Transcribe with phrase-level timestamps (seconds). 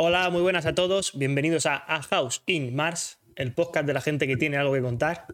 [0.00, 1.18] Hola, muy buenas a todos.
[1.18, 4.80] Bienvenidos a A House in Mars, el podcast de la gente que tiene algo que
[4.80, 5.26] contar.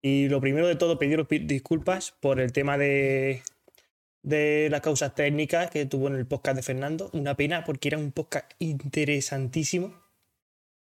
[0.00, 3.42] Y lo primero de todo, pediros disculpas por el tema de,
[4.22, 7.10] de las causas técnicas que tuvo en el podcast de Fernando.
[7.12, 10.00] Una pena porque era un podcast interesantísimo.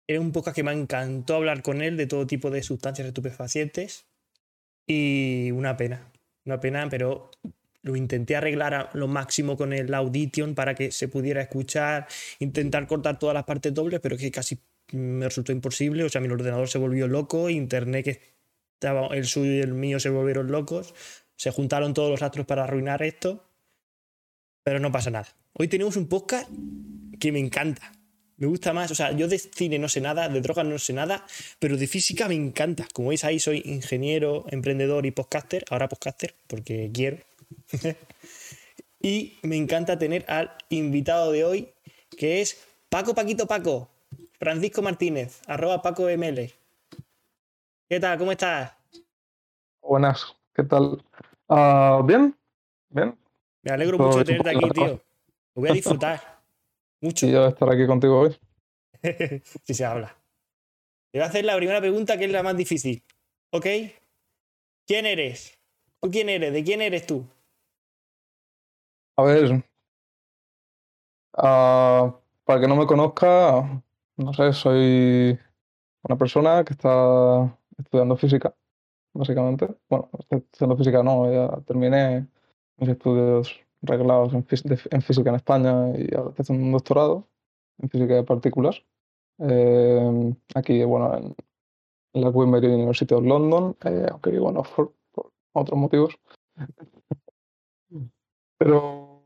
[0.08, 4.08] Era un podcast que me encantó hablar con él de todo tipo de sustancias estupefacientes.
[4.84, 6.10] Y una pena,
[6.44, 7.30] una pena, pero
[7.86, 12.08] lo intenté arreglar a lo máximo con el Audition para que se pudiera escuchar,
[12.40, 14.58] intentar cortar todas las partes dobles, pero que casi
[14.92, 16.02] me resultó imposible.
[16.04, 18.20] O sea, mi ordenador se volvió loco, internet que
[18.74, 20.94] estaba el suyo y el mío se volvieron locos.
[21.36, 23.44] Se juntaron todos los astros para arruinar esto.
[24.64, 25.28] Pero no pasa nada.
[25.52, 26.50] Hoy tenemos un podcast
[27.20, 27.92] que me encanta.
[28.36, 28.90] Me gusta más.
[28.90, 31.24] O sea, yo de cine no sé nada, de drogas no sé nada,
[31.60, 32.88] pero de física me encanta.
[32.92, 35.64] Como veis ahí, soy ingeniero, emprendedor y podcaster.
[35.70, 37.18] Ahora podcaster, porque quiero.
[39.00, 41.72] y me encanta tener al invitado de hoy,
[42.16, 43.88] que es Paco Paquito Paco,
[44.38, 46.52] Francisco Martínez, arroba Paco ML.
[47.88, 48.18] ¿Qué tal?
[48.18, 48.72] ¿Cómo estás?
[49.80, 51.02] Buenas, ¿qué tal?
[51.48, 52.36] Ah, ¿Bien?
[52.88, 53.16] ¿Bien?
[53.62, 54.86] Me alegro mucho de tenerte aquí, tío.
[55.54, 56.20] Lo voy a disfrutar.
[57.00, 57.26] Mucho.
[57.26, 58.36] Y yo estar aquí contigo hoy.
[59.64, 60.16] si se habla.
[61.10, 63.02] Te voy a hacer la primera pregunta que es la más difícil.
[63.50, 63.66] ¿Ok?
[64.86, 65.58] ¿Quién eres?
[66.00, 66.52] ¿Tú quién eres?
[66.52, 67.26] ¿De quién eres tú?
[69.16, 69.64] A ver.
[71.38, 72.12] Uh,
[72.44, 73.82] para que no me conozca,
[74.16, 75.38] no sé, soy
[76.02, 78.54] una persona que está estudiando física,
[79.14, 79.68] básicamente.
[79.88, 82.26] Bueno, estudiando física no, ya terminé
[82.76, 87.26] mis estudios reglados en, física en España y ahora estoy haciendo un doctorado
[87.78, 88.82] en física de partículas.
[89.38, 91.34] Eh, aquí, bueno, en,
[92.22, 96.18] la Queen Mary University of London, eh, aunque en Oxford por otros motivos.
[98.58, 99.22] Pero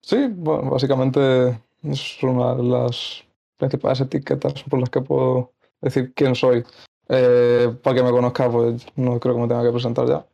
[0.00, 3.24] sí, bueno, básicamente es una de las
[3.56, 6.64] principales etiquetas por las que puedo decir quién soy.
[7.08, 10.26] Eh, para que me conozca, pues no creo que me tenga que presentar ya.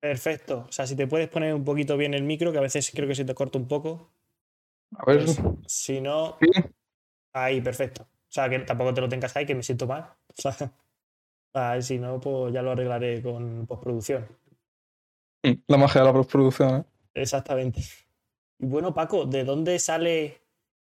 [0.00, 0.66] Perfecto.
[0.68, 3.08] O sea, si te puedes poner un poquito bien el micro, que a veces creo
[3.08, 4.10] que se te corta un poco.
[4.96, 5.24] A ver.
[5.24, 6.36] Pues, si no.
[7.32, 8.02] Ahí, perfecto.
[8.02, 10.12] O sea, que tampoco te lo tengas ahí, que me siento mal.
[11.56, 14.26] O sea, si no, pues ya lo arreglaré con postproducción.
[15.68, 16.84] La magia de la postproducción, ¿eh?
[17.14, 17.80] Exactamente.
[18.58, 20.42] Y bueno, Paco, ¿de dónde sale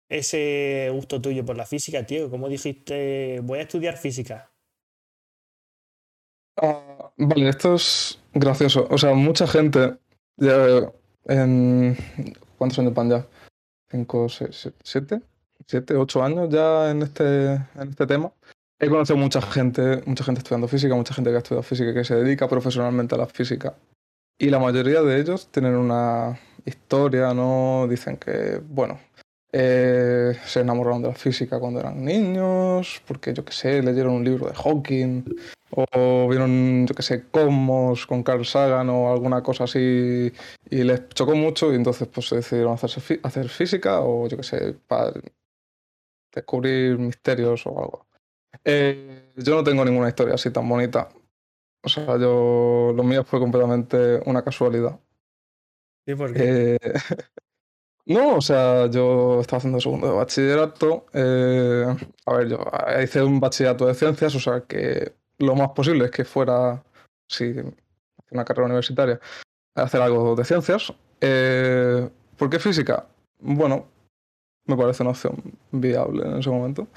[0.09, 2.31] ese gusto tuyo por la física, tío?
[2.31, 4.51] ¿Cómo dijiste, voy a estudiar física?
[6.57, 8.87] Ah, vale, esto es gracioso.
[8.91, 9.99] O sea, mucha gente,
[10.37, 10.93] ya
[11.27, 11.97] en...
[12.57, 13.27] ¿Cuántos años van ya?
[13.91, 15.21] ¿Cinco, seis, siete?
[15.67, 18.33] ¿Siete, ocho años ya en este, en este tema?
[18.79, 22.05] He conocido mucha gente, mucha gente estudiando física, mucha gente que ha estudiado física que
[22.05, 23.75] se dedica profesionalmente a la física.
[24.39, 27.87] Y la mayoría de ellos tienen una historia, ¿no?
[27.89, 28.99] Dicen que, bueno,
[29.53, 34.25] eh, se enamoraron de la física cuando eran niños, porque yo qué sé, leyeron un
[34.25, 35.25] libro de Hawking,
[35.71, 40.31] o vieron, yo qué sé, Cosmos con Carl Sagan o alguna cosa así,
[40.69, 44.43] y les chocó mucho, y entonces pues se decidieron hacerse hacer física, o yo qué
[44.43, 45.15] sé, para
[46.35, 48.07] descubrir misterios o algo.
[48.65, 51.09] Eh, yo no tengo ninguna historia así tan bonita.
[51.87, 54.99] O sea, yo lo mío fue completamente una casualidad.
[56.05, 56.75] ¿Y por qué?
[56.75, 56.79] Eh,
[58.07, 61.07] no, o sea, yo estaba haciendo segundo de bachillerato.
[61.13, 61.87] Eh,
[62.27, 62.59] a ver, yo
[63.01, 66.83] hice un bachillerato de ciencias, o sea que lo más posible es que fuera,
[67.29, 67.55] sí,
[68.33, 69.21] una carrera universitaria,
[69.77, 70.93] hacer algo de ciencias.
[72.37, 73.07] ¿Por qué física?
[73.39, 73.87] Bueno,
[74.65, 76.89] me parece una opción viable en ese momento.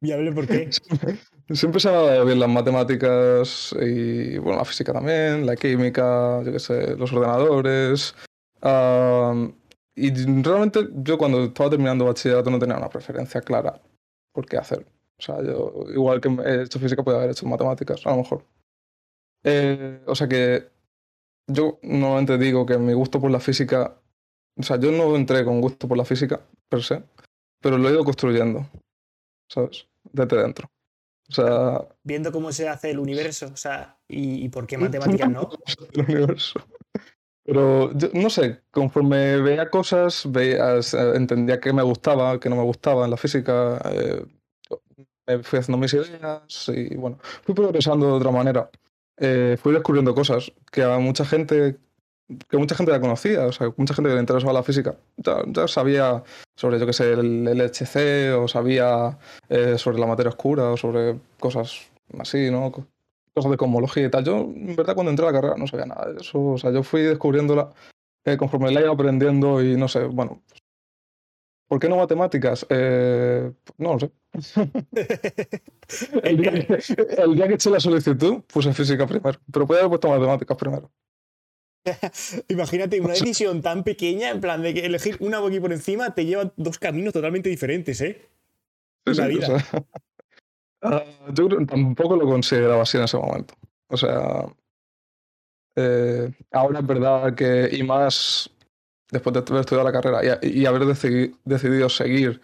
[0.00, 0.68] ¿Viable por qué?
[1.52, 6.42] Siempre se me ha dado bien las matemáticas y bueno, la física también, la química,
[6.42, 8.14] yo qué sé, los ordenadores.
[9.94, 10.10] y
[10.42, 13.80] realmente yo cuando estaba terminando bachillerato no tenía una preferencia clara
[14.32, 14.84] por qué hacer.
[15.18, 18.44] O sea, yo igual que he hecho física podía haber hecho matemáticas, a lo mejor.
[19.44, 20.68] Eh, o sea que
[21.46, 23.96] yo normalmente digo que mi gusto por la física,
[24.56, 27.04] o sea, yo no entré con gusto por la física per se,
[27.60, 28.66] pero lo he ido construyendo,
[29.48, 29.86] ¿sabes?
[30.12, 30.68] Desde dentro.
[31.28, 31.88] O sea.
[32.02, 35.50] Viendo cómo se hace el universo, o sea, y, por qué matemáticas no.
[35.92, 36.60] el universo.
[37.44, 40.80] Pero yo, no sé, conforme veía cosas, veía,
[41.14, 44.24] entendía qué me gustaba, qué no me gustaba en la física, eh,
[45.28, 48.70] me fui haciendo mis ideas y bueno, fui progresando de otra manera.
[49.18, 51.78] Eh, fui descubriendo cosas que a mucha gente
[52.48, 55.68] que mucha gente ya conocía, o sea, mucha gente que le interesaba la física ya,
[55.68, 56.22] sabía
[56.56, 59.18] sobre, yo qué sé, el LHC o sabía
[59.48, 62.72] eh, sobre la materia oscura o sobre cosas así, ¿no?
[63.32, 64.24] Cosas de cosmología y tal.
[64.24, 66.72] Yo, en verdad, cuando entré a la carrera no sabía nada de eso, o sea,
[66.72, 67.72] yo fui descubriéndola
[68.24, 70.42] eh, conforme la ido aprendiendo y no sé, bueno.
[71.68, 72.64] ¿Por qué no matemáticas?
[72.68, 74.10] Eh, no lo sé.
[76.22, 76.78] el, día que,
[77.18, 80.90] el día que eché la solicitud puse física primero, pero podía haber puesto matemáticas primero.
[82.48, 86.24] Imagínate una decisión tan pequeña, en plan de que elegir una aquí por encima te
[86.24, 88.22] lleva dos caminos totalmente diferentes, ¿eh?
[89.04, 89.64] la vida.
[90.82, 91.02] Ah,
[91.32, 93.54] yo tampoco lo consideraba así en ese momento.
[93.88, 94.44] O sea,
[95.74, 98.50] eh, ahora es verdad que, y más
[99.10, 102.40] después de haber estudiado la carrera y, haber decidido seguir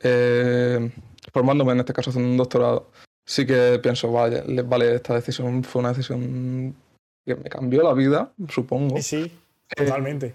[0.00, 0.92] eh,
[1.32, 2.90] formándome, en este caso haciendo un doctorado,
[3.24, 6.76] sí que pienso, vale, vale, esta decisión fue una decisión
[7.24, 8.96] que me cambió la vida, supongo.
[8.96, 9.32] Sí, sí,
[9.76, 10.34] eh, totalmente.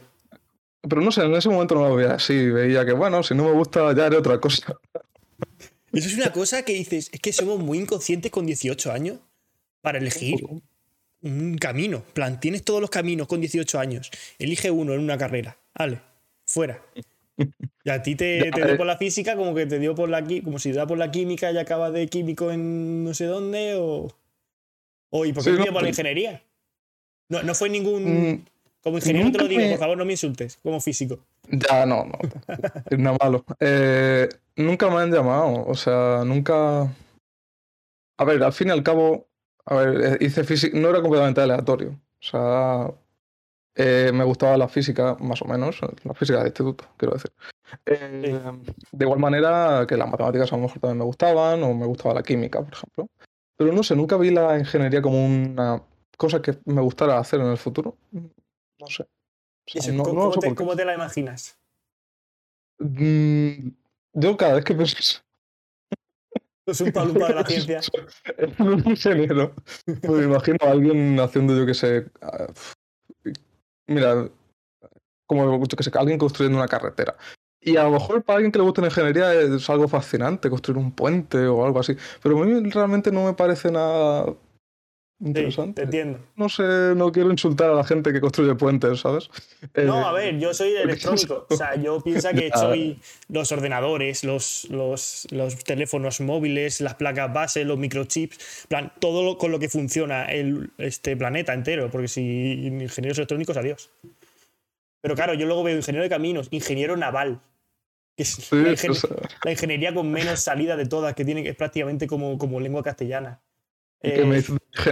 [0.81, 3.43] pero no sé, en ese momento no lo veía así, veía que, bueno, si no
[3.43, 4.77] me gusta ya haré otra cosa.
[5.91, 9.19] Eso es una cosa que dices, es que somos muy inconscientes con 18 años
[9.81, 10.43] para elegir
[11.21, 12.03] un camino.
[12.13, 14.11] plan, tienes todos los caminos con 18 años.
[14.37, 15.57] Elige uno en una carrera.
[15.77, 16.01] Vale,
[16.45, 16.81] fuera.
[17.83, 18.75] Y a ti te, dio eh.
[18.75, 21.11] por la física como que te dio por la como si te da por la
[21.11, 24.07] química y acabas de químico en no sé dónde o.
[25.11, 26.43] O ¿y por qué te dio por la ingeniería?
[27.29, 28.03] No, no fue ningún.
[28.03, 28.45] Mm,
[28.83, 31.19] como ingeniero te lo digo, por favor, no me insultes, como físico.
[31.49, 32.19] Ya, no, no.
[32.89, 33.43] es nada malo.
[33.59, 36.87] Eh, nunca me han llamado, o sea, nunca.
[38.17, 39.27] A ver, al fin y al cabo,
[39.65, 41.99] a ver, eh, hice física, no era completamente aleatorio.
[42.19, 42.91] O sea,
[43.75, 47.31] eh, me gustaba la física, más o menos, la física de instituto, quiero decir.
[47.85, 48.39] Eh,
[48.91, 52.15] de igual manera que las matemáticas a lo mejor también me gustaban, o me gustaba
[52.15, 53.07] la química, por ejemplo.
[53.57, 55.81] Pero no sé, nunca vi la ingeniería como una
[56.17, 57.97] cosa que me gustara hacer en el futuro.
[58.11, 59.05] No sé.
[59.97, 61.57] ¿cómo, te, la imaginas?
[62.79, 63.69] Mm,
[64.13, 65.21] yo cada vez que pienso
[66.67, 67.79] es un palumpa de la ciencia.
[67.79, 69.53] Es un ingeniero.
[69.85, 72.07] Me imagino a alguien haciendo, yo que sé.
[72.21, 72.47] Ah,
[73.87, 74.29] mira,
[75.25, 77.15] como yo que sé, alguien construyendo una carretera.
[77.59, 80.77] Y a lo mejor para alguien que le guste la ingeniería es algo fascinante, construir
[80.77, 81.97] un puente o algo así.
[82.21, 84.35] Pero a mí realmente no me parece nada
[85.25, 85.81] Interesante.
[85.81, 86.19] entiendo.
[86.35, 89.31] No sé, no quiero insultar a la gente que construye puentes, ¿sabes?
[89.73, 91.47] No, a eh, ver, yo soy electrónico.
[91.49, 97.33] O sea, yo pienso que soy los ordenadores, los, los, los, teléfonos móviles, las placas
[97.33, 101.89] base, los microchips, plan, todo con lo que funciona el, este planeta entero.
[101.89, 103.89] Porque si ingenieros electrónicos, adiós.
[105.01, 107.41] Pero claro, yo luego veo ingeniero de caminos, ingeniero naval.
[108.15, 112.37] Que es la, ingeniería con menos salida de todas, que tiene que es prácticamente como,
[112.37, 113.41] como lengua castellana.
[114.05, 114.43] Me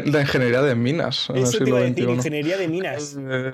[0.06, 1.30] la ingeniería de minas.
[1.34, 3.18] Eso te iba a decir, ingeniería de minas.
[3.20, 3.52] Eh,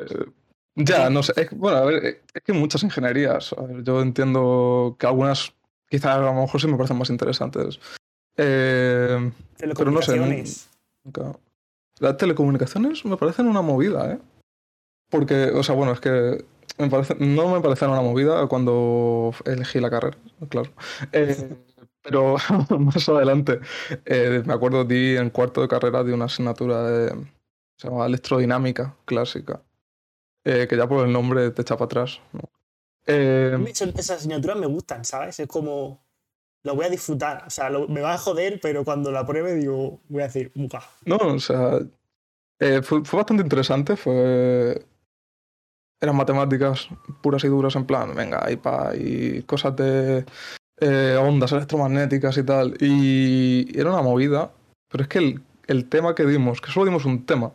[0.75, 1.49] ya, no sé.
[1.51, 3.55] bueno, a ver, es que muchas ingenierías.
[3.83, 5.53] yo entiendo que algunas
[5.89, 7.79] quizás a lo mejor sí me parecen más interesantes.
[8.37, 10.17] Eh, pero no sé.
[11.99, 14.19] Las telecomunicaciones me parecen una movida, ¿eh?
[15.09, 16.45] Porque, o sea, bueno, es que
[16.77, 20.17] me parece, no me parecen una movida cuando elegí la carrera,
[20.47, 20.71] claro.
[21.11, 21.57] Eh,
[22.09, 22.37] pero
[22.79, 23.59] más adelante,
[24.05, 27.27] eh, me acuerdo, di en cuarto de carrera de una asignatura de,
[27.77, 29.61] se llama electrodinámica clásica,
[30.43, 32.19] eh, que ya por el nombre te echa para atrás.
[33.05, 35.39] Eh, esas asignaturas me gustan, ¿sabes?
[35.39, 36.03] Es como,
[36.63, 40.01] lo voy a disfrutar, o sea, me va a joder, pero cuando la pruebe digo,
[40.09, 40.81] voy a decir, muca.
[41.05, 41.79] No, o sea,
[42.81, 44.83] fue, fue, bastante interesante, fue...
[46.01, 46.87] Eran matemáticas
[47.21, 50.25] puras y duras en plan, venga, ahí pa, y cosas de
[50.81, 52.75] eh, ondas electromagnéticas y tal.
[52.79, 54.51] Y era una movida,
[54.89, 57.51] pero es que el, tema que dimos, que solo dimos un tema,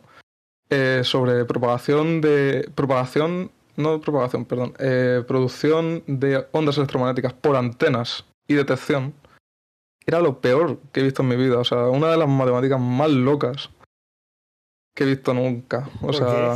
[0.69, 2.69] eh, sobre propagación de.
[2.75, 3.51] propagación.
[3.77, 4.73] No propagación, perdón.
[4.79, 9.13] Eh, producción de ondas electromagnéticas por antenas y detección.
[10.05, 11.57] Era lo peor que he visto en mi vida.
[11.57, 13.71] O sea, una de las matemáticas más locas
[14.93, 15.89] que he visto nunca.
[16.01, 16.55] O sea.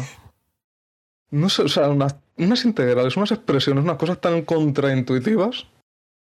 [1.31, 5.67] No sé, o sea, unas, unas integrales, unas expresiones, unas cosas tan contraintuitivas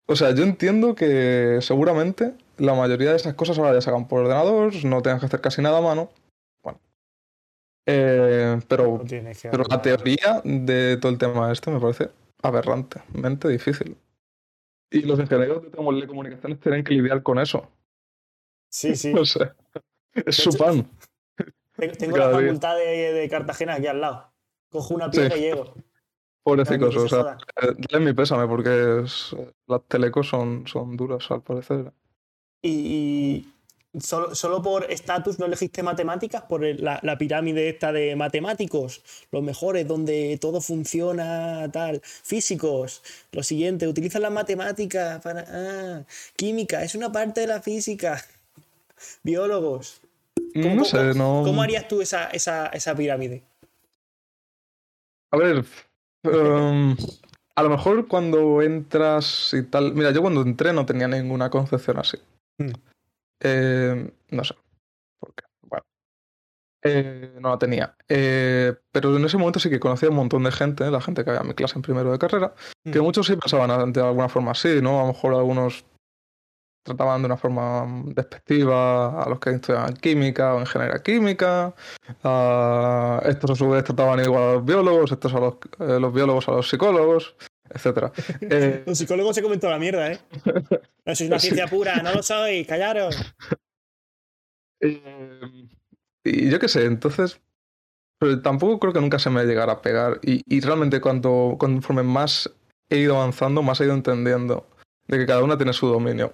[0.07, 4.09] o sea, yo entiendo que seguramente la mayoría de esas cosas ahora ya se hagan
[4.09, 6.11] por ordenador, no tengas que hacer casi nada a mano.
[6.63, 6.81] Bueno.
[7.87, 9.03] Eh, pero,
[9.51, 12.11] pero la teoría de todo el tema este me parece
[12.43, 13.97] aberrante, mente difícil.
[14.91, 17.69] Y los ingenieros de telecomunicaciones tienen que lidiar con eso.
[18.71, 19.13] Sí, sí.
[19.15, 19.51] No sé.
[20.15, 20.89] Es su pan.
[21.99, 24.33] Tengo la facultad de, Cartagena aquí al lado.
[24.71, 25.75] Cojo una piedra y llego.
[26.47, 27.37] Pobrecicos, o sea,
[27.91, 29.03] dale mi pésame porque
[29.67, 31.93] las telecos son, son duras al parecer.
[32.63, 33.49] Y,
[33.99, 39.89] solo, solo, por estatus no elegiste matemáticas, por la, pirámide esta de matemáticos, los mejores,
[39.89, 42.01] donde todo funciona tal.
[42.05, 45.45] Físicos, lo siguiente, utilizan las matemáticas para...
[45.49, 46.05] Ah,
[46.37, 48.25] química, es una parte de la física.
[49.25, 50.01] Biólogos.
[50.55, 51.43] no sé, no...
[51.45, 53.43] ¿Cómo harías tú esa, esa, esa pirámide?
[55.33, 55.65] A ver,
[56.25, 56.97] Um,
[57.55, 59.93] a lo mejor cuando entras y tal.
[59.95, 62.19] Mira, yo cuando entré no tenía ninguna concepción así.
[62.59, 62.71] Mm.
[63.41, 64.55] Eh, no sé.
[65.21, 65.45] ¿Por qué?
[65.63, 65.85] Bueno.
[66.83, 67.97] Eh, no la tenía.
[68.09, 71.31] Eh, pero en ese momento sí que conocía un montón de gente, la gente que
[71.31, 72.55] había en mi clase en primero de carrera,
[72.85, 73.05] que Mm.
[73.05, 74.99] muchos sí pensaban de alguna forma así, ¿no?
[75.01, 75.85] A lo mejor algunos
[76.87, 81.75] trataban de una forma mm, despectiva a los que estudiaban química o ingeniería química.
[82.23, 86.13] a- estos a su vez trataban igual a los biólogos, estos a los, eh, los
[86.15, 87.37] biólogos a los psicólogos,
[87.71, 88.11] etc.
[88.51, 90.19] Eh, Los psicólogos se comen toda la mierda, ¿eh?
[91.05, 91.49] No sois una Sí.
[91.49, 93.17] ciencia pura, no lo sois, callaros.
[94.81, 95.69] Eh,
[96.25, 97.41] y yo qué sé, entonces.
[98.19, 100.21] Pero tampoco creo que nunca se me llegara a pegar.
[100.23, 102.51] Y, y realmente, cuando, conforme más
[102.89, 104.67] he ido avanzando, más he ido entendiendo
[105.07, 106.33] de que cada una tiene su dominio.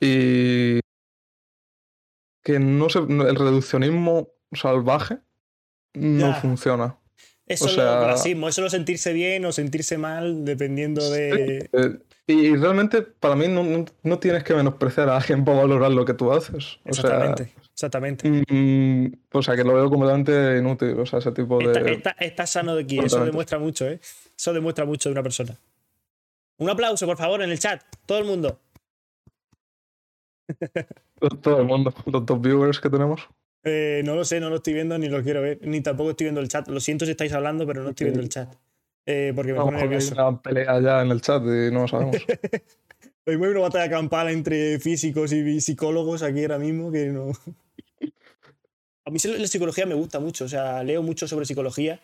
[0.00, 0.80] Y.
[2.42, 5.18] Que no no- el reduccionismo salvaje
[5.94, 6.34] no Ya.
[6.34, 6.96] funciona.
[7.46, 11.08] Eso O es sea- lo clasismo, eso es lo sentirse bien o sentirse mal, dependiendo
[11.10, 11.68] de.
[11.72, 15.56] Eh, y, y realmente, para mí, no, no- no tienes que menospreciar a alguien por
[15.56, 16.54] valorar lo que tú haces.
[16.84, 18.28] O sea, Exactamente, exactamente.
[18.48, 20.98] mm, o sea, que lo veo completamente inútil.
[20.98, 21.66] O sea, ese tipo de.
[21.66, 24.00] Está, está- está sano de aquí, eso demuestra mucho, ¿eh?
[24.36, 25.56] Eso demuestra mucho de una persona.
[26.58, 28.60] Un aplauso, por favor, en el chat, todo el mundo.
[31.40, 33.28] Todo el mundo, los dos viewers que tenemos.
[33.64, 36.26] Eh, no lo sé, no lo estoy viendo ni lo quiero ver, ni tampoco estoy
[36.26, 36.68] viendo el chat.
[36.68, 38.54] Lo siento si estáis hablando, pero no estoy viendo el chat.
[39.06, 40.14] Eh, porque me lo pone nervioso.
[40.14, 42.16] una pelea ya en el chat y no lo sabemos.
[43.26, 47.32] Hoy mueve una batalla campal entre físicos y psicólogos aquí ahora mismo que no.
[49.04, 52.00] A mí la psicología me gusta mucho, o sea, leo mucho sobre psicología,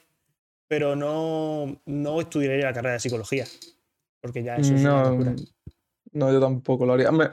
[0.68, 3.44] pero no, no estudiaría la carrera de psicología.
[4.20, 5.16] Porque ya eso es no,
[6.12, 7.10] no, yo tampoco lo haría.
[7.10, 7.30] Me-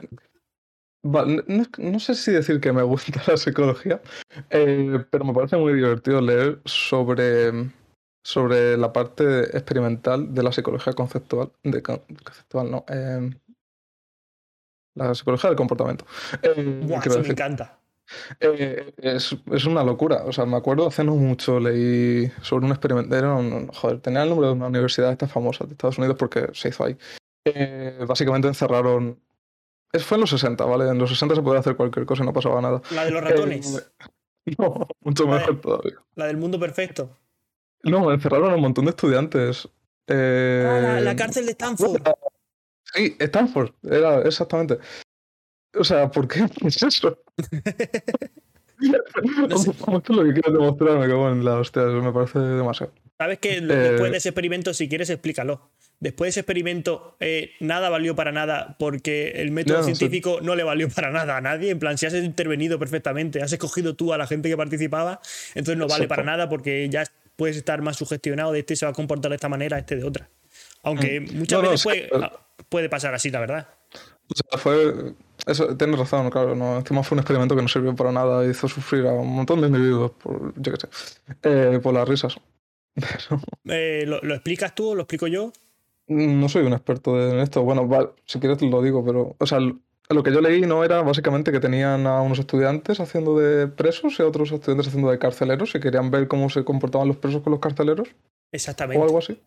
[1.04, 4.02] no, no- sé si decir que me gusta la psicología,
[4.50, 7.52] eh, pero me parece muy divertido leer sobre,
[8.24, 11.52] sobre la parte experimental de la psicología conceptual.
[11.64, 12.86] De, con- conceptual, no.
[12.90, 13.30] eh,
[14.96, 16.06] la psicología del comportamiento.
[16.42, 17.80] Eh, Buah, eso me encanta.
[18.40, 20.24] Eh, es, es una locura.
[20.26, 23.16] O sea, me acuerdo hace no mucho leí sobre un experimento.
[23.74, 26.84] Joder, tenía el nombre de una universidad esta famosa de Estados Unidos porque se hizo
[26.84, 26.98] ahí.
[27.46, 29.20] Eh, básicamente encerraron.
[29.94, 30.90] Es- Fue en los 60, ¿vale?
[30.90, 32.82] En los 60 se podía hacer cualquier cosa y no pasaba nada.
[32.92, 33.92] La de los ratones,
[34.46, 35.40] Eh, no, mucho Vale.
[35.42, 35.94] mejor todavía.
[36.16, 37.10] la del mundo perfecto.
[37.84, 39.68] No, encerraron a un montón de estudiantes.
[40.08, 42.02] Eh, Ah, la, la cárcel de Stanford.
[42.94, 44.80] Sí, Stanford, era exactamente.
[45.78, 47.22] O sea, ¿por qué es eso?
[49.50, 49.72] No sé.
[49.88, 52.94] Mucho lo que quieres demostrar, me cago en la hostia, eso me parece demasiado.
[53.20, 55.70] ¿Sabes que Eh, después de ese experimento, si quieres, explícalo?
[56.00, 59.94] Después de ese experimento, eh, nada valió para nada porque el método sí.
[59.94, 61.72] científico no le valió para nada a nadie.
[61.72, 65.76] En plan, si has intervenido perfectamente, has escogido tú a la gente que participaba, entonces
[65.76, 66.08] no vale Exacto.
[66.08, 67.04] para nada porque ya
[67.36, 70.06] puedes estar más sugestionado de este se va a comportar de esta manera, este de
[70.06, 70.30] otra.
[70.84, 71.62] Aunque muchas Mm.
[71.62, 72.32] No, no, veces puede, ah,
[72.70, 73.68] puede pasar así, la verdad.
[74.30, 75.14] O sea, fue.
[75.46, 76.56] Eso, tienes razón, claro.
[76.56, 78.46] No, encima fue un experimento que no sirvió para nada.
[78.50, 80.88] Hizo sufrir a un montón de individuos, por, yo qué sé,
[81.44, 82.38] eh, por las risas.
[83.00, 85.52] Pero Eh, ¿lo, lo explicas tú o lo explico yo?
[86.08, 87.62] no soy un experto en esto.
[87.64, 89.36] Bueno, vale, si quieres te lo digo, pero.
[89.40, 93.38] O sea, lo que yo leí no era básicamente que tenían a unos estudiantes haciendo
[93.38, 97.08] de presos y a otros estudiantes haciendo de carceleros y querían ver cómo se comportaban
[97.08, 98.16] los presos con los carceleros o
[98.52, 99.04] Exactamente.
[99.04, 99.40] algo así.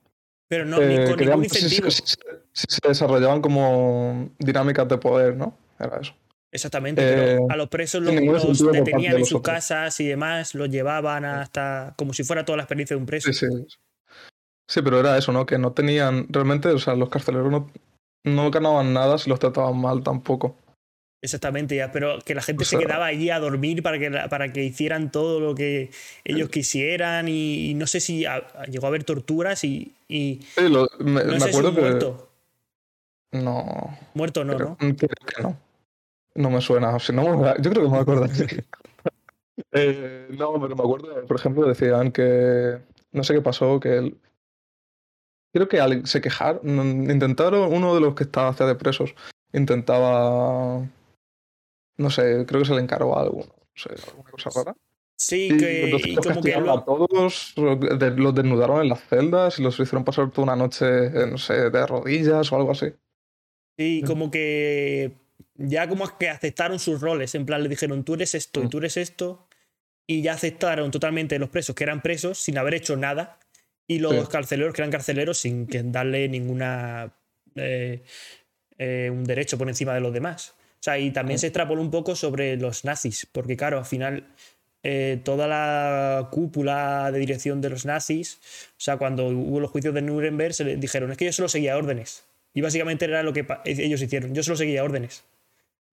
[0.49, 1.90] Pero no, ni Eh, con querían ningún incentivo.
[1.90, 2.16] si- si-
[2.52, 5.56] si se desarrollaban como dinámicas de poder, ¿no?
[5.80, 6.14] Era eso.
[6.52, 9.54] Exactamente, Eh, pero a los presos los, detenían de en sus otros.
[9.54, 13.32] casas y demás, los llevaban hasta como si fuera toda la experiencia de un preso.
[13.32, 13.66] Sí, sí.
[14.68, 15.44] Sí, pero era eso, ¿no?
[15.47, 16.26] Que no tenían.
[16.28, 17.71] Realmente, o sea, los carceleros no,
[18.25, 20.56] no ganaban nada si los trataban mal tampoco.
[21.25, 24.52] Exactamente, ya, pero que la gente O se quedaba allí a dormir para que, para
[24.52, 25.90] que hicieran todo lo que
[26.25, 30.40] ellos quisieran y, y no sé si a- a- llegó a haber torturas y, y
[30.56, 31.80] Sí, lo- me, no me sé si acuerdo un que.
[31.80, 32.28] muerto.
[33.32, 33.99] No.
[34.14, 34.76] Muerto no, creo, ¿no?
[34.97, 34.97] creo
[35.37, 35.59] que no.
[36.34, 36.98] No me suena.
[36.98, 38.26] Si no, me- yo creo que me acuerdo.
[39.70, 42.78] Eh, no, pero me acuerdo, por ejemplo, decían que.
[43.12, 44.18] No sé qué pasó, que él.
[45.54, 49.14] Creo que al se quejaron, intentaron, uno de los que estaba hacia de presos,
[49.52, 50.86] intentaba.
[51.98, 53.40] No sé, creo que se le encargó algo.
[53.40, 53.46] No
[53.76, 54.76] sé, alguna cosa rara.
[55.16, 59.58] Sí, Y que, y los como que lo- a todos, los desnudaron en las celdas
[59.58, 62.86] y los hicieron pasar toda una noche, eh, no sé, de rodillas o algo así.
[63.78, 65.12] Sí, como que
[65.56, 68.68] ya como que aceptaron sus roles, en plan le dijeron tú eres esto y Mm.
[68.71, 69.47] tú eres esto,
[70.06, 73.38] y ya aceptaron totalmente los presos que eran presos sin haber hecho nada,
[73.87, 74.26] y los Sí.
[74.30, 77.12] carceleros que eran carceleros sin que darle ninguna
[77.54, 78.02] eh,
[78.78, 80.54] eh, un derecho por encima de los demás.
[80.80, 81.42] O sea, y también Sí.
[81.42, 84.26] se extrapoló un poco sobre los nazis, porque claro, al final
[84.85, 88.38] eh, toda la cúpula de dirección de los nazis,
[88.71, 91.49] o sea, cuando hubo los juicios de Nuremberg, se les dijeron, es que yo solo
[91.49, 92.25] seguía órdenes.
[92.54, 95.23] Y básicamente era lo que ellos hicieron, yo solo seguía órdenes.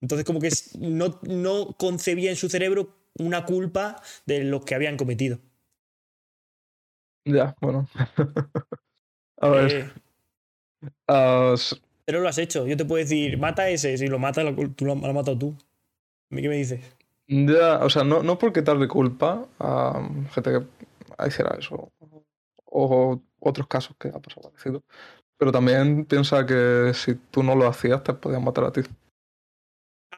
[0.01, 4.97] Entonces como que no, no concebía en su cerebro una culpa de lo que habían
[4.97, 5.39] cometido.
[7.25, 7.87] Ya, bueno.
[9.41, 9.71] a ver.
[9.71, 9.89] Eh,
[11.07, 11.55] ah,
[12.05, 12.65] pero lo has hecho.
[12.65, 13.97] Yo te puedo decir, mata a ese.
[13.97, 14.41] Si lo mata,
[14.75, 15.55] tú lo, has matado tú.
[16.29, 16.81] ¿Qué me dices?
[17.27, 21.91] Ya, o sea, no, no porque darle culpa a gente que hiciera eso.
[22.65, 24.83] O otros casos que ha pasado parecido.
[25.37, 28.81] Pero también piensa que si tú no lo hacías, te podían matar a ti.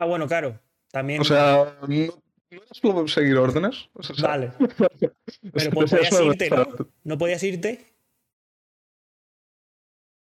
[0.01, 0.59] Ah, bueno, claro.
[0.91, 1.21] También.
[1.21, 3.87] O sea, no, no seguir órdenes.
[4.19, 4.51] vale.
[5.53, 6.65] Pero podías irte, ¿no?
[7.03, 7.85] ¿No podías irte?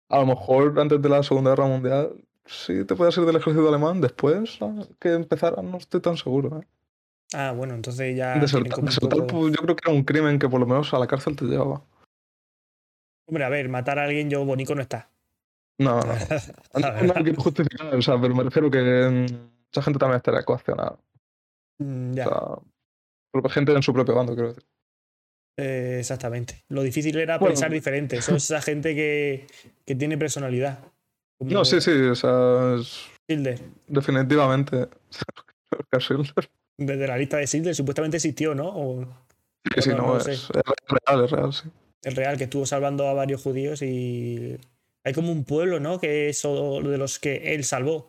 [0.10, 2.14] A lo mejor antes de la Segunda Guerra Mundial
[2.46, 4.02] sí te podías ir del ejército alemán.
[4.02, 4.60] Después
[5.00, 6.60] que empezara, no estoy tan seguro.
[6.60, 6.68] ¿eh?
[7.34, 8.38] Ah, bueno, entonces ya.
[8.38, 11.38] Desertar, pues, yo creo que era un crimen que por lo menos a la cárcel
[11.38, 11.86] te llevaba.
[13.28, 15.10] Hombre, a ver, matar a alguien yo bonito no está.
[15.78, 16.02] No,
[16.74, 17.04] no.
[17.04, 20.44] no hay que justificar, o sea, pero me refiero que mm, mucha gente también estaría
[20.44, 21.00] coaccionada.
[21.80, 22.28] Mm, ya.
[22.28, 22.64] O
[23.42, 24.66] sea, gente en su propio bando, quiero decir.
[25.58, 26.64] Eh, exactamente.
[26.70, 28.18] Lo difícil era pensar diferente.
[28.18, 29.48] Eso es esa gente que,
[29.86, 30.80] que tiene personalidad.
[31.40, 32.78] No, sí, sí, o sea.
[33.28, 33.60] Silder.
[33.88, 34.88] Definitivamente.
[36.78, 38.70] Desde la lista de Silder supuestamente existió, ¿no?
[38.70, 39.06] O,
[39.76, 41.70] sí, sí, no, es, real, es real, sí.
[42.02, 44.58] Es real, que estuvo salvando a varios judíos y.
[45.04, 46.00] Hay como un pueblo, ¿no?
[46.00, 48.09] Que es de los que él salvó.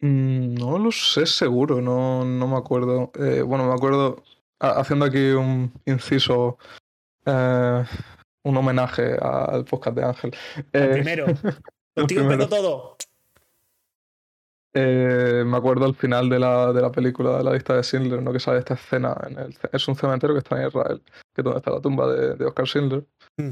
[0.00, 3.12] Mm, no lo sé seguro, no, no me acuerdo.
[3.18, 4.22] Eh, bueno, me acuerdo
[4.58, 6.58] haciendo aquí un inciso,
[7.24, 7.84] eh,
[8.44, 10.34] un homenaje al podcast de Ángel.
[10.72, 11.26] Eh, primero,
[11.94, 12.96] contigo empezó todo.
[14.78, 18.22] Eh, me acuerdo al final de la, de la película de la lista de Schindler,
[18.22, 18.32] ¿no?
[18.32, 19.16] que sale esta escena.
[19.26, 21.02] En el, es un cementerio que está en Israel,
[21.34, 23.04] que es donde está la tumba de, de Oscar Schindler.
[23.38, 23.50] Mm.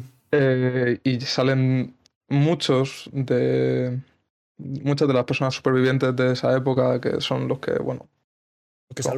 [1.03, 1.97] y salen
[2.29, 3.99] muchos de.
[4.59, 8.09] Muchas de las personas supervivientes de esa época, que son los que, bueno,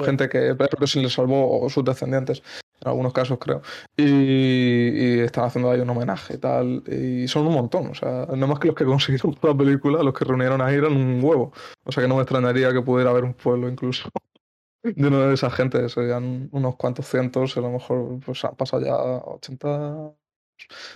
[0.04, 2.42] gente que creo que le salvó o sus descendientes,
[2.80, 3.62] en algunos casos creo.
[3.96, 6.82] Y, están haciendo ahí un homenaje y tal.
[6.86, 10.14] Y son un montón, o sea, no más que los que consiguieron la película, los
[10.14, 11.52] que reunieron ahí eran un huevo.
[11.84, 14.08] O sea que no me extrañaría que pudiera haber un pueblo incluso
[14.82, 18.84] de una de esas gente, serían unos cuantos cientos, a lo mejor pues han pasado
[18.84, 20.12] ya 80.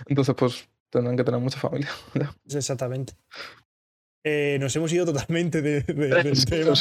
[0.07, 1.89] Entonces, pues tendrán que tener mucha familia.
[2.49, 3.13] Exactamente.
[4.23, 6.75] Eh, nos hemos ido totalmente de, del tema.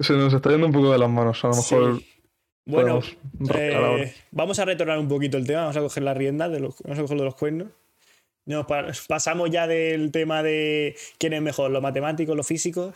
[0.00, 2.02] Se nos está yendo un poco de las manos, a lo mejor.
[2.66, 3.00] Bueno,
[3.54, 6.82] eh, vamos a retornar un poquito el tema, vamos a coger la rienda, de los,
[6.82, 7.68] vamos a coger de los cuernos.
[8.46, 8.66] Nos
[9.06, 12.94] pasamos ya del tema de quién es mejor, los matemáticos, los físicos,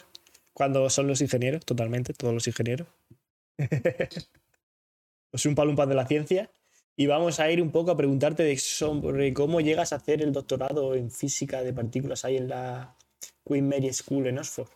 [0.53, 2.89] cuando son los ingenieros, totalmente, todos los ingenieros.
[5.31, 6.51] Es un palumpas de la ciencia.
[7.01, 10.33] Y vamos a ir un poco a preguntarte de sobre cómo llegas a hacer el
[10.33, 12.97] doctorado en física de partículas ahí en la
[13.47, 14.67] Queen Mary School en Oxford.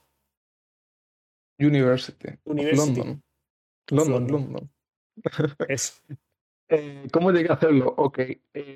[1.58, 2.28] University.
[2.44, 3.22] London.
[3.90, 4.70] London, London.
[6.74, 7.92] Eh, ¿Cómo llegué a hacerlo?
[7.98, 8.20] Ok.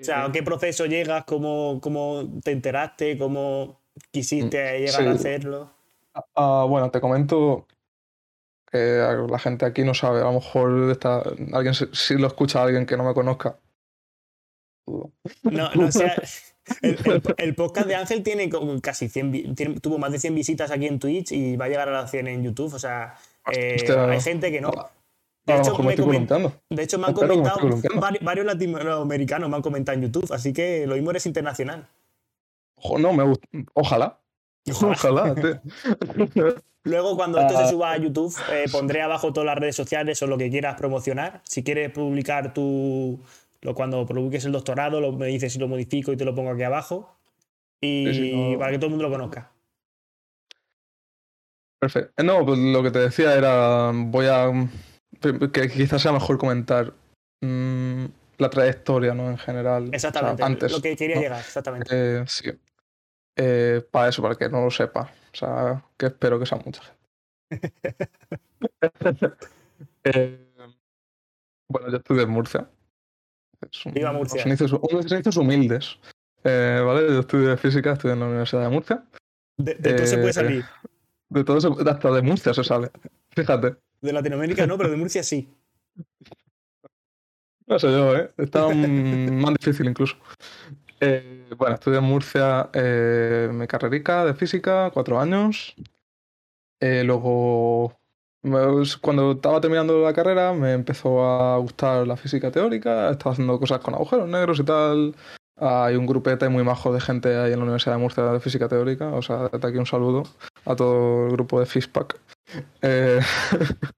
[0.01, 1.25] o sea, ¿qué proceso llegas?
[1.25, 3.17] ¿Cómo, cómo te enteraste?
[3.17, 3.81] ¿Cómo
[4.11, 5.71] quisiste mm, llegar a hacerlo?
[6.13, 7.67] Ah, ah, bueno, te comento
[8.71, 10.21] que la gente aquí no sabe.
[10.21, 13.59] A lo mejor está, alguien si lo escucha a alguien que no me conozca.
[14.87, 16.15] No, no sea,
[16.83, 18.51] el, podcast de Ángel tiene
[18.83, 21.93] casi 100, tuvo más de 100 visitas aquí en Twitch y va a llegar a
[21.93, 22.75] las 100 en YouTube.
[22.75, 23.17] O sea,
[23.53, 23.77] eh,
[24.09, 24.71] hay gente que no.
[25.45, 27.61] De hecho, me, de hecho, me han comentado
[28.21, 31.87] varios latinoamericanos me han comentado en YouTube, así que lo mismo eres internacional.
[32.99, 33.33] no, me
[33.75, 34.19] Ojalá.
[34.83, 35.35] Ojalá.
[36.87, 40.29] Luego, cuando esto se suba a YouTube, eh, pondré abajo todas las redes sociales o
[40.29, 41.41] lo que quieras promocionar.
[41.43, 43.19] Si quieres publicar tu,
[43.75, 46.63] cuando publiques el doctorado, lo, me dices si lo modifico y te lo pongo aquí
[46.63, 47.17] abajo.
[47.81, 49.51] Y para que todo el mundo lo conozca.
[51.81, 52.13] Perfecto.
[52.17, 54.53] Eh, no, pues lo que te decía era, voy a,
[55.53, 56.93] que quizás sea mejor comentar
[57.41, 58.05] mm,
[58.39, 59.29] la trayectoria, ¿no?
[59.29, 59.91] En general.
[59.93, 61.89] Exactamente, antes, lo que quería llegar, exactamente.
[61.91, 62.53] Eh, sí.
[63.37, 65.13] Eh, para eso, para que no lo sepa.
[65.33, 66.97] O sea, que espero que sea mucha gente.
[71.69, 72.69] bueno, yo estudié en Murcia.
[73.93, 74.43] Viva Murcia.
[74.43, 75.99] Unos inicios, humildes.
[76.45, 77.09] Eh, ¿Vale?
[77.09, 79.05] Yo estudié física, estudié en la Universidad de Murcia.
[79.59, 80.65] De, todo se puede eh, salir.
[81.29, 82.91] De todo se, hasta de Murcia se sale.
[83.31, 83.77] Fíjate.
[84.01, 85.49] De Latinoamérica no, pero de Murcia sí.
[87.67, 88.31] No sé yo, ¿eh?
[88.39, 90.17] Está más difícil incluso.
[91.01, 95.75] Eh, bueno, estudié en Murcia eh, mi carrerica de física, cuatro años.
[96.81, 97.93] luego
[99.01, 103.81] cuando estaba terminando la carrera me empezó a gustar la física teórica, estaba haciendo cosas
[103.81, 105.15] con agujeros negros y tal.
[105.59, 108.69] Hay un grupete muy majo de gente ahí en la Universidad de Murcia de física
[108.69, 110.25] teórica, o sea, aquí un saludo
[110.67, 112.21] a todo el grupo de Fishpack.
[112.83, 113.21] Eh,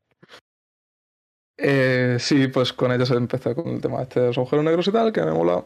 [1.58, 4.92] eh, sí, pues con ellos empecé con el tema este de los agujeros negros y
[4.92, 5.64] tal, que me mola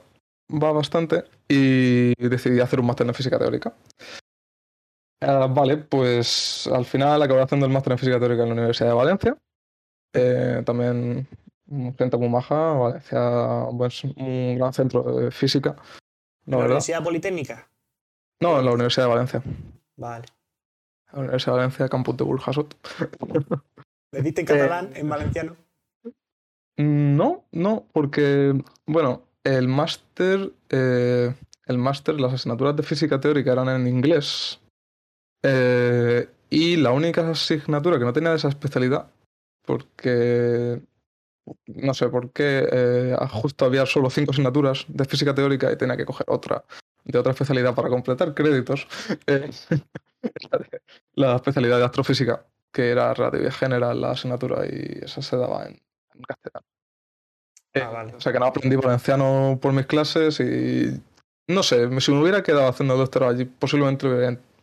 [0.52, 3.74] va bastante, y decidí hacer un máster en física teórica.
[5.20, 8.88] Ah, vale, pues al final acabé haciendo el máster en física teórica en la Universidad
[8.88, 9.36] de Valencia.
[10.14, 11.26] Eh, también
[11.96, 15.76] gente muy maja, Valencia, pues, un gran centro de física.
[16.46, 17.68] ¿La Universidad Politécnica?
[18.40, 19.42] No, en la Universidad de Valencia.
[19.96, 20.26] Vale.
[21.12, 22.76] La Universidad de Valencia, campus de Burjasot.
[24.12, 25.56] ¿Le diste en catalán, en valenciano?
[26.76, 31.34] No, no, porque, bueno, el máster, eh,
[31.66, 34.60] el máster, las asignaturas de física teórica eran en inglés
[35.42, 39.10] eh, y la única asignatura que no tenía esa especialidad,
[39.64, 40.82] porque
[41.66, 45.96] no sé por qué, eh, justo había solo cinco asignaturas de física teórica y tenía
[45.96, 46.64] que coger otra
[47.04, 48.86] de otra especialidad para completar créditos.
[51.14, 55.80] La especialidad de astrofísica, que era relatividad general la asignatura y esa se daba en,
[56.26, 56.66] castellano.
[57.74, 61.00] Ah, o sea que no aprendí valenciano por mis clases y
[61.48, 64.06] no sé, si me hubiera quedado haciendo doctorado allí, posiblemente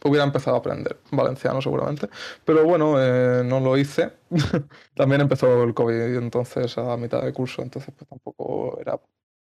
[0.04, 2.08] hubiera empezado a aprender valenciano seguramente.
[2.46, 4.14] Pero bueno, eh, no lo hice.
[4.96, 9.00] También empezó el COVID entonces a mitad de curso, entonces pues tampoco era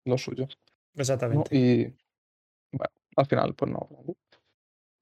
[0.05, 0.49] lo suyo.
[0.95, 1.55] Exactamente.
[1.55, 1.85] Y
[2.73, 3.89] bueno, al final pues no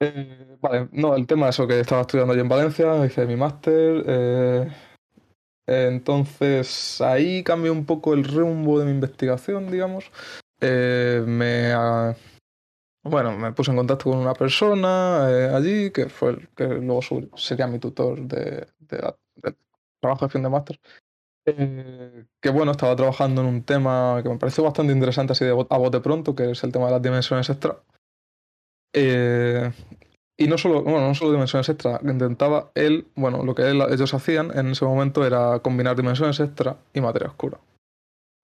[0.01, 3.35] eh, vale, no, el tema es eso que estaba estudiando allí en Valencia, hice mi
[3.35, 4.05] máster.
[4.07, 4.69] Eh,
[5.69, 10.11] entonces ahí cambió un poco el rumbo de mi investigación, digamos.
[10.61, 11.75] me
[13.03, 17.01] bueno, me puse en contacto con una persona eh, allí, que fue el que luego
[17.37, 19.57] sería mi tutor de, de, del
[20.01, 20.81] trabajo de fin de máster.
[21.47, 25.53] Eh, que bueno, estaba trabajando en un tema que me pareció bastante interesante así de
[25.53, 27.83] a bote pronto, que es el tema de las dimensiones extra.
[28.93, 29.73] Eh,
[30.41, 34.57] y no solo, bueno, no solo dimensiones extra, intentaba él, bueno, lo que ellos hacían
[34.57, 37.59] en ese momento era combinar dimensiones extra y materia oscura.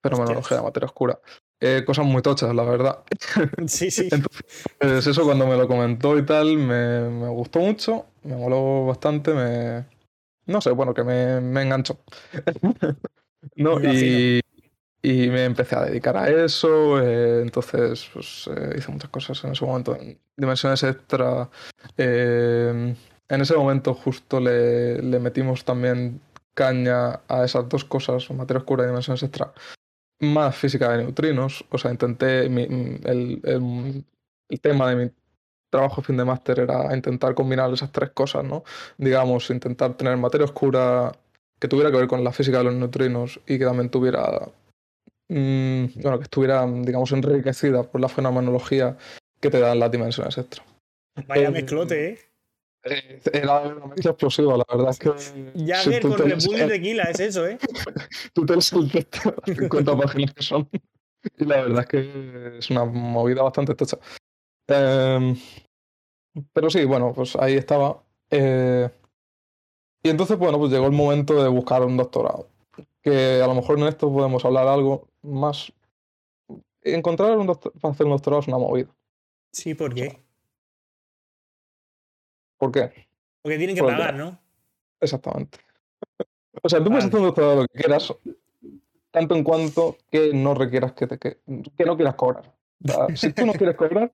[0.02, 1.20] Fenomenología de materia oscura.
[1.60, 3.04] Eh, cosas muy tochas, la verdad.
[3.68, 4.08] Sí, sí.
[4.10, 9.32] Entonces, eso cuando me lo comentó y tal, me, me, gustó mucho, me moló bastante,
[9.32, 9.86] me...
[10.46, 12.00] No sé, bueno, que me, me enganchó.
[13.56, 14.40] no, y,
[15.04, 19.52] y, me empecé a dedicar a eso, eh, entonces pues, eh, hice muchas cosas en
[19.52, 21.48] ese momento, en dimensiones extra.
[21.96, 22.96] en
[23.28, 26.20] ese momento justo le, le metimos también
[26.54, 29.52] caña a esas dos cosas, materia oscura y dimensiones extra,
[30.20, 31.64] más física de neutrinos.
[31.70, 32.46] O sea, intenté.
[32.46, 34.04] el, el,
[34.60, 35.10] tema de mi
[35.70, 38.62] trabajo fin de máster era intentar combinar esas tres cosas, ¿no?
[38.98, 41.12] Digamos, intentar tener materia oscura
[41.58, 44.48] que tuviera que ver con la física de los neutrinos y que también tuviera.
[45.28, 48.96] Mm, bueno, que estuviera, digamos, enriquecida por la fenomenología
[49.40, 50.64] que te dan las dimensiones extra.
[51.26, 52.18] Vaya eh, mezclote, ¿eh?
[52.84, 55.10] Eh, era una mezcla explosiva, la verdad es que.
[55.54, 57.58] Ya ver con Red Bull y tequila, es eso, ¿eh?
[58.34, 60.68] tú te el texto, 50 páginas que son.
[61.38, 63.96] Y la verdad es que es una movida bastante estrecha.
[64.68, 65.34] Em,
[66.52, 68.02] pero sí, bueno, pues ahí estaba.
[68.30, 68.90] Eh,
[70.02, 72.50] y entonces, bueno, pues llegó el momento de buscar un doctorado.
[73.00, 75.72] Que a lo mejor en esto podemos hablar algo más.
[76.82, 78.94] Encontrar un doctor para hacer un doctorado es una movida.
[79.52, 80.22] Sí, ¿por qué?
[82.58, 83.08] ¿Por qué?
[83.42, 84.38] Porque tienen que pagar, ¿no?
[85.00, 85.58] Exactamente.
[86.62, 88.14] O sea, tú puedes hacer un doctorado lo que quieras,
[89.10, 91.38] tanto en cuanto que no requieras que, te, que,
[91.84, 92.52] no quieras cobrar.
[93.14, 94.12] si tú no quieres cobrar,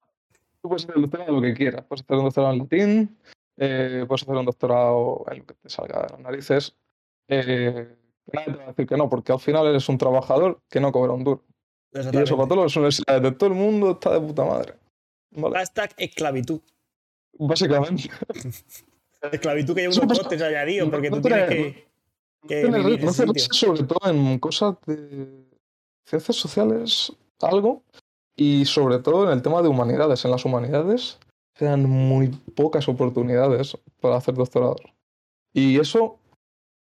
[0.61, 1.85] tú puedes hacer el doctorado lo que quieras.
[1.85, 3.19] Puedes hacer un doctorado en latín,
[3.57, 6.77] eh, puedes hacer un doctorado en lo que te salga de las narices.
[7.29, 7.97] Eh,
[8.33, 10.93] nadie te va a decir que no, porque al final eres un trabajador que no
[10.93, 11.45] cobra un duro.
[11.93, 14.75] Y eso para las universidades de todo el mundo está de puta madre.
[15.55, 16.61] Hashtag esclavitud.
[17.39, 18.11] Básicamente.
[19.33, 21.89] Esclavitud que lleva unos costes añadidos porque tú tienes que,
[22.49, 25.45] que no vivir no sobre todo en cosas de
[26.07, 27.83] ciencias sociales, algo,
[28.37, 30.25] y sobre todo en el tema de humanidades.
[30.25, 31.19] En las humanidades
[31.55, 34.81] se dan muy pocas oportunidades para hacer doctorados.
[35.53, 36.20] Y eso,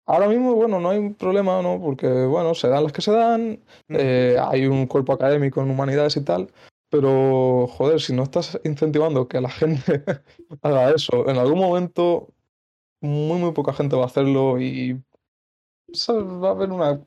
[0.08, 1.80] ahora mismo, bueno, no hay un problema, ¿no?
[1.80, 6.18] Porque, bueno, se dan las que se dan, eh, hay un cuerpo académico en humanidades
[6.18, 6.50] y tal,
[6.90, 10.04] pero, joder, si no estás incentivando que la gente
[10.62, 12.34] haga eso, en algún momento
[13.02, 14.94] muy, muy poca gente va a hacerlo y
[16.10, 17.04] va a haber una...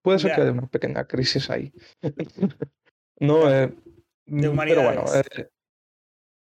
[0.00, 1.72] Puede ser que haya una pequeña crisis ahí.
[3.20, 3.74] no, eh,
[4.26, 4.86] de humanidades.
[4.86, 5.50] Pero bueno, eh,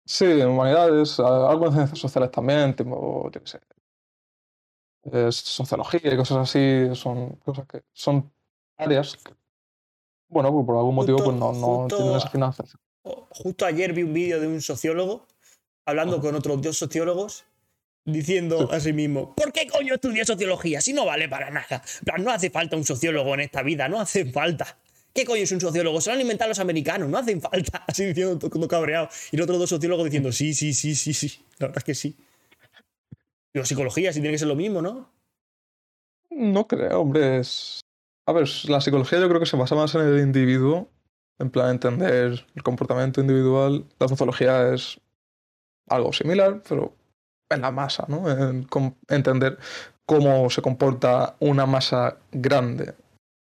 [0.04, 3.58] sí, de humanidades, algo en ciencias sociales también, tipo, yo qué sé.
[5.04, 8.30] Es sociología y cosas así, son cosas que son
[8.76, 9.32] áreas que,
[10.28, 12.80] bueno, pues por algún motivo Justo- pues no, no justo- tienen esa financiación.
[13.30, 15.26] Justo ayer vi un vídeo de un sociólogo
[15.86, 17.44] hablando con otros dos sociólogos
[18.04, 21.82] diciendo a sí mismo, ¿por qué coño estudié sociología si no vale para nada?
[22.18, 24.78] No hace falta un sociólogo en esta vida, no hace falta.
[25.14, 26.00] ¿Qué coño es un sociólogo?
[26.00, 27.84] Se lo han inventado los americanos, no hacen falta.
[27.88, 29.08] Así diciendo todo, cabreado.
[29.32, 31.40] Y los otros dos sociólogos diciendo, sí, sí, sí, sí, sí.
[31.58, 32.14] La verdad es que sí.
[33.58, 35.10] Digo, psicología, sí tiene que ser lo mismo, ¿no?
[36.30, 37.80] No creo, hombre, es...
[38.24, 40.88] A ver, la psicología yo creo que se basa más en el individuo,
[41.40, 43.84] en plan entender el comportamiento individual.
[43.98, 45.00] La sociología es
[45.88, 46.94] algo similar, pero
[47.50, 48.30] en la masa, ¿no?
[48.30, 48.68] En
[49.08, 49.58] entender
[50.06, 52.94] cómo se comporta una masa grande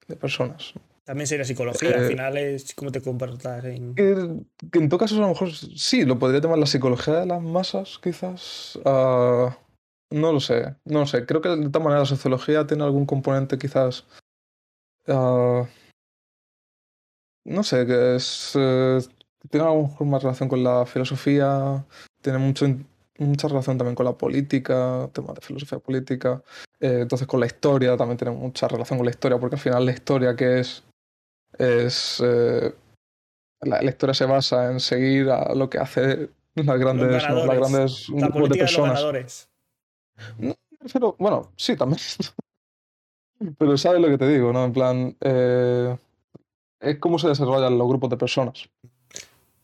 [0.06, 0.74] de personas.
[1.04, 3.94] También sería psicología, al Eh, final es cómo te comportas en...
[3.96, 7.26] Que, que en todo caso, a lo mejor sí, lo podría llamar la psicología de
[7.26, 8.78] las masas, quizás.
[10.10, 11.26] No lo sé, no lo sé.
[11.26, 14.04] Creo que de todas maneras la sociología tiene algún componente quizás.
[15.08, 15.66] ah,
[17.44, 18.52] no sé, que es.
[18.56, 18.98] eh,
[19.50, 21.84] tiene a lo mejor más relación con la filosofía,
[22.20, 22.66] tiene mucho,
[23.18, 26.42] mucha relación también con la política, temas de filosofía política.
[26.80, 29.86] eh, entonces con la historia también tiene mucha relación con la historia, porque al final
[29.86, 30.84] la historia que es.
[31.58, 32.74] es eh,
[33.62, 37.46] la, la historia se basa en seguir a lo que hace las grandes, ¿no?
[37.46, 39.26] las grandes La grupos de de
[40.92, 42.00] Pero bueno, sí, también.
[43.58, 44.64] Pero sabes lo que te digo, ¿no?
[44.64, 45.96] En plan, eh,
[46.80, 48.68] es cómo se desarrollan los grupos de personas.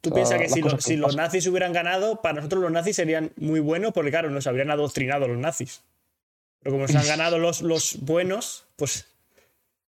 [0.01, 2.35] Tú O sea, piensas que las si, lo- que si los nazis hubieran ganado, para
[2.37, 5.83] nosotros los nazis serían muy buenos porque, claro, nos habrían adoctrinado los nazis.
[6.61, 9.09] Pero como se han ganado los, los buenos, pues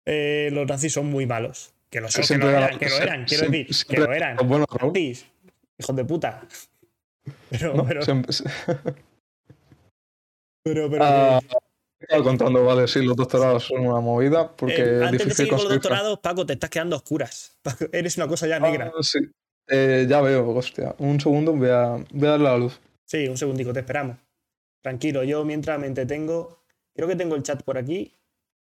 [0.06, 1.74] eh, los nazis son muy malos.
[1.90, 4.36] Que lo, son, que lo eran, que lo eran, quiero decir, que lo eran.
[4.38, 4.68] los buenos,
[5.78, 6.42] hijos de puta.
[7.50, 7.86] Pero, ¿no?
[7.86, 8.34] pero, Siempre-
[10.66, 11.40] pero, pero Ah,
[12.00, 15.54] estaba contando, vale, sí, los doctorados son una movida porque eh, es antes de seguir
[15.54, 17.58] con los doctorados, Paco, te estás quedando a oscuras.
[17.62, 18.92] Paco, eres una cosa ya negra.
[18.94, 19.20] Ah, sí.
[19.68, 20.96] Eh, ya veo, hostia.
[20.98, 22.80] Un segundo, voy a, voy a darle la luz.
[23.06, 24.18] Sí, un segundico, te esperamos.
[24.82, 26.64] Tranquilo, yo mientras me entretengo.
[26.96, 28.14] Creo que tengo el chat por aquí.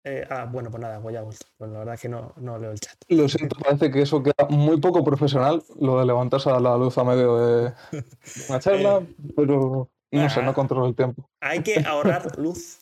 [0.04, 1.46] Eh, ah, bueno, pues nada, pues ya vuelto.
[1.56, 2.96] Pues la verdad es que no, no leo el chat.
[3.08, 6.98] Lo siento, parece que eso queda muy poco profesional, lo de levantarse a la luz
[6.98, 7.72] a medio de
[8.48, 9.02] una charla,
[9.34, 9.90] pero
[10.22, 11.28] no sé, no controlo el tiempo.
[11.40, 12.78] Hay que ahorrar luz.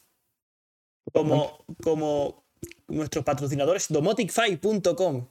[1.13, 2.45] Como, como
[2.89, 5.27] nuestros patrocinadores, domoticfy.com.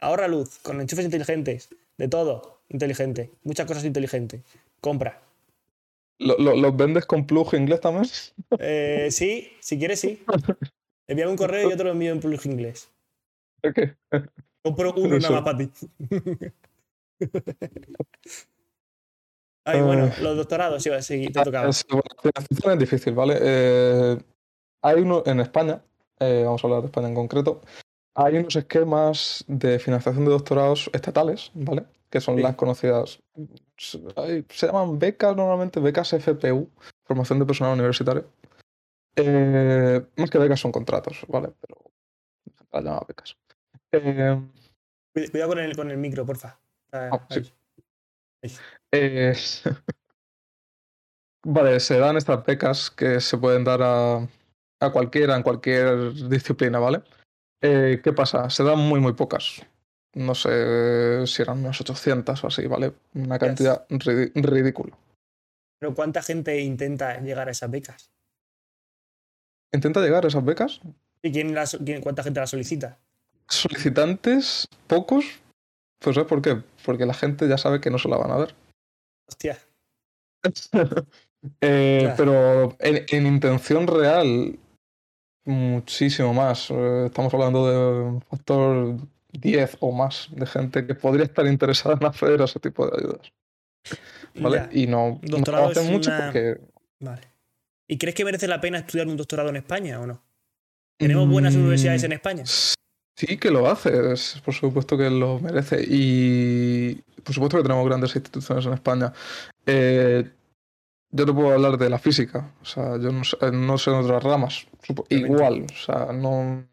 [0.00, 1.70] Ahorra luz con enchufes inteligentes.
[1.96, 3.30] De todo inteligente.
[3.42, 4.42] Muchas cosas inteligentes.
[4.80, 5.20] Compra.
[6.20, 8.06] ¿Lo, lo- los vendes con plug inglés también?
[8.58, 10.22] Eh, sí, si quieres, sí.
[11.06, 12.90] Envíame un correo y yo te lo envío en plug inglés.
[13.74, 13.94] ¿Qué?
[14.62, 15.70] Compro uno nada más para ti.
[19.68, 20.12] Ay, bueno, Eh.
[20.22, 21.68] los doctorados, sí, sí, te tocaba.
[21.68, 23.38] Es, bueno, la financiación es difícil, ¿vale?
[23.40, 24.18] Eh,
[24.82, 25.82] hay uno en España,
[26.20, 27.60] eh, vamos a hablar de España en concreto,
[28.16, 31.84] hay unos esquemas de financiación de doctorados estatales, ¿vale?
[32.08, 32.42] Que son Sí.
[32.42, 33.18] las conocidas,
[33.76, 36.70] se llaman becas normalmente, becas FPU,
[37.04, 38.24] formación de personal universitario.
[39.16, 41.50] Eh, más que becas son contratos, ¿vale?
[41.60, 41.90] Pero
[42.72, 43.36] las llaman becas.
[43.92, 44.40] Eh,
[45.14, 46.58] Cuida- Cuidado con el, con el micro, porfa.
[46.92, 47.52] Ah, Ah, sí.
[48.92, 49.34] Eh,
[51.44, 54.16] vale, se dan estas becas que se pueden dar a,
[54.80, 57.02] a cualquiera en cualquier disciplina, ¿vale?
[57.62, 58.48] Eh, ¿Qué pasa?
[58.50, 59.62] Se dan muy, muy pocas.
[60.14, 62.94] No sé si eran unas 800 o así, ¿vale?
[63.14, 64.96] Una cantidad ridícula.
[65.80, 68.10] Pero ¿cuánta gente intenta llegar a esas becas?
[69.72, 70.80] Intenta llegar a esas becas.
[71.22, 72.98] ¿Y quién las, quién- cuánta gente las solicita?
[73.48, 75.24] Solicitantes, pocos.
[76.00, 76.62] Pues ¿sabes por qué?
[76.84, 78.54] Porque la gente ya sabe que no se la van a dar.
[79.28, 79.58] Hostia.
[81.60, 82.14] Eh, Claro.
[82.16, 84.58] Pero en, en intención real,
[85.44, 86.68] muchísimo más.
[86.70, 88.96] Eh, estamos hablando de un factor
[89.32, 92.98] 10 o más de gente que podría estar interesada en acceder a ese tipo de
[92.98, 93.32] ayudas.
[94.34, 94.56] ¿vale?
[94.56, 96.60] Ya, Y no, Doctorado hacen es mucho una- porque.
[97.00, 97.22] Vale.
[97.86, 100.20] ¿Y crees que merece la pena estudiar un doctorado en España o no?
[100.98, 102.42] ¿Tenemos buenas Mm, universidades en España?
[103.18, 105.84] Sí que lo hace, es- por supuesto que lo merece.
[105.88, 109.12] Y por supuesto que tenemos grandes instituciones en España.
[109.66, 110.30] Eh,
[111.10, 113.96] yo te puedo hablar de la física, o sea, yo no sé, no sé en
[113.98, 114.66] otras ramas.
[115.10, 116.64] Igual, o sea, no.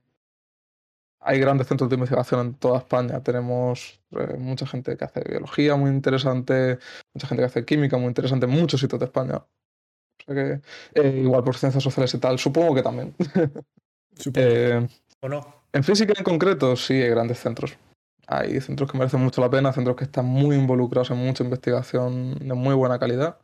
[1.21, 3.23] Hay grandes centros de investigación en toda España.
[3.23, 6.77] Tenemos eh, mucha gente que hace biología muy interesante,
[7.13, 9.37] mucha gente que hace química muy interesante en muchos sitios de España.
[9.37, 10.61] O sea que,
[11.01, 13.15] eh, igual por ciencias sociales y tal, supongo que también.
[14.17, 14.87] Supongo.
[15.25, 15.41] ¿O no?
[15.73, 17.79] en física en concreto, sí, hay grandes centros.
[18.27, 22.35] Hay centros que merecen mucho la pena, centros que están muy involucrados en mucha investigación
[22.35, 23.39] de muy buena calidad.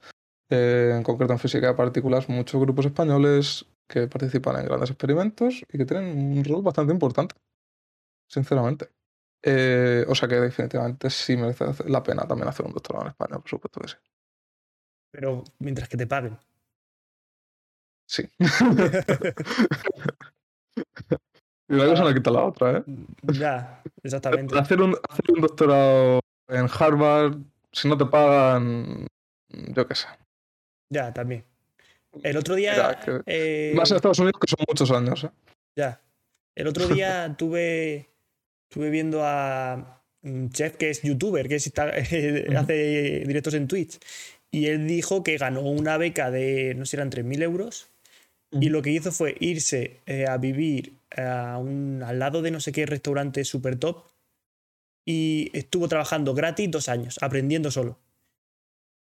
[0.51, 5.63] Eh, en concreto en física de partículas, muchos grupos españoles que participan en grandes experimentos
[5.73, 7.33] y que tienen un rol bastante importante,
[8.27, 8.89] sinceramente.
[9.41, 13.39] Eh, o sea que definitivamente sí merece la pena también hacer un doctorado en España,
[13.39, 13.95] por supuesto que sí.
[15.09, 16.37] Pero mientras que te paguen.
[18.05, 18.29] Sí.
[21.71, 22.83] y una cosa no quita la otra, ¿eh?
[23.31, 24.59] Ya, exactamente.
[24.59, 27.37] Hacer un, hacer un doctorado en Harvard,
[27.71, 29.07] si no te pagan,
[29.49, 30.07] yo qué sé.
[30.89, 31.45] Ya, también.
[32.23, 32.99] El otro día.
[33.25, 35.23] Eh, más en Estados Unidos, que son muchos años.
[35.23, 35.29] ¿eh?
[35.77, 36.01] Ya.
[36.55, 38.09] El otro día tuve.
[38.69, 41.55] Estuve viendo a un chef que es youtuber, que
[42.57, 43.97] hace directos en Twitch.
[44.51, 47.89] Y él dijo que ganó una beca de, no sé, eran 3.000 euros.
[48.51, 52.59] Y lo que hizo fue irse eh, a vivir a un, al lado de no
[52.59, 54.03] sé qué restaurante super top.
[55.05, 57.97] Y estuvo trabajando gratis dos años, aprendiendo solo.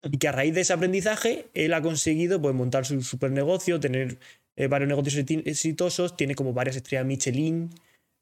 [0.02, 3.80] Y que a raíz de ese aprendizaje, él ha conseguido pues, montar su super negocio,
[3.80, 4.18] tener
[4.56, 7.70] eh, varios negocios exitosos, tiene como varias estrellas Michelin.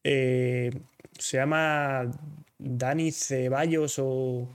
[0.03, 0.72] Eh,
[1.18, 2.11] se llama
[2.59, 4.48] Dani Ceballos o,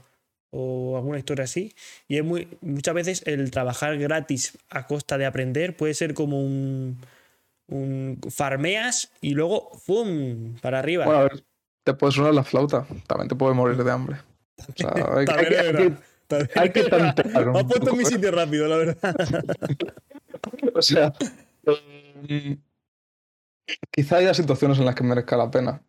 [0.50, 1.74] o, alguna historia así.
[2.08, 6.40] Y es muy, muchas veces el trabajar gratis a costa de aprender puede ser como
[6.44, 6.98] un,
[7.68, 10.56] un farmeas y luego ¡fum!
[10.60, 11.04] para arriba.
[11.04, 11.44] Bueno, a ver,
[11.82, 14.16] te puede sonar la flauta, también te puede morir de hambre.
[14.56, 15.96] O sea, hay, hay,
[16.54, 17.46] hay que tantear.
[17.52, 19.16] Me ha puesto en mi sitio rápido, la verdad.
[20.74, 21.12] o sea,
[22.28, 22.58] eh,
[23.90, 25.82] quizá haya situaciones en las que merezca la pena.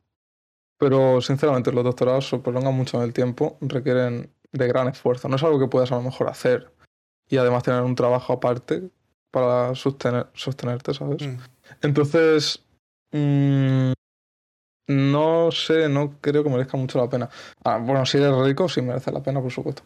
[0.78, 5.30] Pero sinceramente, los doctorados se prolongan mucho en el tiempo, requieren de gran esfuerzo.
[5.30, 6.72] No es algo que puedas a lo mejor hacer
[7.30, 8.90] y además tener un trabajo aparte
[9.32, 11.26] para sostener, sostenerte, ¿sabes?
[11.26, 11.38] Mm.
[11.82, 12.64] Entonces,
[13.12, 13.92] mmm,
[14.88, 17.30] no sé, no creo que merezca mucho la pena.
[17.64, 19.84] Ah, bueno, si eres rico, sí merece la pena, por supuesto.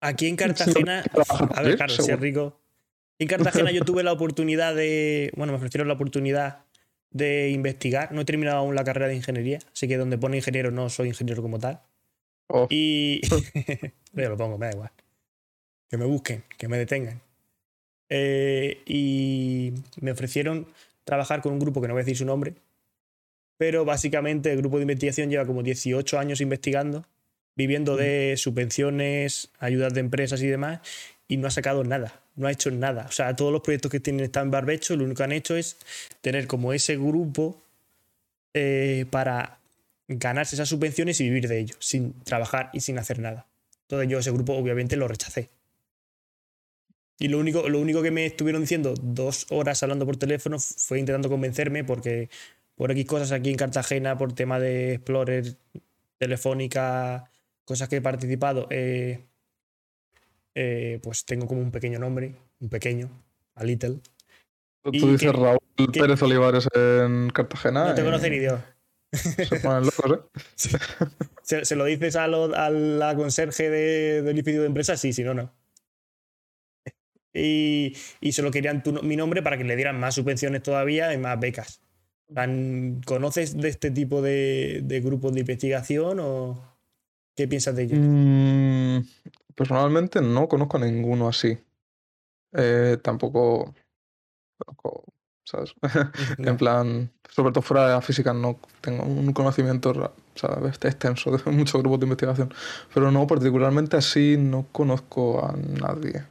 [0.00, 1.04] Aquí en Cartagena,
[1.54, 2.60] a ver, claro, si es rico.
[3.18, 6.64] En Cartagena yo tuve la oportunidad de, bueno, me ofrecieron la oportunidad
[7.10, 8.12] de investigar.
[8.12, 11.08] No he terminado aún la carrera de ingeniería, así que donde pone ingeniero no soy
[11.08, 11.80] ingeniero como tal.
[12.48, 12.66] Oh.
[12.70, 13.22] Y
[14.12, 14.90] yo lo pongo, me da igual.
[15.88, 17.20] Que me busquen, que me detengan.
[18.16, 20.66] Eh, y me ofrecieron
[21.04, 22.54] trabajar con un grupo que no voy a decir su nombre,
[23.56, 27.04] pero básicamente el grupo de investigación lleva como 18 años investigando
[27.56, 30.80] viviendo de subvenciones, ayudas de empresas y demás,
[31.28, 33.06] y no ha sacado nada, no ha hecho nada.
[33.08, 35.56] O sea, todos los proyectos que tienen están en barbecho, lo único que han hecho
[35.56, 35.76] es
[36.20, 37.60] tener como ese grupo
[38.52, 39.58] eh, para
[40.08, 43.46] ganarse esas subvenciones y vivir de ello, sin trabajar y sin hacer nada.
[43.82, 45.48] Entonces yo ese grupo obviamente lo rechacé.
[47.18, 50.98] Y lo único, lo único que me estuvieron diciendo dos horas hablando por teléfono fue
[50.98, 52.28] intentando convencerme porque
[52.74, 55.56] por X cosas aquí en Cartagena, por tema de Explorer,
[56.18, 57.30] Telefónica,
[57.64, 59.20] cosas que he participado, eh,
[60.54, 63.10] eh, pues tengo como un pequeño nombre, un pequeño,
[63.54, 64.00] a Little.
[64.82, 65.58] Tú dices Raúl
[65.92, 67.88] Pérez Olivares en Cartagena.
[67.88, 68.60] No te conoce ni Dios.
[69.12, 70.78] Se ponen locos, ¿eh?
[71.64, 74.96] ¿Se, lo dices a, la conserje de, del instituto de empresa?
[74.96, 75.52] Sí, si no, no.
[77.34, 81.38] Y, y solo querían mi nombre para que le dieran más subvenciones todavía y más
[81.40, 81.80] becas.
[83.04, 86.74] ¿Conoces de este tipo de, de grupos de investigación o...?
[87.36, 87.98] ¿Qué piensas de ellos?
[88.00, 88.98] Mm,
[89.56, 91.58] personalmente no conozco a ninguno así.
[92.52, 93.74] Eh, tampoco
[95.44, 95.74] ¿sabes?
[96.38, 100.76] en plan, sobre todo fuera de la física no tengo un conocimiento ¿sabes?
[100.82, 102.54] extenso de muchos grupos de investigación,
[102.92, 106.24] pero no particularmente así no conozco a nadie.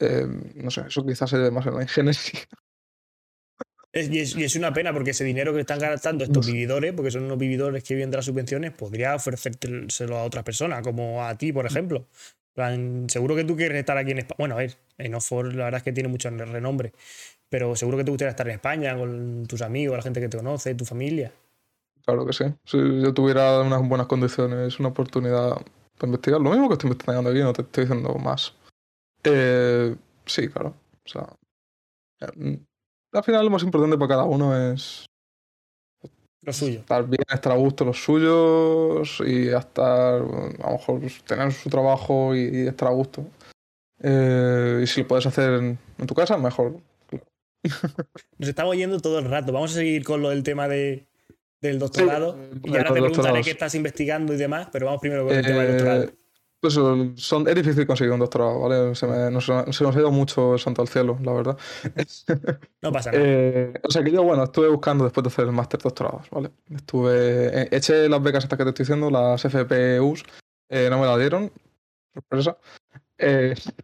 [0.00, 2.20] Eh, no sé, eso quizás es demasiado la ingeniería
[3.92, 7.38] y, es, una pena porque ese dinero que están gastando estos vividores, porque son unos
[7.38, 11.66] vividores que viven de las subvenciones, podría ofrecérselo a otras personas, como a ti, por
[11.66, 12.06] ejemplo.
[13.08, 14.36] seguro que tú quieres estar aquí en España.
[14.38, 16.92] Bueno, a ver, en Oxford la verdad es que tiene mucho renombre,
[17.48, 20.36] pero seguro que te gustaría estar en España con tus amigos, la gente que te
[20.36, 21.32] conoce, tu familia.
[22.04, 22.44] Claro que sí.
[22.64, 25.56] Si yo tuviera unas buenas condiciones, una oportunidad
[25.98, 28.54] para investigar, lo mismo que estoy investigando aquí, no te estoy diciendo más.
[29.24, 29.96] Eh,
[30.26, 30.74] sí, claro.
[31.04, 31.26] O sea,
[32.20, 35.06] al final lo más importante para cada uno es
[36.42, 36.80] lo suyo.
[36.80, 42.34] Estar bien, estar a gusto los suyos y estar, a lo mejor tener su trabajo
[42.34, 43.26] y, estar a gusto.
[44.02, 46.76] Eh, y si lo puedes hacer en, tu casa, mejor.
[48.38, 49.52] Nos estamos yendo todo el rato.
[49.52, 51.06] Vamos a seguir con lo del tema de,
[51.60, 52.38] del doctorado.
[52.64, 55.62] y ahora te preguntaré qué estás investigando y demás, pero vamos primero con el tema
[55.62, 56.19] del doctorado.
[56.62, 58.94] Eh, pues son, es difícil conseguir un doctorado, ¿vale?
[58.94, 61.58] Se, me, nos, se nos ha ido mucho el santo al cielo, la verdad.
[62.82, 63.24] No pasa nada.
[63.24, 66.50] Eh, o sea que yo, bueno, estuve buscando después de hacer el máster doctorado, ¿vale?
[66.74, 67.62] Estuve.
[67.62, 70.24] Eh, eché las becas estas que te estoy diciendo, las FPUs,
[70.68, 71.50] eh, no me la dieron,
[72.14, 72.56] sorpresa.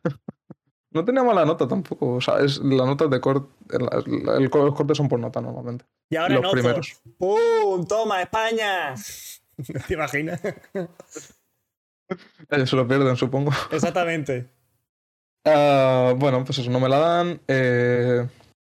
[0.92, 2.14] No tenía mala nota tampoco.
[2.14, 3.50] O sea, es la nota de corte.
[3.68, 5.84] Los cortes son por nota normalmente.
[6.08, 6.50] Y ahora Los no.
[6.52, 7.02] primeros.
[7.18, 7.86] ¡Pum!
[7.86, 8.94] ¡Toma, España!
[9.88, 10.40] ¿Te imaginas?
[12.66, 13.50] Se lo pierden, supongo.
[13.70, 14.48] Exactamente.
[15.48, 17.40] Ah, bueno, pues eso, no me la dan.
[17.46, 18.28] eh,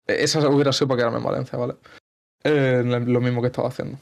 [0.07, 1.77] esa hubiera sido para quedarme en Valencia, ¿vale?
[2.45, 3.99] Eh, lo mismo que estaba haciendo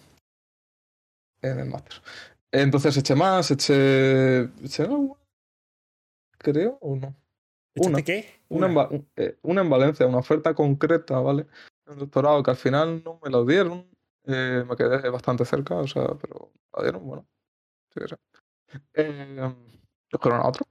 [1.43, 2.03] en el máster.
[2.51, 4.41] Entonces eché más, eché.
[4.65, 5.15] eché una,
[6.39, 7.15] creo, o no.
[7.77, 8.03] ¿Echaste Una.
[8.03, 8.41] qué?
[8.49, 11.47] Una, en, Va- eh, una en Valencia, una oferta concreta, ¿vale?
[11.87, 13.87] Un doctorado que al final no me lo dieron.
[14.25, 17.27] eh, me quedé bastante cerca, o sea, pero la dieron, bueno.
[17.95, 18.01] Sí.
[18.95, 19.55] Eh,
[20.13, 20.67] cogieron a otro.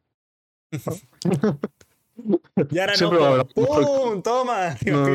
[2.71, 3.25] Y ahora Siempre no.
[3.25, 3.83] algo mejor.
[3.85, 4.21] ¡Pum!
[4.21, 4.75] ¡Toma!
[4.75, 5.07] ¿Te No?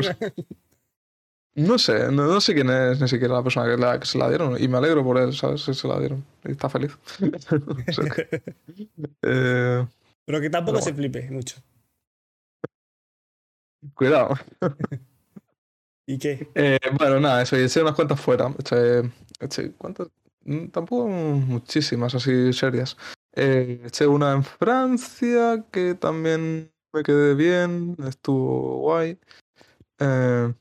[1.53, 4.17] No sé, no, no sé quién es ni siquiera la persona que, la- que se
[4.17, 4.61] la dieron.
[4.61, 5.61] Y me alegro por él, ¿sabes?
[5.61, 6.23] Si se la dieron.
[6.45, 6.97] Y está feliz.
[7.19, 8.41] Que,
[9.23, 9.87] eh,
[10.25, 11.57] Pero que tampoco Pero se flipe mucho.
[13.93, 14.35] cuidado.
[16.07, 16.47] ¿Y qué?
[16.55, 17.57] Eh, bueno, nada, eso.
[17.57, 18.47] Y eché unas cuentas fuera.
[18.57, 20.07] Eché, eché ¿cuántas?
[20.45, 22.97] Mm, Tampoco muchísimas así serias.
[23.33, 27.95] Eh, eché una en Francia que también me quedé bien.
[28.07, 29.19] Estuvo guay.
[29.99, 30.53] Eh,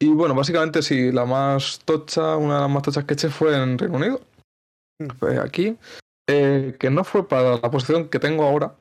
[0.00, 3.56] y bueno, básicamente sí, la más tocha, una de las más tochas que eché fue
[3.56, 4.20] en Reino Unido.
[5.00, 5.08] Mm.
[5.18, 5.76] Fue aquí.
[6.26, 8.74] eh, que no fue para la posición que tengo ahora.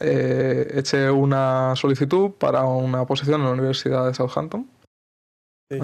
[0.00, 4.70] Eh, eché una solicitud para una posición en la Universidad de Southampton.
[5.70, 5.78] Sí.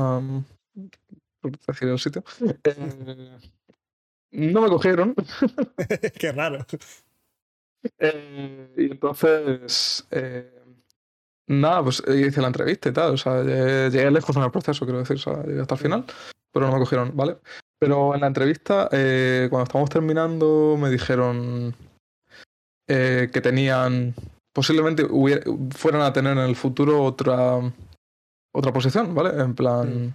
[1.50, 2.24] Por decir el sitio.
[2.64, 3.38] Eh,
[4.32, 5.14] no me cogieron.
[6.18, 6.66] qué raro.
[7.98, 10.50] Eh, y entonces, eh,
[11.48, 13.14] nada, pues hice la entrevista y tal.
[13.14, 15.80] O sea, llegué, llegué lejos en el proceso, quiero decir, o sea, llegué hasta el
[15.80, 16.04] final,
[16.52, 17.36] pero no me cogieron, ¿vale?
[17.78, 21.74] Pero en la entrevista, eh, cuando estábamos terminando, me dijeron
[22.86, 24.14] que tenían,
[24.52, 25.42] posiblemente hubiera-
[25.74, 27.58] fueran a tener en el futuro otra,
[28.54, 29.40] otra posición, ¿vale?
[29.42, 30.14] En plan,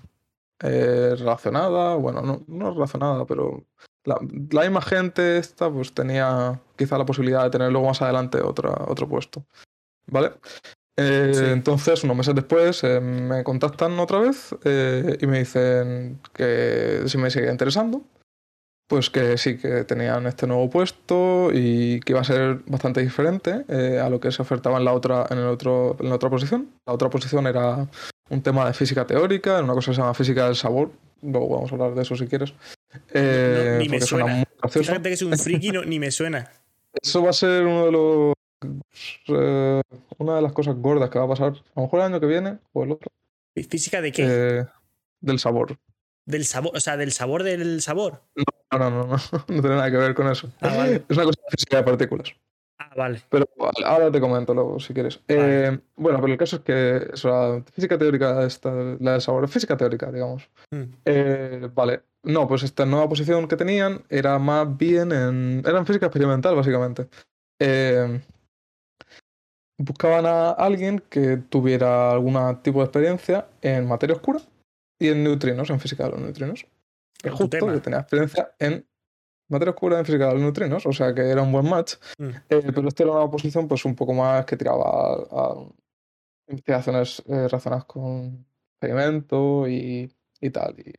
[0.62, 3.66] eh, relacionada, bueno, no, no relacionada, pero
[4.04, 4.18] la,
[4.52, 8.72] la misma gente esta pues tenía quizá la posibilidad de tener luego más adelante otra,
[8.88, 9.46] otro puesto.
[10.08, 10.32] ¿Vale?
[10.98, 11.46] Eh, Sí.
[11.46, 17.18] Entonces, unos meses después, eh, me contactan otra vez eh, y me dicen que si
[17.18, 18.02] me sigue interesando,
[18.88, 23.64] pues que sí, que tenían este nuevo puesto y que iba a ser bastante diferente
[24.02, 26.70] a lo que se ofertaba en la otra, en el otro, en la otra posición.
[26.88, 27.88] La otra posición era
[28.30, 30.92] un tema de física teórica, una cosa que se llama física del sabor.
[31.22, 32.54] Luego vamos a hablar de eso si quieres.
[33.14, 34.46] Eh, ni me porque suena suena.
[34.64, 34.72] muy.
[34.72, 36.50] Fíjate que es un friki, no- ni me suena.
[37.02, 38.34] Eso va a ser uno de los
[39.28, 39.82] eh,
[40.18, 41.54] una de las cosas gordas que va a pasar.
[41.76, 43.10] A lo mejor el año que viene o el otro.
[43.70, 44.26] ¿Física de qué?
[44.28, 44.66] eh,
[45.22, 45.78] del sabor.
[46.26, 48.22] Del sabor, o sea, del sabor del sabor.
[48.72, 49.16] No, no, no, no,
[49.48, 50.50] no tiene nada que ver con eso.
[50.62, 51.04] Ah, vale.
[51.10, 52.34] Es una cosa de física de partículas.
[52.90, 53.22] Ah, vale.
[53.30, 53.46] Pero
[53.86, 55.20] ahora te comento luego, si quieres.
[55.28, 55.68] Vale.
[55.68, 57.12] Eh, bueno, pero el caso es que
[57.72, 60.50] física teórica, esta, la del sabor, física teórica, digamos.
[60.72, 60.84] Mm.
[61.06, 62.02] Eh, vale.
[62.24, 65.64] No, pues esta nueva posición que tenían era más bien en.
[65.66, 67.08] Era en física experimental, básicamente.
[67.62, 68.22] Eh,
[69.78, 74.40] buscaban a alguien que tuviera algún tipo de experiencia en materia oscura
[75.00, 76.66] y en neutrinos, en física de los neutrinos.
[77.22, 77.74] Tu Justo tema.
[77.74, 78.86] que tenía experiencia en
[79.50, 81.96] materia oscura en física de los neutrinos, o sea que era un buen match.
[82.18, 82.30] Mm.
[82.50, 85.56] Eh, pero esta era una posición pues un poco más que tiraba a, a
[86.48, 90.80] investigaciones eh, relacionadas con experimento y, y tal.
[90.80, 90.94] Y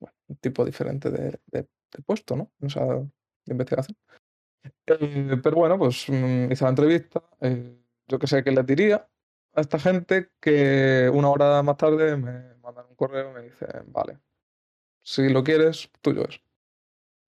[0.00, 2.50] bueno, un tipo diferente de, de- de puesto, ¿no?
[2.60, 3.06] O sea, de
[3.52, 3.96] investigación.
[4.86, 7.22] Eh, pero bueno, pues mm, hice la entrevista.
[7.40, 7.78] eh,
[8.08, 9.08] yo que sé que le diría
[9.54, 13.68] a esta gente que una hora más tarde me mandan un correo y me dicen,
[13.92, 14.18] vale,
[15.02, 16.40] si lo quieres, tuyo es.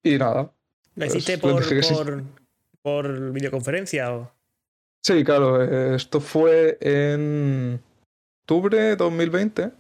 [0.03, 0.53] Y nada,
[0.97, 2.23] ¿La hiciste por, por,
[2.83, 4.33] por videoconferencia o...?
[5.05, 7.81] Sí, claro, eh, esto fue en
[8.43, 9.71] octubre de 2020,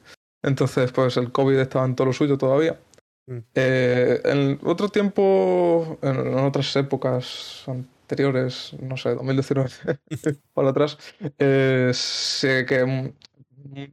[0.42, 2.78] entonces pues el COVID estaba en todo lo suyo todavía.
[3.26, 3.38] Mm.
[3.54, 9.68] Eh, en otro tiempo, en, otras épocas anteriores, no sé, 2019
[10.54, 10.96] para atrás,
[11.38, 13.14] eh, sé que en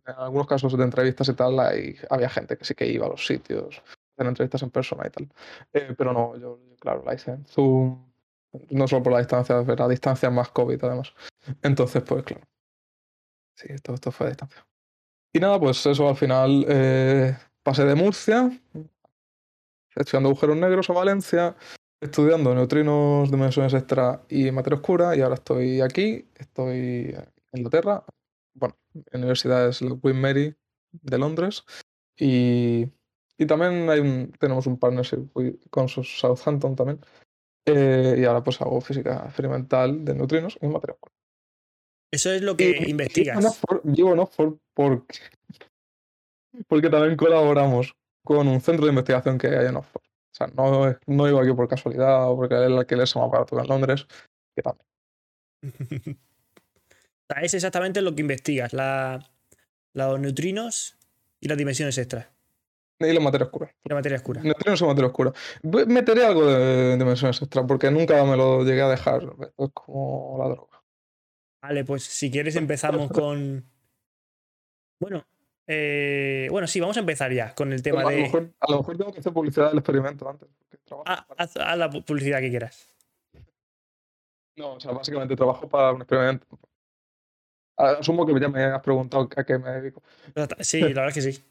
[0.06, 3.26] algunos casos de entrevistas y tal hay- había gente que sí que iba a los
[3.26, 3.82] sitios,
[4.16, 5.30] hacer entrevistas en persona y tal.
[5.74, 8.06] Eh, pero no, yo, claro, en Zoom,
[8.70, 11.14] no solo por la distancia, pero la distancia más COVID además.
[11.62, 12.44] Entonces, pues claro.
[13.56, 14.68] Sí, esto, esto fue a distancia.
[15.34, 18.52] Y nada, pues eso al final eh, pasé de Murcia,
[19.96, 21.56] estudiando agujeros negros a Valencia,
[22.02, 28.04] estudiando neutrinos, dimensiones extra y materia oscura, y ahora estoy aquí, estoy en Inglaterra,
[28.56, 30.56] bueno, en la universidad es Queen Mary
[30.92, 31.64] de Londres,
[32.18, 32.88] y,
[33.44, 35.30] y también hay un- tenemos un partnership
[35.70, 37.00] con Southampton también,
[37.66, 41.14] eh, y ahora pues hago física experimental de neutrinos y materia oscura.
[42.12, 43.38] Eso es lo que Y- investigas.
[43.38, 45.20] Llevo en Oxford, llevo en Oxford porque,
[46.68, 50.04] porque también colaboramos con un centro de investigación que hay en Oxford.
[50.04, 53.30] O sea, no, no iba aquí por casualidad o porque es el alquiler es más
[53.30, 54.08] barato en Londres,
[54.56, 54.88] que también.
[57.42, 59.28] Es exactamente lo que investigas, la-
[59.96, 60.98] los neutrinos
[61.40, 62.28] y las dimensiones extras,
[63.10, 63.74] Y la materia oscura.
[63.84, 64.42] la materia oscura.
[64.42, 65.34] Neutrinos son materia oscura.
[65.88, 69.24] Meteré algo de dimensiones extra porque nunca me lo llegué a dejar.
[69.58, 70.82] Es como la droga.
[71.62, 73.66] Vale, pues si quieres empezamos con...
[75.00, 75.26] Bueno,
[75.68, 78.18] eh, bueno, sí, vamos a empezar ya con el tema lo de...
[78.18, 80.50] mejor, a lo mejor tengo que hacer publicidad del experimento antes.
[80.84, 82.88] trabajo Ah, para- haz, haz la publicidad que quieras.
[84.58, 86.46] No, o sea, básicamente trabajo para un experimento.
[87.76, 90.04] Asumo que ya me has preguntado a qué me dedico.
[90.60, 91.44] Sí, la verdad es que sí.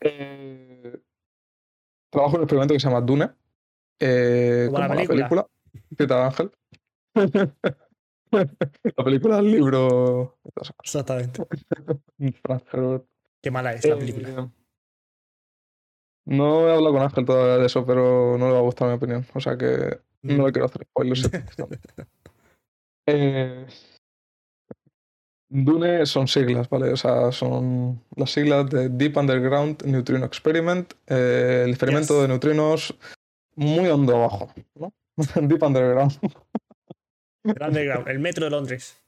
[0.00, 1.00] Eh,
[2.10, 3.30] trabajo en un experimento que se llama Dune.
[4.00, 5.46] eh, Como la película.
[5.98, 6.50] Cita de Ángel.
[8.32, 10.38] la película, el libro.
[10.82, 11.42] Exactamente.
[13.42, 14.50] Qué mala es la Eh, película.
[16.28, 18.94] No he hablado con Ángel todavía de eso, pero no le va a gustar mi
[18.94, 19.24] opinión.
[19.34, 20.36] O sea que Mm.
[20.38, 21.30] no le quiero hacer spoilers.
[23.06, 23.66] eh,
[25.48, 26.92] Dune son siglas, ¿vale?
[26.92, 32.22] O sea, son las siglas de Deep Underground Neutrino Experiment, eh, el experimento Yes.
[32.22, 32.94] de neutrinos
[33.54, 34.92] muy hondo abajo, ¿no?
[35.48, 36.18] Deep Underground.
[37.44, 39.00] El underground, el metro de Londres.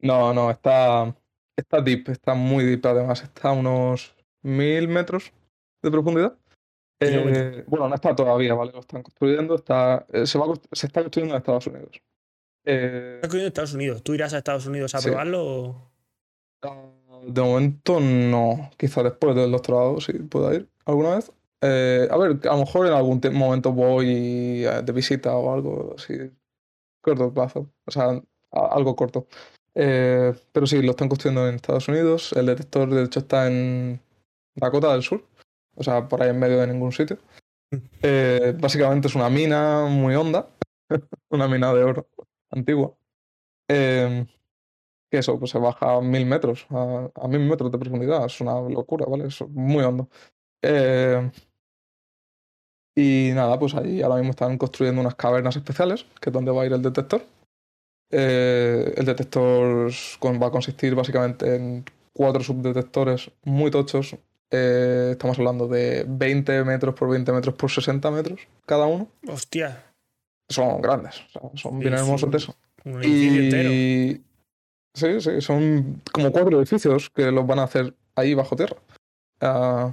[0.00, 1.14] No, no, está,
[1.56, 5.32] está deep, está muy deep además, está a unos mil metros
[5.82, 6.36] de profundidad.
[7.00, 8.72] Eh, bueno, no está todavía, ¿vale?
[8.72, 12.00] Lo están construyendo, está, eh, va, se está construyendo en Estados Unidos.
[12.66, 14.02] Eh, Está en Estados Unidos.
[14.02, 15.08] ¿Tú irás a Estados Unidos a Sí.
[15.08, 15.90] probarlo o...?
[17.28, 21.32] de momento no, quizá después del doctorado sí pueda ir alguna vez.
[21.60, 25.94] Eh, a ver, a lo mejor en algún momento voy eh, de visita o algo
[25.96, 26.14] así,
[27.00, 28.20] corto plazo, o sea,
[28.52, 29.26] algo corto.
[29.74, 32.32] Eh, pero sí, lo están construyendo en Estados Unidos.
[32.32, 34.00] El detector, de hecho, está en
[34.54, 35.24] Dakota del Sur,
[35.74, 37.18] o sea, por ahí en medio de ningún sitio.
[38.02, 40.48] Eh, básicamente es una mina muy honda,
[41.30, 42.06] una mina de oro
[42.50, 42.94] antigua.
[43.68, 44.26] Eh,
[45.10, 48.26] que eso, pues se baja a mil metros, a, mil metros de profundidad.
[48.26, 49.26] Es una locura, ¿vale?
[49.26, 50.08] Es muy hondo.
[50.62, 51.30] Eh,
[52.94, 56.62] y nada, pues ahí ahora mismo están construyendo unas cavernas especiales, que es donde va
[56.62, 57.22] a ir el detector.
[58.10, 64.16] Eh, el detector va a consistir básicamente en cuatro subdetectores muy tochos.
[64.50, 69.08] Eh, estamos hablando de 20 metros por 20 metros por 60 metros cada uno.
[69.28, 69.84] Hostia,
[70.48, 72.36] Son grandes, son Sí, bien sí, hermosos de
[72.90, 73.70] un- edificio entero.
[73.70, 74.22] Y
[74.94, 78.76] sí, sí, son como cuatro edificios que los van a hacer ahí bajo tierra.
[79.40, 79.92] Ah,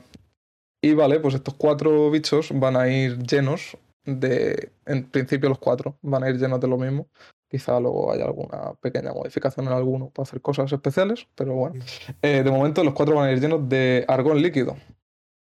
[0.82, 5.98] y vale, pues estos cuatro bichos van a ir llenos de, en principio los cuatro,
[6.02, 7.08] van a ir llenos de lo mismo.
[7.50, 11.84] Quizá luego haya alguna pequeña modificación en alguno para hacer cosas especiales, pero bueno.
[12.22, 14.76] Eh, de momento los cuatro van a ir llenos de argón líquido.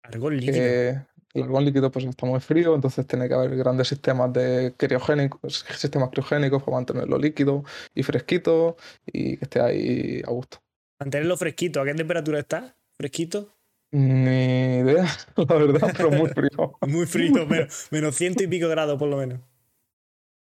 [0.04, 0.54] Argón líquido.
[0.54, 1.00] que
[1.34, 5.66] el argón líquido pues está muy frío, entonces tiene que haber grandes sistemas de criogénicos,
[5.76, 7.64] sistemas criogénicos para mantenerlo líquido
[7.96, 10.58] y fresquito y que esté ahí a gusto.
[11.00, 11.82] Mantenerlo fresquito.
[11.82, 12.76] ¿A qué temperatura está?
[12.94, 13.50] ¿Fresquito?
[13.92, 15.06] Ni idea,
[15.36, 16.78] la verdad, pero muy frío.
[16.88, 19.40] Muy frío, menos, menos ciento y pico grados por lo menos.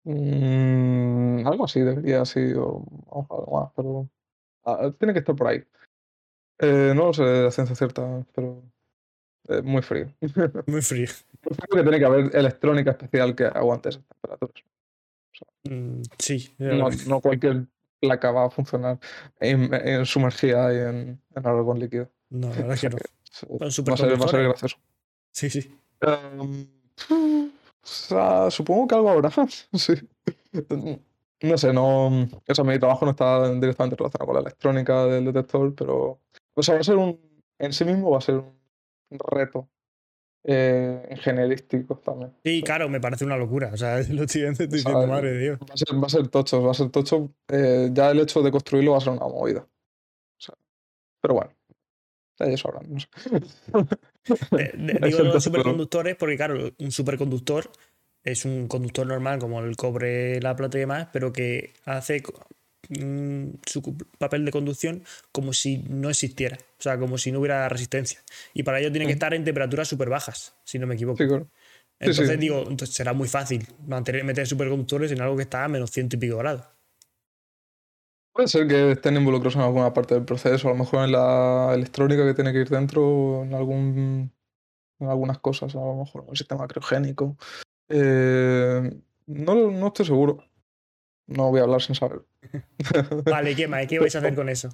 [0.05, 4.09] Mm, algo así debería así, o algo más, pero
[4.65, 5.65] ah, tiene que estar por ahí.
[6.59, 8.63] Eh, no lo sé de ciencia cierta, pero
[9.49, 10.09] es muy frío.
[10.67, 11.09] Muy frío.
[11.71, 14.65] Que tiene que haber electrónica especial que aguante esas temperaturas.
[15.65, 16.55] Mm, sí.
[16.59, 17.67] No, no cualquier
[18.01, 18.99] placa va a funcionar
[19.41, 22.11] en, en sumergida y en, en líquido.
[22.31, 22.97] No, la verdad es que no.
[23.61, 24.47] Va a, ser, va a ser superconductores.
[24.47, 24.77] gracioso.
[25.33, 25.77] Sí, sí.
[26.01, 26.69] Em,
[27.11, 27.51] o
[27.83, 29.31] sea, supongo que algo habrá.
[29.73, 29.95] Sí.
[31.43, 32.07] No sé, no.
[32.07, 36.21] O sea, mi trabajo no está directamente relacionado con la electrónica del detector, pero.
[36.55, 37.19] O sea, va a ser un.
[37.59, 38.55] En sí mismo va a ser un
[39.11, 39.69] reto
[40.45, 42.35] eh, ingenierístico también.
[42.45, 43.71] Sí, claro, me parece una locura.
[43.73, 45.59] O sea, lo estoy diciendo, madre de Dios.
[45.61, 47.33] Va a ser, va a ser tocho, va a ser tocho.
[47.49, 49.61] eh, ya el hecho de construirlo va a ser una movida.
[49.61, 50.55] O sea,
[51.21, 51.51] pero bueno,
[52.41, 53.09] ellos sabrán, no sé.
[54.51, 57.71] De- digo los superconductores porque, claro, un superconductor
[58.23, 62.23] es un conductor normal como el cobre, la plata y demás, pero que hace
[63.67, 66.59] su cu- papel de conducción como si no existiera.
[66.79, 68.21] O sea, como si no hubiera resistencia.
[68.53, 69.17] Y para ello tiene que Mm.
[69.19, 71.19] estar en temperaturas súper bajas, si no me equivoco.
[71.23, 71.45] Sí, claro.
[71.45, 71.51] sí,
[72.01, 72.37] Entonces sí.
[72.37, 76.17] digo, entonces será muy fácil mantener, meter superconductores en algo que está a menos ciento
[76.17, 76.65] y pico grados.
[78.33, 81.71] Puede ser que estén involucrados en alguna parte del proceso, a lo mejor en la
[81.73, 84.33] electrónica que tiene que ir dentro, en algún
[85.01, 87.37] en algunas cosas, a lo mejor en un sistema criogénico.
[87.89, 88.91] Eh,
[89.27, 90.45] no, no estoy seguro.
[91.27, 92.23] No voy a hablar sin saber.
[93.25, 93.87] Vale, ¿qué más?
[93.87, 94.69] ¿Qué vais a hacer con eso?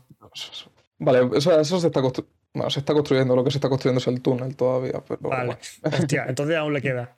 [0.99, 3.37] Vale, eso, eso se, está bueno, se está construyendo.
[3.37, 5.03] Lo que se está construyendo es el túnel todavía.
[5.07, 5.57] Pero vale.
[5.83, 7.17] Hostia, entonces aún le queda.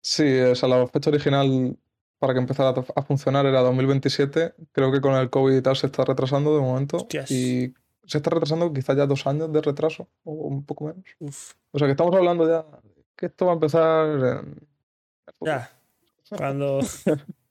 [0.00, 1.76] Sí, o sea, la fecha original
[2.18, 4.54] para que empezara a funcionar era 2027.
[4.72, 6.98] Creo que con el COVID y tal se está retrasando de momento.
[6.98, 7.30] Hostias.
[7.30, 11.56] Y se está retrasando quizás ya dos años de retraso o un poco menos.
[11.70, 12.64] O sea que estamos hablando ya
[13.16, 14.68] que esto va a empezar en...
[15.40, 15.70] Ya,
[16.36, 16.80] cuando...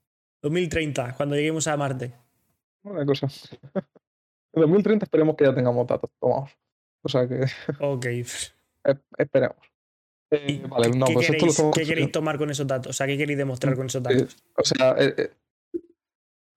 [0.41, 2.13] 2030, cuando lleguemos a Marte.
[2.83, 3.27] Una cosa.
[4.53, 6.51] En 2030 esperemos que ya tengamos datos tomados.
[7.03, 7.45] O sea que...
[7.79, 8.05] Ok.
[9.17, 9.57] esperemos.
[10.29, 12.89] Eh, vale, no, ¿qué, pues queréis, esto lo ¿Qué queréis tomar con esos datos?
[12.89, 14.35] O sea, ¿qué queréis demostrar con esos datos?
[14.57, 15.31] o sea, eh, eh,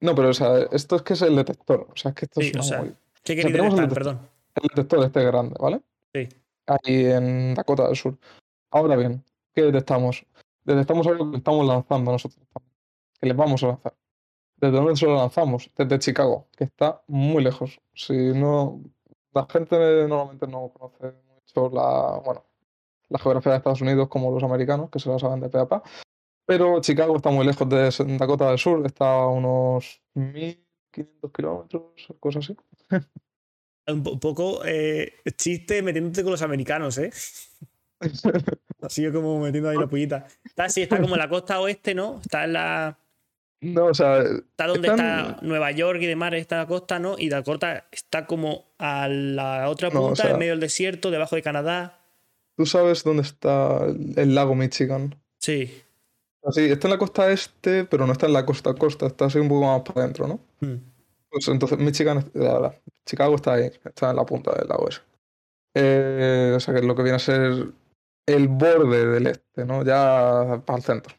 [0.00, 1.86] no, pero o sea, esto es que es el detector.
[1.88, 3.70] O sea, es que esto Sí, es o sea, muy- ¿Qué queréis detectar?
[3.76, 3.94] detector.
[3.94, 4.28] Perdón.
[4.56, 5.80] el detector este grande, ¿vale?
[6.12, 6.28] Sí.
[6.66, 8.18] Ahí en Dakota del Sur.
[8.72, 9.24] Ahora bien,
[9.54, 10.26] ¿qué detectamos?
[10.64, 12.73] Detectamos algo que estamos lanzando nosotros también,
[13.24, 13.94] que les vamos a lanzar.
[14.56, 15.70] ¿Desde dónde se lo lanzamos?
[15.76, 17.80] Desde Chicago, que está muy lejos.
[17.94, 18.82] Si no,
[19.32, 22.44] la gente normalmente no conoce mucho la, bueno,
[23.08, 25.66] la geografía de Estados Unidos como los americanos, que se la saben de pe a
[25.66, 25.82] pa.
[26.46, 31.82] Pero Chicago está muy lejos de Dakota del Sur, está a unos 1500 kilómetros,
[32.20, 32.56] cosas así.
[33.86, 37.10] Un po- poco eh, chiste metiéndote con los americanos, ¿eh?
[38.80, 40.26] Así como metiendo ahí la pullita.
[40.44, 42.20] Está, sí, está como en la costa oeste, ¿no?
[42.20, 42.98] Está en la.
[43.72, 47.16] No, o sea, Está donde Están- está Nueva York y demás, está la costa, ¿no?
[47.18, 51.10] Y Dakota está como a la otra No, o punta, sea- en medio del desierto,
[51.10, 52.00] debajo de Canadá.
[52.56, 53.84] ¿tú sabes dónde está
[54.16, 55.14] el, lago Michigan?
[55.38, 55.82] Sí.
[56.44, 59.38] Así, está en la costa este, pero no está en la costa costa, está así
[59.38, 60.40] un poco más para adentro, ¿no?
[60.60, 60.76] Mm.
[61.30, 65.00] Pues entonces Michigan, la verdad, Chicago está ahí, está en la punta del lago ese.
[65.74, 67.66] Eh, o sea que lo que viene a ser
[68.26, 69.84] el borde del este, ¿no?
[69.84, 71.14] Ya para el centro.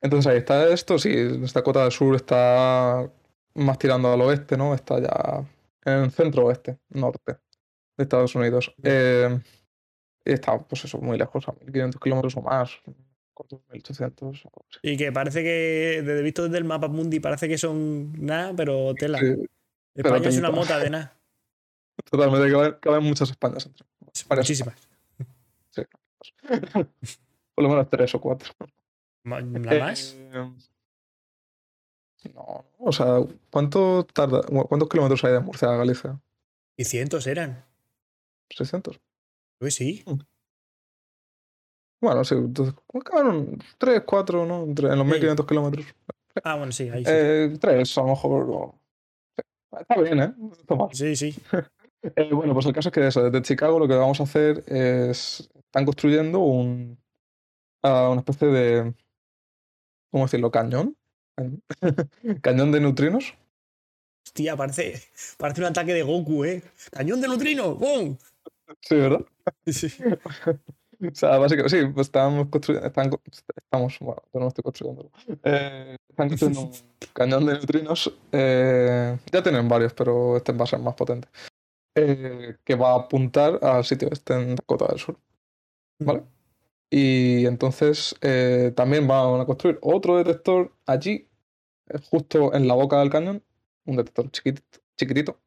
[0.00, 3.10] Entonces ahí está esto, sí, esta cota del sur está
[3.54, 4.74] más tirando al oeste, ¿no?
[4.74, 5.44] Está ya
[5.84, 7.38] en el centro oeste, norte
[7.96, 8.74] de Estados Unidos.
[8.82, 9.40] Eh,
[10.24, 12.78] y está, pues eso, muy lejos, a 1500 kilómetros o más,
[13.72, 14.44] 1800.
[14.44, 14.78] algo así.
[14.82, 18.94] Y que parece que, desde visto desde el mapa mundi, parece que son nada, pero
[18.94, 19.18] tela.
[19.18, 19.34] Sí,
[19.94, 21.16] España es una mota de nada.
[22.10, 23.86] totalmente, caben, caben muchas Españas entre.
[24.36, 24.88] Muchísimas.
[27.54, 28.52] Por lo menos tres o cuatro.
[29.26, 30.14] ¿La más?
[30.16, 30.52] Eh,
[32.34, 33.18] no, o sea,
[33.50, 34.40] ¿cuánto tarda?
[34.42, 36.20] ¿Cuántos kilómetros hay de Murcia a Galicia?
[36.76, 37.64] Y cientos eran.
[38.50, 39.00] ¿600?
[39.58, 40.04] Pues sí.
[42.00, 42.74] Bueno, sí, entonces,
[43.04, 44.64] caben tres, cuatro, ¿no?
[44.64, 45.12] Entre- en los Sí.
[45.12, 45.86] 1500 kilómetros.
[46.44, 47.10] Ah, bueno, sí, ahí sí.
[47.12, 48.46] Eh, tres, a lo mejor.
[48.50, 48.80] o-
[49.36, 49.42] sí.
[49.80, 50.34] Está bien, ¿eh?
[50.92, 51.34] Sí, sí.
[52.14, 54.62] Eh, bueno, pues el caso es que eso, desde Chicago lo que vamos a hacer
[54.68, 55.48] es.
[55.54, 56.96] Están construyendo un.
[57.82, 58.94] ah, una especie de.
[60.10, 60.50] ¿Cómo decirlo?
[60.50, 60.96] Cañón.
[62.42, 63.34] Cañón de neutrinos.
[64.26, 65.02] Hostia, parece,
[65.38, 66.62] parece un ataque de Goku, ¿eh?
[66.90, 67.74] ¡Cañón de neutrino!
[67.74, 68.16] ¡Bum!
[68.80, 69.20] Sí, ¿verdad?
[69.66, 69.88] Sí.
[70.98, 72.88] O sea, básicamente, sí, pues estamos construyendo.
[72.88, 73.98] Estamos.
[74.00, 75.10] Bueno, yo no estoy construyendo.
[75.44, 76.72] Eh, están construyendo un
[77.12, 78.18] cañón de neutrinos.
[78.32, 81.28] eh, ya tienen varios, pero este va a ser más potente.
[81.96, 85.18] eh, que va a apuntar al sitio este en Dakota del Sur.
[86.00, 86.24] ¿Vale?
[86.90, 91.28] Y entonces eh, también van a construir otro detector allí,
[91.88, 93.42] eh, justo en la boca del cañón,
[93.86, 95.38] un detector chiquitito, chiquitito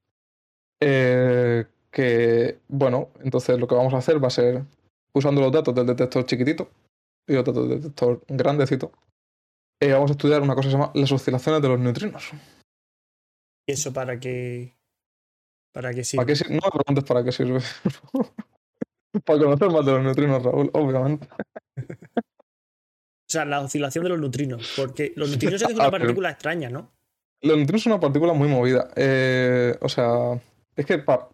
[0.81, 4.63] eh, que, bueno, entonces lo que vamos a hacer va a ser,
[5.13, 6.69] usando los datos del detector chiquitito
[7.27, 8.91] y los datos del detector grandecito,
[9.81, 12.31] eh, vamos a estudiar una cosa que se llama las oscilaciones de los neutrinos.
[13.67, 14.75] ¿Y eso para qué?
[15.73, 16.23] ¿Para qué sirve?
[16.23, 17.59] ¿Para qué sir- no me preguntes para qué sirve.
[19.25, 21.27] para conocer más de los neutrinos, Raúl, obviamente.
[21.77, 24.73] O sea, la oscilación de los neutrinos.
[24.75, 26.91] Porque los neutrinos es una Ah, partícula extraña, ¿no?
[27.41, 28.89] Los neutrinos son una partícula muy movida.
[28.95, 30.39] Eh, o sea,
[30.75, 31.29] es que pa-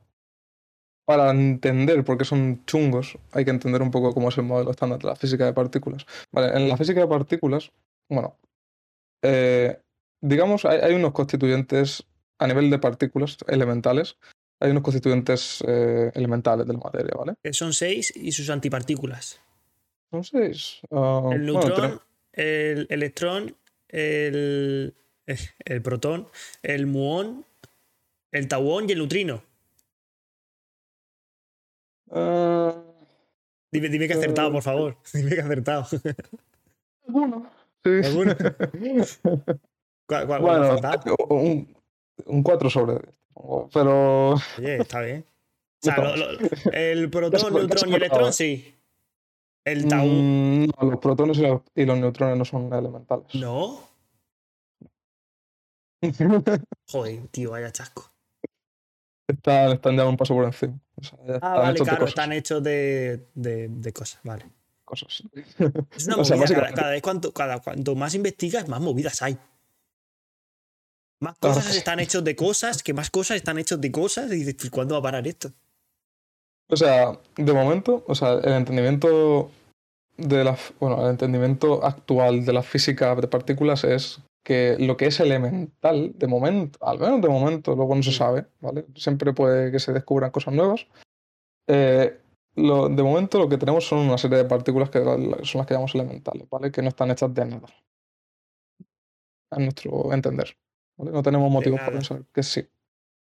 [1.08, 4.72] para entender por qué son chungos, hay que entender un poco cómo es el modelo
[4.72, 6.06] estándar de la física de partículas.
[6.32, 7.72] Vale, en la física de partículas,
[8.10, 8.36] bueno,
[9.24, 9.80] eh,
[10.22, 12.04] digamos, hay, hay unos constituyentes
[12.40, 14.18] a nivel de partículas elementales,
[14.66, 17.36] hay unos constituyentes eh, elementales de la materia, ¿vale?
[17.44, 19.40] Que son seis y sus antipartículas.
[20.12, 20.80] Son seis.
[20.92, 22.02] ah, El bueno, neutrón, tenemos-
[22.34, 23.56] el electrón,
[23.88, 24.94] el,
[25.66, 26.28] el protón,
[26.64, 27.46] el muón,
[28.32, 29.44] el tauón y el neutrino.
[32.12, 32.82] ah,
[33.72, 34.98] Dime, dime que he acertado, por favor.
[35.14, 35.86] Dime que he acertado.
[37.08, 37.50] alguno.
[37.84, 37.92] Sí.
[38.04, 38.36] ¿Alguno?
[40.08, 41.76] ¿Cuál, cuál- cuál me ha Bueno, un,
[42.26, 43.16] un 4 sobre 10.
[43.74, 45.26] Pero Oye, está bien.
[45.84, 46.18] O sea, Estamos.
[46.18, 48.76] lo- lo- el protón, neutrón y electrón, sí.
[49.66, 53.34] El mm, no, los protones y los, y los neutrones no son elementales.
[53.36, 53.80] No.
[56.92, 58.12] Joder, tío, vaya chasco.
[59.28, 60.80] Están, están ya un paso por encima.
[60.96, 64.46] O sea, ya Ah, vale, claro, están hechos de, de, de cosas, vale.
[64.84, 65.24] cosas.
[65.96, 68.82] Es una O sea, movida, cada, básicamente- cada vez cuanto, cada, cuanto más investigas, más
[68.82, 69.38] movidas hay.
[71.22, 74.70] Más cosas están hechos de cosas, que más cosas están hechos de cosas, y dices,
[74.70, 75.52] ¿cuándo va a parar esto?
[76.70, 79.52] O sea, de momento, o sea, el entendimiento
[80.18, 85.08] de la, bueno, el entendimiento actual de la física de partículas es que lo que
[85.08, 88.86] es elemental, de momento, al menos de momento, luego no se sabe, ¿vale?
[88.96, 90.86] Siempre puede que se descubran cosas nuevas.
[91.68, 92.20] Eh,
[92.56, 95.74] lo- de momento lo que tenemos son una serie de partículas que son las que
[95.74, 96.72] llamamos elementales, ¿vale?
[96.72, 97.68] Que no están hechas de nada.
[99.52, 100.56] A nuestro entender.
[100.98, 101.12] ¿Vale?
[101.12, 102.68] No tenemos motivos para pensar que sí.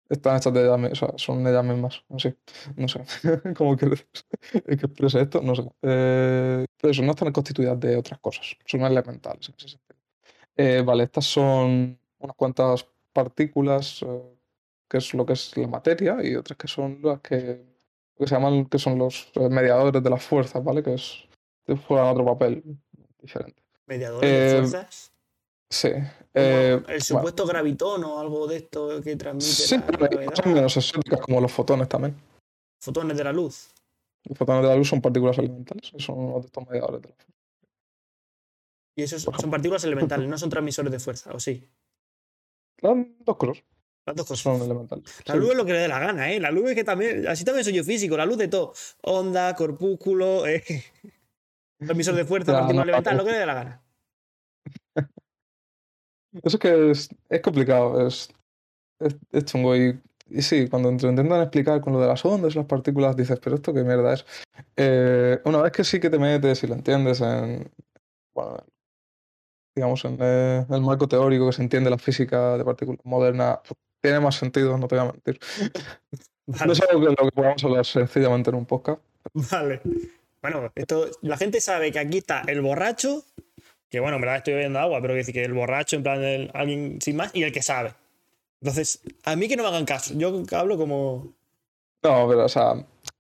[0.09, 2.35] Están hechas de ellas, mi- o sea, son ellas mismas, así.
[2.77, 3.01] No sé.
[3.57, 4.07] ¿Cómo quieres
[4.53, 5.41] que exprese esto?
[5.41, 5.63] No sé.
[5.83, 8.55] Eh, pero eso, no están constituidas de otras cosas.
[8.67, 9.99] Son elementales en ese sentido.
[10.57, 14.23] Eh, vale, estas son unas cuantas partículas, eh,
[14.89, 17.65] que es lo que es la materia, y otras que son las que,
[18.19, 20.83] que se llaman, que son los mediadores de las fuerzas, ¿vale?
[20.83, 21.25] Que es,
[21.89, 22.63] juegan otro papel
[23.21, 23.63] diferente.
[23.87, 25.13] Mediadores de fuerzas.
[25.75, 25.89] Sí.
[26.35, 30.09] Eh, el bueno, supuesto gravitón o algo de esto que transmite sí, la pero hay
[30.11, 30.31] gravedad.
[30.31, 32.15] cosas menos exóticas como los fotones también.
[32.81, 33.71] Fotones de la luz.
[34.25, 37.15] Los fotones de la luz son partículas elementales, son uno de estos mediadores de la
[37.15, 37.33] fuerza.
[38.97, 41.69] Y esos son partículas elementales, no son transmisores de fuerza, ¿o sí?
[42.81, 42.95] Las
[43.25, 43.65] dos cosas
[44.07, 44.43] Las dos cosas.
[44.43, 45.05] son elementales.
[45.27, 45.41] La Sí.
[45.41, 46.39] luz es lo que le dé la gana, ¿eh?
[46.39, 47.27] La luz es que también.
[47.27, 48.73] Así también soy yo físico, la luz de todo.
[49.03, 50.63] Onda, corpúsculo, eh.
[51.81, 53.84] Transmisor de fuerza, partícula elemental, lo que le dé la gana.
[56.43, 58.33] Eso es que es, es complicado, es,
[59.01, 59.77] es, es chungo.
[59.77, 63.39] Y, y sí, cuando te intentan explicar con lo de las ondas, las partículas, dices,
[63.41, 64.27] pero esto qué mierda es.
[64.77, 67.71] Eh, una vez que sí que te metes y lo entiendes en,
[68.35, 68.59] bueno,
[69.75, 73.79] digamos, en eh, el marco teórico que se entiende la física de partículas moderna, pues,
[74.01, 75.39] tiene más sentido, no te voy a mentir.
[76.47, 79.01] No Vale, es algo que lo que podamos hablar sencillamente en un podcast.
[79.51, 79.81] vale.
[80.43, 83.25] Bueno, esto, la gente sabe que aquí está el borracho,
[83.95, 86.23] que bueno, en verdad estoy bebiendo agua, pero que decir que el borracho, en plan,
[86.23, 87.95] el- alguien sin más, y el que sabe.
[88.61, 90.15] Entonces, a mí que no me hagan caso.
[90.17, 91.33] Yo hablo como.
[92.03, 92.75] No, pero, o sea,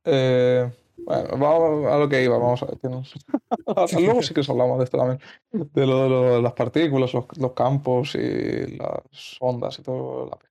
[0.04, 2.76] eh, bueno, vamos a lo que iba, vamos a ver.
[2.78, 3.12] tienes-
[4.00, 5.20] Luego sí que os hablamos de esto también,
[5.52, 10.26] de lo de lo- las partículas, los, los campos y las ondas y todo.
[10.26, 10.46] la pe-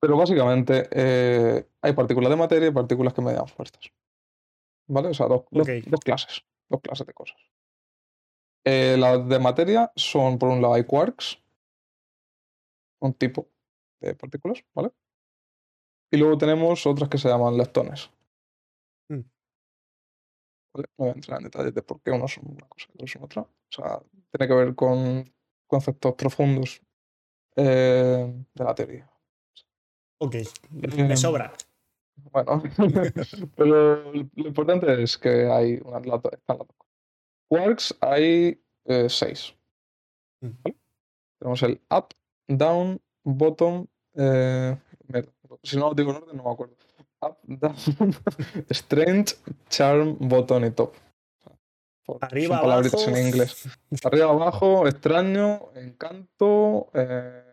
[0.00, 3.80] Pero básicamente eh, hay partículas de materia y partículas que median fuerzas.
[4.88, 5.08] ¿Vale?
[5.08, 5.84] O sea, dos, dos- Ok.
[5.86, 7.36] dos clases, dos clases de cosas.
[8.64, 11.38] Eh, las de materia son, por un lado, hay quarks,
[13.00, 13.48] un tipo
[14.00, 14.90] de partículas, ¿vale?
[16.10, 18.10] Y luego tenemos otras que se llaman leptones.
[19.08, 19.20] Mm.
[20.74, 20.86] ¿vale?
[20.96, 23.10] No voy a entrar en detalles de por qué unos son una cosa y otros
[23.10, 23.42] son otra.
[23.42, 25.32] O sea, tiene que ver con
[25.66, 26.80] conceptos profundos
[27.56, 29.10] eh, de la teoría.
[30.20, 30.48] Ok, Eh,
[31.04, 31.52] me sobra.
[32.32, 32.62] Bueno,
[33.56, 36.87] pero lo importante es que hay una, están las dos.
[37.48, 39.54] Quarks hay eh, seis.
[40.40, 40.48] Mm.
[40.62, 40.76] ¿vale?
[41.38, 42.08] Tenemos el up,
[42.48, 43.86] down, bottom.
[44.14, 44.76] eh,
[45.62, 46.74] si no lo digo en orden, no me acuerdo.
[47.20, 47.74] Up, down,
[48.70, 49.36] strange,
[49.68, 50.94] charm, bottom y top.
[52.04, 53.16] Por- Arriba, son palabritas abajo.
[53.16, 53.68] en inglés.
[54.04, 57.44] Arriba, abajo, extraño, encanto, eh,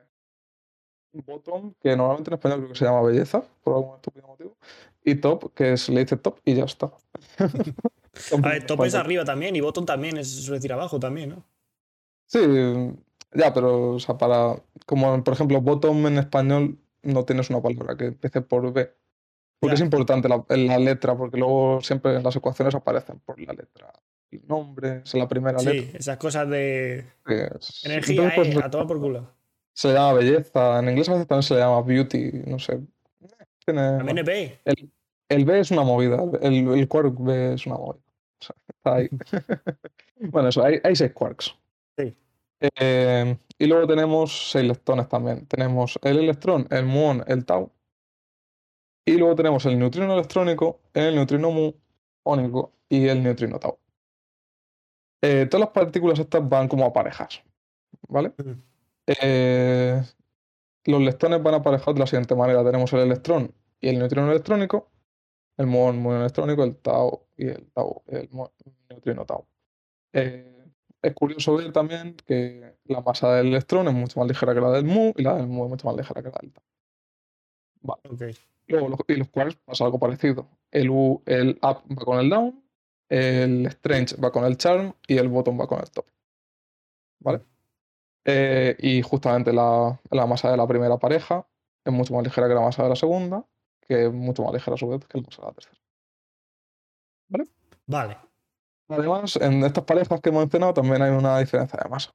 [1.14, 4.58] bottom, que normalmente en español creo que se llama belleza, por algún estúpido motivo,
[5.04, 6.92] y top, que se le dice top y ya está.
[8.44, 11.44] A ver, top es arriba también y bottom también, es suele decir abajo también, ¿no?
[12.28, 12.40] Sí,
[13.34, 14.56] ya, pero, o sea, para,
[14.86, 18.92] como por ejemplo, bottom en español no tienes una palabra que empiece por B.
[19.60, 19.76] Porque Ya.
[19.76, 23.92] es importante la, la letra, porque luego siempre en las ecuaciones aparecen por la letra.
[24.32, 26.00] El nombre es la primera Sí, letra.
[26.00, 29.30] esas cosas de es- energía entonces, pues, eh, a tomar por culo.
[29.74, 30.80] se llama belleza.
[30.80, 32.82] En inglés a veces también se le llama beauty, no sé.
[33.66, 34.60] Tiene, También es B.
[34.66, 34.92] el,
[35.30, 38.02] el B es una movida, el, el quark B es una movida.
[38.86, 39.10] Ahí.
[40.20, 41.56] bueno, eso, hay, hay seis quarks.
[41.98, 42.16] Sí.
[42.80, 45.46] Eh, y luego tenemos seis leptones también.
[45.48, 47.72] Tenemos el electrón, el muón, el tau.
[49.06, 51.52] Y luego tenemos el neutrino electrónico, el neutrino
[52.24, 53.78] muónico y el neutrino tau.
[55.22, 57.44] Eh, todas las partículas estas van como aparejadas.
[58.08, 58.34] ¿Vale?
[58.38, 58.62] Mm.
[59.08, 60.02] Eh,
[60.86, 62.64] los leptones van aparejados de la siguiente manera.
[62.64, 64.90] Tenemos el electrón y el neutrino electrónico,
[65.58, 68.50] el muón, muón electrónico, el tau y el tau, el muón,
[70.14, 70.66] Eh,
[71.02, 74.72] es curioso ver también que la masa del electrón es mucho más ligera que la
[74.72, 76.64] del mu y la del mu es mucho más ligera que la del tau.
[77.82, 78.36] Vale.
[78.68, 80.48] Luego, los, y los quarks pasa algo parecido.
[80.72, 82.64] El, u, el up va con el down,
[83.10, 86.06] el strange va con el charm y el bottom va con el top.
[87.20, 87.42] ¿Vale?
[88.26, 91.48] Eh, y justamente la, la masa de la primera pareja
[91.84, 93.46] es mucho más ligera que la masa de la segunda,
[93.82, 95.78] que es mucho más ligera a su vez que la masa de la tercera.
[97.28, 97.46] ¿Vale?
[97.86, 98.18] Vale.
[98.88, 102.12] Además, en estas parejas que hemos mencionado también hay una diferencia de masa.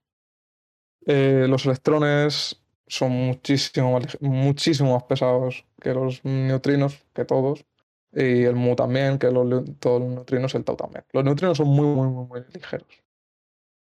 [1.07, 7.65] Eh, los electrones son muchísimo más, muchísimo más pesados que los neutrinos, que todos.
[8.13, 11.05] Y el mu también, que los, todos los neutrinos, el tau también.
[11.13, 13.03] Los neutrinos son muy, muy, muy, muy ligeros.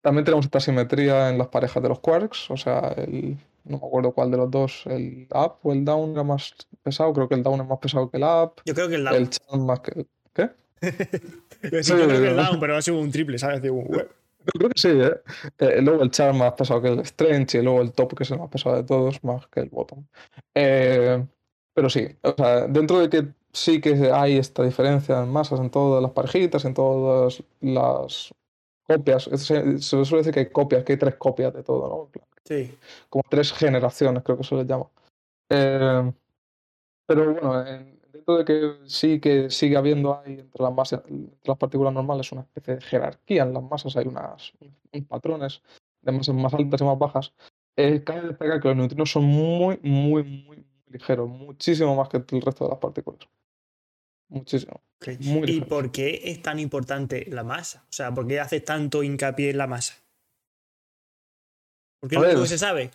[0.02, 3.88] También tenemos esta simetría en las parejas de los quarks, o sea, el, no me
[3.88, 7.36] acuerdo cuál de los dos, el up o el down era más pesado, creo que
[7.36, 9.30] el down es más pesado que el up, Yo creo que el down.
[9.52, 10.06] el más que...
[10.34, 10.50] ¿Qué?
[11.62, 13.62] Decir, yo creo que el down, pero ha sido un triple, ¿sabes?
[13.62, 13.84] Digo,
[14.46, 15.14] creo que sí, ¿eh?
[15.60, 18.32] Eh, Luego el char más pesado que el strange y luego el top, que es
[18.32, 20.06] el más pesado de todos, más que el bottom.
[20.56, 21.26] Eh,
[21.74, 25.70] pero sí, o sea, dentro de que sí que hay esta diferencia en masas en
[25.70, 28.34] todas las parejitas, en todas las
[28.86, 32.22] copias, se, se suele decir que hay copias, que hay tres copias de todo, ¿no?
[32.44, 32.78] Sí.
[33.10, 34.88] Como tres generaciones, creo que se les llama.
[35.50, 36.12] Eh,
[37.08, 37.93] pero bueno, en-
[38.26, 42.42] de que sí que sigue habiendo ahí entre las masas, entre las partículas normales una
[42.42, 45.62] especie de jerarquía en las masas, hay unas, unos patrones
[46.02, 47.34] de masas más altas y más bajas,
[47.76, 52.42] eh, cabe destacar que los neutrinos son muy, muy, muy, ligeros, muchísimo más que el
[52.42, 53.28] resto de las partículas.
[54.30, 54.82] Muchísimo.
[55.46, 57.84] ¿Y por qué es tan importante la masa?
[57.90, 59.96] O sea, ¿por qué hace tanto hincapié en la masa?
[62.00, 62.92] ¿Por qué A es lo único que se sabe?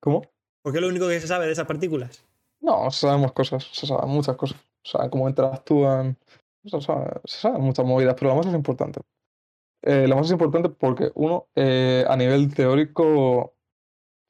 [0.00, 0.22] ¿Cómo?
[0.62, 2.24] ¿Por qué es lo único que se sabe de esas partículas?
[2.60, 4.58] No, sabemos cosas, se saben muchas cosas.
[4.82, 6.16] Se sabe cómo interactúan,
[6.64, 9.00] se sabe- se saben muchas movidas, pero la masa es importante.
[9.82, 13.54] Eh, la masa es importante porque, uno, eh, a nivel teórico,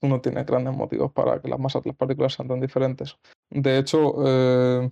[0.03, 3.17] uno tiene grandes motivos para que las masas de las partículas sean tan diferentes.
[3.51, 4.91] De hecho, eh,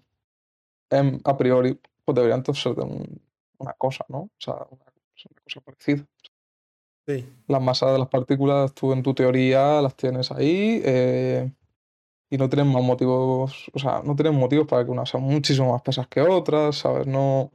[0.91, 3.21] em- a priori, pues deberían todos ser de un-
[3.59, 4.19] una cosa, ¿no?
[4.19, 6.05] O sea, una, una cosa parecida.
[7.07, 7.29] Sí.
[7.49, 11.53] Las masas de las partículas, tú en tu teoría las tienes ahí eh,
[12.35, 15.73] y no tienen más motivos, o sea, no tienen motivos para que unas sean muchísimo
[15.73, 17.07] más pesas que otras, ¿sabes?
[17.07, 17.53] No,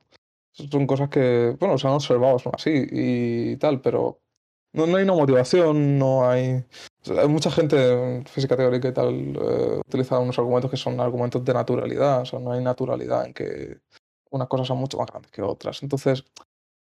[0.53, 4.21] son cosas que, bueno, se han observado, son así y tal, pero
[4.71, 6.63] no, hay una motivación, no hay...
[7.05, 7.75] hay mucha gente
[8.19, 12.25] en física teórica y tal eh, utiliza unos argumentos que son argumentos de naturalidad, o
[12.25, 13.79] sea, no hay naturalidad en que
[14.31, 15.83] unas cosas sean mucho más grandes que otras.
[15.83, 16.23] Entonces,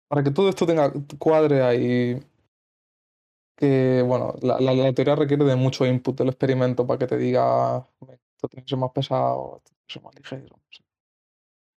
[0.08, 2.22] para que todo esto tenga cuadre ahí
[3.60, 7.18] que, bueno, la, la- la teoría requiere de mucho input del experimento para que te
[7.18, 7.86] diga,
[8.36, 10.58] esto tiene que ser más pesado, esto tiene que ser más ligero.
[10.58, 10.84] no sé.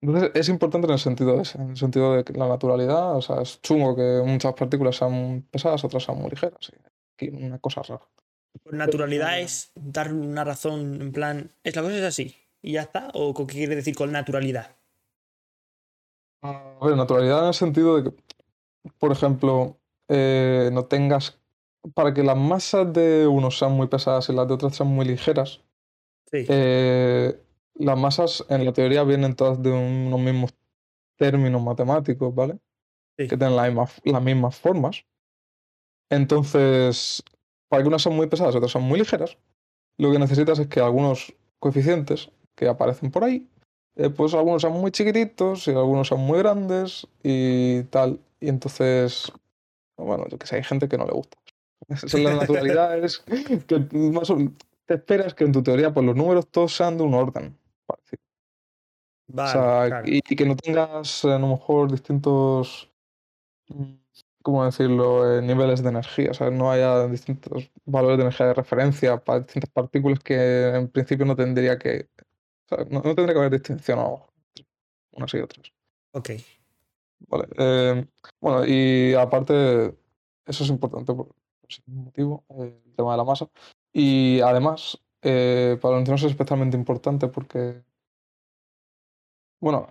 [0.02, 3.40] Entonces, es importante en el sentido ese, en el sentido de la naturalidad, o sea,
[3.42, 6.58] es chungo que muchas partículas sean pesadas, otras sean muy ligeras.
[6.60, 6.72] sí.
[7.14, 8.02] Aquí una cosa rara.
[8.64, 12.82] Por naturalidad es dar una razón, en plan, es la cosa es así y ya
[12.82, 13.10] está.
[13.14, 14.76] ¿O qué quiere decir con naturalidad?
[16.42, 18.16] A ver, naturalidad en el sentido de que,
[18.98, 21.40] por ejemplo, eh, no tengas,
[21.94, 25.04] para que las masas de unos sean muy pesadas y las de otras sean muy
[25.06, 25.60] ligeras,
[26.32, 26.46] Sí.
[26.48, 27.38] Eh,
[27.74, 30.54] las masas en la teoría vienen todas de unos mismos
[31.18, 32.54] términos matemáticos, ¿vale?
[33.18, 33.28] Sí.
[33.28, 35.04] Que tienen las mismas, las mismas formas.
[36.10, 37.22] Entonces,
[37.68, 39.38] para que unas sean muy pesadas y otras sean muy ligeras,
[39.98, 43.48] lo que necesitas es que algunos coeficientes que aparecen por ahí,
[43.96, 48.20] eh, pues algunos sean muy chiquititos y algunos sean muy grandes y tal.
[48.40, 49.32] Y entonces,
[49.96, 51.38] bueno, yo que sé, hay gente que no le gusta.
[51.88, 53.18] Esa es la naturalidad, es
[53.66, 54.38] que más o-
[54.86, 57.56] te esperas que en tu teoría pues los números todos sean de un orden.
[57.88, 57.94] O
[59.34, 60.08] Vale, sea, claro.
[60.08, 62.90] y, y que no tengas a lo mejor distintos,
[63.68, 63.94] mm,
[64.42, 66.32] ¿cómo decirlo?, Eh, niveles de energía.
[66.32, 70.88] O sea, no haya distintos valores de energía de referencia para distintas partículas que en
[70.88, 72.08] principio no tendría que,
[72.66, 74.66] o sea, no, no tendría que haber distinción entre
[75.12, 75.72] unas y otras.
[76.12, 76.30] Ok.
[77.28, 77.46] Vale.
[77.56, 78.06] eh,
[78.40, 79.94] bueno, y aparte,
[80.44, 81.28] eso es importante por,
[81.80, 83.48] por ese motivo, eh, el tema de la masa.
[83.92, 87.82] Y además, eh, para los neutrinos es especialmente importante porque,
[89.60, 89.88] bueno,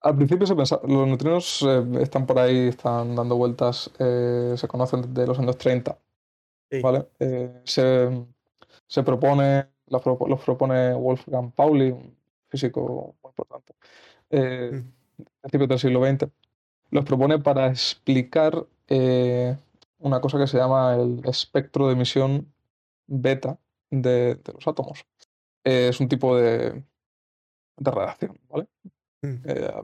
[0.00, 4.68] al principio se pensaba, los neutrinos eh, están por ahí, están dando vueltas, eh, se
[4.68, 5.98] conocen desde los años 30,
[6.70, 6.80] Sí.
[6.82, 7.08] ¿vale?
[7.20, 8.26] Eh, se,
[8.88, 12.16] se propone, los, los propone Wolfgang Pauli, un
[12.48, 13.74] físico muy importante,
[14.30, 14.92] eh, Mm.
[15.42, 16.30] principios del siglo XX,
[16.90, 19.56] los propone para explicar eh,
[19.98, 22.52] una cosa que se llama el espectro de emisión
[23.06, 23.58] beta
[23.90, 25.04] de, de los átomos.
[25.64, 26.84] Eh, es un tipo de,
[27.76, 28.68] de radiación, ¿vale?
[29.22, 29.36] Mm.
[29.44, 29.82] Eh,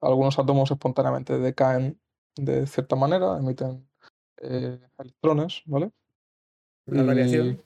[0.00, 2.00] algunos átomos espontáneamente decaen
[2.36, 3.88] de cierta manera, emiten
[4.38, 5.90] electrones, ¿vale?
[6.86, 7.62] La Y- radiación.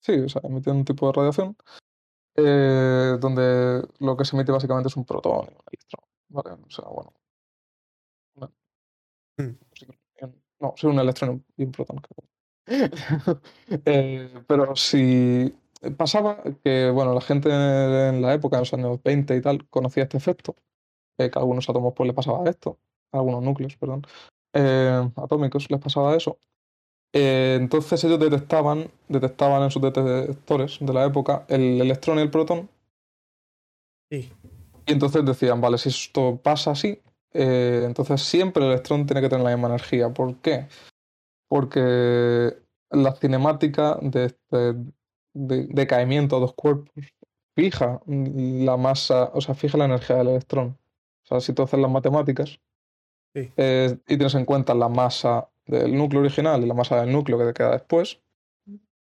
[0.00, 1.56] Sí, o sea, emiten un tipo de radiación
[2.34, 6.62] donde lo que se emite básicamente es un protón y un electrón, ¿vale?
[6.66, 7.12] O sea, bueno.
[10.60, 12.00] No, soy un electrón y un protón.
[13.84, 15.52] Eh, pero si
[15.96, 20.04] pasaba que, bueno, la gente en la época, en los años 20 y tal, conocía
[20.04, 20.54] este efecto,
[21.18, 22.78] eh, que a algunos átomos pues le pasaba esto,
[23.12, 24.06] a algunos núcleos, perdón,
[24.52, 26.38] eh, atómicos les pasaba eso.
[27.12, 32.70] Entonces ellos detectaban, detectaban en sus detectores de la época el electrón y el protón.
[34.10, 34.32] Sí.
[34.86, 37.00] Y entonces decían, vale, si esto pasa así,
[37.34, 40.10] eh, entonces siempre el electrón tiene que tener la misma energía.
[40.10, 40.66] ¿Por qué?
[41.48, 42.56] Porque
[42.90, 44.74] la cinemática de este
[45.34, 46.90] de- decaimiento de dos cuerpos
[47.54, 50.78] fija la masa, o sea, fija la energía del electrón.
[51.24, 52.60] O sea, si tú haces las matemáticas
[53.34, 53.50] Sí.
[53.56, 57.38] eh, y tienes en cuenta la masa del núcleo original y la masa del núcleo
[57.38, 58.20] que te queda después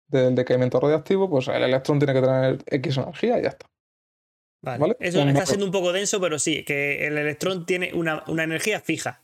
[0.08, 3.66] del decaimiento radiactivo, pues el electrón tiene que tener X energía y ya está.
[4.64, 4.78] Vale.
[4.78, 4.96] ¿Vale?
[4.98, 8.80] Eso está siendo un poco denso, pero sí, que el electrón tiene una, una energía
[8.80, 9.20] fija,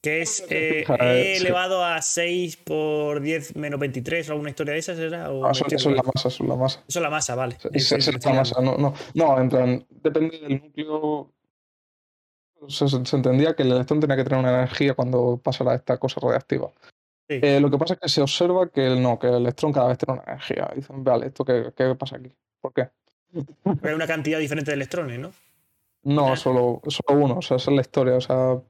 [0.00, 1.42] que es eh, Fija, E eh, sí.
[1.42, 5.30] elevado a 6 por 10 menos 23 o alguna historia de esas, ¿era?
[5.32, 6.84] ¿O Ah, eso, eso es la masa, eso es la masa.
[6.86, 7.56] Eso es la masa, vale.
[7.60, 8.60] Sí, me es la masa.
[8.60, 11.30] No, no, no, en plan, depende del núcleo.
[12.68, 12.84] Se,
[13.16, 16.70] entendía que el electrón tenía que tener una energía cuando pasara esta cosa radiactiva.
[17.28, 17.40] Sí.
[17.42, 19.88] Eh, lo que pasa es que se observa que el, no, que el electrón cada
[19.88, 20.70] vez tiene una energía.
[20.74, 22.32] Dicen, vale, ¿esto qué, qué pasa aquí?
[22.60, 22.88] ¿Por qué?
[23.62, 25.32] Porque hay una cantidad diferente de electrones, ¿no?
[26.04, 28.16] No, solo, solo uno, o sea, esa es la historia.
[28.16, 28.60] O sea,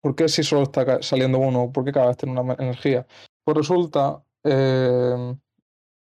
[0.00, 1.72] ¿por qué si solo está saliendo uno?
[1.72, 3.06] ¿Por qué cada vez tiene una energía?
[3.44, 5.34] Pues resulta, eh,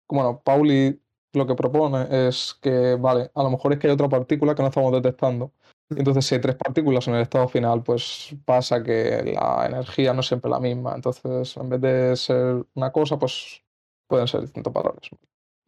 [0.10, 1.00] bueno, Pauli
[1.34, 4.62] lo que propone es que, vale, a lo mejor es que hay otra partícula que
[4.62, 5.54] no estamos detectando.
[5.90, 10.22] Entonces, si hay tres partículas en el estado final, pues pasa que la energía no
[10.22, 10.94] es siempre la misma.
[10.96, 13.62] Entonces, en vez de ser una cosa, pues
[14.08, 15.10] pueden ser distintos valores.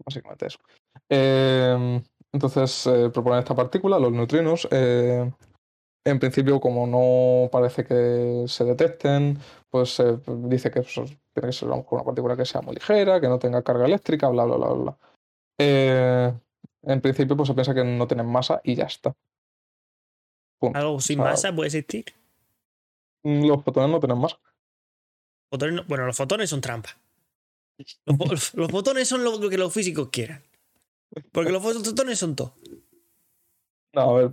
[0.05, 0.59] Básicamente eso.
[1.09, 2.01] Eh,
[2.33, 4.67] entonces, eh, proponen esta partícula, los neutrinos.
[4.71, 5.31] eh,
[6.05, 9.37] en principio, como no parece que se detecten,
[9.69, 10.17] pues eh,
[10.49, 13.85] dice que tiene que ser una partícula que sea muy ligera, que no tenga carga
[13.85, 14.97] eléctrica, bla, bla, bla, bla.
[15.59, 16.33] Eh,
[16.81, 19.15] en principio, pues se piensa que no tienen masa y ya está.
[20.59, 20.77] Punto.
[20.77, 22.05] Algo sin masa puede existir.
[23.23, 24.37] Los fotones no tienen masa.
[25.49, 26.97] Fotones no- bueno, los fotones son trampas.
[28.53, 30.43] Los fotones son lo que los físicos quieran.
[31.31, 32.55] Porque los fotones son todo.
[33.93, 34.31] No, a ver.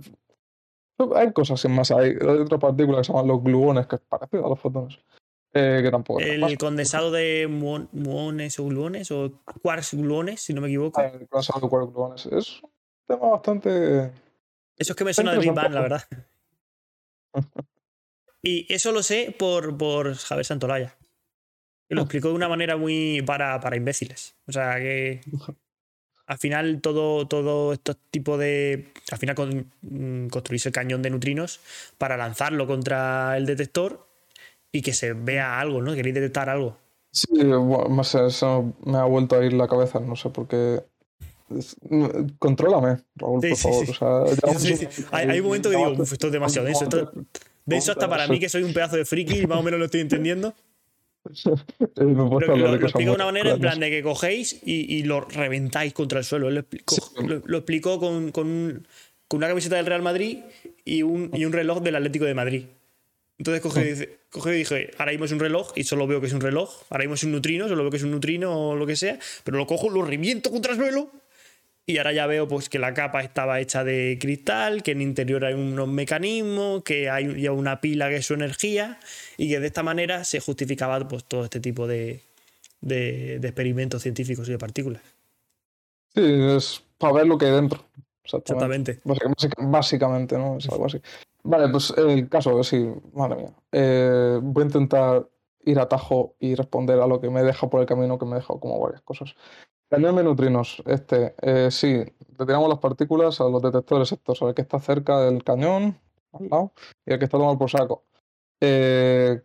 [1.15, 1.97] Hay cosas sin masa.
[1.99, 4.99] Hay, hay otra partícula que se llaman los gluones, que es parecido a los fotones.
[5.53, 10.61] eh, que tampoco El condensado de muon- muones o gluones o quarks gluones, si no
[10.61, 11.01] me equivoco.
[11.01, 12.25] El condensado de cuatro gluones.
[12.27, 12.69] Es un
[13.07, 14.11] tema bastante.
[14.77, 16.03] Eso es que me suena de Big Bang, la verdad.
[18.43, 20.97] Y eso lo sé por, por Javier Santolaya.
[21.87, 24.35] Y lo explicó de una manera muy para, para imbéciles.
[24.47, 25.21] O sea que
[26.31, 28.87] al final todo, todo estos tipos de.
[29.11, 31.59] Al final con, mm, construirse el cañón de neutrinos
[31.97, 34.07] para lanzarlo contra el detector
[34.71, 35.93] y que se vea algo, ¿no?
[35.93, 36.77] Queréis detectar algo.
[37.11, 37.27] Sí,
[38.05, 40.79] sé, eso me ha vuelto a ir la cabeza, no sé por qué.
[42.39, 43.85] Contrólame, Raúl, Sí, por sí, favor.
[43.85, 43.91] sí.
[43.91, 43.95] O
[44.87, 46.83] sea, Hay, hay un momento que digo, llevamos- "Uf, esto es demasiado denso.
[46.85, 47.11] Esto,
[47.65, 49.85] denso hasta para mí, que soy un pedazo de friki y más o menos lo
[49.85, 50.53] estoy entendiendo.
[51.95, 55.21] Lo, lo cosas explica de una manera en plan de que cogéis y, y lo
[55.21, 56.49] reventáis contra el suelo.
[56.49, 57.01] Lo explicó, Sí.
[57.45, 58.85] lo, explicó con, con
[59.27, 60.39] con una camiseta del Real Madrid
[60.83, 62.65] y un, y un reloj del Atlético de Madrid.
[63.37, 66.19] Entonces coge, y dice- coge y dije, ahora mismo es un reloj y solo veo
[66.19, 66.69] que es un reloj.
[66.89, 69.17] Ahora mismo es un neutrino, solo veo que es un neutrino o lo que sea.
[69.45, 71.09] Pero lo cojo, lo reviento contra el suelo
[71.85, 75.07] y ahora ya veo pues que la capa estaba hecha de cristal, que en el
[75.07, 78.99] interior hay unos mecanismos, que hay ya una pila que es su energía
[79.37, 82.21] y que de esta manera se justificaba pues todo este tipo de,
[82.81, 85.01] de- de experimentos científicos y de partículas.
[86.13, 87.83] Sí, es para ver lo que hay dentro.
[88.23, 88.91] Exactamente.
[88.93, 89.01] Exactamente.
[89.03, 90.57] Básica- básica- Básicamente, ¿no?
[90.57, 91.01] Es algo así.
[91.43, 93.51] Vale, pues el caso, sí, madre mía.
[93.71, 95.27] Eh, voy a intentar
[95.65, 98.33] ir a tajo y responder a lo que me deja por el camino, que me
[98.33, 99.35] ha dejado como varias cosas.
[99.91, 102.01] Cañón de neutrinos, este, eh, sí,
[102.37, 105.99] retiramos las partículas a los detectores estos, al que está cerca del cañón,
[106.31, 106.71] al lado,
[107.05, 108.05] y el que está tomado por saco.
[108.61, 109.41] Eh,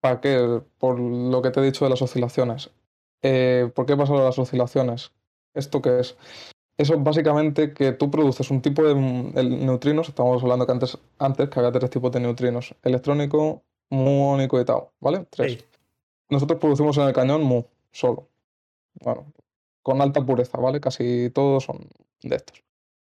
[0.00, 0.62] ¿Para qué?
[0.78, 2.70] Por lo que te he dicho de las oscilaciones.
[3.20, 5.12] Eh, ¿Por qué pasa lo de las oscilaciones?
[5.52, 6.16] ¿Esto qué es?
[6.78, 8.92] Eso es básicamente que tú produces un tipo de
[9.38, 14.58] el- neutrinos, estamos hablando que antes, antes que había tres tipos de neutrinos, electrónico, muónico
[14.58, 15.26] y tau, ¿vale?
[15.28, 15.62] Tres.
[16.30, 18.28] Nosotros producimos en el cañón mu, solo.
[18.94, 19.26] Bueno,
[19.90, 20.80] con alta pureza, ¿vale?
[20.80, 21.78] Casi todos son
[22.22, 22.62] de estos.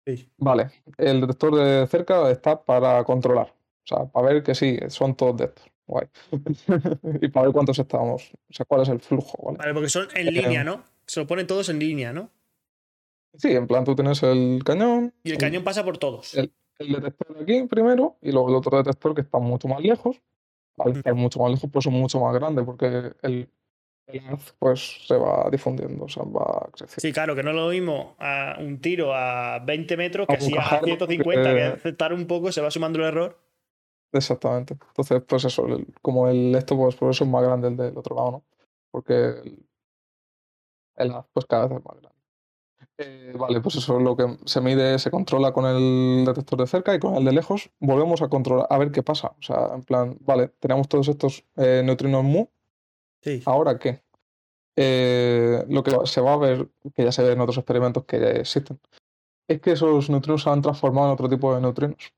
[0.07, 0.29] Sí.
[0.39, 5.16] Vale, el detector de cerca está para controlar, o sea, para ver que sí, son
[5.16, 5.64] todos de estos.
[5.89, 6.07] Guay.
[7.22, 9.59] y para ver cuántos estamos, o sea, cuál es el flujo, ¿vale?
[9.59, 10.83] Vale, porque son en Eh, línea, ¿no?
[11.07, 12.29] Se lo ponen todos en línea, ¿no?
[13.37, 16.35] Sí, en plan tú tienes el cañón, Y el cañón pasa por todos.
[16.35, 19.81] El- el detector de aquí primero y luego el otro detector que está mucho más
[19.81, 20.20] lejos,
[20.79, 23.49] al estar mucho más lejos, pues son mucho más grandes, porque el,
[24.59, 27.01] pues se va difundiendo, o sea, va creciendo.
[27.01, 30.41] Sí, claro, que no es lo mismo a un tiro a 20 metros que A
[30.41, 33.39] si a bocajarro, 150, que que- aceptar un poco, se va sumando el error.
[34.13, 34.75] Exactamente.
[34.89, 37.99] Entonces, pues eso, el- como el esto, pues por eso es más grande el del
[37.99, 38.45] otro lado, ¿no?
[38.91, 39.67] Porque el,
[40.97, 42.17] el haz, pues cada vez es más grande.
[42.99, 46.67] Eh, vale, pues eso es lo que se mide, se controla con el detector de
[46.67, 49.29] cerca y con el de lejos volvemos a controlar, a ver qué pasa.
[49.39, 52.47] O sea, en plan, vale, tenemos todos estos eh, neutrinos mu,
[53.27, 53.43] Sí.
[53.45, 54.03] ¿ahora qué?
[54.77, 58.20] Eh, lo que se va a ver, que ya se ve en otros experimentos que
[58.20, 58.79] ya existen,
[59.49, 62.12] es que esos neutrinos se han transformado en otro tipo de neutrinos.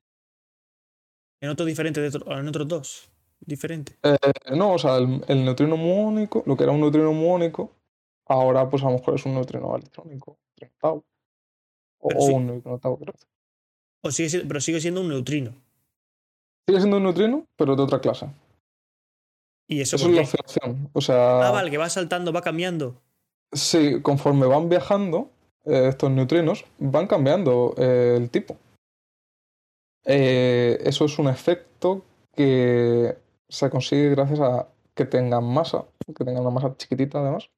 [1.40, 3.10] En otro diferente, de otro- en otros dos.
[3.40, 3.96] Diferente.
[4.02, 4.18] Eh,
[4.54, 7.70] no, o sea, el, el neutrino muónico, lo que era un neutrino muónico,
[8.26, 10.36] ahora pues a lo mejor es un neutrino electrónico,
[10.78, 11.04] tau,
[12.00, 12.32] o, Pero o sí.
[12.34, 13.14] un neutrino tau, creo.
[14.02, 15.54] O sigue, si- pero sigue siendo un neutrino.
[16.66, 18.28] Sigue siendo un neutrino, pero de otra clase.
[19.68, 20.88] ¿Y eso, es la oscilación.
[20.94, 23.00] O sea, Ah, vale, que va saltando, va cambiando.
[23.52, 25.30] sí, conforme van viajando,
[25.66, 28.56] eh, estos neutrinos van cambiando eh, el tipo.
[30.04, 32.04] Eh, eso es un efecto
[32.34, 33.16] que
[33.48, 37.50] se consigue gracias a que tengan masa, que tengan una masa chiquitita además.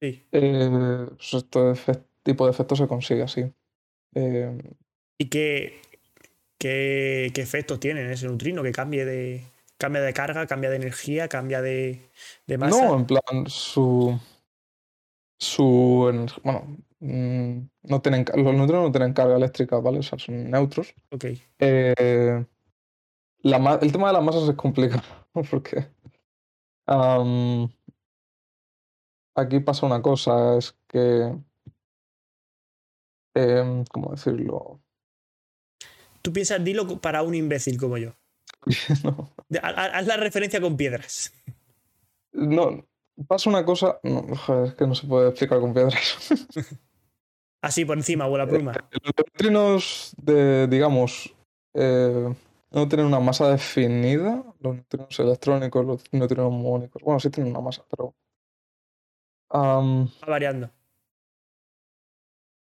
[0.00, 0.24] Sí.
[0.30, 3.44] Pues este tipo de efecto se consigue así.
[5.18, 5.80] ¿Y qué,
[6.58, 8.62] qué, qué efectos tiene ese neutrino?
[8.62, 9.44] Que cambie de,
[9.82, 12.08] cambia de carga, cambia de energía, cambia de,
[12.46, 12.84] de masa.
[12.84, 14.16] no, en plan, su.
[15.40, 16.28] Su.
[16.44, 19.98] Bueno, mm, no tienen, los neutrinos no tienen carga eléctrica, ¿vale?
[19.98, 20.94] O sea, son neutros.
[21.10, 21.24] Ok.
[21.58, 22.46] Eh,
[23.40, 25.02] la el tema de las masas es complicado
[25.50, 25.88] porque
[29.34, 31.36] aquí pasa una cosa, es que,
[33.34, 34.80] em, ¿cómo decirlo?
[36.22, 38.12] Tú piensas, dilo para un imbécil como yo.
[39.02, 41.32] No, Haz la referencia con piedras.
[42.32, 42.86] no,
[43.26, 46.30] pasa una cosa, no, joder, es que no se puede explicar con piedras.
[47.62, 48.72] Así por encima, o la pluma.
[48.90, 51.32] Los neutrinos de, digamos,
[51.74, 52.34] eh,
[52.72, 57.60] no tienen una masa definida, los neutrinos electrónicos, los neutrinos muónicos, bueno, sí tienen una
[57.60, 58.14] masa, pero...
[59.54, 60.70] Va variando.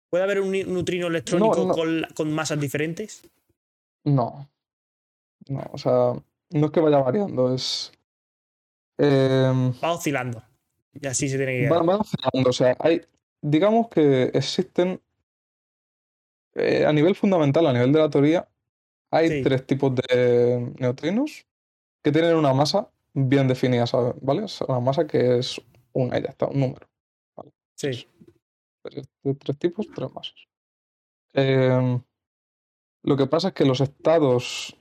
[0.09, 1.73] ¿Puede haber un neutrino electrónico no.
[1.73, 3.21] Con, la- con masas diferentes?
[4.05, 4.49] No.
[5.47, 6.13] No, o sea,
[6.51, 7.91] no es que vaya variando, es.
[8.97, 10.43] em, Va oscilando.
[10.93, 11.85] Y así se tiene que va- quedar.
[11.85, 13.01] van oscilando, o sea, hay.
[13.41, 15.01] Digamos que existen.
[16.55, 18.49] eh, a nivel fundamental, a nivel de la teoría,
[19.11, 19.43] hay Sí.
[19.43, 21.45] tres tipos de neutrinos
[22.03, 24.15] que tienen una masa bien definida, ¿sabes?
[24.21, 24.45] ¿Vale?
[24.67, 25.61] Una masa que es
[25.93, 26.87] una ya está, un número.
[27.75, 28.07] Sí.
[28.81, 29.07] Tres,
[29.39, 30.35] tres tipos, tres masas.
[31.33, 32.01] Em,
[33.03, 34.75] lo que pasa es que los estados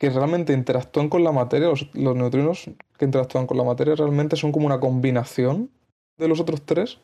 [0.00, 4.34] que realmente interactúan con la materia, los, los neutrinos que interactúan con la materia realmente
[4.34, 5.70] son como una combinación
[6.16, 6.98] de los otros tres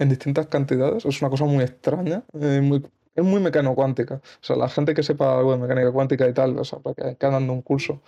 [0.00, 1.04] en distintas cantidades.
[1.04, 4.16] Es una cosa muy extraña, eh, muy, es muy mecano-cuántica.
[4.16, 6.94] O sea, la gente que sepa algo de mecánica cuántica y tal, o sea, para
[6.94, 8.02] que, que andan de un curso,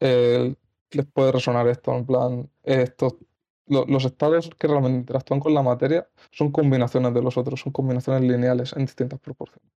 [0.00, 0.54] eh,
[0.90, 1.96] les puede resonar esto.
[1.96, 3.14] En plan, estos,
[3.68, 7.72] lo- los estados que realmente interactúan con la materia son combinaciones de los otros, son
[7.72, 9.72] combinaciones lineales en distintas proporciones.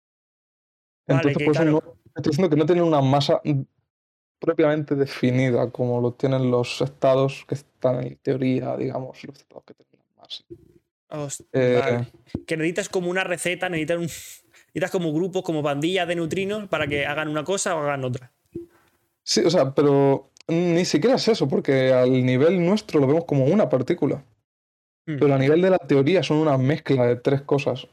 [1.08, 1.70] Vale, Entonces, por eso claro.
[1.72, 3.40] no, estoy diciendo que no tienen una masa
[4.38, 9.74] propiamente definida como lo tienen los estados que están en teoría, digamos, los estados que
[10.16, 10.44] masa.
[11.08, 12.06] Host- Eh, vale.
[12.46, 16.86] Que necesitas como una receta, necesitas, un, necesitas como grupos, como bandillas de neutrinos para
[16.86, 18.32] que hagan una cosa o hagan otra.
[19.22, 23.44] Sí, o sea, pero ni siquiera es eso, porque al nivel nuestro lo vemos como
[23.46, 24.24] una partícula.
[25.06, 25.18] Mm.
[25.18, 27.86] Pero a nivel de la teoría son una mezcla de tres cosas.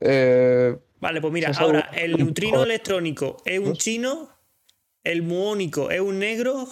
[0.00, 3.74] Eh, Vale, pues mira, ahora el neutrino electrónico es un ¿no?
[3.74, 4.28] chino,
[5.04, 6.66] el muónico es un negro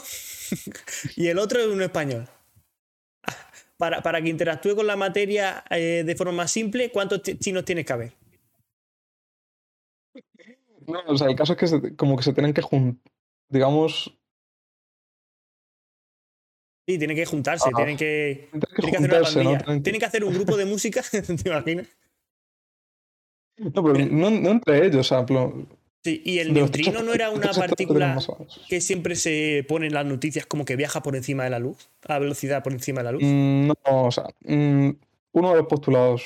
[1.16, 2.28] y el otro es un español.
[3.76, 7.84] Para, para que interactúe con la materia eh, de forma más simple, ¿cuántos chinos tienes
[7.84, 8.12] que haber?
[10.86, 13.00] no, o sea, el caso es que se- como que se tienen que juntar,
[13.48, 14.16] digamos,
[16.88, 17.76] Sí, tienen que juntarse, Ah.
[17.76, 19.58] tienen que, tienen que tienen que hacer una ¿no?
[19.64, 21.88] Tienen que- Tienen que hacer un grupo de música, ¿te imaginas?
[23.58, 25.24] No, pero no, no entre ellos, o sea,
[26.04, 28.18] Sí, y el neutrino no era una partícula
[28.68, 31.88] que siempre se pone en las noticias como que viaja por encima de la luz,
[32.08, 33.22] a velocidad por encima de la luz.
[33.24, 34.90] Mm, No, o sea, mm,
[35.32, 36.24] uno de los postulados,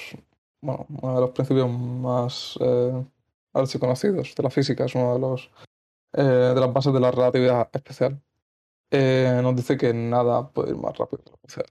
[0.62, 3.04] bueno, uno de los principios más eh,
[3.52, 5.50] archiconocidos de la física es uno de los
[6.14, 8.18] eh, de las bases de la relatividad especial.
[8.90, 11.66] Eh, nos dice que nada puede ir más rápido que la velocidad.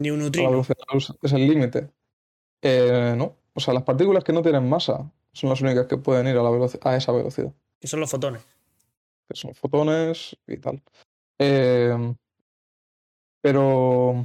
[0.00, 0.50] Ni un La neutrino.
[0.50, 1.88] velocidad de la luz es el límite.
[2.62, 6.26] Eh, no, o sea, las partículas que no tienen masa son las únicas que pueden
[6.26, 8.42] ir a, la a esa velocidad, Que son los fotones.
[9.28, 10.82] que son fotones y tal.
[11.38, 12.14] Eh,
[13.42, 14.24] pero,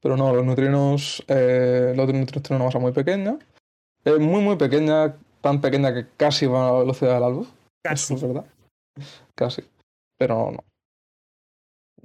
[0.00, 3.38] pero no, los neutrinos, eh, los neutrinos tienen una masa muy pequeña.
[4.04, 7.48] Es muy, muy pequeña, tan pequeña que casi va a la velocidad de la luz.
[7.82, 8.14] Casi.
[8.14, 8.46] Eso es verdad.
[9.34, 9.62] Casi.
[10.18, 10.64] Pero no.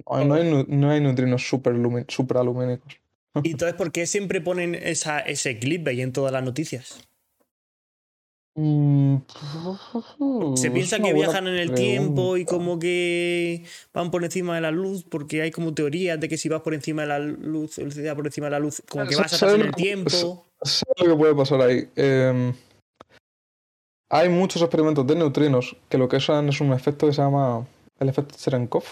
[0.06, 3.00] No, hay- no hay, nu- no hay neutrinos supralumínicos.
[3.42, 7.06] ¿Y entonces por qué siempre ponen esa, ese clickbait en todas las noticias?
[8.62, 9.22] Mm,
[10.54, 13.64] Se piensa que viajan en el tiempo y como que
[13.94, 16.74] van por encima de la luz, porque hay como teorías de que si vas por
[16.74, 19.54] encima de la luz, velocidad por encima de la luz, como que vas atrás ¿sabes
[19.54, 20.44] en lo el tiempo.
[20.62, 21.88] ¿Sabes lo que puede pasar ahí?
[21.96, 22.52] Eh,
[24.10, 27.66] hay muchos experimentos de neutrinos que lo que usan es un efecto que se llama
[27.98, 28.84] el efecto Cherenkov.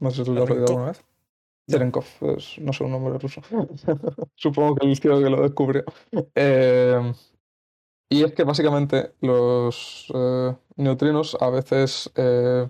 [0.00, 1.02] No sé si lo has oído alguna vez.
[1.70, 2.04] Cherenkov,
[2.36, 3.40] es, no sé, un nombre ruso.
[4.36, 5.84] Supongo que el tío que lo descubrió.
[6.34, 7.12] Eh,
[8.08, 12.68] y es que básicamente los eh, neutrinos a veces eh,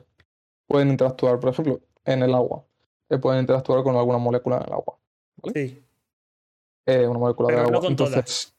[0.67, 2.65] pueden interactuar, por ejemplo, en el agua.
[3.11, 4.99] Eh, pueden interactuar con alguna molécula en el agua.
[5.55, 5.83] Sí.
[6.87, 7.81] eh, una molécula Pero de no agua.
[7.81, 8.55] con Entonces,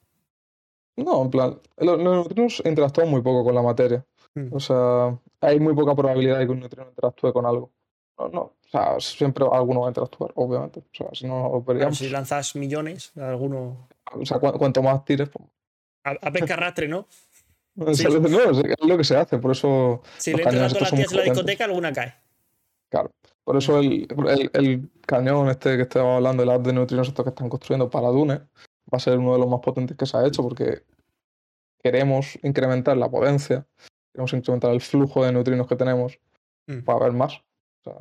[0.95, 4.05] no, en plan, los, los neutrinos interactúan muy poco con la materia.
[4.35, 4.53] Mm.
[4.53, 7.71] O sea, hay muy poca probabilidad de que un neutrino interactúe con algo.
[8.17, 10.79] No, no, o sea, siempre alguno va a interactuar, obviamente.
[10.79, 11.97] O sea, si no, lo veríamos.
[11.97, 13.87] si lanzas millones, alguno.
[14.13, 15.47] O sea, cu- cuanto más tires, pues,
[16.09, 17.07] A, a pesca arrastre, ¿no?
[17.75, 18.05] no, Sí.
[18.05, 21.23] es lo que se hace, por eso, Si le entras a las tías en la
[21.23, 22.13] discoteca, alguna cae.
[22.89, 23.11] claro,
[23.43, 27.23] por eso el, el, el cañón este que estaba hablando, el haz de neutrinos estos
[27.23, 28.35] que están construyendo para Dune,
[28.91, 30.83] va a ser uno de los más potentes que se ha hecho porque
[31.81, 33.65] queremos incrementar la potencia,
[34.13, 36.19] queremos incrementar el flujo de neutrinos que tenemos
[36.67, 36.83] Mm.
[36.83, 37.33] para ver más.
[37.37, 37.93] O sea,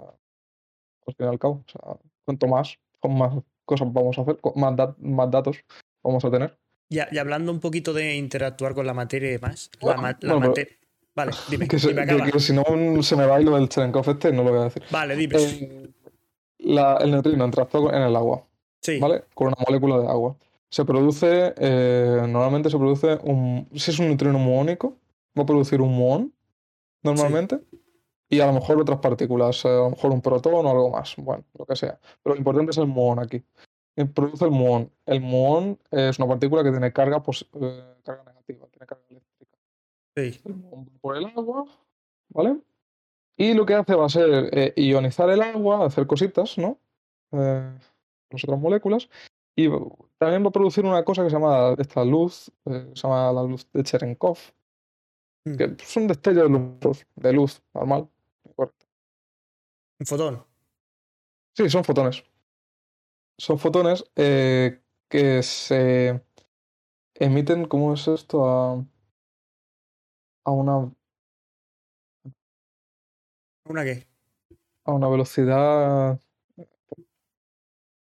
[1.06, 3.32] al fin y al cabo, o sea, cuanto más, con más
[3.64, 5.56] cosas vamos a hacer, con más, dat- más datos
[6.02, 6.59] vamos a tener.
[6.89, 9.70] Y, y hablando un poquito de interactuar con la materia y demás.
[9.74, 10.74] La, Bueno, ma- la bueno, pero- materia.
[11.15, 11.66] Vale, dime.
[11.69, 12.62] Que, se- dime, que- que si no
[13.02, 14.82] se me va lo del Cherenkov este, no lo voy a decir.
[14.90, 15.35] Vale, dime.
[15.36, 15.90] Eh,
[16.60, 18.44] la- el neutrino interactúa en el agua,
[18.81, 18.98] sí.
[19.01, 19.24] ¿vale?
[19.35, 20.36] Con una molécula de agua.
[20.70, 24.97] Se produce, eh, normalmente se produce un, si es un neutrino muónico,
[25.36, 26.32] va a producir un muón,
[27.02, 27.60] normalmente,
[28.28, 31.15] y a lo mejor otras partículas, eh, a lo mejor un protón o algo más,
[31.16, 31.98] bueno, lo que sea.
[32.23, 33.43] Pero lo importante es el muón aquí.
[34.06, 34.90] Produce el muón.
[35.06, 37.22] El muón es una partícula que tiene carga,
[37.60, 39.58] eh, carga negativa, tiene carga eléctrica.
[40.16, 40.40] Sí.
[40.44, 41.64] El muón va por el agua,
[42.28, 42.60] ¿vale?
[43.36, 46.78] Y lo que hace va a ser eh, ionizar el agua, hacer cositas, ¿no?
[47.32, 47.78] Eh,
[48.30, 49.08] las otras moléculas.
[49.56, 49.68] Y
[50.18, 53.66] también va a producir una cosa que se llama esta luz, se llama la luz
[53.72, 54.38] de Cherenkov,
[55.44, 55.56] Mm.
[55.56, 58.08] que son destellos luminosos de luz normal.
[58.56, 58.86] correcto.
[60.00, 60.44] Un fotón.
[61.56, 62.24] Sí, son fotones.
[63.39, 66.20] Son fotones eh, que se
[67.15, 68.44] emiten, ¿cómo es esto?
[68.48, 68.85] A,
[70.44, 70.90] a una,
[73.66, 74.06] ¿Una qué?
[74.85, 76.19] a una velocidad.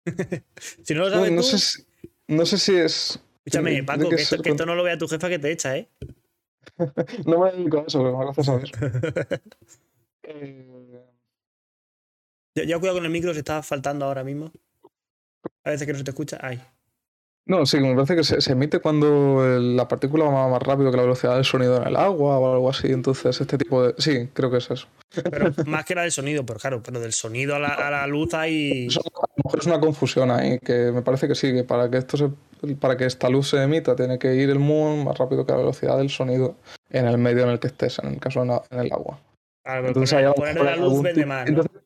[0.83, 1.83] Si no lo sabes no tú, sé si,
[2.27, 3.19] no sé si es.
[3.45, 5.89] escúchame, Paco, que que esto, que no lo vea tu jefa que te echa, ¿eh?
[7.25, 8.71] No me dedico a eso, pero gracias a Dios.
[10.23, 10.65] Eh,
[12.55, 14.51] Ya, ya cuidado con el micro, se está faltando ahora mismo.
[15.63, 16.37] A veces que no se te escucha.
[16.41, 16.61] Ay.
[17.45, 20.97] no, sí, me parece que se, se emite cuando la partícula va más rápido que
[20.97, 22.87] la velocidad del sonido en el agua o algo así.
[22.91, 23.95] Entonces, este tipo de.
[23.97, 24.87] Sí, creo que es eso.
[25.23, 28.07] Pero más que la del sonido, pero claro, pero del sonido a la, a la
[28.07, 28.87] luz hay.
[28.87, 31.89] Eso, a lo mejor es una confusión ahí, que me parece que sí, que para
[31.89, 32.29] que esto se,
[32.75, 35.59] para que esta luz se emita tiene que ir el muón más rápido que la
[35.59, 36.55] velocidad del sonido
[36.89, 39.19] en el medio en el que estés, en el caso en, el agua.
[39.63, 41.49] Claro, Entonces, poner, hay poner la luz vende más, ¿no?
[41.49, 41.82] Entonces,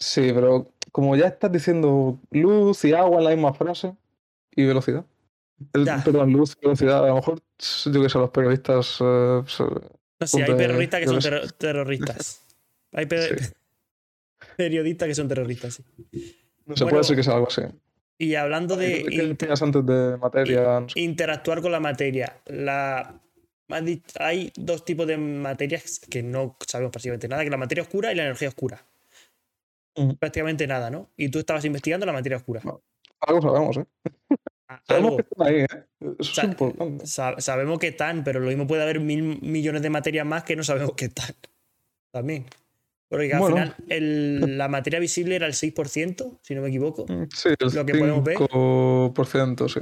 [0.00, 3.94] sí, pero como ya estás diciendo luz y agua en la misma frase
[4.56, 5.04] y velocidad.
[5.72, 7.04] El- perdón, luz y velocidad.
[7.04, 7.38] A lo mejor,
[7.84, 8.98] yo que sé, los periodistas.
[9.00, 12.42] eh, se- No sé, hay terroristas que son terroristas.
[12.92, 13.08] Hay Sí.
[14.56, 15.84] periodistas que son terroristas, sí.
[16.66, 17.62] no Bueno, puede ser que sea algo así.
[18.18, 20.84] Y hablando de ¿Qué inter- antes de materia?
[20.94, 23.18] Interactuar con la materia, la...
[24.18, 28.16] hay dos tipos de materias que no sabemos prácticamente nada, que la materia oscura y
[28.16, 28.84] la energía oscura.
[30.18, 31.10] Prácticamente nada, ¿no?
[31.16, 32.60] Y tú estabas investigando la materia oscura.
[32.64, 32.82] No.
[33.20, 33.84] Algo sabemos, ¿eh?
[34.68, 35.16] A- Sabemos Algo.
[35.16, 36.14] que están ahí, ¿eh?
[36.20, 37.06] Eso sea, es importante.
[37.06, 40.56] Sa- sabemos que están, pero lo mismo puede haber mil millones de materias más que
[40.56, 41.34] no sabemos que están.
[42.12, 42.46] También.
[43.08, 43.56] Porque al Bueno.
[43.56, 47.74] final el- la materia visible era el 6%, si no me equivoco, Mm, Sí, el
[47.74, 48.36] lo que podemos ver.
[48.38, 49.80] 5%, sí.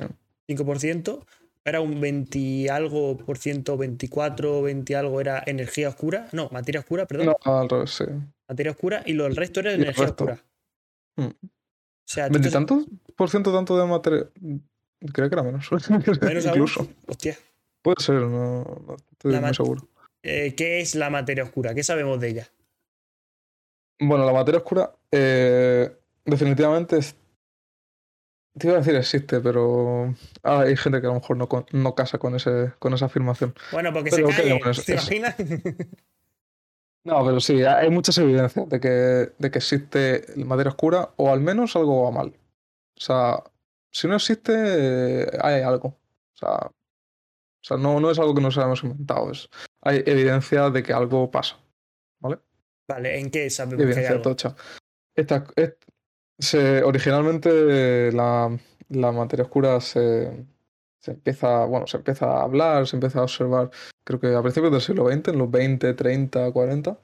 [0.48, 1.26] 5%.
[1.64, 6.28] Era un 20 y algo por ciento, 24, 20 y algo era energía oscura.
[6.32, 7.26] No, materia oscura, perdón.
[7.44, 8.05] No, al revés, sí.
[8.48, 10.24] Materia oscura y lo del resto era energía resto.
[10.24, 10.44] oscura.
[11.16, 11.26] Mm.
[11.26, 11.30] O
[12.06, 14.28] sea, tú te- ¿Veintitantos por ciento tanto de materia?
[15.12, 15.68] Creo que era menos.
[16.22, 16.54] menos aún.
[16.56, 16.88] Incluso.
[17.06, 17.36] Hostia.
[17.82, 19.88] Puede ser, no, no estoy La muy seguro.
[20.22, 21.74] Eh, ¿Qué es la materia oscura?
[21.74, 22.48] ¿Qué sabemos de ella?
[24.00, 25.90] Bueno, la materia oscura eh,
[26.24, 27.14] definitivamente es...
[28.58, 31.94] Te iba a decir existe, pero ah, hay gente que a lo mejor no, no
[31.94, 33.54] casa con, ese, con esa afirmación.
[33.70, 34.84] Bueno, porque Pero, se ¿qué cae?
[34.84, 35.36] ¿te imaginas?
[37.04, 38.88] No, pero sí, hay muchas evidencias de que,
[39.38, 42.28] de que existe la materia oscura o al menos algo va mal.
[42.28, 43.42] O sea,
[43.90, 45.88] si no existe, hay algo.
[45.88, 46.72] O sea, o
[47.62, 49.30] sea no, no es algo que nos hayamos inventado.
[49.30, 49.48] Es,
[49.80, 51.58] hay evidencia de que algo pasa.
[52.88, 54.22] Vale, ¿en qué sabemos que hay Evidencia algo?
[54.22, 54.56] tocha.
[55.14, 55.74] Esta, es-
[56.38, 58.56] se, originalmente la,
[58.90, 60.46] la materia oscura se,
[61.00, 63.70] se empieza, bueno, se empieza a hablar, se empieza a observar,
[64.04, 66.98] creo que a principios del siglo XX, en los 20, 30, 40.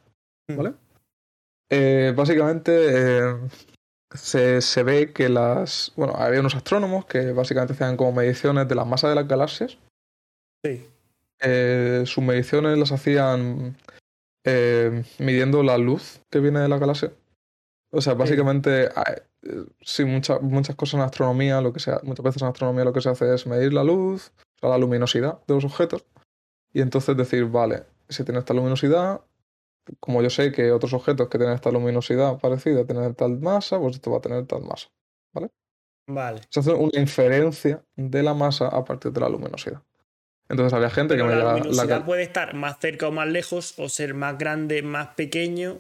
[0.49, 0.57] Mm.
[0.57, 0.75] ¿Vale?
[1.71, 3.37] Eh, básicamente eh,
[4.15, 5.93] se, se ve que las.
[5.97, 9.79] Bueno, había unos astrónomos que básicamente hacían como mediciones de la masa de las galaxias.
[10.65, 10.87] Sí.
[11.41, 13.77] Eh, sus mediciones las hacían
[14.45, 17.13] eh, midiendo la luz que viene de la galaxia.
[17.91, 19.23] O sea, básicamente, eh,
[19.81, 23.01] sí, muchas muchas cosas en astronomía, lo que sea, muchas veces en astronomía lo que
[23.01, 26.05] se hace es medir la luz, o sea, la luminosidad de los objetos,
[26.73, 29.21] y entonces decir, vale, si tiene esta luminosidad,
[30.01, 33.97] como yo sé que otros objetos que tienen esta luminosidad parecida tienen tal masa, pues
[33.97, 34.89] esto va a tener tal masa.
[36.07, 36.43] Vale.
[36.51, 39.83] Se hace una inferencia de la masa a partir de la luminosidad.
[40.51, 43.11] Entonces había gente Pero que la medía la, luminosidad la- puede estar más cerca o
[43.11, 45.79] más lejos, o ser más grande, más pequeño,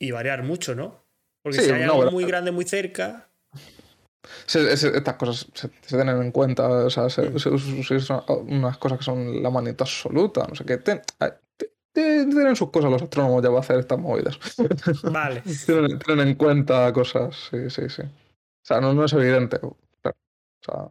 [0.00, 1.03] y variar mucho, ¿no?
[1.44, 3.28] Porque Sí, si hay algo muy grande, muy cerca.
[4.46, 7.36] Se- se- estas cosas se, se tienen en cuenta, o sea, se, Mm.
[7.94, 10.78] usan unas cosas que son la magnitud absoluta, no sé qué.
[10.78, 14.38] Ten- eh, te- te- tienen sus cosas los astrónomos ya para hacer estas movidas.
[15.02, 15.42] Vale.
[15.66, 18.02] tienen, tienen en cuenta cosas, sí, sí, sí.
[18.02, 19.58] O sea, no, no es evidente.
[19.58, 19.76] pero,
[20.16, 20.88] o sea,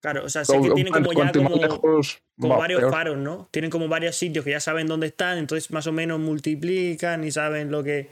[0.00, 2.90] Claro, o sea, sé que tienen como ya como, lejos, como va varios peor.
[2.92, 3.46] faros, ¿no?
[3.52, 7.30] Tienen como varios sitios que ya saben dónde están, entonces más o menos multiplican y
[7.30, 8.10] saben lo que.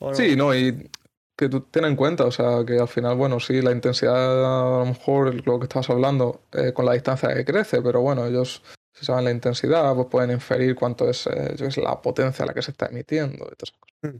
[0.00, 0.90] o- Sí, no, y
[1.38, 4.78] que tú ten en cuenta, o sea, que al final, bueno, sí, la intensidad, a
[4.80, 8.60] lo mejor, lo que estabas hablando, eh, con la distancia que crece, pero bueno, ellos,
[8.92, 12.42] si saben la intensidad, pues pueden inferir cuánto es, eh, yo qué sé, la potencia
[12.42, 14.14] a la que se está emitiendo y todas esas cosas.
[14.14, 14.18] Mm.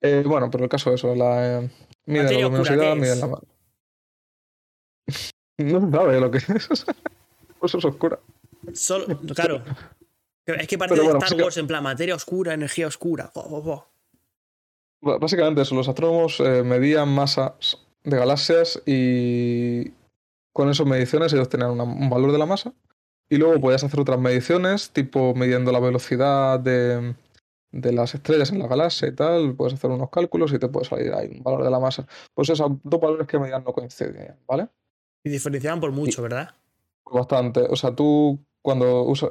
[0.00, 1.70] Eh, bueno, pero el caso de eso, la, eh,
[2.06, 3.26] miden Materia la oscura, luminosidad, ¿qué miden la...
[3.26, 3.40] ma-
[5.58, 6.46] no se sabe lo que es.
[7.60, 8.18] pues es oscura.
[8.72, 9.62] Solo, claro.
[10.46, 13.30] Es que Pero de bueno, Star sí que- Wars en plan materia oscura, energía oscura.
[13.34, 13.93] Oh, oh, oh.
[15.04, 19.92] Básicamente eso, los astrónomos eh, medían masas de galaxias y
[20.52, 22.72] con esas mediciones ellos tenían una- un valor de la masa
[23.28, 27.14] y luego podías hacer otras mediciones, tipo midiendo la velocidad de,
[27.72, 30.86] de las estrellas en la galaxia y tal, puedes hacer unos cálculos y te puede
[30.86, 32.06] salir ahí un valor de la masa.
[32.34, 34.68] Pues esos dos valores que medían no coincidían, ¿vale?
[35.24, 36.50] Y diferenciaban por mucho, ¿verdad?
[37.10, 37.60] Bastante.
[37.68, 39.30] O sea, tú cuando usas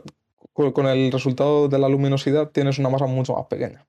[0.54, 3.86] con el resultado de la luminosidad tienes una masa mucho más pequeña.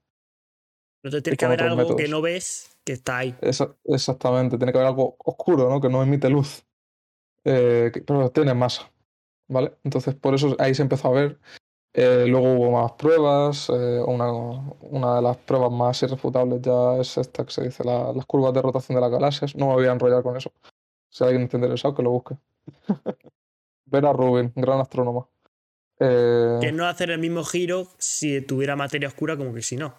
[1.05, 3.37] Entonces tiene que haber algo que no ves que está ahí.
[3.43, 5.79] Esa- exactamente, tiene que haber algo oscuro, ¿no?
[5.81, 6.65] Que no emite luz,
[7.45, 8.91] eh, que- pero tiene masa,
[9.47, 9.75] ¿vale?
[9.85, 11.39] Entonces, por eso ahí se empezó a ver.
[11.93, 13.69] Eh, luego hubo más pruebas.
[13.71, 18.13] eh, una, una de las pruebas más irrefutables ya es esta que se dice la-
[18.13, 19.55] las curvas de rotación de las galaxias.
[19.55, 20.53] No me voy a enrollar con eso.
[21.11, 22.37] Si alguien está interesado, que lo busque.
[23.85, 25.29] Vera Rubin, gran astrónoma.
[25.99, 29.95] Que no hacer el mismo giro si tuviera materia oscura como que si no.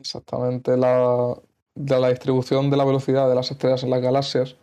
[0.00, 1.36] Exactamente la,
[1.74, 4.56] de la distribución de la velocidad de las estrellas en las galaxias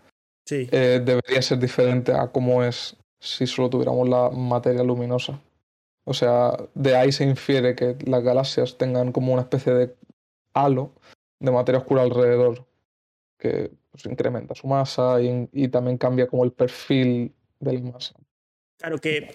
[0.45, 0.67] Sí.
[0.71, 5.41] eh, debería ser diferente a cómo es si solo tuviéramos la materia luminosa.
[6.05, 9.95] O sea, de ahí se infiere que las galaxias tengan como una especie de
[10.53, 10.93] halo
[11.39, 12.65] de materia oscura alrededor,
[13.37, 18.15] que pues, incrementa su masa y, y también cambia como el perfil de la masa.
[18.77, 19.27] Claro que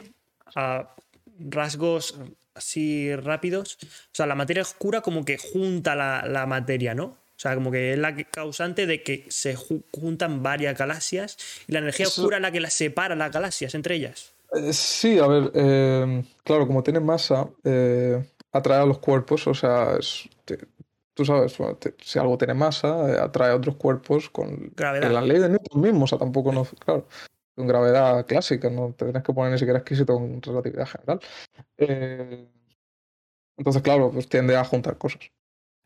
[0.55, 0.95] a
[1.39, 2.19] rasgos
[2.55, 7.05] así rápidos, o sea, la materia oscura como que junta la, la materia, ¿no?
[7.05, 11.73] O sea, como que es la causante de que se ju- juntan varias galaxias y
[11.73, 14.33] la energía Eso- oscura es la que las separa las galaxias entre ellas.
[14.55, 18.23] Eh, Sí, a ver, eh, claro, como tiene masa, eh,
[18.53, 20.59] atrae a los cuerpos, o sea, es- te-
[21.15, 25.11] tú sabes, bueno, te- si algo tiene masa, eh, atrae a otros cuerpos con Gravedad.
[25.11, 27.09] la ley de Newton mismo, o sea, tampoco no, claro,
[27.55, 31.21] con gravedad clásica, no te tienes que poner ni siquiera exquisito con relatividad general.
[31.79, 32.49] Eh,
[33.57, 35.31] entonces, claro, pues tiende a juntar cosas.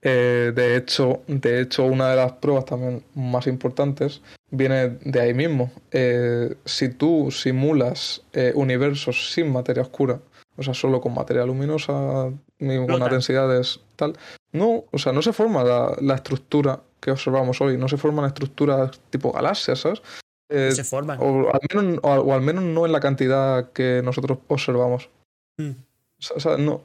[0.02, 5.34] Eh, de hecho, de hecho, una de las pruebas también más importantes viene de ahí
[5.34, 5.72] mismo.
[5.90, 8.22] Eh, si tú simulas
[8.54, 10.20] universos sin materia oscura,
[10.56, 13.10] o sea, solo con materia luminosa, ni con Flotan.
[13.10, 14.16] densidades tal,
[14.52, 18.24] no, o sea, no se forma la, la estructura que observamos hoy, no se forman
[18.24, 20.02] estructuras tipo galaxias, ¿sabes?
[20.48, 21.18] Eh, se forman.
[21.20, 25.10] o, al menos, o, o al menos no en la cantidad que nosotros observamos.
[25.58, 25.70] Mm.
[26.34, 26.84] O sea, no.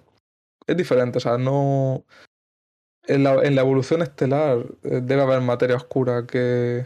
[0.67, 2.03] Es diferente, o sea, no.
[3.07, 6.85] en la, en la evolución estelar eh, debe haber materia oscura que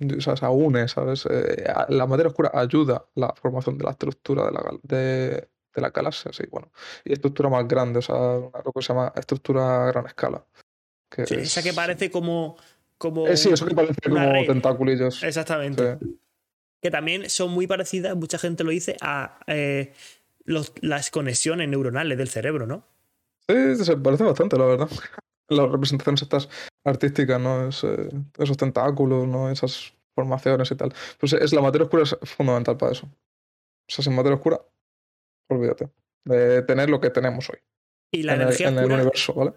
[0.00, 1.26] o sea, se une, ¿sabes?
[1.30, 5.82] Eh, la materia oscura ayuda a la formación de la estructura de la, de, de
[5.82, 6.70] la galaxia, sí, bueno.
[7.04, 10.44] Y estructura más grande, o sea, lo que se llama estructura a gran escala.
[11.10, 12.56] Que Sí, esa que parece como.
[12.98, 14.46] Como Eh, sí, eso que parece como red.
[14.46, 15.22] tentaculillos.
[15.22, 15.98] Exactamente.
[16.00, 16.18] Sí.
[16.82, 19.92] Que también son muy parecidas, mucha gente lo dice, a eh,
[20.44, 22.86] los- las conexiones neuronales del cerebro, ¿no?
[23.48, 24.88] Sí, se parece bastante, la verdad.
[25.48, 26.48] Las representaciones estas
[26.84, 27.68] artísticas, ¿no?
[27.68, 28.08] Es, eh,
[28.38, 29.48] esos tentáculos, ¿no?
[29.48, 30.92] Esas formaciones y tal.
[31.20, 33.06] Pues es la materia oscura es fundamental para eso.
[33.06, 34.60] O sea, sin materia oscura,
[35.48, 35.88] olvídate.
[36.24, 37.58] De tener lo que tenemos hoy.
[38.12, 38.94] Y la en, el, energía en el oscura.
[38.96, 39.52] universo, ¿vale?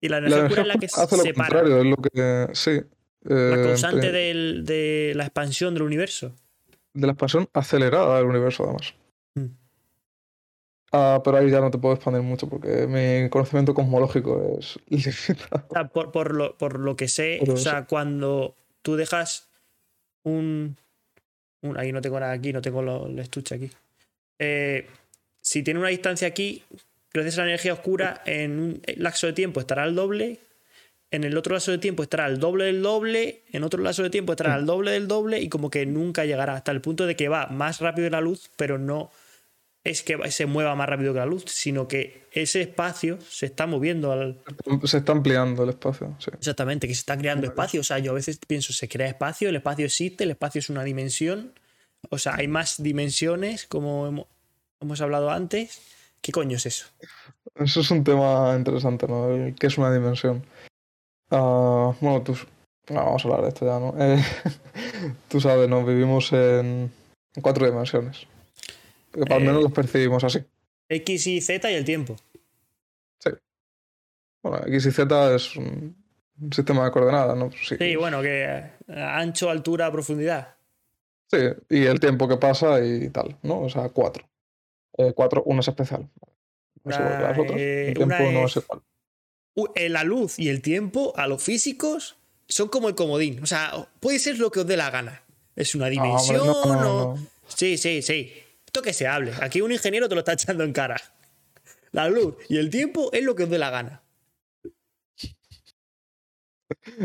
[0.00, 1.48] Y la La energía oscura es la que hace lo separa.
[1.48, 2.48] contrario, es lo que.
[2.54, 2.80] Sí.
[3.22, 6.34] La eh, causante en- del- de la expansión del universo.
[6.94, 8.94] de la expansión acelerada del universo, además.
[9.34, 9.46] Mm.
[10.92, 15.66] Ah, pero ahí ya no te puedo expandir mucho porque mi conocimiento cosmológico es limitado.
[15.68, 19.48] O sea, por, por lo, por lo que sé, o sea, cuando tú dejas
[20.24, 20.76] un,
[21.62, 23.70] un- Ahí no tengo nada aquí, no tengo lo- el estuche aquí.
[24.38, 24.86] Eh,
[25.40, 26.64] si tiene una distancia aquí,
[27.12, 30.40] gracias a la energía oscura, en un lapso de tiempo estará al doble.
[31.12, 33.42] En el otro lapso de tiempo estará al doble del doble.
[33.52, 35.40] En otro lapso de tiempo estará al doble del doble.
[35.40, 38.20] Y como que nunca llegará hasta el punto de que va más rápido que la
[38.20, 39.10] luz, pero no
[39.82, 43.66] es que se mueva más rápido que la luz, sino que ese espacio se está
[43.66, 44.38] moviendo al,
[44.84, 46.30] Se está ampliando el espacio, sí.
[46.34, 47.80] Exactamente, que se está creando espacio.
[47.80, 50.68] O sea, yo a veces pienso, se crea espacio, el espacio existe, el espacio es
[50.68, 51.54] una dimensión.
[52.10, 54.26] O sea, hay más dimensiones, como hemo-
[54.80, 55.80] hemos hablado antes.
[56.22, 56.86] ¿Qué coño es eso?
[57.54, 59.30] Eso es un tema interesante, ¿no?
[59.30, 60.44] El ¿Qué es una dimensión?
[61.30, 62.34] Ah, bueno, tú...
[62.90, 63.94] ah, vamos a hablar de esto ya, ¿no?
[63.98, 64.22] Eh,
[65.28, 65.84] tú sabes, ¿no?
[65.84, 66.92] Vivimos en
[67.42, 68.26] cuatro dimensiones.
[69.12, 69.46] Que al Eh.
[69.46, 70.40] menos los percibimos así.
[70.88, 72.16] X, Y, Z y el tiempo.
[74.42, 75.94] Bueno, X y Z es un
[76.50, 77.50] sistema de coordenadas, ¿no?
[77.52, 80.56] Sí, Sí, bueno, que eh, ancho, altura, profundidad.
[81.30, 81.36] Sí,
[81.68, 83.60] y el tiempo que pasa y tal, ¿no?
[83.60, 84.24] O sea, cuatro.
[84.98, 86.08] Eh, cuatro, uno es especial.
[86.84, 87.58] No las Ah, otras.
[87.58, 88.82] eh, El tiempo una no es- igual.
[89.74, 92.16] Eh, La luz y el tiempo, a los físicos,
[92.48, 93.42] son como el comodín.
[93.42, 95.22] O sea, puede ser lo que os dé la gana.
[95.56, 97.18] Es una hombre, dimensión no, o.
[97.48, 98.32] Sí, sí, sí.
[98.64, 99.32] Esto que se hable.
[99.40, 100.96] Aquí un ingeniero te lo está echando en cara.
[101.92, 104.02] La luz y el tiempo es lo que os dé la gana.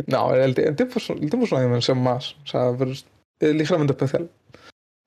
[0.08, 2.36] No, el tiempo es, el tiempo es una dimensión más.
[2.44, 3.06] O sea, pero es,
[3.40, 4.30] es ligeramente especial.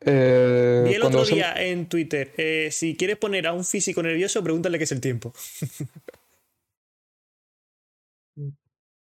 [0.00, 4.02] Eh, Vi el otro se- día en Twitter, eh, si quieres poner a un físico
[4.02, 5.32] nervioso, pregúntale qué es el tiempo.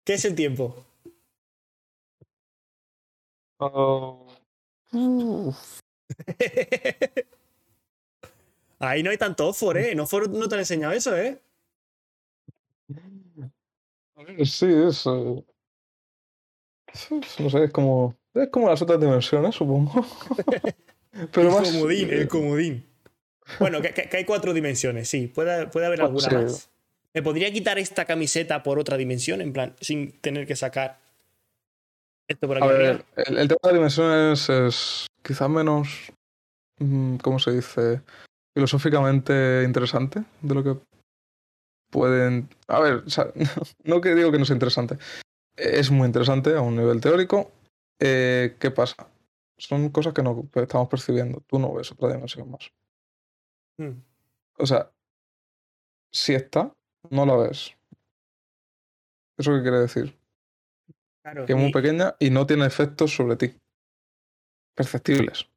[0.06, 0.86] ¿Qué es el tiempo?
[3.60, 4.28] Oh.
[8.80, 9.92] Ahí no hay tanto Ofor, ¿eh?
[9.92, 11.42] En Ofor no te han enseñado eso, ¿eh?
[14.46, 15.06] Sí, es.
[15.08, 15.44] eh,
[16.88, 18.16] es- No sé, es como.
[18.34, 20.06] Es como las otras dimensiones, supongo.
[21.32, 21.72] Pero el más.
[21.72, 22.86] comodín, el comodín.
[23.60, 25.28] Bueno, que, hay cuatro dimensiones, sí.
[25.28, 26.36] Puede, puede haber Bueno, alguna sí.
[26.36, 26.70] más.
[27.14, 29.42] ¿Me podría quitar esta camiseta por otra dimensión?
[29.42, 31.00] En plan, sin tener que sacar
[32.28, 36.12] esto por aquí A ver, el, el tema de dimensiones es quizás menos,
[36.80, 38.02] mm, ¿cómo se dice?
[38.56, 40.78] Filosóficamente interesante de lo que
[41.92, 42.50] pueden...
[42.68, 43.28] A ver, o sea,
[43.84, 44.98] no que digo que no sea interesante.
[45.56, 47.52] Es muy interesante a un nivel teórico.
[48.00, 49.10] Eh, ¿Qué pasa?
[49.58, 51.42] Son cosas que no estamos percibiendo.
[51.48, 52.72] Tú no ves otra dimensión más.
[53.78, 53.92] Mm.
[54.58, 54.92] O sea,
[56.12, 56.74] si está,
[57.10, 57.72] no la ves.
[59.38, 60.18] ¿Eso qué quiere decir?
[61.24, 63.54] Claro, Que es muy y- pequeña y no tiene efectos sobre ti.
[64.76, 65.48] Perceptibles.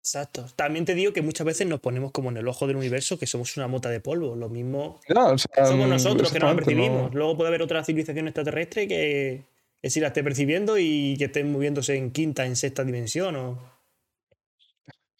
[0.00, 0.46] Exacto.
[0.54, 3.26] También te digo que muchas veces nos ponemos como en el ojo del universo, que
[3.26, 4.36] somos una mota de polvo.
[4.36, 7.10] Lo mismo Ya, o sea, somos nosotros que no exactamente, percibimos.
[7.12, 9.44] no- Luego puede haber otra civilización extraterrestre que,
[9.84, 13.36] que sí la esté percibiendo y que esté moviéndose en quinta, en sexta dimensión.
[13.36, 13.58] O...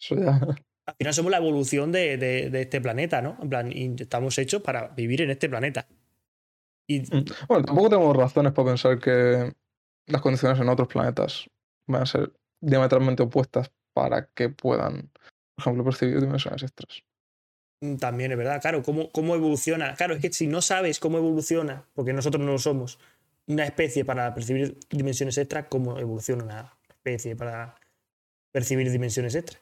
[0.01, 0.39] Eso ya.
[0.87, 3.37] Al final somos la evolución de, de- de este planeta, ¿no?
[3.43, 5.87] En plan, estamos hechos para vivir en este planeta.
[6.89, 7.01] Y
[7.47, 9.53] Bueno, tampoco tenemos razones para pensar que
[10.07, 11.47] las condiciones en otros planetas
[11.87, 17.03] van a ser diametralmente opuestas para que puedan, por ejemplo, percibir dimensiones extras.
[17.83, 19.93] Mm, También es verdad, claro, ¿cómo, cómo evoluciona?
[19.93, 22.97] Claro, es que si no sabes cómo evoluciona, porque nosotros no lo somos,
[23.47, 27.75] una especie para percibir dimensiones extras, ¿cómo evoluciona una especie para
[28.51, 29.61] percibir dimensiones extras?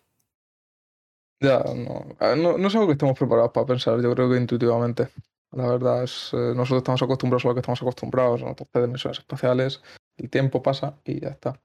[1.39, 4.29] Ya, no, a ver, no, no es algo que estemos preparados para pensar, yo creo
[4.29, 5.09] que intuitivamente.
[5.51, 9.19] La verdad es, eh, nosotros estamos acostumbrados a lo que estamos acostumbrados, a nuestras dimensiones
[9.19, 9.81] espaciales,
[10.17, 11.59] el tiempo pasa y ya está.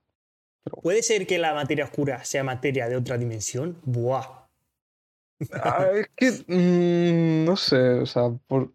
[0.82, 3.81] ¿Puede ser que la materia oscura sea materia de otra dimensión?
[3.85, 4.49] ¡Buah!
[5.53, 8.73] Ah, es que, mm, no sé, o sea, por,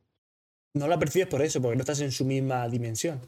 [0.74, 3.22] No la percibes por eso, porque no estás en su misma dimensión.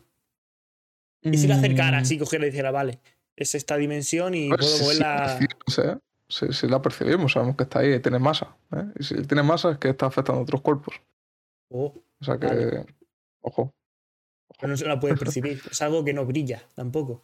[1.32, 3.00] Y si la acercara, Mm, así cogiera y dijera, vale,
[3.36, 5.38] es esta dimensión y pues puedo sí, sí la moverla.
[5.40, 5.98] percibimos, ¿eh?
[6.28, 8.56] Sí, sí la percibimos, sabemos que está ahí, tiene masa.
[8.76, 8.86] ¿eh?
[9.00, 10.96] Y si tiene masa es que está afectando a otros cuerpos.
[11.70, 12.86] Oh, O sea que, Vale.
[13.42, 13.74] ojo.
[14.60, 15.62] pero no se la puedes percibir.
[15.70, 17.24] Es algo que no brilla tampoco.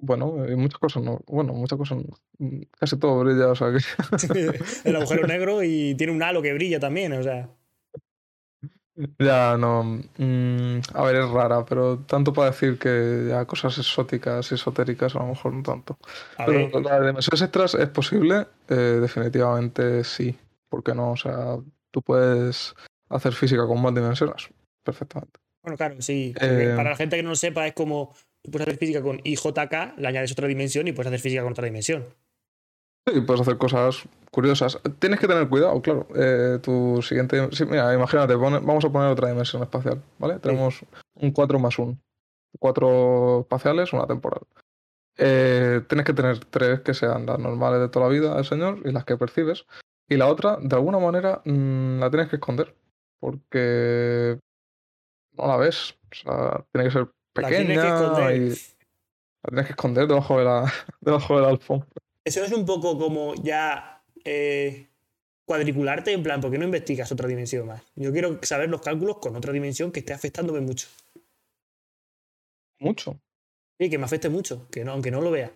[0.00, 1.20] Bueno, y muchas cosas no.
[1.26, 2.16] Bueno, muchas cosas no.
[2.78, 3.78] Casi todo brilla, o sea que.
[4.84, 7.48] El agujero negro y tiene un halo que brilla también, o sea.
[9.18, 9.84] Ya no.
[9.84, 15.20] mm, a ver, es rara, pero tanto para decir que ya cosas exóticas, esotéricas, a
[15.20, 15.98] lo mejor no tanto.
[16.36, 20.36] A Pero ver, las dimensiones extras es posible, eh, definitivamente sí.
[20.68, 21.12] ¿Por qué no?
[21.12, 21.56] O sea,
[21.92, 22.74] tú puedes
[23.08, 24.48] hacer física con más dimensiones.
[24.82, 25.38] Perfectamente.
[25.62, 26.32] bueno, claro, sí.
[26.34, 29.00] porque Eh, para la gente que no lo sepa, es como tú puedes hacer física
[29.00, 32.04] con IJK, le añades otra dimensión y puedes hacer física con otra dimensión.
[33.12, 34.78] Sí, puedes hacer cosas curiosas.
[34.98, 36.06] Tienes que tener cuidado, claro.
[36.14, 37.48] Eh, tu siguiente.
[37.52, 40.38] Sí, mira, imagínate, pone- vamos a poner otra dimensión espacial, ¿vale?
[40.38, 41.96] Tenemos un 4 más 1.
[42.58, 44.40] Cuatro espaciales, una temporal.
[45.16, 48.78] Eh, tienes que tener tres que sean las normales de toda la vida del señor
[48.84, 49.66] y las que percibes.
[50.08, 52.74] Y la otra, de alguna manera, mm, la tienes que esconder.
[53.20, 54.38] Porque
[55.36, 55.94] no la ves.
[56.10, 58.36] O sea, tiene que ser La tienes que pequeña esconder.
[58.36, 60.64] y la tienes que esconder debajo de la,
[61.00, 61.88] debajo de la alfombra.
[62.24, 64.88] Eso es un poco como ya eh,
[65.44, 67.82] cuadricularte, en plan, ¿por qué no investigas otra dimensión más?
[67.96, 70.88] Yo quiero saber los cálculos con otra dimensión que esté afectándome mucho.
[72.78, 73.18] Mucho.
[73.80, 75.52] Sí, que me afecte mucho, que no, aunque no lo vea.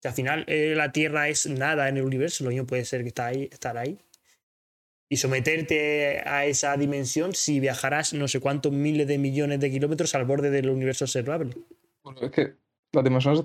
[0.00, 3.02] Si al final eh, la Tierra es nada en el universo, lo mismo puede ser
[3.02, 3.98] que está ahí, estar ahí.
[5.10, 10.14] Y someterte a esa dimensión si viajarás no sé cuántos miles de millones de kilómetros
[10.14, 11.54] al borde del universo observable.
[12.02, 12.54] Bueno, es que
[12.92, 13.44] las dimensiones.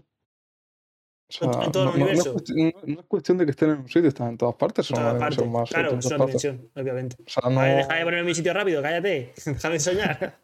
[1.27, 2.31] O sea, En todo el no, es universo.
[2.33, 4.85] cuestión, no- es cuestión de que estén en un sitio, están en todas partes.
[4.85, 5.47] Son una todas partes.
[5.51, 5.69] más.
[5.69, 6.17] Claro, una partes.
[6.41, 7.15] dimensión, obviamente.
[7.19, 9.33] O sea, deja de ponerme mi sitio rápido, cállate.
[9.45, 10.37] Deja de soñar.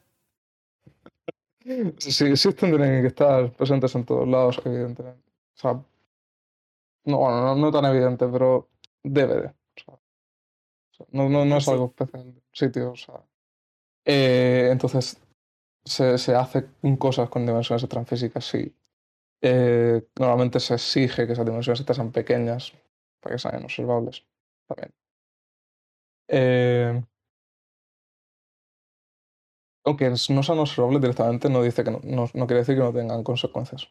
[2.00, 5.22] Si existen, tienen que estar presentes en todos lados, evidentemente.
[5.56, 5.74] O sea,
[7.06, 8.68] no, bueno, no, no tan evidente, pero
[9.04, 9.48] debe de.
[9.48, 9.54] O
[10.96, 12.92] sea, no, no, no es algo especial sitio.
[12.92, 13.22] O sea.
[14.06, 15.22] Eh, entonces,
[15.86, 16.66] se, se hace
[16.98, 18.74] cosas con dimensiones extrafísicas, sí.
[19.42, 22.74] Eh, normalmente se exige que esas dimensiones extras sean pequeñas
[23.20, 24.24] para que sean observables
[24.68, 24.94] también.
[26.28, 27.04] Eh,
[29.84, 32.94] aunque no sean observables directamente, no dice que no, no, no quiere decir que no
[32.94, 33.90] tengan consecuencias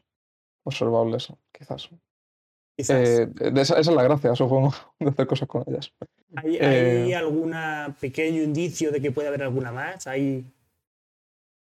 [0.64, 1.90] observables, quizás.
[2.78, 5.92] Eh, esa, esa es la gracia, supongo, de hacer cosas con ellas.
[6.36, 7.54] ¿Hay, eh, hay algún
[8.00, 10.06] pequeño indicio de que puede haber alguna más?
[10.06, 10.44] ¿Hay...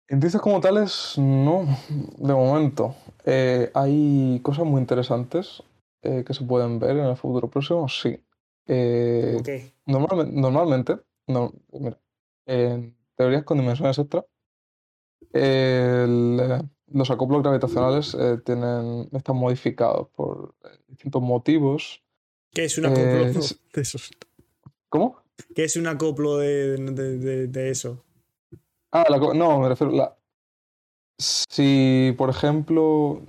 [0.10, 2.96] Indicios como tales, no, de momento.
[3.26, 5.62] Eh, hay cosas muy interesantes
[6.02, 8.18] eh, que se pueden ver en el futuro próximo, sí.
[8.68, 9.74] Eh, ¿Cómo qué?
[9.86, 10.98] normalmente,
[11.28, 12.00] no, mira,
[12.46, 14.26] en teorías con dimensiones extra,
[15.34, 16.38] el-
[16.94, 20.56] los acoplos gravitacionales eh, tienen, están modificados por
[20.88, 22.02] distintos motivos.
[22.54, 23.60] ¿Qué es un acoplo de esos?
[24.90, 25.18] ¿Cómo?
[25.54, 28.04] ¿Qué es un acoplo de, de- de- de eso?
[28.98, 29.94] Ah, la no, me refiero.
[29.94, 30.15] La,
[31.19, 33.22] si, por ejemplo,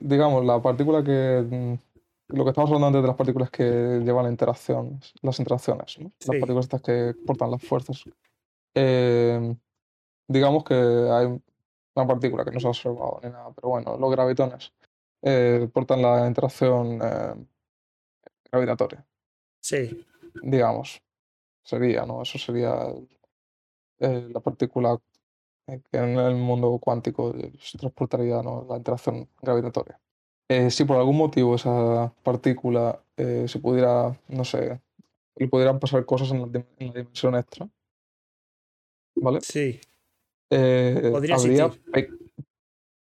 [0.00, 1.78] digamos, la partícula que.
[2.28, 3.62] Lo que estamos hablando antes de las partículas que
[4.04, 6.10] llevan la interacción, las interacciones, ¿no?
[6.26, 8.02] Las partículas estas que portan las fuerzas.
[8.74, 9.54] Eh,
[10.26, 11.40] digamos que hay
[11.94, 14.72] una partícula que no se ha observado ni nada, pero bueno, los gravitones
[15.22, 17.46] eh, portan la interacción eh,
[18.50, 19.06] gravitatoria
[19.60, 20.04] Sí.
[20.42, 21.00] digamos,
[21.62, 22.22] sería, ¿no?
[22.22, 22.92] Eso sería
[24.00, 24.98] eh, la partícula
[25.68, 28.66] eh, que en el mundo cuántico eh, se transportaría, ¿no?
[28.68, 29.98] La interacción gravitatoria.
[30.48, 34.80] Eh, si por algún motivo esa partícula eh, se pudiera, no sé,
[35.36, 36.46] le pudieran pasar cosas en la,
[36.78, 37.68] en la dimensión extra,
[39.16, 39.40] ¿vale?
[39.40, 39.80] Sí.
[40.50, 41.70] Eh, Podría habría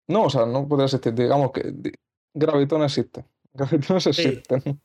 [0.08, 1.12] No, o sea, no podría existir.
[1.14, 1.74] Digamos que
[2.32, 3.24] gravitón existe.
[3.52, 4.08] Gravitones Sí.
[4.08, 4.80] existen.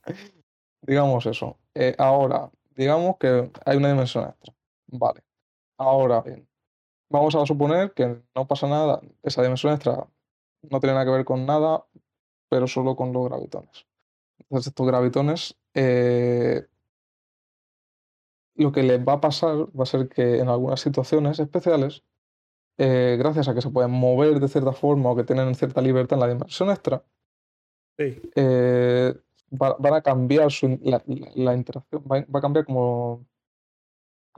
[0.81, 1.57] digamos eso.
[1.73, 4.53] Eh, ahora, digamos que hay una dimensión extra.
[4.87, 5.21] Vale.
[5.79, 6.45] Ahora bien,
[7.09, 9.01] vamos a suponer que no pasa nada.
[9.23, 10.07] Esa dimensión extra
[10.61, 11.85] no tiene nada que ver con nada,
[12.49, 13.87] pero solo con los gravitones.
[14.39, 16.67] Entonces, estos gravitones, eh,
[18.55, 22.03] lo que les va a pasar va a ser que en algunas situaciones especiales,
[22.77, 26.17] eh, gracias a que se pueden mover de cierta forma o que tienen cierta libertad
[26.17, 27.05] en la dimensión extra,
[27.97, 28.21] Sí.
[28.35, 29.13] eh,
[29.51, 33.25] va- van a cambiar su, la, la- la interacción, va, va a cambiar como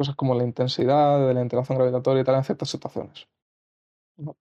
[0.02, 3.28] cosas como la intensidad de la interacción gravitatoria y tal en ciertas situaciones.
[4.18, 4.36] ¿no?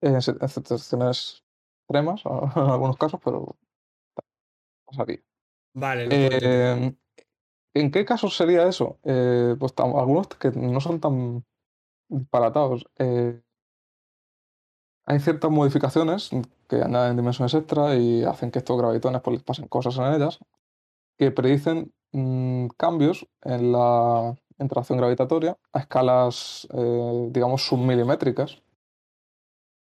[0.00, 1.44] En, en situaciones
[1.82, 2.22] extremas,
[2.56, 3.54] en algunos casos, pero
[4.86, 5.20] pasaría.
[5.74, 6.42] Vale, entender.
[6.42, 6.96] Eh,
[7.74, 8.98] ¿En qué casos sería eso?
[9.02, 11.44] Eh, pues algunos que no son tan
[12.08, 12.86] disparatados.
[12.98, 13.42] Eh,
[15.04, 16.30] hay ciertas modificaciones
[16.66, 20.38] que añaden dimensiones extra y hacen que estos gravitones pues, les pasen cosas en ellas
[21.18, 28.62] que predicen mm, cambios en la interacción gravitatoria a escalas, eh, digamos, submilimétricas,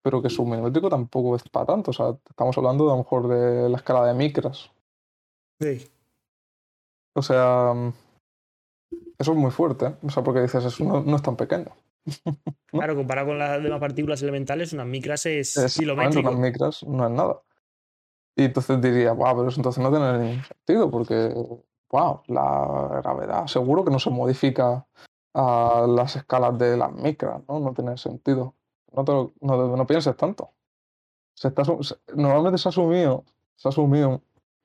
[0.03, 1.91] pero que submilimétrico tampoco es para tanto.
[1.91, 4.71] O sea, estamos hablando a lo mejor de la escala de micras.
[5.61, 5.87] Sí.
[7.15, 7.73] O sea,
[9.19, 9.85] eso es muy fuerte.
[9.85, 9.95] ¿eh?
[10.03, 11.71] O sea, porque dices, eso no, no es tan pequeño.
[12.73, 16.27] Claro, comparado con las demás partículas elementales, unas micras es, Es- kilométrico.
[16.27, 17.39] Unas micras no es nada.
[18.35, 21.31] Y entonces diría, wow, pero eso entonces no tiene ningún sentido, porque,
[21.93, 24.87] wow, la gravedad seguro que no se modifica
[25.35, 27.59] a las escalas de las micras, ¿no?
[27.59, 28.55] No tiene sentido.
[28.91, 30.51] No, no, pienses tanto.
[32.15, 33.25] Normalmente se ha asumido,
[33.55, 33.69] se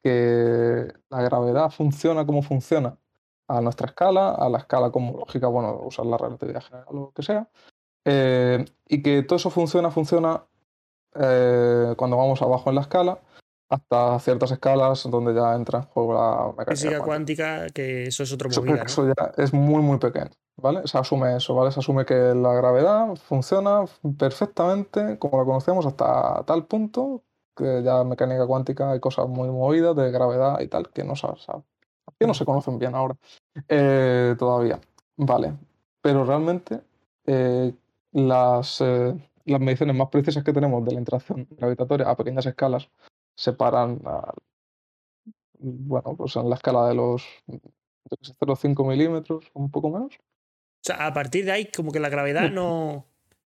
[0.02, 2.96] que la gravedad funciona como funciona
[3.46, 7.22] a nuestra escala, a la escala cosmológica, bueno, usar la relatividad general o lo que
[7.22, 7.48] sea,
[8.04, 10.44] eh, y que todo eso funciona, funciona
[11.14, 13.18] eh, cuando vamos abajo en la escala,
[13.68, 17.44] hasta ciertas escalas donde ya entra en juego la mecánica Física cuántica.
[17.58, 18.82] cuántica, que eso es otro Eso, movida, ¿no?
[18.84, 20.86] eso ya es muy, muy pequeño, ¿vale?
[20.86, 21.70] Se asume eso, ¿vale?
[21.72, 23.84] Se asume que la gravedad funciona
[24.18, 27.22] perfectamente como la conocemos hasta tal punto
[27.56, 31.16] que ya en mecánica cuántica hay cosas muy movidas de gravedad y tal que no,
[31.16, 31.34] sa-
[32.18, 33.16] que no se conocen bien ahora
[33.68, 34.80] eh, todavía,
[35.16, 35.54] ¿vale?
[36.00, 36.80] Pero realmente
[37.26, 37.74] eh,
[38.12, 39.14] las, eh,
[39.44, 42.88] las mediciones más precisas que tenemos de la interacción gravitatoria a pequeñas escalas
[43.38, 44.34] se paran a-
[45.60, 50.14] bueno, pues en la escala de los qué sé, 0,5 milímetros, un poco menos.
[50.14, 53.04] O sea, a partir de ahí, como que la gravedad no,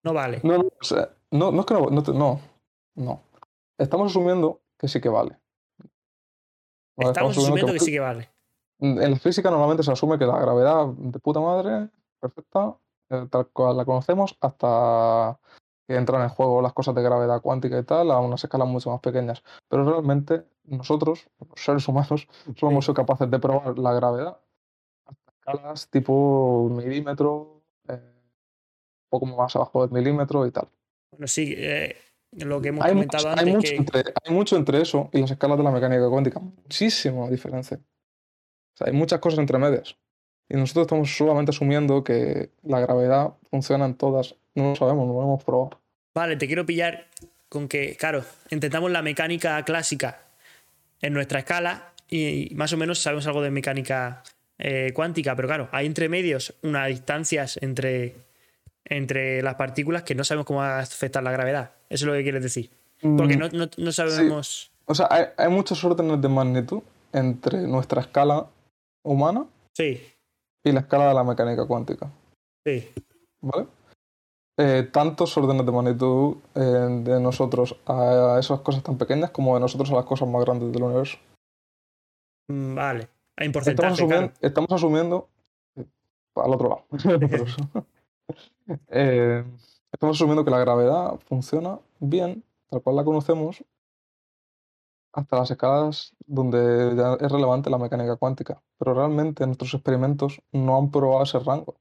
[0.04, 0.42] no vale.
[0.44, 2.40] No, no, o sea, no, no es que no, no, te- no,
[2.96, 3.22] no.
[3.78, 5.38] Estamos asumiendo que sí que vale.
[6.98, 8.30] Estamos asumiendo que sí que vale.
[8.80, 11.90] En la física normalmente se asume que la gravedad de puta madre,
[12.20, 12.76] perfecta,
[13.10, 15.40] eh, tal cual la conocemos, hasta
[15.88, 18.92] que entran en juego las cosas de gravedad cuántica y tal, a unas escalas mucho
[18.92, 19.44] más pequeñas.
[19.70, 24.38] Pero realmente nosotros, los seres humanos, solo hemos sido capaces de probar la gravedad
[25.06, 30.68] hasta escalas tipo milímetro, eh, un poco más abajo del milímetro y tal.
[31.12, 31.96] Bueno, sí, eh,
[32.32, 35.10] lo que hemos Hay, comentado mucho, antes hay, mucho que entre, hay mucho entre eso
[35.14, 36.40] y las escalas de la mecánica cuántica.
[36.40, 37.78] Muchísima diferencia.
[37.78, 39.98] O sea, hay muchas cosas entre medias.
[40.50, 44.36] Y nosotros estamos solamente asumiendo que la gravedad funciona en todas.
[44.58, 45.80] No lo sabemos, no lo hemos probado.
[46.16, 47.08] Vale, te quiero pillar
[47.50, 50.20] con que, claro, intentamos la mecánica clásica
[51.02, 54.24] en nuestra escala y más o menos sabemos algo de mecánica
[54.58, 58.16] eh, cuántica, pero claro, hay entre medios unas distancias entre,
[58.86, 61.72] entre las partículas que no sabemos cómo va a afectar la gravedad.
[61.90, 62.70] Eso es lo que quieres decir.
[63.02, 64.72] Porque Mm, no, no- no sabemos.
[64.86, 66.82] O sea, hay, hay muchos órdenes de magnitud
[67.14, 68.48] entre nuestra escala
[69.04, 70.02] humana Sí,
[70.64, 72.10] y la escala de la mecánica cuántica.
[72.66, 72.90] sí.
[73.42, 73.68] ¿Vale?
[74.60, 79.60] Eh, tantos órdenes de magnitud eh, de nosotros a esas cosas tan pequeñas como de
[79.60, 81.20] nosotros a las cosas más grandes del universo.
[82.48, 83.10] Mm, Vale.
[83.38, 84.34] En Estamos asumiendo, claro.
[84.42, 85.30] estamos asumiendo
[85.76, 85.86] eh,
[86.36, 86.86] al otro lado.
[88.90, 89.46] Eh,
[89.94, 93.64] estamos asumiendo que la gravedad funciona bien, tal cual la conocemos,
[95.14, 98.62] hasta las escalas donde ya es relevante la mecánica cuántica.
[98.78, 101.76] Pero realmente nuestros experimentos no han probado ese rango.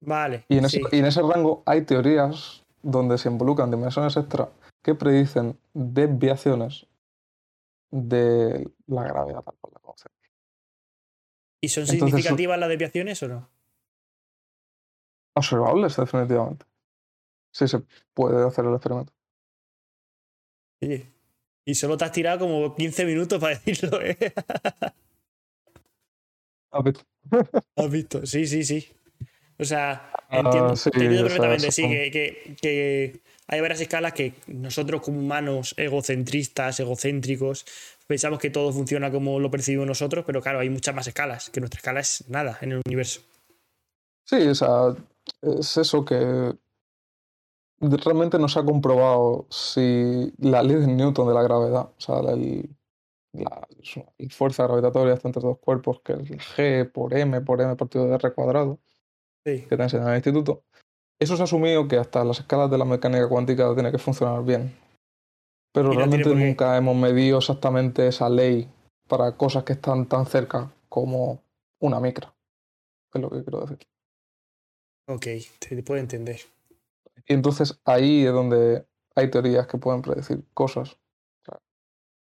[0.00, 0.44] Vale.
[0.48, 0.84] Y en, ese, sí.
[0.92, 4.48] y en ese rango hay teorías donde se involucran dimensiones extra
[4.82, 6.86] que predicen desviaciones
[7.90, 10.16] de la gravedad tal cual la conocemos.
[11.60, 13.48] ¿Y son entonces son- significativas las desviaciones o no?
[15.34, 16.64] Observables, definitivamente.
[17.52, 17.82] Sí se
[18.14, 19.12] puede hacer el experimento.
[20.82, 21.12] Oye,
[21.64, 24.16] Y solo te has tirado como 15 minutos para decirlo, ¿eh?
[26.70, 27.04] ¿Has visto?
[27.76, 28.26] ¿Has visto?
[28.26, 28.88] Sí, sí, sí.
[29.58, 34.34] O sea, Ah, entiendo, sí, entiendo perfectamente, sí, que, que- que hay varias escalas que
[34.46, 37.64] nosotros como humanos egocentristas, egocéntricos,
[38.06, 41.60] pensamos que todo funciona como lo percibimos nosotros, pero claro, hay muchas más escalas, que
[41.60, 43.22] nuestra escala es nada en el universo.
[44.24, 44.94] Sí, o sea,
[45.40, 46.52] es eso que
[47.80, 52.20] realmente no se ha comprobado si la ley de Newton de la gravedad, o sea,
[52.22, 52.68] la, el-
[53.32, 57.60] la- la fuerza gravitatoria está entre dos cuerpos, que es el G por M por
[57.62, 58.78] M partido de R cuadrado,
[59.44, 59.62] Sí.
[59.68, 60.62] que te enseñan en el instituto,
[61.20, 64.44] eso se ha asumido que hasta las escalas de la mecánica cuántica tiene que funcionar
[64.44, 64.74] bien.
[65.72, 68.68] Pero no realmente nunca hemos medido exactamente esa ley
[69.06, 71.42] para cosas que están tan cerca como
[71.80, 72.32] una micra.
[73.12, 73.78] Es lo que quiero decir.
[75.08, 75.26] Ok,
[75.58, 76.40] te puedo entender.
[77.26, 80.96] Y entonces ahí es donde hay teorías que pueden predecir cosas.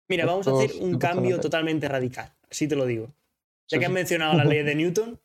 [0.10, 1.42] Mira, vamos a hacer un cambio totalmente.
[1.42, 3.06] totalmente radical, así te lo digo.
[3.68, 3.94] Ya Sí, que has sí.
[3.94, 5.20] mencionado la ley de Newton,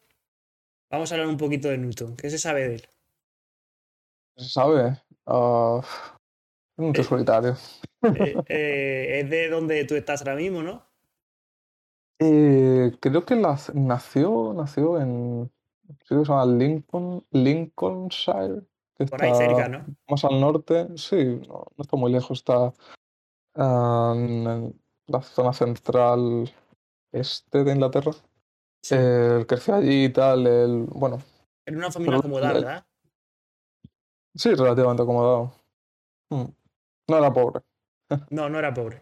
[0.95, 2.15] Vamos a hablar un poquito de Newton.
[2.15, 2.89] ¿Qué se sabe de él?
[4.37, 4.97] Se sabe.
[5.27, 7.57] ah, es un tío Eh, solitario.
[8.15, 10.87] Eh, eh, es de donde tú estás ahora mismo, ¿no?
[12.21, 15.51] Eh, creo que nació, nació en.
[16.07, 18.63] Creo que se llama Lincoln, Lincolnshire,
[18.97, 19.87] que Por ahí cerca, está ¿no?
[20.09, 20.97] más al norte.
[20.97, 22.73] Sí, no, no está muy lejos, está
[23.57, 26.53] ah, en la zona central
[27.11, 28.13] este de Inglaterra.
[28.85, 28.95] Sí.
[28.95, 30.47] Él creció allí y tal.
[30.47, 31.19] Él, bueno,
[31.67, 32.87] Era una familia acomodada, ¿verdad?
[34.35, 35.53] sí, relativamente acomodado.
[36.31, 36.45] Mm.
[37.09, 37.61] No era pobre.
[38.31, 39.01] No, no era pobre.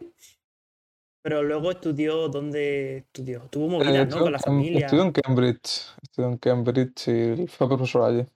[1.24, 3.42] Pero luego estudió, ¿dónde estudió?
[3.50, 4.02] Tuvo Eh, movidas, ¿no?
[4.02, 4.86] estudió, Con la en familia.
[4.86, 5.96] estudió en Cambridge.
[6.02, 8.26] Estudió en Cambridge y fue profesor allí.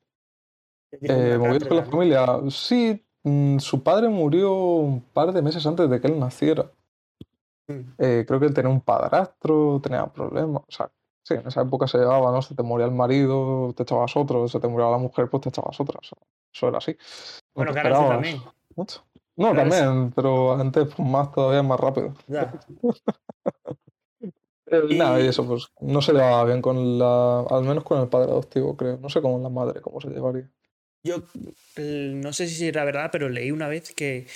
[0.93, 1.90] Eh, con la ¿no?
[1.90, 2.27] familia.
[2.51, 6.70] Sí, mm, su padre murió un par de meses antes de que él naciera.
[7.68, 7.81] Mm.
[7.98, 10.62] Eh, creo que él tenía un padrastro, tenía problemas.
[10.66, 10.90] O sea,
[11.27, 12.40] sí, en esa época se llevaba, ¿no?
[12.40, 15.48] Se te moría el marido, te echabas otro, se te moría la mujer, pues te
[15.48, 15.98] echabas otra.
[16.01, 16.19] O sea,
[16.55, 16.93] eso era así.
[16.93, 16.98] No
[17.65, 18.43] Bueno, esperabas también.
[18.77, 19.05] mucho.
[19.36, 19.78] No, Claro, sí.
[19.81, 22.15] también, pero antes pues, más todavía más rápido.
[22.28, 22.59] Ya.
[24.69, 27.40] Eh, nada, y Y- eso, pues no se llevaba bien con la.
[27.48, 28.97] Al menos con el padre adoptivo, creo.
[28.98, 30.51] No sé con la madre cómo se llevaría.
[31.05, 31.23] Yo
[31.77, 34.27] eh, no sé si era verdad, pero leí una vez que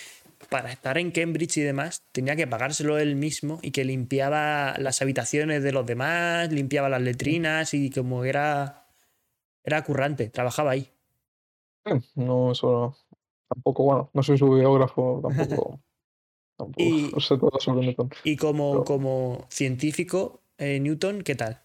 [0.51, 5.01] para estar en Cambridge y demás tenía que pagárselo él mismo y que limpiaba las
[5.03, 8.89] habitaciones de los demás, limpiaba las letrinas y como era
[9.65, 10.91] era currante, trabajaba ahí.
[11.87, 12.97] Sí, No, eso no.
[13.49, 15.81] Tampoco, bueno, no soy su biógrafo, tampoco.
[16.57, 18.11] tampoco Y- sé todo sobre Newton.
[18.25, 21.61] Y como, Pero- como científico, eh, Newton, ¿qué tal?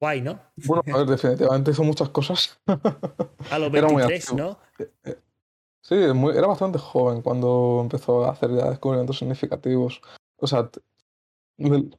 [0.00, 0.40] Guay, ¿no?
[0.56, 2.58] Bueno, a ver, definitivamente hizo muchas cosas.
[2.66, 4.38] A los Era muy 23, activo.
[4.38, 4.58] ¿no?
[5.84, 10.00] Sí, muy- era bastante joven cuando empezó a hacer ya descubrimientos significativos.
[10.36, 10.70] O sea,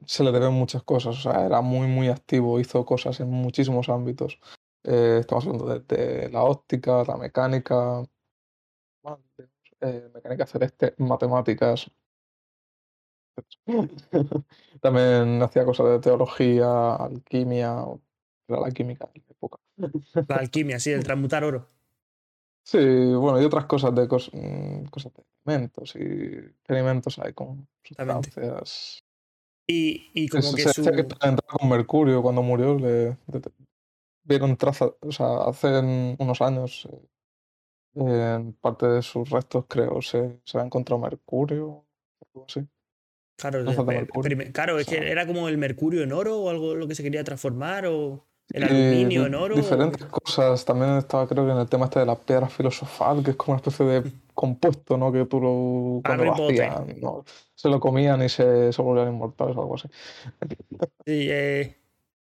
[0.06, 1.16] se le deben muchas cosas.
[1.18, 4.40] O sea, era muy, muy activo, hizo cosas en muchísimos ámbitos.
[4.82, 8.02] Eh, estamos hablando de, de la óptica, la mecánica,
[9.80, 11.88] eh, mecánica celeste, matemáticas.
[14.80, 17.84] También hacía cosas de teología, alquimia,
[18.48, 19.58] era la química de la época.
[20.26, 21.75] La alquimia, sí, el transmutar oro.
[22.66, 27.68] Sí, bueno, y otras cosas de cos- mm, cosas de alimentos y experimentos hay con
[27.84, 28.98] sustancias.
[29.68, 30.80] Y, y Se, como se que que su.
[31.28, 33.16] entrado con mercurio cuando murió, le,
[34.24, 35.68] vieron trazas, o sea, hace
[36.18, 36.88] unos años,
[37.94, 41.84] eh, en parte de sus restos, creo, se, se había encontrado mercurio,
[42.34, 42.66] algo así.
[43.38, 44.52] Claro, mercurio.
[44.52, 46.96] claro, es O sea- que era como el mercurio en oro o algo lo que
[46.96, 49.56] se quería transformar o el Y aluminio en di- oro.
[49.56, 50.64] Diferentes cosas.
[50.64, 53.54] También estaba, creo que en el tema este de la piedra filosofal, que es como
[53.54, 55.10] una especie de compuesto, ¿no?
[55.12, 57.24] Que tú lo, cuando Harry lo hacían, ¿no?
[57.54, 59.88] Se lo comían y se, se volvían inmortales o algo así.
[61.06, 61.74] Sí, eh,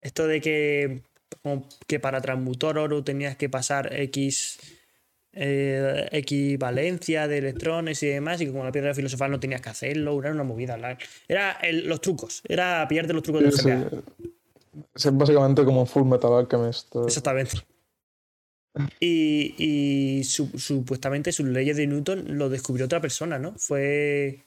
[0.01, 1.02] esto de que,
[1.86, 4.59] que para transmutar oro tenías que pasar X
[5.32, 10.18] eh, equivalencia de electrones y demás, y como la piedra filosofal no tenías que hacerlo,
[10.20, 10.78] era una movida.
[11.28, 13.70] Era el- los trucos, era pillarte los trucos Sí, sí.
[14.98, 16.96] Es básicamente como un Full Metal Alchemist.
[16.96, 17.58] Exactamente.
[19.00, 23.54] Y, y su- supuestamente sus leyes de Newton lo descubrió otra persona, ¿no?
[23.56, 24.44] Fue.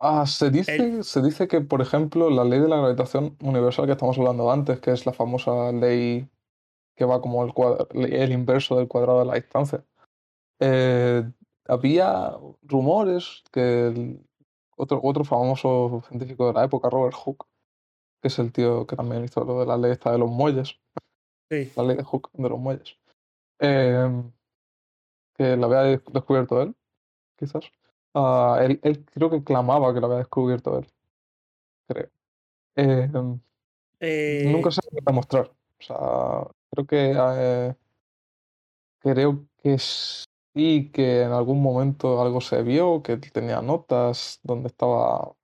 [0.00, 3.86] Ah, se dice, El- se dice que, por ejemplo, la ley de la gravitación universal
[3.86, 6.28] que estamos hablando antes, que es la famosa ley
[6.96, 9.84] que va como el, el inverso del cuadrado de la distancia,
[10.60, 11.24] eh,
[11.66, 12.32] había
[12.62, 14.20] rumores que el
[14.76, 17.46] otro, otro famoso científico de la época, Robert Hooke,
[18.20, 20.80] que es el tío que también hizo lo de la ley esta de los muelles,
[21.50, 22.98] Sí, la ley de Hooke de los muelles,
[23.60, 24.22] eh,
[25.34, 26.74] que la había de- descubierto él,
[27.36, 27.64] quizás.
[28.14, 30.88] Ah, él, él creo que clamaba que la había descubierto él,
[31.88, 32.10] creo.
[32.76, 33.38] Eh, eh,
[34.44, 35.50] nunca se puede demostrar.
[35.80, 35.96] O sea,
[36.70, 37.74] creo que eh,
[39.00, 45.34] creo que sí que en algún momento algo se vio, que tenía notas donde estaba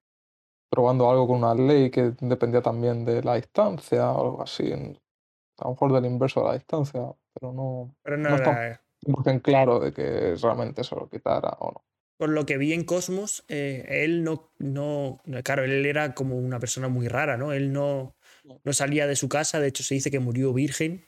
[0.75, 4.73] probando algo con una ley que dependía también de la distancia o algo así.
[4.73, 8.83] A lo mejor del inverso de la distancia, pero no, pero no no está era.
[9.07, 11.85] 100% claro de que realmente se lo quitara o no.
[12.17, 15.21] Por lo que vi en Cosmos, eh, él no, no.
[15.45, 17.53] Claro, él era como una persona muy rara, ¿no?
[17.53, 18.17] Él no,
[18.65, 21.05] no salía de su casa, de hecho se dice que murió virgen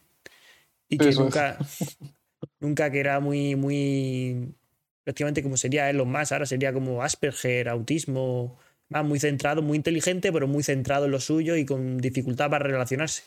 [0.89, 1.25] y que eso es.
[1.25, 1.59] nunca,
[2.61, 4.55] nunca que era muy, muy.
[5.03, 9.77] Prácticamente como sería él, los más, ahora sería como Asperger, autismo, más muy centrado, muy
[9.77, 13.23] inteligente, pero muy centrado en lo suyo y con dificultad para relacionarse.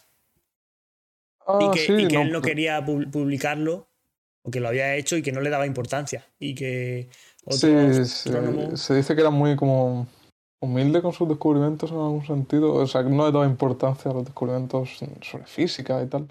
[1.59, 3.87] y Ah, que, sí, y que no, él no pero- quería pu- publicarlo,
[4.43, 6.25] o que lo había hecho y que no le daba importancia.
[6.39, 7.09] Y que
[7.45, 8.77] otro Sí, se, astrónomo.
[8.77, 10.07] se dice que era muy como
[10.61, 12.73] humilde con sus descubrimientos en algún sentido.
[12.75, 16.27] O sea, que no le daba importancia a los descubrimientos sobre física y tal.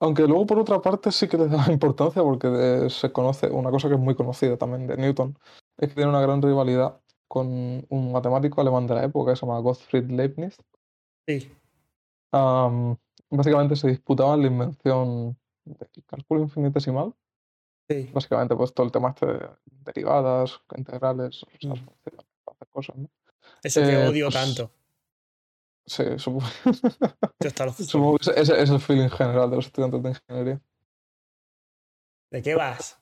[0.00, 3.70] Aunque luego por otra parte sí que le da importancia porque de- se conoce una
[3.70, 5.36] cosa que es muy conocida también de Newton,
[5.78, 7.46] es que tiene una gran rivalidad con
[7.88, 10.56] un matemático alemán de la época que se llama Gottfried Leibniz.
[11.26, 11.52] Sí,
[12.32, 12.96] Am,
[13.30, 17.14] básicamente se disputaban la invención del cálculo infinitesimal.
[17.88, 18.10] sí.
[18.12, 19.48] Básicamente, pues todo el tema este de
[19.84, 21.72] derivadas, integrales, Mm.
[21.72, 23.08] hacer cosas, ¿no?
[23.62, 24.70] Eso que Eh, odio pues- tanto.
[25.86, 26.46] Sí, supongo,
[27.88, 30.60] supongo que ese, ese es el feeling general de los estudiantes de ingeniería.
[32.30, 33.00] ¿De qué vas?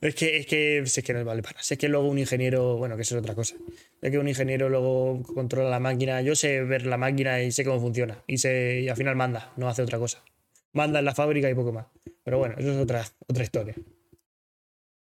[0.00, 1.60] Es que, es que, si es que no vale para.
[1.62, 3.56] Si es que luego un ingeniero, bueno, que eso es otra cosa.
[4.00, 6.22] Es que un ingeniero luego controla la máquina.
[6.22, 8.22] Yo sé ver la máquina y sé cómo funciona.
[8.26, 10.22] Y, sé, y al final manda, no hace otra cosa.
[10.72, 11.86] Manda en la fábrica y poco más.
[12.24, 13.74] Pero bueno, eso es otra, otra historia.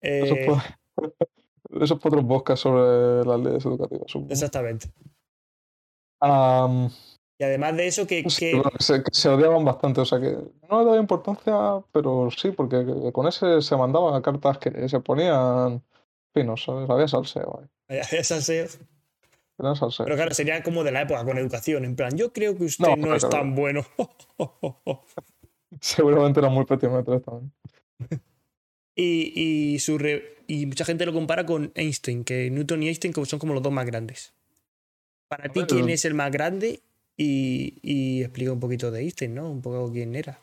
[0.00, 4.32] Eso, Eh, es por- eso es por otros podcasts sobre las leyes educativas, supongo.
[4.32, 4.88] exactamente.
[6.20, 6.88] Am,
[7.38, 10.20] Y además de eso, que, sí, que- bueno, se, que se odiaban bastante, o sea
[10.20, 10.36] que
[10.70, 15.82] no le daba importancia, pero sí, porque con ese se mandaban cartas que se ponían
[16.32, 16.88] finos, ¿sabes?
[16.88, 17.98] Había salseo ahí.
[19.58, 20.04] Era salseo.
[20.04, 21.84] Pero claro, sería como de la época con educación.
[21.84, 23.84] En plan, yo creo que usted No, es tan bueno.
[25.80, 27.52] Seguramente eran muy petimetres también.
[28.96, 29.32] Y,
[29.74, 33.40] y, su re- y mucha gente lo compara con Einstein, que Newton y Einstein son
[33.40, 34.34] como los dos más grandes.
[35.26, 36.80] Para ti, ¿quién es el más grande?
[37.16, 39.48] Y, y explica un poquito de Einstein, ¿no?
[39.48, 40.40] Un poco quién era.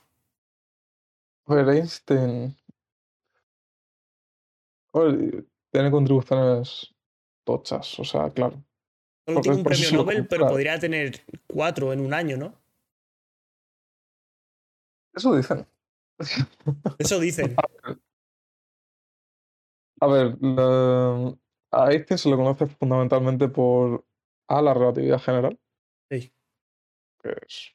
[1.48, 2.56] Ver, Einstein.
[4.94, 6.94] ver, tiene contribuciones
[7.44, 8.64] tochas, o sea, claro.
[9.26, 12.54] Solo tiene un premio Nobel, pero podría tener cuatro en un año, ¿no?
[15.14, 15.68] Eso dicen.
[16.98, 17.56] Eso dicen.
[20.04, 20.36] A ver,
[21.72, 24.04] a Einstein se lo conoce fundamentalmente por
[24.48, 25.60] A, la relatividad general,
[26.10, 26.34] Sí.
[27.22, 27.72] Que es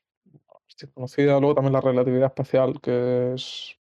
[0.66, 1.38] bastante conocida.
[1.40, 3.76] Luego también la relatividad especial, que es.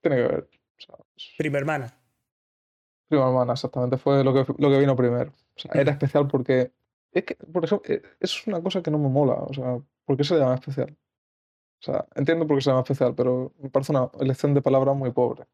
[0.00, 0.48] Tiene que ver.
[0.78, 1.94] O sea, es Prima hermana.
[3.08, 3.98] prima hermana, exactamente.
[3.98, 5.32] Fue lo que, lo que vino primero.
[5.56, 6.72] O sea, era especial porque.
[7.12, 9.34] Es que, por ejemplo, eh, es una cosa que no me mola.
[9.34, 10.96] O sea, ¿por qué se llama especial?
[11.80, 14.96] O sea, entiendo por qué se llama especial, pero me parece una elección de palabras
[14.96, 15.44] muy pobre.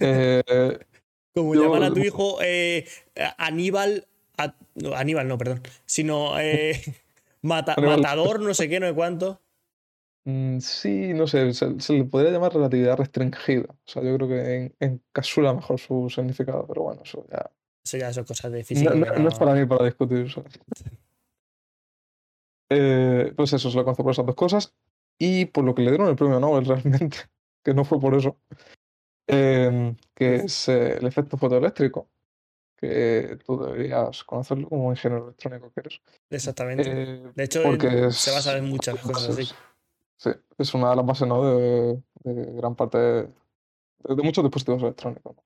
[0.00, 0.42] Eh,
[1.34, 2.88] Como Yo- llamar a tu hijo eh,
[3.36, 4.06] Aníbal.
[4.38, 5.62] a- no, Aníbal, no, perdón.
[5.84, 6.72] Sino eh,
[7.42, 9.40] mata- matador, no sé qué, no sé cuánto.
[10.24, 13.66] Mm, Sí, no sé, se, se le podría llamar relatividad restringida.
[13.70, 17.50] O sea, yo creo que en- encapsula mejor su significado, pero bueno, eso ya.
[17.84, 18.90] Eso ya son cosas de física.
[18.94, 20.26] No, que no- no es para mí para discutir.
[22.70, 24.74] Eh, pues eso, se lo conoce por esas dos cosas.
[25.18, 27.16] Y por lo que le dieron el premio Nobel realmente,
[27.64, 28.38] que no fue por eso,
[29.26, 32.08] em, que es eh, el efecto fotoeléctrico,
[32.80, 36.00] que tú deberías conocerlo como ingeniero electrónico que eres.
[36.30, 36.84] Exactamente.
[36.86, 39.52] Eh, de hecho, porque se basa en muchas cosas así.
[40.16, 41.44] Sí, es una de las bases ¿no?
[41.56, 43.22] de, de gran parte de,
[44.08, 45.42] de muchos dispositivos electrónicos, ¿no?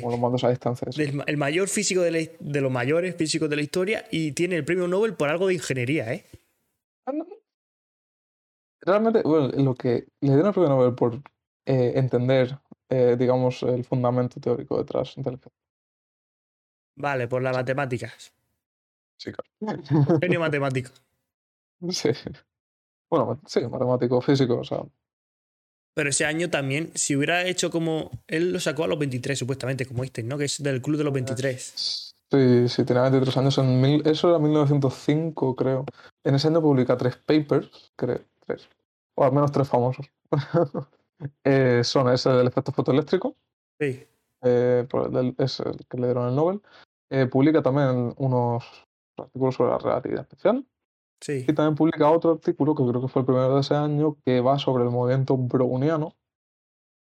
[0.00, 0.88] Como los mandos a distancia.
[1.26, 4.64] el mayor físico de, la- de los mayores físicos de la historia y tiene el
[4.64, 6.24] premio Nobel por algo de ingeniería, ¿eh?
[7.06, 7.12] Ah.
[8.80, 11.16] Realmente, bueno, lo que le dieron el premio Nobel por
[11.66, 15.58] eh, entender, eh, digamos, el fundamento teórico detrás del efecto.
[16.96, 18.32] Vale, por las matemáticas.
[19.18, 19.82] Sí, claro.
[20.20, 20.90] Genio matemático.
[21.90, 22.10] Sí.
[23.10, 24.82] Bueno, sí, matemático, físico, o sea.
[25.94, 28.10] Pero ese año también, si hubiera hecho como.
[28.26, 30.36] Él lo sacó a los 23, supuestamente, como Einstein, ¿no?
[30.38, 32.12] Que es del club de los 23.
[32.30, 33.56] Sí, sí, tenía 23 años.
[33.58, 35.84] En mil- eso era 1905, creo.
[36.24, 38.68] En ese año publica tres papers, creo, tres.
[39.14, 40.06] O al menos tres famosos.
[41.44, 43.34] Eh, son ese del efecto fotoeléctrico,
[43.80, 44.06] Sí.
[44.42, 46.60] eh, por el del- es el que le dieron el Nobel.
[47.10, 48.64] Eh, publica también unos
[49.16, 50.66] artículos sobre la relatividad especial.
[51.20, 51.44] Sí.
[51.48, 54.40] Y también publica otro artículo, que creo que fue el primero de ese año, que
[54.40, 56.12] va sobre el movimiento browniano.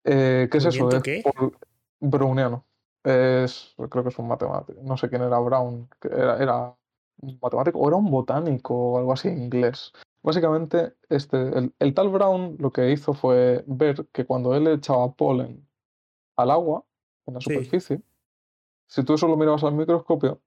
[0.04, 0.84] Eh, ¿Qué es eso?
[0.84, 1.30] ¿Movimiento Es qué?
[1.30, 1.58] por-
[2.00, 2.64] browniano.
[3.02, 4.80] Es, creo que es un matemático.
[4.82, 5.88] No sé quién era Brown.
[6.00, 6.76] que era, era
[7.20, 9.92] un matemático o era un botánico o algo así inglés.
[10.22, 15.12] Básicamente, este, el, el tal Brown lo que hizo fue ver que cuando él echaba
[15.12, 15.66] polen
[16.36, 16.84] al agua,
[17.26, 18.02] en la Sí.
[18.94, 20.40] Si tú eso lo mirabas al microscopio,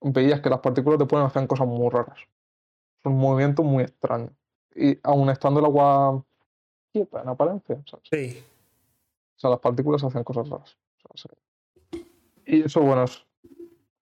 [0.00, 2.18] veías que las partículas de polen hacían cosas muy raras.
[2.18, 4.30] Es un movimiento muy extraño.
[4.74, 6.24] Y aun estando el agua
[6.90, 8.08] quieta en apariencia, ¿sabes?
[8.10, 8.42] Sí.
[9.36, 10.78] O sea, las partículas hacen cosas raras.
[11.10, 11.30] O sea,
[11.92, 12.06] sí.
[12.46, 13.26] Y eso, bueno, es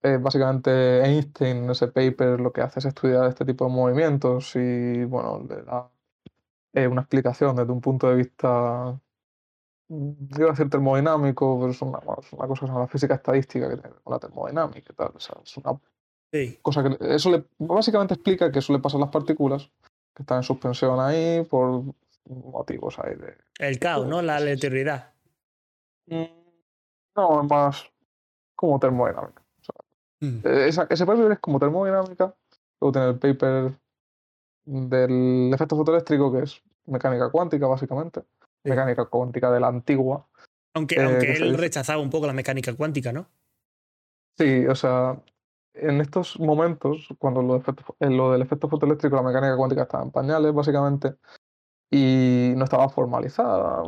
[0.04, 4.54] eh, básicamente Einstein en ese paper lo que hace es estudiar este tipo de movimientos
[4.54, 5.90] y, bueno, le da
[6.72, 9.00] eh, una explicación desde un punto de vista,
[9.88, 13.68] iba a decir termodinámico, pero es una, es una cosa que se llama física estadística
[13.68, 15.12] que tiene con la termodinámica y tal.
[15.14, 15.80] O sea, es una
[16.30, 16.58] Sí.
[16.60, 19.70] cosa que eso le básicamente explica que eso le pasa a las partículas
[20.14, 21.84] que están en suspensión ahí por
[22.26, 23.34] motivos ahí de.
[23.58, 24.20] El caos, ¿no?
[24.20, 25.12] La aleatoriedad.
[26.06, 26.24] Mm,
[27.16, 27.90] No, es más
[28.54, 29.42] como termodinámica.
[30.20, 30.40] Mm.
[30.44, 32.34] Esa, ese paper es como termodinámica.
[32.80, 33.72] Luego tiene el paper
[34.66, 38.22] del efecto fotoeléctrico, que es mecánica cuántica, básicamente.
[38.64, 40.26] Mecánica cuántica de la antigua.
[40.74, 43.26] Aunque, Eh, aunque ¿qué se él rechazaba un poco la mecánica cuántica, ¿no?
[44.36, 45.20] Sí, o sea,
[45.74, 49.82] en estos momentos, cuando lo, de efecto- en lo del efecto fotoeléctrico, la mecánica cuántica
[49.82, 51.16] estaba en pañales, básicamente,
[51.90, 53.82] y no estaba formalizada.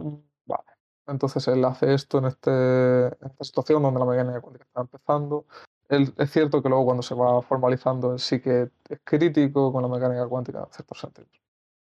[0.47, 0.65] Vale.
[1.07, 5.47] Entonces él hace esto en, este, en esta situación donde la mecánica cuántica está empezando.
[5.89, 9.83] Él- es cierto que luego cuando se va formalizando, él sí que es crítico con
[9.83, 11.31] la mecánica cuántica en ciertos sentidos.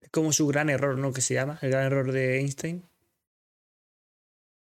[0.04, 1.12] Es como su gran error, ¿no?
[1.12, 2.84] Que se llama, el gran error de Einstein.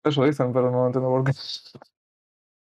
[0.04, 1.32] Eso dicen, pero no entiendo por qué.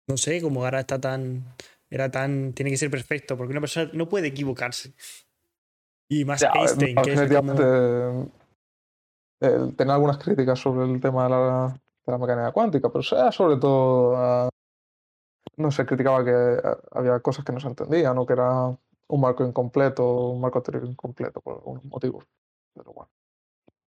[0.09, 1.45] No sé, como ahora está tan.
[1.91, 2.53] Era tan.
[2.53, 4.95] Tiene que ser perfecto, porque una persona no puede equivocarse.
[6.09, 7.53] Y más Ya, Einstein, no, que es como.
[9.41, 13.33] eh, tener algunas críticas sobre el tema de la, de la mecánica cuántica, pero sea
[13.33, 14.49] sobre todo, ah,
[15.57, 18.77] no sé, criticaba que ah, había cosas que no se entendían o que era
[19.11, 22.25] un marco incompleto, un marco teórico incompleto por algunos motivos.
[22.75, 23.11] Pero bueno.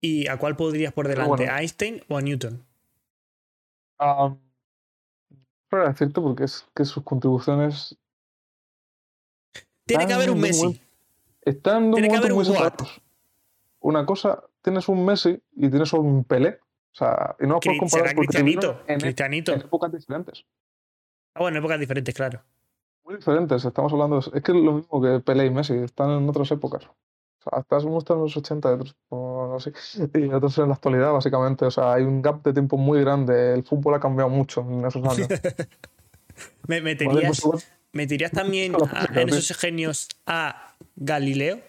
[0.02, 1.30] ¿Y a cuál podrías por delante?
[1.30, 1.52] bueno.
[1.52, 2.66] ¿A Einstein o a Newton?
[4.00, 4.36] Ah,
[5.70, 7.98] para decirte porque es que sus contribuciones
[9.86, 10.66] Tiene que haber un Messi.
[10.66, 10.80] bueno.
[11.42, 12.46] están en Tiene que haber un.
[13.80, 16.60] Una cosa, tienes un Messi y tienes un Pelé.
[16.92, 18.82] O sea, y no puedes comparar Será porque Cristianito.
[18.88, 19.54] en, Cristianito.
[19.54, 20.46] en épocas diferentes.
[21.36, 22.42] Ah, bueno, épocas diferentes, claro.
[23.06, 24.20] Muy diferentes, estamos hablando.
[24.20, 26.90] Es que es lo mismo que Pelé y Messi, están en otras épocas.
[27.52, 29.74] Hasta uno está en los 80 y otros, o no sé,
[30.14, 31.66] y otros en la actualidad, básicamente.
[31.66, 33.54] O sea, hay un gap de tiempo muy grande.
[33.54, 35.28] El fútbol ha cambiado mucho en esos años.
[36.68, 37.42] ¿Me Vale, meterías,
[37.94, 41.60] meterías también a- en esos genios a Galileo?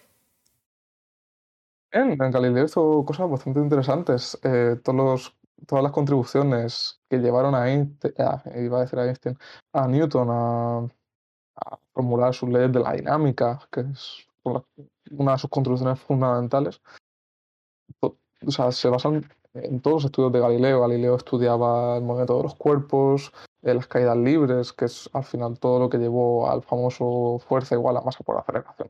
[1.91, 4.37] En, en Galileo hizo cosas bastante interesantes.
[4.43, 5.35] Eh, todos los-
[5.65, 9.37] todas las contribuciones que llevaron a Einstein, ah, iba a decir a Einstein,
[9.73, 10.77] a Newton a,
[11.57, 14.65] a formular sus leyes de la dinámica, que es por la-
[15.11, 16.81] una de sus contribuciones fundamentales.
[17.99, 18.17] To-
[18.47, 20.81] O sea, se basan en todos los estudios de Galileo.
[20.81, 23.33] Galileo estudiaba el movimiento de los cuerpos,
[23.63, 27.75] eh, las caídas libres, que es al final todo lo que llevó al famoso fuerza
[27.75, 28.89] igual a masa por aceleración.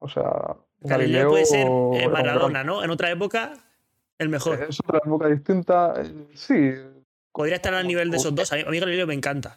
[0.00, 2.82] O sea, Galileo puede ser Galileo eh, Maradona, ¿no?
[2.82, 3.52] En otra época,
[4.18, 4.60] el mejor.
[4.62, 5.94] es otra época distinta.
[6.02, 6.72] eh, Sí,
[7.32, 8.52] Podría estar al nivel de esos dos.
[8.52, 9.56] A mí, a mí Galileo me encanta.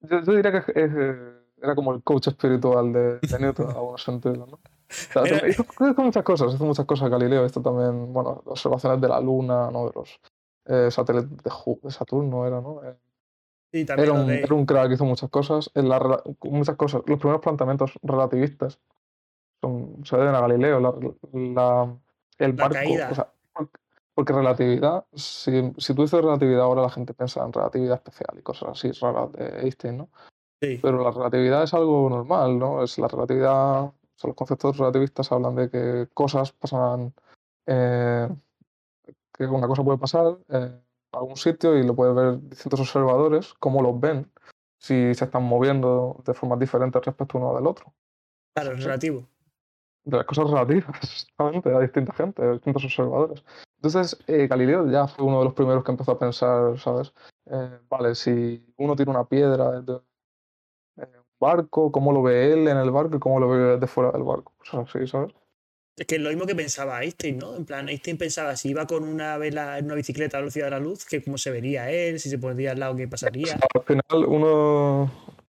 [0.00, 1.35] yo, yo diría que es- es, eh,
[1.66, 4.54] era como el coach espiritual de, de Newton, en algunos sentidos, ¿no?
[4.54, 7.44] O sea, hizo, hizo muchas cosas, hizo muchas cosas Galileo.
[7.44, 9.86] Esto también, bueno, observaciones de la Luna, ¿no?
[9.86, 10.20] De los
[10.66, 11.50] eh, satélites de,
[11.82, 12.82] de Saturno, era, ¿no?
[12.84, 12.96] Eh,
[13.72, 15.70] Sí, también Era un, era un crack, hizo muchas cosas.
[15.74, 17.02] En la muchas cosas.
[17.06, 18.78] Los primeros planteamientos relativistas
[19.60, 20.78] son, se deben a Galileo.
[20.80, 20.94] La,
[21.32, 21.96] la-
[22.38, 22.74] el La barco.
[22.74, 23.08] caída.
[23.10, 23.78] o sea, porque,
[24.14, 28.42] porque relatividad, si, si tú dices relatividad ahora, la gente piensa en relatividad especial y
[28.42, 30.08] cosas así raras de Einstein, ¿no?
[30.60, 30.78] Sí.
[30.82, 32.82] Pero la relatividad es algo normal, ¿no?
[32.82, 33.82] Es la relatividad.
[33.82, 37.14] o sea, los conceptos relativistas hablan de que cosas pasan.
[37.66, 38.28] eh,
[39.36, 40.80] que una cosa puede pasar eh,
[41.12, 44.30] a algún sitio y lo pueden ver distintos observadores, cómo los ven,
[44.78, 47.92] si se están moviendo de formas diferentes respecto uno del otro.
[48.54, 49.26] Claro, es relativo.
[50.04, 53.44] De las cosas relativas, exactamente, a distinta gente, a distintos observadores.
[53.76, 57.12] Entonces, eh, Galileo ya fue uno de los primeros que empezó a pensar, ¿sabes?
[57.46, 60.00] Eh, vale, si uno tiene una piedra de eh,
[61.40, 64.22] barco, ¿cómo lo ve él en el barco y cómo lo ve desde fuera del
[64.22, 64.52] barco?
[64.58, 65.32] Cosas así, ¿sabes?
[65.96, 67.56] Es que es lo mismo que pensaba Einstein, ¿no?
[67.56, 70.66] En plan, Einstein pensaba si iba con una vela en una bicicleta a la velocidad
[70.66, 73.58] de la luz, que cómo se vería él, si se pondría al lado, qué pasaría.
[73.74, 75.10] Al final, uno,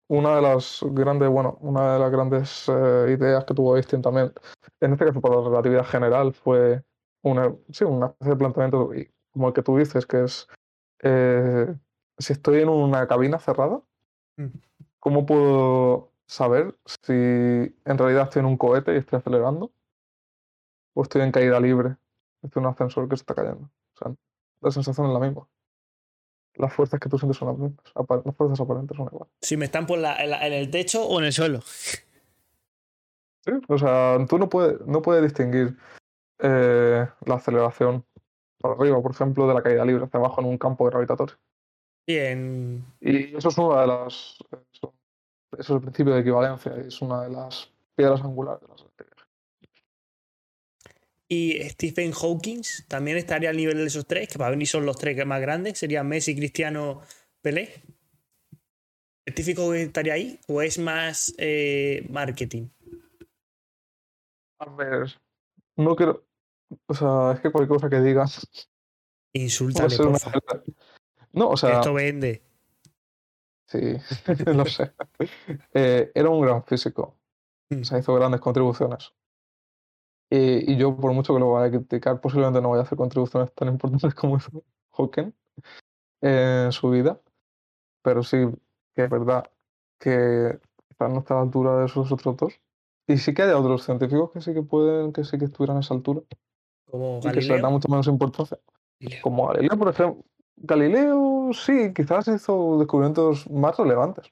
[0.07, 4.33] una de las grandes, bueno, una de las grandes eh, ideas que tuvo Einstein también,
[4.81, 6.83] en este caso por la relatividad general, fue
[7.23, 8.93] una, sí, una especie de planteamiento
[9.33, 10.47] como el que tú dices, que es
[11.03, 11.67] eh,
[12.17, 13.83] si estoy en una cabina cerrada,
[14.39, 14.61] Mm.
[15.01, 19.73] ¿Cómo puedo saber si en realidad estoy en un cohete y estoy acelerando?
[20.95, 21.97] ¿O estoy en caída libre?
[22.43, 23.71] Estoy en un ascensor que se está cayendo.
[23.95, 24.15] O sea,
[24.61, 25.49] la sensación es la misma.
[26.55, 27.85] Las fuerzas que tú sientes son las mismas.
[28.25, 29.33] Las fuerzas aparentes son iguales.
[29.41, 31.61] Si me están por la- en, la- en el techo o en el suelo.
[31.63, 35.77] Sí, o sea, tú no puedes, no puedes distinguir
[36.41, 38.05] eh, la aceleración
[38.61, 41.37] para arriba, por ejemplo, de la caída libre hacia abajo en un campo gravitatorio.
[42.09, 42.87] Y en.
[43.03, 44.39] Y eso es una de las.
[44.73, 44.95] Eso,
[45.53, 49.27] eso es el principio de equivalencia, es una de las piedras angulares de la relatividad.
[51.29, 54.97] Y Stephen Hawking también estaría al nivel de esos tres, que para mí son los
[54.97, 57.03] tres más grandes, serían Messi, Cristiano,
[57.43, 57.83] Pelé.
[59.29, 60.41] ¿Stephen Hawking estaría ahí?
[60.49, 62.69] ¿O es más eh, marketing?
[64.61, 65.15] A ver,
[65.77, 66.25] no quiero.
[66.87, 68.49] O sea, es que cualquier cosa que digas.
[69.35, 70.31] Insúltale, una porfa.
[70.31, 70.65] mierda.
[71.33, 72.43] No, o sea, Esto vende.
[73.67, 73.97] sí,
[74.47, 74.93] lo sé.
[75.75, 77.17] Eh, era un gran físico.
[77.71, 77.81] Mm.
[77.83, 79.13] O sea, hizo grandes contribuciones.
[80.31, 82.99] Y, y yo, por mucho que lo vaya a criticar, posiblemente no vaya a hacer
[82.99, 85.33] contribuciones tan importantes como hizo Hawking
[86.21, 87.21] en su vida.
[88.03, 88.37] Pero sí
[88.95, 89.51] que es verdad
[89.99, 92.61] que quizás no está a la altura de esos otros dos.
[93.07, 95.81] Y sí que hay otros científicos que sí que pueden, que sí que estuvieran a
[95.81, 96.21] esa altura.
[96.91, 97.71] Como Y que se les da Galileo.
[97.71, 98.59] mucho menos importancia.
[99.01, 99.23] Galileo.
[99.23, 100.25] Como Galileo, por ejemplo.
[100.61, 104.27] Galileo sí, quizás hizo descubrimientos más relevantes.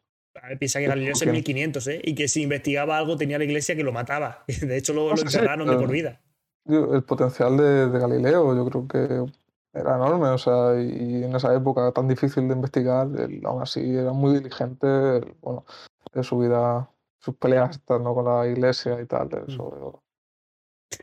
[0.59, 1.39] Piensa que Galileo es en Hawking.
[1.39, 2.01] 1500, ¿eh?
[2.05, 4.45] Y que si investigaba algo tenía la iglesia que lo mataba.
[4.61, 6.21] De hecho, lo, No lo sé, sí, encerraron de por pero- vida.
[6.69, 9.33] El potencial de, de Galileo yo creo que
[9.79, 13.95] era enorme, o sea, y en esa época tan difícil de investigar, él aún así
[13.95, 14.87] era muy diligente,
[15.19, 15.65] él, bueno,
[16.13, 16.91] de su vida,
[17.21, 18.15] sus peleas ¿no?
[18.15, 19.51] con la iglesia y tal, Mm.
[19.51, 20.03] eso.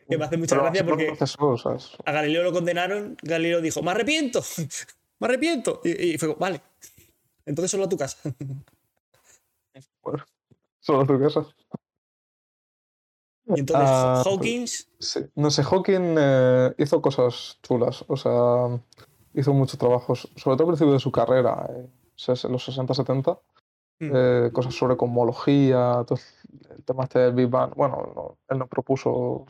[0.10, 1.14] Que me hace mucha Pero gracia porque-
[2.06, 3.16] A Galileo lo condenaron.
[3.22, 4.42] Galileo dijo: ¡Me arrepiento!
[5.24, 5.80] ¡Me arrepiento!
[5.86, 6.62] Y, y fue como, vale.
[7.46, 8.18] Entonces solo a tu casa.
[10.04, 10.26] bueno,
[10.82, 11.46] solo tu casa.
[13.46, 14.90] Y entonces Ah, Hawkins.
[15.00, 15.22] Sí.
[15.36, 18.82] No sé, Hawking eh, hizo cosas chulas, o sea,
[19.34, 21.90] hizo muchos trabajos, sobre todo al principio de su carrera, eh,
[22.50, 23.40] los 60-70,
[24.00, 26.20] mm, eh, cosas sobre cosmología, todo
[26.76, 27.74] el tema este del Big Bang.
[27.76, 29.46] Bueno, no- él no propuso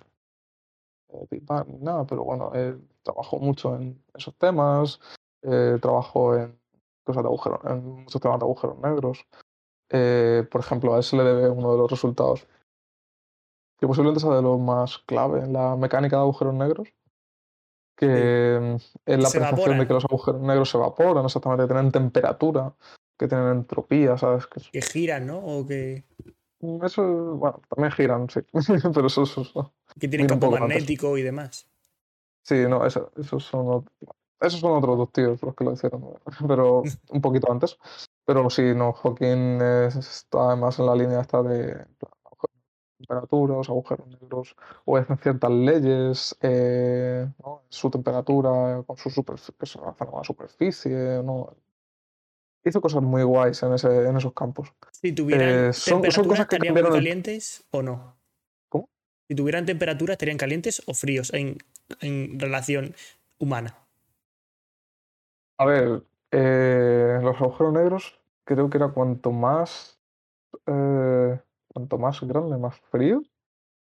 [1.10, 5.00] eh, Big Bang ni nada, pero bueno, él trabajó mucho en esos temas,
[5.44, 6.60] eh, trabajó en
[7.04, 9.26] cosas de agujeros, en muchos temas de agujeros negros.
[9.90, 12.48] Eh, por ejemplo, a él se le debe uno de los resultados
[13.78, 16.88] que posiblemente sea de los más clave en la mecánica de agujeros negros,
[17.96, 18.76] que mm,
[19.06, 19.88] es la Se de evaporan.
[19.88, 22.74] que los agujeros negros se evaporan, exactamente, que tienen temperatura,
[23.18, 24.48] que tienen entropía, ¿sabes?
[24.48, 25.40] Que Que giran, ¿no?
[25.40, 26.04] O que,
[26.60, 27.04] Mm, Eso,
[27.36, 28.40] bueno, también giran, sí,
[28.96, 30.70] pero eso, eso, eso- que tienen campo poco antes.
[30.78, 31.68] magnético y demás.
[32.44, 33.86] sí, no, eso- esos son,
[34.44, 36.04] esos son otros dos tíos los que lo hicieron,
[36.48, 37.78] pero un poquito antes.
[38.26, 41.86] Pero sí, no, Hawking es- está además en la línea esta de
[42.98, 44.56] temperaturas, agujeros negros,
[44.86, 47.64] obedecen ciertas leyes, eh, ¿no?
[47.68, 51.54] su temperatura, con su superficie, la superficie, ¿no?
[52.64, 54.72] Hizo cosas muy guays en, ese, en esos campos.
[54.92, 58.16] Si tuvieran Eh, son- son cosas que ¿estarían cambiaron el- calientes o no?
[58.70, 58.88] ¿Cómo?
[59.28, 61.58] Si tuvieran temperatura, ¿estarían calientes o fríos en,
[62.00, 62.96] en relación
[63.38, 63.76] humana?
[65.64, 69.98] A ver, eh, los agujeros negros creo que era cuanto más
[70.66, 73.24] eh, cuanto más grande, más frío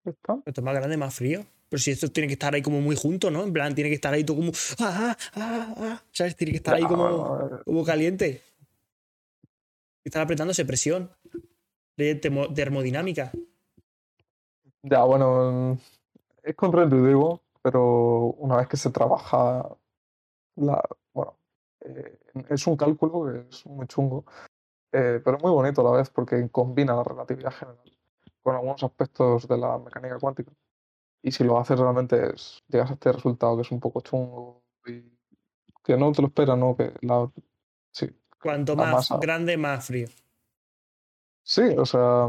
[0.05, 0.41] están.
[0.45, 1.45] Esto es más grande, más frío.
[1.67, 3.43] Pero si esto tiene que estar ahí como muy junto, ¿no?
[3.43, 4.51] En plan, tiene que estar ahí todo como.
[4.79, 6.03] ¡Ah, ah, ah, ah!
[6.11, 6.35] ¿Sabes?
[6.37, 8.41] Tiene que estar ahí como, como caliente.
[10.05, 11.09] Están apretándose presión.
[11.97, 13.31] De termo- termodinámica.
[14.83, 15.77] ya, bueno,
[16.43, 19.67] es contraintuitivo, pero una vez que se trabaja
[20.55, 20.81] la,
[21.85, 24.25] eh, es un cálculo que es muy chungo,
[24.91, 27.79] eh, pero es muy bonito a la vez porque combina la relatividad general
[28.41, 30.51] con algunos aspectos de la mecánica cuántica.
[31.21, 34.61] Y si lo haces realmente es- llegas a este resultado que es un poco chungo
[34.85, 35.03] y
[35.83, 36.75] que no te lo esperas, ¿no?
[36.75, 37.29] Que la,
[37.91, 38.07] sí,
[38.41, 39.17] Cuanto la más masa.
[39.17, 40.07] grande, más frío.
[41.43, 42.27] Sí, o sea,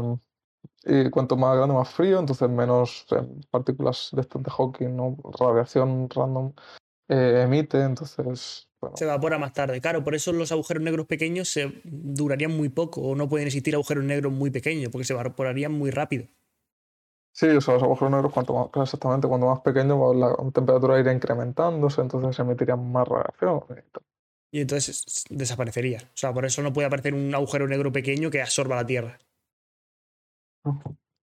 [0.85, 5.17] y cuanto más grande, más frío, entonces menos eh, partículas de estas de Hawking, ¿no?
[5.39, 6.53] Radiación random
[7.09, 9.81] eh, emite, entonces, bueno, Se evapora más tarde.
[9.81, 13.01] Claro, por eso los agujeros negros pequeños se durarían muy poco.
[13.01, 16.27] O no pueden existir agujeros negros muy pequeños, porque se evaporarían muy rápido.
[17.33, 20.99] sí, o sea, los agujeros negros, cuanto más, exactamente, cuanto más pequeño, pues, la temperatura
[20.99, 23.61] irá incrementándose, entonces se emitirían más radiación.
[23.69, 24.57] y.
[24.59, 25.99] Y entonces desaparecería.
[26.03, 29.19] O sea, por eso no puede aparecer un agujero negro pequeño que absorba la Tierra.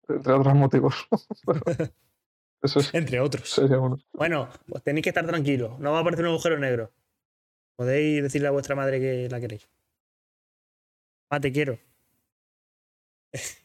[0.10, 1.08] Entre otros motivos.
[1.46, 1.62] Pero
[2.62, 3.50] eso es- Entre otros.
[3.50, 3.98] sería uno.
[4.14, 5.80] Bueno, pues tenéis que estar tranquilos.
[5.80, 6.92] No va a aparecer un agujero negro.
[7.76, 9.70] Podéis decirle a vuestra madre que la queréis.
[11.30, 11.80] Ah, te quiero.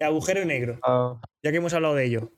[0.00, 0.78] Agujero negro.
[0.82, 2.32] Ah, Ya que hemos hablado de ello.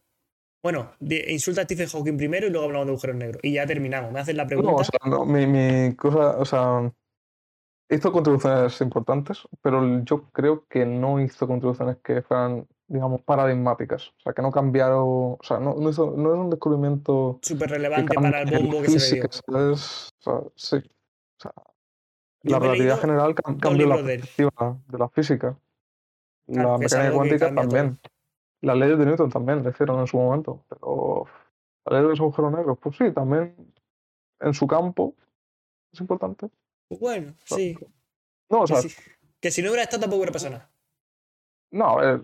[0.62, 3.40] Bueno, insulta a Stephen Hawking primero y luego hablamos de agujeros negros.
[3.42, 4.12] Y ya terminamos.
[4.12, 4.70] Me haces la pregunta.
[4.70, 6.90] No, o sea, no, mi, mi cosa, o sea,
[7.90, 14.08] hizo contribuciones importantes, pero yo creo que no hizo contribuciones que fueran, digamos, paradigmáticas.
[14.08, 17.68] O sea, que no cambiaron, o sea, no, no, hizo, no es un descubrimiento Súper
[17.68, 19.72] que relevante para el bombo que se le dio.
[19.72, 20.76] O sea, sí.
[20.76, 21.52] O sea,
[22.42, 25.58] la relatividad general cambió la perspectiva de la física.
[26.46, 27.70] Claro, la que mecánica que cuántica cambia todo.
[27.70, 28.00] también.
[28.60, 31.26] Las leyes de Newton también le hicieron en su momento, pero
[31.86, 33.54] la ley de los agujeros negros, pues sí, también
[34.40, 35.14] en su campo
[35.92, 36.48] es importante.
[36.90, 37.78] Bueno, sí.
[38.50, 38.94] No, o Que sea, si,
[39.40, 40.70] que si no hubiera estado tampoco hubiera pasado nada.
[41.70, 42.22] no, a ver,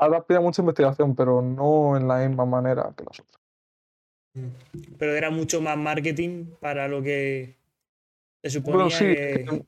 [0.00, 3.42] ahora pide mucha investigación, pero no en la misma manera que las otras.
[4.34, 4.96] Mm.
[4.98, 7.56] Pero era mucho más marketing para lo que
[8.42, 9.32] se suponía Bueno, sí, que...
[9.32, 9.66] es que,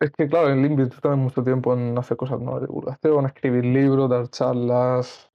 [0.00, 4.10] es que, claro, el también mucho tiempo en hacer cosas no de divulgación, escribir libros,
[4.10, 5.30] dar charlas.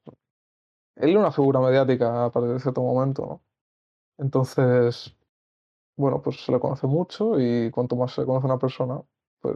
[0.95, 3.41] Él es una figura mediática a partir de cierto momento, ¿no?
[4.19, 5.17] Entonces,
[5.97, 9.01] bueno, pues se le conoce mucho y cuanto más se conoce a una persona,
[9.41, 9.55] pues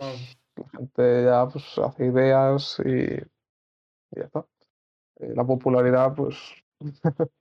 [0.56, 3.22] la gente ya pues, hace ideas y,
[4.12, 4.46] y ya está.
[5.20, 6.36] Eh, la popularidad, pues,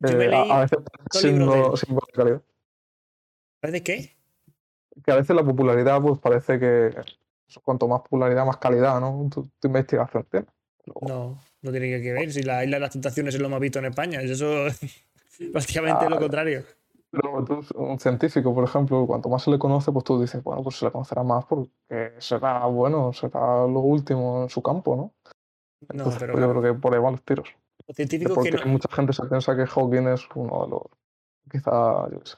[0.00, 1.76] Yo me eh, a, veces él.
[1.76, 2.42] símbolo de calidad.
[3.60, 4.16] ¿Sabes de qué?
[5.04, 6.90] Que a veces la popularidad, pues parece que
[7.62, 9.28] cuanto más popularidad, más calidad, ¿no?
[9.32, 10.46] Tu, tu investigación tiene.
[10.84, 12.30] Luego, No, no tiene que ver.
[12.32, 14.66] Si la isla de las tentaciones es lo más visto en España, eso
[15.52, 16.64] prácticamente es lo Ah, contrario.
[17.12, 20.62] Luego tú, un científico, por ejemplo, cuanto más se le conoce, pues tú dices, bueno,
[20.64, 21.70] pues se le conocerá más porque
[22.18, 25.14] será bueno, será lo último en su campo, ¿no?
[25.92, 27.48] No, Entonces, pero pues yo creo que por ahí van los tiros.
[27.86, 30.82] los científicos que no, mucha gente se piensa que Hawking es uno de los,
[31.50, 32.36] quizá, yo qué sé,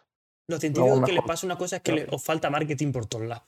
[0.48, 3.06] los no, científicos que les pasa una cosa es que les, os falta marketing por
[3.06, 3.44] todos lados.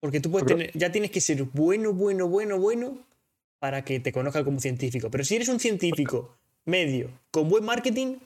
[0.00, 2.98] Porque tú puedes tener, ya tienes que ser bueno, bueno, bueno, bueno
[3.58, 5.10] para que te conozcan como científico.
[5.10, 8.18] Pero si eres un científico medio con buen marketing,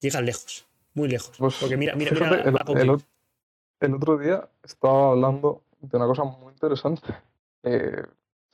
[0.00, 1.36] llegas lejos, muy lejos.
[1.38, 2.76] Pues Porque mira, mira, mira el, a Hawking.
[2.76, 3.02] el
[3.80, 7.14] el otro día estaba hablando de una cosa muy interesante.
[7.62, 8.02] eh,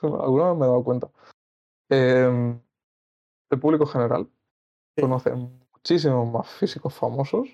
[0.07, 1.11] alguna vez me he dado cuenta.
[1.91, 2.61] Em,
[3.51, 4.29] el público general
[4.97, 5.03] Sí.
[5.03, 7.49] conoce muchísimos más físicos famosos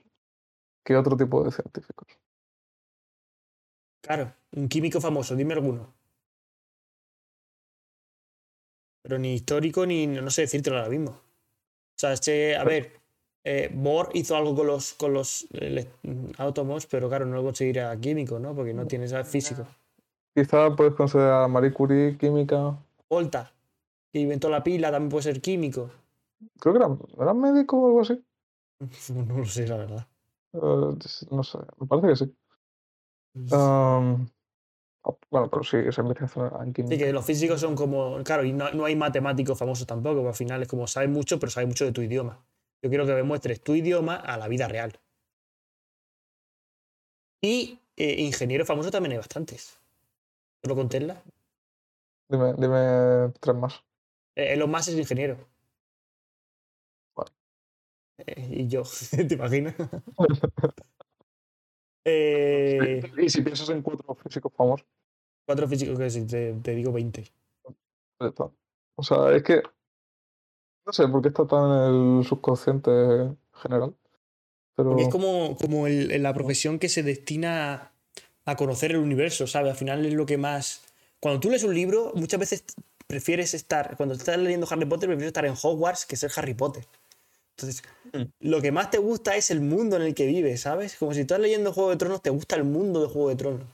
[0.85, 2.09] que otro tipo de científicos.
[4.03, 5.93] Claro, un químico famoso, dime alguno.
[9.03, 11.11] Pero ni histórico ni no sé decírtelo ahora mismo.
[11.11, 13.01] O sea, es que, a ver,
[13.45, 15.91] eh, Bohr hizo algo con los, con los ele-
[16.39, 18.55] átomos, pero claro, no lo conseguirá químico, ¿no?
[18.55, 19.67] Porque no tiene ese físico.
[20.35, 22.79] Quizá puedes considerar a Marie Curie química.
[23.09, 23.53] Volta,
[24.13, 25.91] que inventó la pila, también puede ser químico.
[26.61, 26.89] Creo que era,
[27.21, 28.23] ¿era médico o algo así.
[29.15, 30.07] No lo sé, la verdad.
[30.53, 30.97] Eh,
[31.31, 32.37] no sé, me parece que sí.
[33.53, 34.29] Am,
[35.05, 37.05] ah, bueno, pero sí, esa investigación en Sí, química.
[37.05, 38.23] que los físicos son como.
[38.25, 41.39] Claro, y no, no hay matemáticos famosos tampoco, porque al final es como sabes mucho,
[41.39, 42.45] pero sabes mucho de tu idioma.
[42.83, 44.99] Yo quiero que demuestres tu idioma a la vida real.
[47.43, 49.79] Y eh, ingenieros famosos también hay bastantes.
[50.63, 51.23] ¿Solo con Tesla?
[52.29, 53.83] Dime, dime tres más.
[54.37, 55.37] Eh, Elon Musk es ingeniero.
[57.17, 57.31] Vale.
[58.19, 58.83] Eh, y yo,
[59.29, 59.75] ¿te imaginas?
[62.07, 64.87] Eh, Y si piensas en cuatro físicos famosos,
[65.47, 67.25] cuatro físicos que sí, te, te digo 20.
[68.21, 68.51] ya está.
[68.97, 69.63] O sea, es que
[70.87, 73.95] no sé por qué está tan en el subconsciente general.
[74.75, 77.93] Pero Porque es como, como el- la profesión que se destina
[78.51, 79.73] a conocer el universo, ¿sabes?
[79.73, 80.83] Al final es lo que más.
[81.21, 82.65] Cuando tú lees un libro, muchas veces
[83.07, 83.97] prefieres estar.
[83.97, 86.85] Cuando estás leyendo Harry Potter, prefieres estar en Hogwarts que ser Harry Potter.
[87.57, 87.83] Entonces,
[88.13, 88.23] Mm.
[88.41, 90.97] lo que más te gusta es el mundo en el que vives, ¿sabes?
[90.97, 93.67] Como si estás leyendo Juego de Tronos, te gusta el mundo de Juego de Tronos.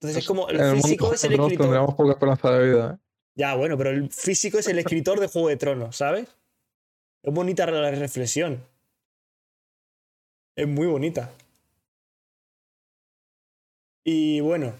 [0.00, 0.50] Entonces, es como.
[0.50, 1.64] en El físico es el Tronos escritor.
[1.66, 2.98] tendríamos poca esperanza de vida, ¿eh?
[3.36, 6.28] Ya, bueno, pero el físico es el escritor de Juego de Tronos, ¿sabes?
[7.22, 8.62] Es bonita la reflexión.
[10.56, 11.30] Es muy bonita.
[14.08, 14.72] Y bueno,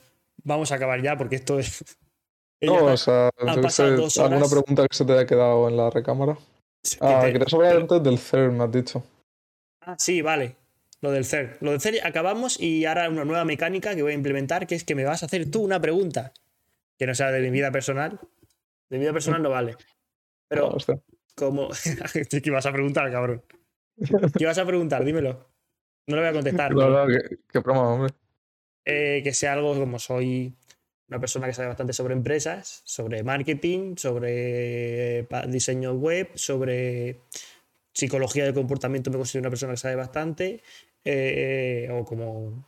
[0.45, 1.85] vamos a acabar ya porque esto es.
[2.63, 6.37] No, o sea, dos alguna pregunta que se te haya quedado en la recámara.
[6.83, 9.05] que Ah, te- querías hablar antes del CERN, me has dicho.
[9.83, 10.57] Ah, sí, vale.
[11.03, 11.59] Lo del CERN.
[11.61, 14.85] Lo del CERN acabamos y ahora una nueva mecánica que voy a implementar, que es
[14.85, 16.33] que me vas a hacer tú una pregunta.
[16.99, 18.19] Que no sea de mi vida personal.
[18.89, 19.77] De mi vida personal no vale.
[20.49, 20.95] Pero Ah,
[21.35, 21.69] como...
[22.31, 23.43] ¿Qué ibas a preguntar, cabrón?
[23.99, 25.05] ¿Qué ibas a preguntar?
[25.05, 25.47] Dímelo.
[26.07, 26.73] No lo voy a contestar.
[26.73, 28.15] La pero, verdad, qué, qué broma, hombre.
[28.87, 30.55] Eh, que sea algo como soy
[31.09, 37.21] una persona que sabe bastante sobre empresas, sobre marketing, sobre eh, diseño web, sobre
[37.93, 40.63] psicología del comportamiento, me considero una persona que sabe bastante.
[41.05, 42.65] eh, o como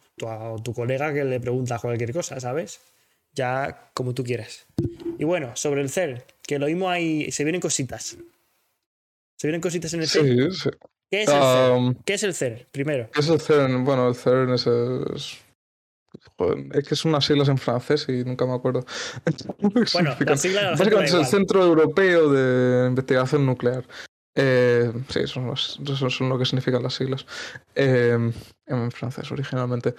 [0.63, 2.81] tu, colega que le pregunta cualquier cosa, ¿sabes?
[3.35, 4.67] Ya como tú quieras.
[5.19, 7.31] Y bueno, sobre el CERN, que lo mismo hay.
[7.33, 8.17] Se vienen cositas.
[9.37, 10.53] Se vienen cositas en el CERN.
[10.53, 10.71] Sí, sí.
[11.11, 11.73] ¿Qué es el CERN?
[11.73, 12.67] Um, ¿Qué es el CERN?
[12.71, 13.11] Primero.
[13.13, 13.85] ¿Qué es el CERN?
[13.85, 15.39] Bueno, el CERN es, es-
[16.39, 18.85] joder, es que son unas siglas en francés y nunca me acuerdo.
[19.59, 21.27] Bueno, las siglas Básicamente es el.
[21.27, 23.85] Centro Europeo de Investigación Nuclear.
[24.35, 27.27] Eh, sí, son, son lo que significan las siglas.
[27.75, 28.33] Eh,
[28.67, 29.95] en francés originalmente.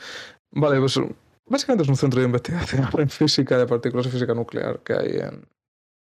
[0.52, 1.00] Vale, pues
[1.46, 5.20] básicamente es un centro de investigación en física de partículas y física nuclear que hay
[5.20, 5.46] en,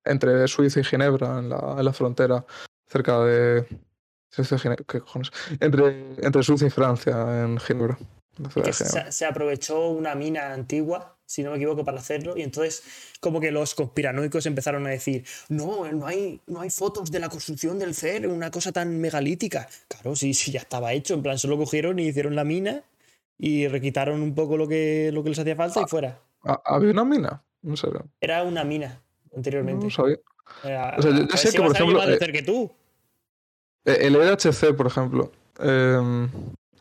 [0.04, 2.44] entre Suiza y Ginebra, en la, en la frontera,
[2.86, 3.66] cerca de.
[4.86, 5.30] ¿Qué cojones?
[5.58, 7.98] Entre, entre Suiza y Francia, en Ginebra.
[8.54, 12.38] Que se, se aprovechó una mina antigua si no me equivoco, para hacerlo.
[12.38, 12.82] Y entonces,
[13.20, 17.28] como que los conspiranoicos empezaron a decir: No, no hay, no hay fotos de la
[17.28, 19.68] construcción del CER, una cosa tan megalítica.
[19.88, 21.12] Claro, sí, sí, ya estaba hecho.
[21.12, 22.82] En plan, solo cogieron y hicieron la mina
[23.36, 26.18] y requitaron un poco lo que, lo que les hacía falta y fuera.
[26.44, 27.42] ¿Ha- ¿Había una mina?
[27.60, 27.88] No sé.
[27.88, 28.98] No Era una mina
[29.36, 29.90] anteriormente.
[29.90, 30.16] sabía.
[30.64, 32.70] Era- O sea, yo- yo sé si que, por ejemplo, eh, que tú.
[33.84, 35.30] Eh, El EHC, por ejemplo.
[35.60, 36.28] eh,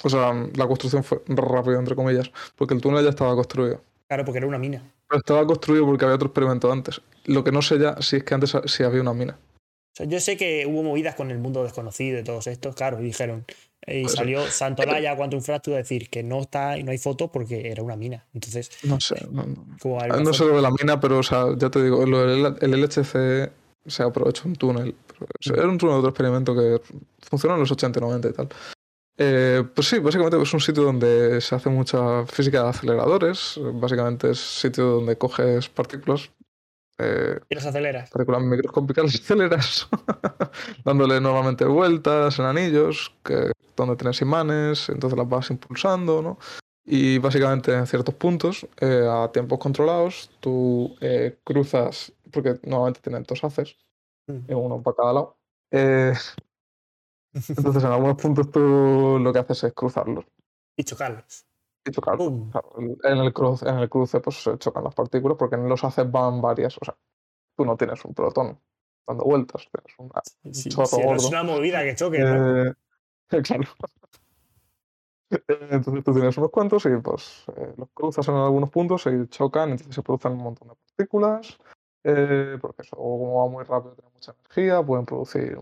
[0.03, 3.81] o sea, la construcción fue rápida, entre comillas, porque el túnel ya estaba construido.
[4.07, 4.81] Claro, porque era una mina.
[5.09, 7.01] Pero estaba construido porque había otro experimento antes.
[7.25, 9.37] Lo que no sé ya si es que antes sí había una mina.
[9.39, 12.99] O sea, yo sé que hubo movidas con el mundo desconocido y todos estos, claro,
[12.99, 13.45] y dijeron.
[13.85, 14.17] Y Puede ser.
[14.17, 17.81] salió Santolaya Quantum Fracture a decir que no está y no hay fotos porque era
[17.83, 18.25] una mina.
[18.33, 19.15] Entonces, No sé.
[19.31, 22.05] No, no- no foto- sé lo de la mina, pero o sea, ya te digo,
[22.05, 23.49] lo del- el LHC
[23.85, 24.93] se aprovechó un túnel.
[25.39, 26.79] sea, era un túnel de otro experimento que
[27.27, 28.49] funcionó en los 80 y 90 y tal.
[29.17, 33.59] Eh, pues sí, básicamente es un sitio donde se hace mucha física de aceleradores.
[33.73, 36.31] Básicamente es sitio donde coges partículas.
[36.99, 38.09] eh, y las aceleras.
[38.09, 39.87] partículas microscópicas las aceleras,
[40.85, 46.37] dándole normalmente vueltas en anillos, que, donde tienes imanes, entonces las vas impulsando, ¿no?
[46.85, 53.23] Y básicamente en ciertos puntos, eh, a tiempos controlados, tú eh, cruzas, porque normalmente tienen
[53.23, 53.75] dos haces,
[54.29, 54.51] Mm.
[54.51, 55.37] eh, uno para cada lado.
[57.49, 60.25] Entonces en algunos puntos tú lo que haces es cruzarlos
[60.75, 61.45] y chocarlos.
[61.85, 62.17] y chocar.
[62.17, 62.51] ¡Pum!
[62.51, 65.83] Claro, en el cruce, en el cruce pues se chocan las partículas porque en los
[65.83, 66.77] haces van varias.
[66.77, 66.95] O sea,
[67.55, 68.59] tú no tienes un protón
[69.07, 72.67] dando vueltas, tienes una, un Sí, chorro sí, no es una movida que choque, ¿no?
[72.67, 72.73] Eh,
[73.43, 73.69] claro.
[75.29, 79.71] Entonces tú tienes unos cuantos y pues eh, los cruzas en algunos puntos y chocan,
[79.71, 81.57] entonces se producen un montón de partículas,
[82.03, 85.59] eh, porque eso como va muy rápido, tiene mucha energía, pueden producir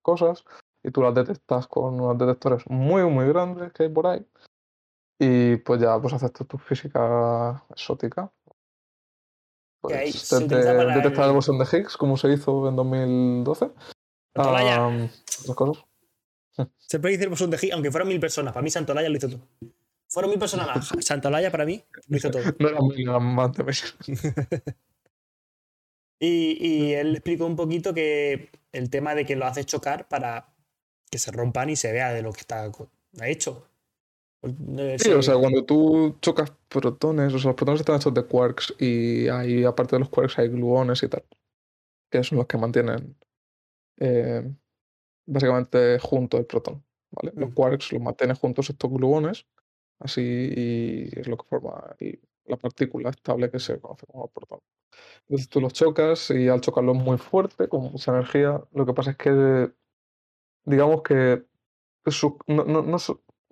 [0.00, 0.44] cosas
[0.84, 4.26] y tú las detectas con unos detectores muy muy grandes que hay por ahí
[5.18, 8.32] y pues ya pues haces tu, tu física exótica.
[9.80, 13.70] Pues te- te- detectar el el- bosón de Higgs como se hizo en 2012.
[14.34, 14.84] Santolaya.
[14.84, 15.08] Am,
[15.42, 15.84] otras cosas.
[16.78, 18.52] Se puede decir bosón de Higgs, aunque fueran mil personas.
[18.52, 19.48] Para mí, Santolaya lo hizo todo.
[20.08, 20.88] Fueron mil personas más.
[21.00, 22.42] Santolaya, para mí, lo hizo todo.
[22.58, 23.74] No eran mil, eran más de mil.
[26.24, 30.51] Y, y él explicó un poquito que el tema de que lo hace chocar para
[31.12, 32.70] que se rompan y se vea de lo que está
[33.22, 33.68] hecho.
[34.98, 38.74] Sí, o sea, cuando tú chocas protones, o sea, los protones están hechos de quarks
[38.78, 41.22] y hay, aparte de los quarks, hay gluones y tal,
[42.10, 43.14] que son los que mantienen
[43.98, 44.50] eh,
[45.26, 47.32] básicamente junto el protón, ¿vale?
[47.36, 49.46] Los quarks los mantienen juntos estos gluones,
[50.00, 54.60] así, y es lo que forma el- la partícula estable que se conoce como protón.
[55.28, 59.12] Entonces tú los chocas y al chocarlos muy fuerte, con mucha energía, lo que pasa
[59.12, 59.70] es que,
[60.64, 61.44] digamos que,
[62.06, 62.96] su- no, no, no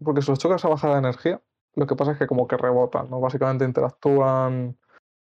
[0.02, 1.40] porque si los chocas a baja energía,
[1.74, 3.20] lo que pasa es que como que rebotan, ¿no?
[3.20, 4.76] Básicamente interactúan,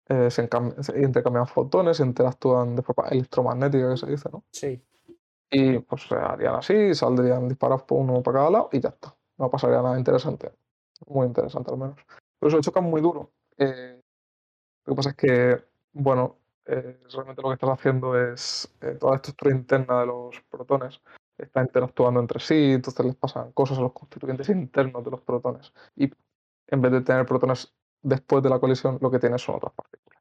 [0.09, 0.49] eh, se,
[0.81, 4.43] se intercambian fotones, interactúan de forma electromagnética, que se dice, ¿no?
[4.51, 4.83] Sí.
[5.51, 9.15] Y pues se harían así, saldrían disparados por uno para cada lado y ya está.
[9.37, 10.51] No pasaría nada interesante.
[11.07, 11.97] Muy interesante al menos.
[12.39, 13.31] Pero eso chocan muy duro.
[13.57, 14.01] Eh,
[14.85, 19.13] lo que pasa es que, bueno, eh, realmente lo que estás haciendo es eh, toda
[19.13, 20.99] la estructura interna de los protones
[21.37, 25.71] está interactuando entre sí, entonces les pasan cosas a los constituyentes internos de los protones.
[25.95, 26.11] Y
[26.67, 30.19] en vez de tener protones después de la colisión, lo que tienes son otras partículas.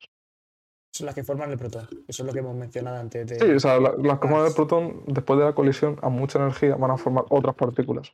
[0.94, 1.88] Son las que forman el protón.
[2.06, 3.26] Eso es lo que hemos mencionado antes.
[3.26, 3.38] De...
[3.38, 6.38] Sí, o sea, la- las que forman el protón, después de la colisión, a mucha
[6.38, 8.12] energía van a formar otras partículas.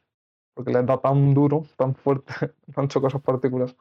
[0.55, 2.33] Porque les da tan duro, tan fuerte,
[2.75, 3.75] tan choca esas partículas,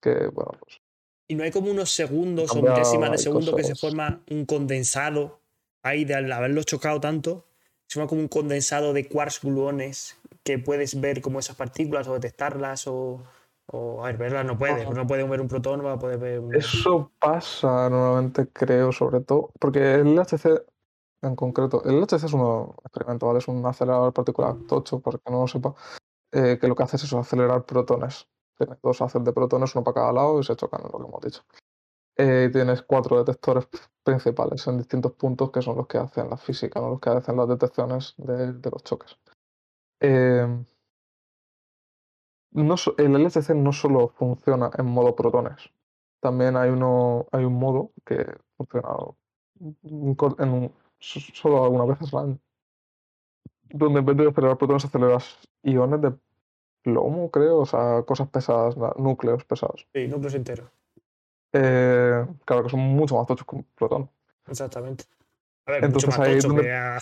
[0.00, 0.80] que, bueno, pues.
[1.26, 5.40] Y no hay como unos segundos o milésimas de segundo que se forma un condensado
[5.82, 7.46] ahí de al haberlo chocado tanto.
[7.88, 12.14] Se forma como un condensado de quarks gluones que puedes ver como esas partículas o
[12.14, 13.22] detectarlas o.
[13.66, 14.84] o a ver, verlas no puedes.
[14.84, 14.94] Ajá.
[14.94, 16.54] No puedes ver un protón, no va a poder ver un.
[16.54, 20.64] Eso pasa normalmente, creo, sobre todo, porque el LHC
[21.24, 23.38] en concreto, el LHC es un experimento, ¿vale?
[23.38, 25.74] Es un acelerador particular tocho, para que no lo sepa,
[26.32, 28.28] eh, que lo que hace es eso, acelerar protones.
[28.56, 31.20] Tienes dos haces de protones, uno para cada lado, y se chocan, lo que hemos
[31.22, 31.42] dicho.
[32.16, 33.66] Eh, tienes cuatro detectores
[34.04, 36.90] principales en distintos puntos que son los que hacen la física, ¿no?
[36.90, 39.18] los que hacen las detecciones de, los choques.
[40.00, 40.46] Eh,
[42.52, 45.70] el LHC no solo funciona en modo protones,
[46.20, 48.24] también hay, uno, hay un modo que
[48.56, 48.88] funciona
[51.00, 52.38] solo algunas veces al año,
[53.70, 56.14] donde en vez de acelerar protones aceleras iones de
[56.82, 59.88] plomo, creo, o sea, cosas pesadas, núcleos pesados.
[59.92, 60.70] Sí, núcleos enteros.
[61.56, 64.10] Eh, claro que son mucho más tochos que un protón.
[64.48, 65.04] Exactamente.
[65.66, 66.96] A ver, Entonces, mucho más ahí tocho donde- que a,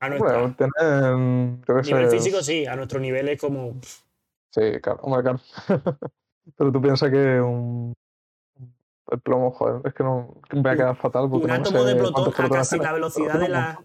[0.00, 2.66] a nuestra- Bueno, yo qué nivel físico, sí.
[2.66, 3.80] A nuestro nivel es como.
[4.50, 5.40] Sí, claro, hombre, claro.
[6.56, 7.94] Pero tú piensas que un,
[9.10, 11.28] el plomo, joder, es que no me voy a quedar fatal.
[11.30, 13.84] Porque un no átomo sé de cuántos a casi la velocidad de la.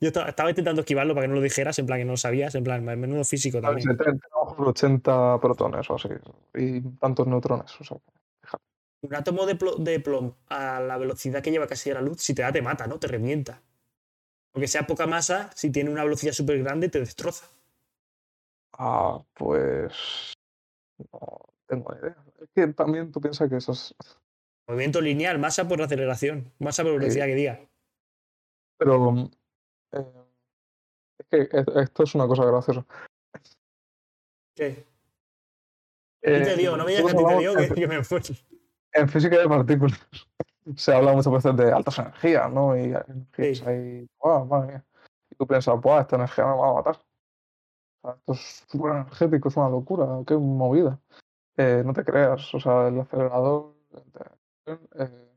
[0.00, 2.16] Yo estaba, estaba intentando esquivarlo para que no lo dijeras, en plan que no lo
[2.16, 3.88] sabías, en plan, menudo físico también.
[3.88, 4.20] si tenemos
[4.58, 6.08] 80 protones o así,
[6.54, 7.80] y tantos neutrones.
[7.80, 7.96] O sea,
[9.02, 12.34] Un átomo de, de plomo a la velocidad que lleva casi a la luz, si
[12.34, 12.98] te da, te mata, ¿no?
[12.98, 13.62] Te revienta.
[14.52, 17.46] Aunque sea poca masa, si tiene una velocidad súper grande, te destroza.
[18.78, 20.34] ah, pues.
[21.12, 22.16] No tengo idea.
[22.40, 23.94] Es que también tú piensas que esas.
[24.66, 27.69] Movimiento lineal, masa por aceleración, masa por velocidad que diga.
[28.80, 29.30] Pero.
[29.92, 30.12] eh,
[31.18, 32.84] es que esto es una cosa graciosa.
[34.56, 34.86] ¿Qué?
[36.22, 36.76] ¿Qué te Eh, dio?
[36.76, 38.20] No me digas que a ti nosotros te hablamos que, que me fue.
[38.92, 40.00] En física de partículas
[40.76, 42.76] se habla muchas veces de altas energías, ¿no?
[42.76, 43.64] Y energías Sí.
[43.66, 44.84] ahí, ¡guau, madre mía!
[45.30, 46.96] Y tú piensas, ¡buah, esta energía me va a matar!
[48.02, 50.98] O sea, esto es súper energético, es una locura, qué movida.
[51.56, 53.74] Eh, no te creas, o sea, el acelerador,
[54.66, 55.29] eh,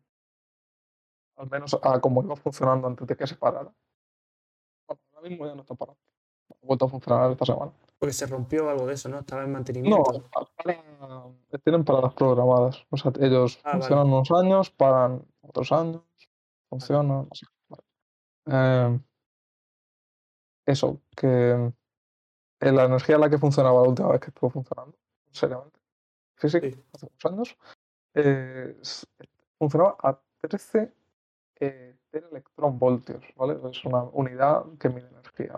[1.38, 3.74] al menos a como iba funcionando antes de que se parara.
[4.88, 5.98] Bueno, ahora mismo ya no está parado.
[6.52, 7.72] Ha vuelto a funcionar esta semana.
[7.98, 9.20] Porque se rompió algo de eso, ¿no?
[9.20, 10.30] Estaba en No, mantenimiento.
[10.32, 11.32] para-
[11.64, 12.86] tienen paradas programadas.
[12.90, 16.02] O sea, ellos Ah, funcionan unos años, paran otros años,
[16.70, 17.28] funcionan.
[17.32, 17.46] así.
[17.70, 17.84] Vale.
[18.48, 19.00] Eh,
[20.66, 21.72] eso, que
[22.60, 24.98] la energía a la que funcionaba la última vez que estuvo funcionando,
[25.32, 25.80] seriamente,
[26.36, 26.84] física, Sí.
[26.94, 27.58] hace unos años,
[28.16, 28.78] eh,
[29.58, 30.94] funcionaba a 13
[31.60, 33.58] eh, teraelectronvoltios, ¿vale?
[33.72, 35.54] Es una unidad que mide energía.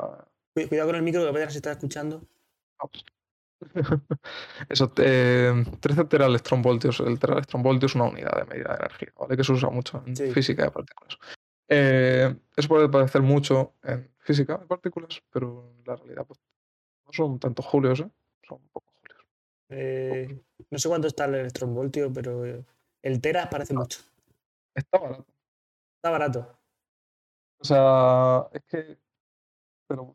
[0.54, 2.22] Cu- Cuidado con el micro que apenas se está escuchando.
[4.70, 7.00] Eso, eh, 13 teraelectronvoltios.
[7.00, 9.38] El teraelectronvoltio es una unidad de medida de energía, ¿vale?
[9.38, 10.32] Que se usa mucho en Sí.
[10.32, 11.18] física de partículas.
[11.68, 16.40] Eh, eso puede parecer mucho en física de partículas, pero en la realidad pues,
[17.06, 18.10] no son tantos julios, ¿eh?
[18.48, 19.26] Son pocos julios.
[19.70, 20.40] Eh,
[20.70, 22.46] no sé cuánto está el electronvoltio, pero
[23.02, 24.02] el tera parece mucho.
[24.76, 25.26] Está barato.
[26.06, 26.48] Está barato.
[27.60, 29.00] O sea, es que.
[29.88, 30.14] Pero.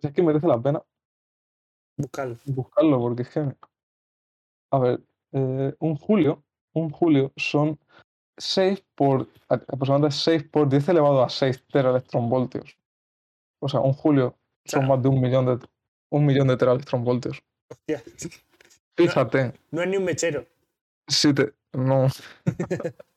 [0.00, 0.80] Es que merece la pena
[1.98, 2.36] Buscarlo.
[2.44, 3.56] buscarlo, porque es que.
[4.70, 5.00] A ver,
[5.32, 6.44] eh, un julio.
[6.72, 7.80] Un julio son
[8.38, 9.26] 6 por.
[9.48, 12.78] aproximadamente 6 por 10 elevado a 6 teraelectronvoltios.
[13.60, 15.66] O sea, un julio son más de un millón de.
[16.12, 17.42] Un millón de teraelectronvoltios.
[17.72, 18.04] Hostia.
[18.96, 20.46] Fíjate, No es ni un mechero.
[21.08, 21.54] si te.
[21.72, 22.06] No.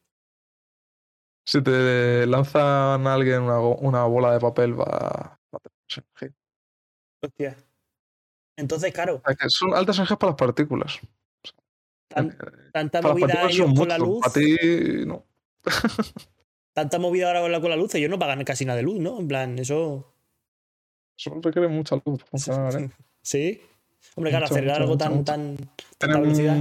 [1.49, 6.37] si te lanzan a alguien una, una bola de papel, va, va a tener energía.
[7.21, 7.57] Hostia.
[8.55, 10.99] Entonces, claro, son altas energías para las partículas.
[12.07, 12.37] tan-
[12.71, 14.19] tanta para movida ellos con la mucho, luz.
[14.21, 15.25] Para ti, no.
[16.73, 19.19] Tanta movida ahora con la, la luz, ellos no pagan casi nada de luz, ¿no?
[19.19, 20.13] En plan, eso.
[21.17, 22.89] Eso requiere mucha luz para funcionar, ¿eh?
[23.23, 23.59] Sí.
[24.15, 25.57] Hombre, claro, Mucho, acelerar mucho, algo tan, tan.
[25.97, 26.55] tanta velocidad.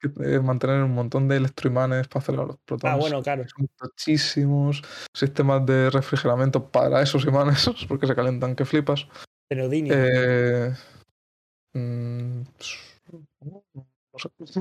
[0.00, 2.94] Que eh, mantener un montón de electroimanes para acelerar los protones.
[2.94, 3.44] Ah, bueno, claro.
[3.48, 4.82] Son muchísimos
[5.14, 9.06] sistemas de refrigeramiento para esos imanes, porque se calentan que flipas.
[9.50, 9.94] Neodimio.
[9.96, 10.72] Eh,
[11.74, 12.46] mm, no
[14.48, 14.60] sé.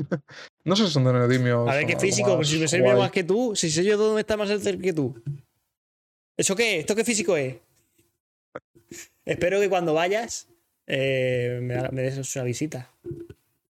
[0.65, 1.69] No sé si son de neodimio.
[1.69, 2.97] A ver, qué físico, más si me guay.
[2.97, 5.21] más que tú, si sé yo dónde está más cerca que tú.
[6.37, 6.79] ¿Eso qué es?
[6.81, 7.55] ¿Esto qué físico es?
[9.23, 10.49] Espero que cuando vayas
[10.87, 12.91] eh, me des una visita.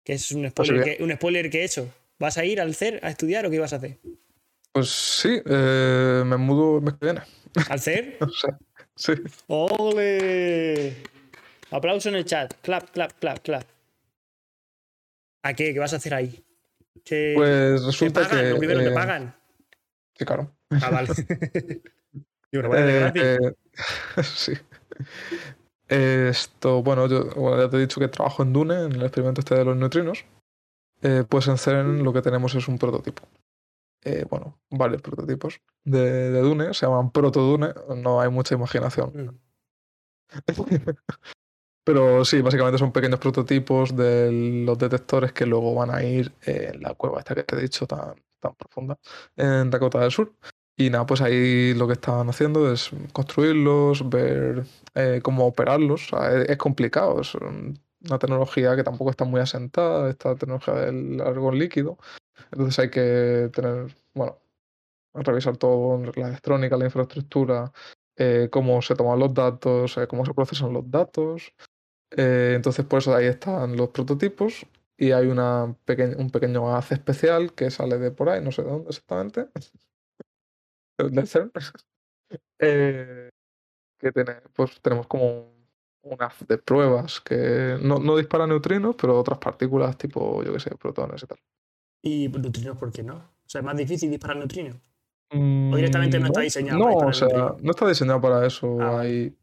[0.10, 0.98] Que es un spoiler, Posible.
[0.98, 1.88] que, un spoiler que he hecho.
[2.18, 4.00] ¿Vas a ir al CER a estudiar o qué vas a hacer?
[4.72, 7.22] Pues sí, eh, me mudo el mes que viene.
[7.70, 8.18] ¿Al CER?
[8.96, 9.14] Sí.
[9.46, 10.96] ¡Ole!
[11.70, 12.52] Aplauso en el chat.
[12.64, 13.64] Clap, clap, clap, clap.
[15.44, 15.74] ¿A qué?
[15.74, 16.44] ¿Qué vas a hacer ahí?
[17.06, 18.40] ¿Qué, Pues ¿qué resulta pagan?
[18.46, 18.50] que.
[18.50, 19.36] Lo primero eh, pagan.
[20.18, 20.52] Sí, claro.
[20.72, 21.08] Ah, vale.
[22.52, 23.24] y una buena Eh, gratis.
[23.24, 24.54] eh, sí.
[25.90, 29.42] Esto, bueno, yo bueno, ya te he dicho que trabajo en Dune, en el experimento
[29.42, 30.26] este de los neutrinos.
[31.02, 33.24] Eh, pues en CERN lo que tenemos es un prototipo.
[34.04, 39.12] Eh, bueno, varios prototipos de, de Dune, se llaman Proto-Dune, no hay mucha imaginación.
[39.14, 39.40] Mm.
[41.84, 44.32] Pero sí, básicamente son pequeños prototipos de
[44.66, 47.88] los detectores que luego van a ir en la cueva esta que te he dicho
[47.88, 48.98] tan, tan profunda
[49.36, 50.34] en Dakota del Sur.
[50.80, 54.64] Y nada, pues ahí lo que están haciendo es construirlos, ver
[54.96, 56.08] eh, cómo operarlos.
[56.48, 61.98] Es, complicado, es una tecnología que tampoco está muy asentada, esta tecnología del argón líquido.
[62.54, 64.38] Entonces hay que tener, bueno,
[65.14, 67.74] revisar todo, la electrónica, la infraestructura,
[68.16, 71.54] eh, cómo se toman los datos, eh, cómo se procesan los datos.
[72.12, 74.66] Entonces, por eso ahí están los prototipos
[74.98, 78.64] y hay una peque- un pequeño haz especial que sale de por ahí, no sé
[78.64, 79.48] de dónde exactamente,
[82.60, 83.30] eh,
[83.98, 85.68] que tiene, pues tenemos como un,
[86.04, 90.60] un haz de pruebas que no, no dispara neutrinos, pero otras partículas tipo, yo qué
[90.60, 91.40] sé, protones y tal.
[92.02, 93.16] ¿Y neutrinos por qué no?
[93.18, 94.78] O sea, es más difícil disparar neutrinos.
[95.32, 97.62] O directamente no, está Mm, diseñado No, para o sea, neutrinos.
[97.64, 98.78] no está diseñado para eso.
[98.82, 99.00] Ah.
[99.02, 99.36] Hay...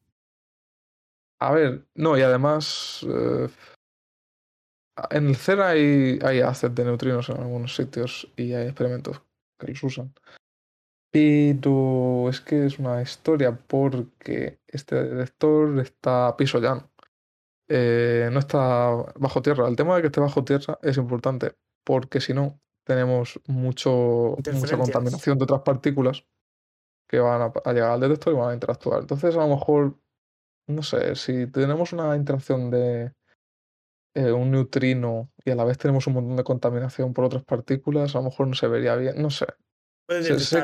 [1.39, 3.05] A ver, no, y además.
[3.09, 3.49] eh,
[5.11, 9.21] En el CERN hay, hay haces de neutrinos en algunos sitios y hay experimentos
[9.59, 10.15] que los usan.
[11.17, 16.91] Pero es que es una historia porque este detector está a piso llano.
[17.69, 19.67] Eh, no está bajo tierra.
[19.67, 24.77] El tema de que esté bajo tierra es importante porque si no tenemos mucho, mucha
[24.77, 26.27] contaminación de otras partículas
[27.09, 29.01] que van a, a llegar al detector y van a interactuar.
[29.01, 29.99] Entonces a lo mejor,
[30.67, 33.15] no sé, si tenemos una interacción de
[34.15, 38.15] eh, un neutrino y a la vez tenemos un montón de contaminación por otras partículas,
[38.15, 39.47] a lo mejor no se vería bien, no sé.
[40.09, 40.59] Se-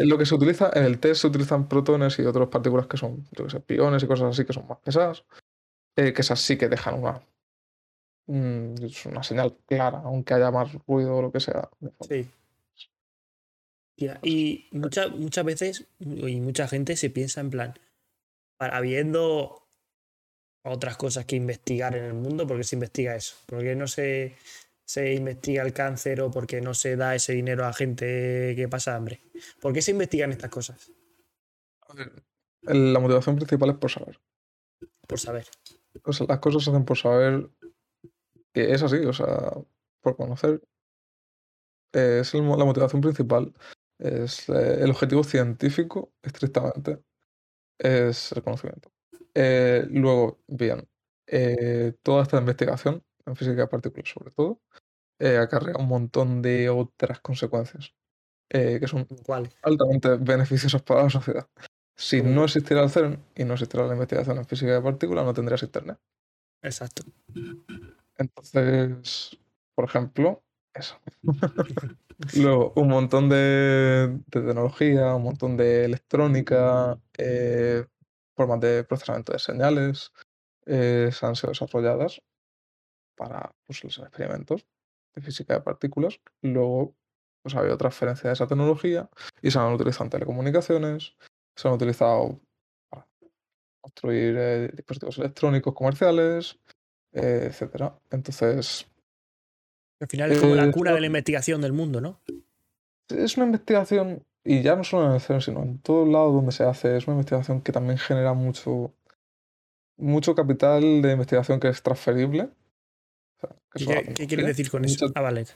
[0.00, 2.96] eh, lo que se utiliza en el test se utilizan protones y otras partículas que
[2.96, 5.24] son, yo que sé, piones y cosas así que son más pesadas,
[5.96, 7.20] eh, que esas sí que dejan una,
[8.26, 8.74] mm,
[9.10, 11.68] una señal clara, aunque haya más ruido o lo que sea.
[12.08, 12.28] Sí.
[14.22, 17.74] Y muchas muchas veces, y mucha gente se piensa en plan,
[18.56, 19.66] para habiendo
[20.64, 23.34] otras cosas que investigar en el mundo, ¿por qué se investiga eso?
[23.46, 24.36] ¿Por qué no se,
[24.88, 28.68] se investiga el cáncer o por qué no se da ese dinero a gente que
[28.70, 29.22] pasa hambre?
[29.60, 30.90] ¿Por qué se investigan estas cosas?
[32.62, 34.18] La motivación principal es por saber.
[35.06, 35.46] Por saber.
[36.04, 37.50] O sea, las cosas se hacen por saber
[38.54, 39.52] que es así, o sea,
[40.00, 40.62] por conocer.
[41.92, 43.52] Eh, es el la motivación principal.
[43.98, 47.02] Es eh, el objetivo científico, estrictamente,
[47.78, 48.90] es el conocimiento.
[49.34, 50.88] Eh, luego, bien,
[51.26, 54.60] eh, toda esta investigación, en física de partículas sobre todo,
[55.20, 57.94] eh, acarrea un montón de otras consecuencias
[58.50, 59.50] eh, que son ¿Cuál?
[59.62, 61.46] altamente beneficiosas para la sociedad.
[61.96, 62.44] Si ¿Cómo no cuál?
[62.46, 65.98] existiera el CERN y no existiera la investigación en física de partículas, no tendrías internet.
[66.62, 67.02] Exacto.
[68.16, 69.36] Entonces,
[69.74, 70.42] por ejemplo,
[70.74, 70.98] eso.
[72.36, 77.86] Luego, un montón de, de tecnología, un montón de electrónica, eh,
[78.36, 80.12] formas de procesamiento de señales,
[80.66, 82.20] eh, se han sido desarrolladas
[83.18, 84.64] para pues, los experimentos
[85.14, 86.20] de física de partículas.
[86.42, 86.94] Luego,
[87.42, 89.10] pues ha habido transferencia de esa tecnología
[89.42, 91.16] y se han utilizado en telecomunicaciones,
[91.56, 92.40] se han utilizado
[92.88, 93.06] para
[93.80, 96.58] construir eh, dispositivos electrónicos comerciales,
[97.12, 97.98] eh, etcétera.
[98.10, 98.86] Entonces,
[100.00, 102.20] Al final es como la Eh, cuna de la investigación del mundo, ¿no?
[103.08, 106.52] es una investigación, y ya no solo en el CERN, sino en todos lados donde
[106.52, 108.92] se hace, es una investigación que también genera mucho,
[109.96, 112.50] mucho capital de investigación que es transferible.
[113.40, 114.46] ¿Qué, qué- tecnología.
[114.46, 115.06] decir con eso?
[115.06, 115.46] Mucha- Ah, vale.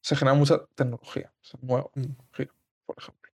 [0.00, 2.02] se genera mucha tecnología, o sea, nueva Mm.
[2.02, 2.48] tecnología,
[2.86, 3.30] por ejemplo.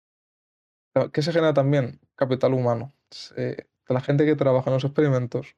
[1.11, 1.99] ¿Qué se genera también?
[2.15, 2.93] Capital humano.
[3.09, 5.55] Se- la gente que trabaja en los experimentos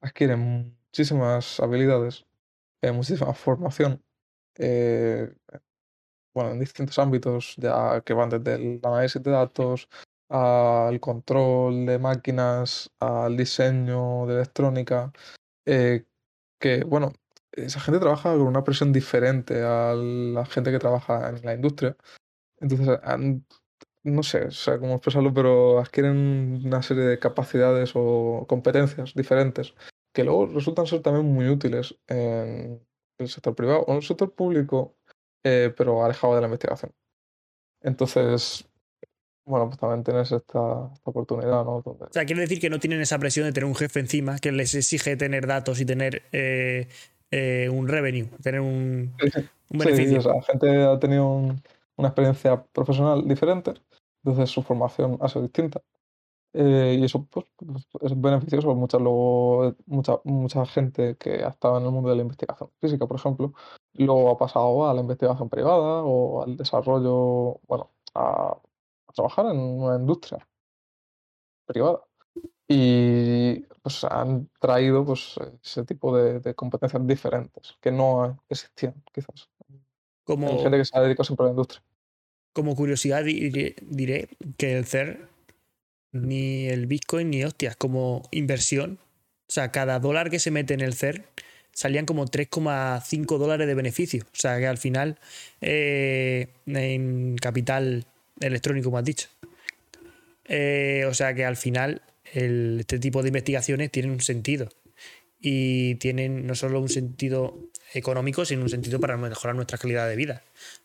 [0.00, 2.24] adquiere muchísimas habilidades,
[2.82, 4.02] eh, muchísima formación,
[4.56, 5.32] eh,
[6.34, 9.88] bueno, en distintos ámbitos, ya que van desde el análisis de datos
[10.28, 15.12] al control de máquinas, al diseño de electrónica,
[15.66, 16.04] eh,
[16.58, 17.12] que, bueno,
[17.52, 21.96] esa gente trabaja con una presión diferente a la gente que trabaja en la industria.
[22.60, 23.44] Entonces, han-
[24.02, 29.74] no sé, o sea, cómo expresarlo, pero adquieren una serie de capacidades o competencias diferentes
[30.14, 32.80] que luego resultan ser también muy útiles en
[33.18, 34.96] el sector privado o en el sector público,
[35.44, 36.92] eh, pero alejado de la investigación.
[37.82, 38.66] Entonces,
[39.46, 41.82] bueno, pues también tienes esta, esta oportunidad, ¿no?
[41.84, 44.38] Donde- O sea, quiere decir que no tienen esa presión de tener un jefe encima
[44.38, 46.88] que les exige tener datos y tener eh,
[47.30, 49.14] eh, un revenue, tener un,
[49.70, 50.18] un Sí, beneficio.
[50.18, 51.62] o sea, la gente ha tenido un-
[51.96, 53.74] una experiencia profesional diferente,
[54.24, 55.82] entonces su formación ha sido distinta.
[56.52, 58.74] Eh, y eso pues, pues, es beneficioso.
[58.74, 63.06] Mucha, luego, mucha, mucha gente que ha estado en el mundo de la investigación física,
[63.06, 63.52] por ejemplo,
[63.94, 68.56] luego ha pasado a la investigación privada o al desarrollo, bueno, a,
[69.06, 70.44] a trabajar en una industria
[71.66, 72.00] privada.
[72.72, 79.50] Y pues han traído pues, ese tipo de, de competencias diferentes que no existían, quizás.
[80.22, 81.82] Como, Hay gente que se ha dedicado siempre a la industria.
[82.52, 85.26] como curiosidad diré, diré que el CER
[86.12, 89.00] ni el Bitcoin ni hostias como inversión.
[89.48, 91.24] O sea, cada dólar que se mete en el CER
[91.72, 94.22] salían como 3,5 dólares de beneficio.
[94.26, 95.18] O sea, que al final
[95.60, 98.06] eh, en capital
[98.38, 99.28] electrónico, como has dicho.
[100.44, 102.02] Eh, o sea, que al final
[102.32, 104.68] el- este tipo de investigaciones tienen un sentido.
[105.40, 107.56] Y tienen no solo un sentido
[107.94, 110.42] económico, sino un sentido para mejorar nuestra calidad de vida.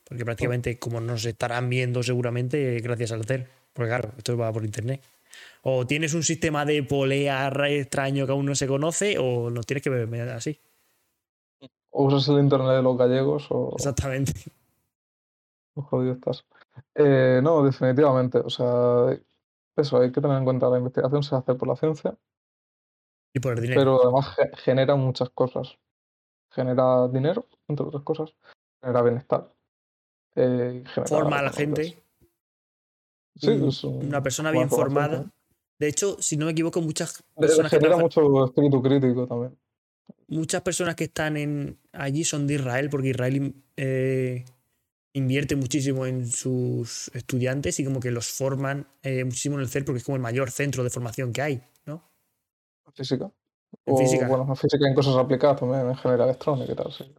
[0.08, 3.48] Porque prácticamente, como nos estarán viendo seguramente, gracias al CER.
[3.74, 5.02] Porque claro, esto va por internet.
[5.64, 9.66] O tienes un sistema de polea ra- extraño que aún no se conoce, o nos
[9.66, 10.58] tienes que ver así.
[11.90, 13.74] O usas el internet de los gallegos o...
[13.76, 14.32] Exactamente.
[15.76, 16.46] jodido estás.
[16.96, 18.38] Eh, no, definitivamente.
[18.38, 19.18] O sea,
[19.76, 22.16] eso, hay que tener en cuenta la investigación se hace por la ciencia,
[23.34, 23.82] Y por el dinero.
[23.82, 25.78] pero además ge- genera muchas cosas.
[26.52, 28.34] Genera dinero, entre otras cosas,
[28.82, 29.52] genera bienestar.
[30.38, 31.98] eh, genera Forma a la gente.
[33.38, 35.32] Sí, es un- una persona bien formada.
[35.80, 39.58] De hecho, si no me equivoco, muchas personas que, genera trabajan- mucho espíritu crítico también.
[40.28, 44.44] muchas personas que están en, allí son de Israel, porque Israel eh,
[45.16, 49.86] invierte muchísimo en sus estudiantes y como que los forman eh, muchísimo en el CER
[49.86, 52.04] porque es como el mayor centro de formación que hay, ¿no?
[52.94, 53.32] Física.
[53.86, 54.28] En o, física.
[54.28, 57.16] Bueno, en física en cosas aplicadas también, en general electrónica y tal, sí.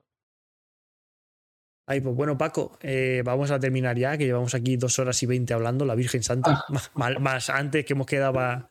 [1.88, 5.26] Ay, pues bueno, Paco, eh, vamos a terminar ya, que llevamos aquí dos horas y
[5.26, 8.70] veinte hablando, la Virgen Santa, más, más- más antes que hemos quedado pa-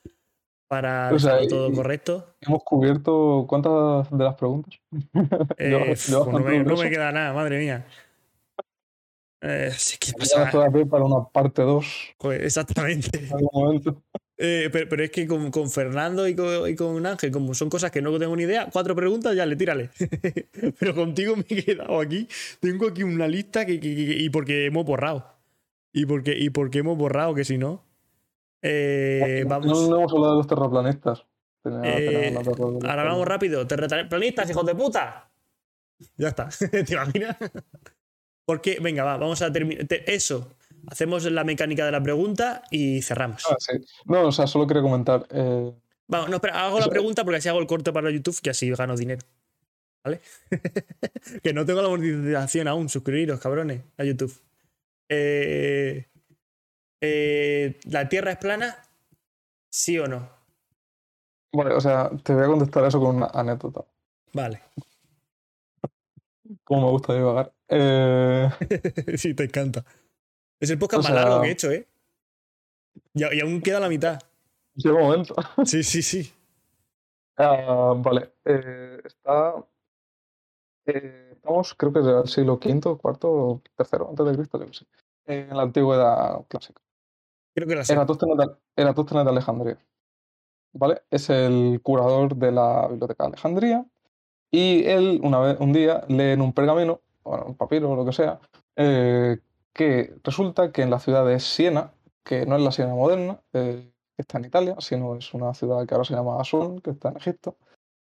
[0.68, 2.36] para O sea, dejarlo todo y- correcto.
[2.42, 4.80] Hemos cubierto cuántas de las preguntas.
[5.58, 7.88] Eh, pf, llevas pues no, me, no queda nada, madre mía.
[9.48, 10.52] Eh, sí, ¿qué Ya pasa?
[10.90, 11.86] para una parte 2
[12.18, 13.10] Joder, exactamente.
[13.20, 14.02] en algún momento.
[14.38, 17.70] Eh, pero, pero es que con, con Fernando y con, y con Ángel, como son
[17.70, 19.92] cosas que no tengo ni idea, cuatro preguntas, ya le tírale.
[20.80, 22.28] pero contigo me he quedado aquí.
[22.60, 25.26] Tengo aquí una lista que, que- que- y porque hemos borrado.
[25.94, 27.84] Y porque, y porque hemos borrado, que si no.
[28.62, 29.90] eh, No, vamos.
[29.90, 31.24] no hemos hablado de los terraplanistas.
[31.64, 33.66] Tenía- Eh, tenía ahora vamos rápido.
[33.68, 35.30] Terraplanistas, hijos de puta.
[36.18, 36.50] Ya está.
[36.72, 37.38] ¿Te imaginas?
[38.46, 39.86] Porque, venga, va, vamos a terminar.
[39.90, 40.56] Eso.
[40.88, 43.44] Hacemos la mecánica de la pregunta y cerramos.
[43.50, 43.74] Ah, sí.
[44.06, 45.26] No, o sea, solo quería comentar.
[45.32, 45.74] eh,
[46.08, 48.52] Vamos, no, espera, hago la Eso- pregunta porque así hago el corte para YouTube que
[48.52, 49.26] así gano dinero.
[50.04, 50.22] ¿Vale?
[51.44, 54.32] que no tengo la monetización aún, suscribiros, cabrones, a YouTube.
[55.10, 56.06] Eh,
[57.02, 58.78] eh, ¿La Tierra es plana?
[59.72, 60.30] ¿Sí o no?
[61.54, 63.84] Vale, o sea, te voy a contestar eso con una anécdota.
[64.34, 64.62] Vale.
[66.64, 67.54] Como me gusta divagar.
[67.70, 68.50] Eh,
[69.18, 69.84] sí, te encanta.
[70.60, 71.88] Es el podcast O más sea- largo que he hecho, ¿eh?
[73.14, 74.20] Y, y aún queda la mitad.
[74.76, 75.36] llega un momento.
[75.66, 76.32] Sí, sí, sí.
[77.38, 78.34] Ah, vale.
[78.46, 79.56] eh, está.
[80.86, 84.74] eh, estamos, creo que es del siglo V, IV, o III antes de Cristo, yo
[84.74, 84.86] sé.
[85.26, 86.82] en la antigüedad clásica.
[87.54, 87.94] Creo que la sé.
[87.94, 89.78] Eratóstenes de Alejandría.
[90.74, 91.04] ¿Vale?
[91.10, 93.86] Es el curador de la Biblioteca de Alejandría.
[94.52, 98.06] Y él, una vez, un día, lee en un pergamino, bueno, un papiro o lo
[98.06, 98.40] que sea,
[98.76, 99.40] eh,
[99.74, 101.92] que resulta que en la ciudad de Siena,
[102.24, 105.86] que no es la Siena moderna, eh, que está en Italia, sino es una ciudad
[105.86, 107.58] que ahora se llama Asuán, que está en Egipto.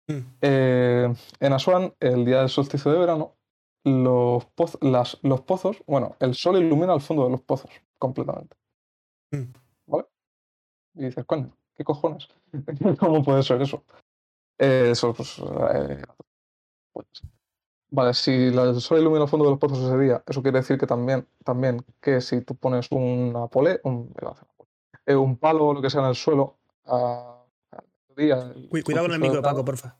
[0.07, 0.19] Mm.
[0.41, 3.33] Eh, en Asuán, el día del solsticio de verano,
[3.83, 8.55] los, poz- las- los pozos, bueno, el sol ilumina el fondo de los pozos completamente.
[9.31, 9.43] Mm.
[9.87, 10.05] ¿Vale?
[10.95, 12.27] Y dices, coño, ¿qué cojones?
[12.99, 13.83] ¿Cómo puede ser eso?
[14.57, 15.37] Eh, eso, pues.
[15.39, 16.01] eh,
[16.95, 17.07] pues,
[17.91, 20.57] Vale, si la- el sol ilumina el fondo de los pozos ese día, eso quiere
[20.59, 24.39] decir que también, también que si tú pones una pole, un, a pole,
[25.05, 27.43] eh, un palo o lo que sea en el suelo, a,
[28.09, 29.95] mediodía, el Cu- Cuidado con el micro, Paco, porfa.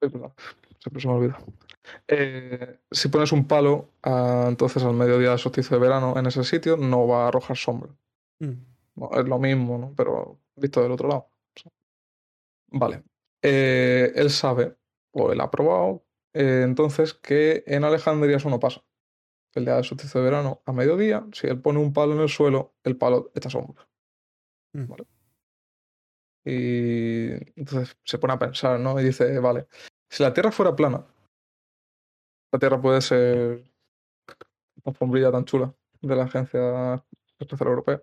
[0.00, 1.38] Siempre se me olvida.
[2.08, 6.42] Eh, si pones un palo, ah, entonces al mediodía del solsticio de verano en ese
[6.44, 7.90] sitio no va a arrojar sombra.
[8.40, 8.52] Mm.
[8.96, 9.94] No, es lo mismo, ¿no?
[9.96, 11.28] Pero visto del otro lado.
[12.68, 13.02] Vale.
[13.42, 14.76] Eh, él sabe,
[15.12, 16.02] o él ha probado,
[16.34, 18.82] eh, entonces que en Alejandría eso no pasa.
[19.54, 22.28] El día del solsticio de verano, a mediodía, si él pone un palo en el
[22.30, 23.86] suelo, el palo echa sombra.
[24.72, 24.86] Mm.
[24.86, 25.04] ¿Vale?
[26.44, 27.30] Y
[27.60, 28.98] entonces se pone a pensar, ¿no?
[29.00, 29.66] Y dice, vale,
[30.10, 31.06] si la Tierra fuera plana,
[32.52, 33.62] la Tierra puede ser
[34.28, 37.04] la alfombrilla tan chula de la Agencia
[37.38, 38.02] Espacial Europea.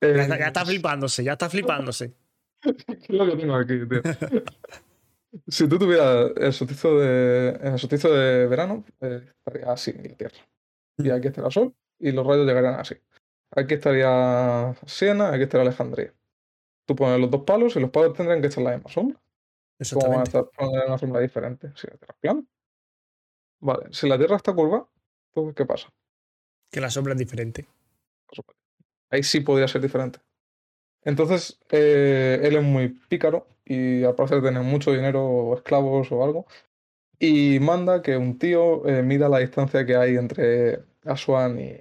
[0.00, 2.14] Ya, Eh, está- ya está flipándose, ya está flipándose.
[2.62, 4.02] ¿Qué es lo que tengo aquí, tío?
[5.48, 10.14] Si tú tuvieras el solsticio de, en el solsticio de verano, eh, estaría así la
[10.16, 10.36] Tierra.
[10.98, 12.96] Y aquí estaría el Sol y los rayos llegarían así.
[13.50, 16.14] Aquí estaría Siena, aquí estaría Alejandría.
[16.86, 19.20] Tú pones los dos palos y los palos tendrían que echar la misma sombra.
[19.92, 20.24] ¿Cómo van a Exactamente.
[20.24, 22.44] estar poner una sombra diferente si la Tierra es plana?
[23.60, 24.88] Vale, si la Tierra está curva,
[25.32, 25.88] pues ¿qué pasa?
[26.70, 27.66] Que la sombra es diferente.
[29.10, 30.20] ahí sí podría ser diferente.
[31.02, 36.24] Entonces, eh, él es muy pícaro y al parecer tiene mucho dinero o esclavos o
[36.24, 36.46] algo.
[37.18, 41.78] Y manda que un tío eh, mida la distancia que hay entre Asuán y,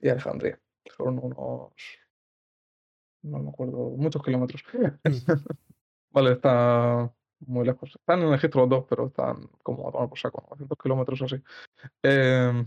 [0.00, 0.60] y Alejandría.
[0.96, 1.72] Son unos.
[3.22, 4.62] No me acuerdo, muchos kilómetros.
[6.10, 7.96] vale, está muy lejos.
[7.96, 11.24] Están en Egipto los dos, pero están como a tomar por saco, 900 kilómetros o
[11.24, 11.36] así.
[12.02, 12.64] Eh,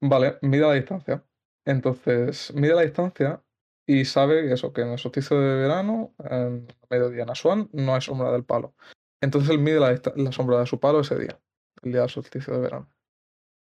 [0.00, 1.24] vale, mide la distancia.
[1.64, 3.42] Entonces, mide la distancia
[3.86, 8.00] y sabe eso, que en el solsticio de verano, en mediodía en Asuán, no hay
[8.00, 8.74] sombra del palo.
[9.20, 11.40] Entonces él mide la, la sombra de su palo ese día,
[11.82, 12.90] el día del solsticio de verano,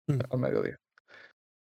[0.09, 0.19] Mm.
[0.31, 0.81] al mediodía.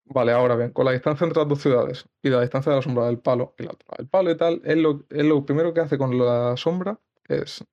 [0.06, 2.82] Vale, ahora bien, con la distancia entre las dos ciudades y la distancia de la
[2.82, 5.74] sombra del palo y la altura del palo y tal, es lo, es lo primero
[5.74, 7.66] que hace con la sombra es,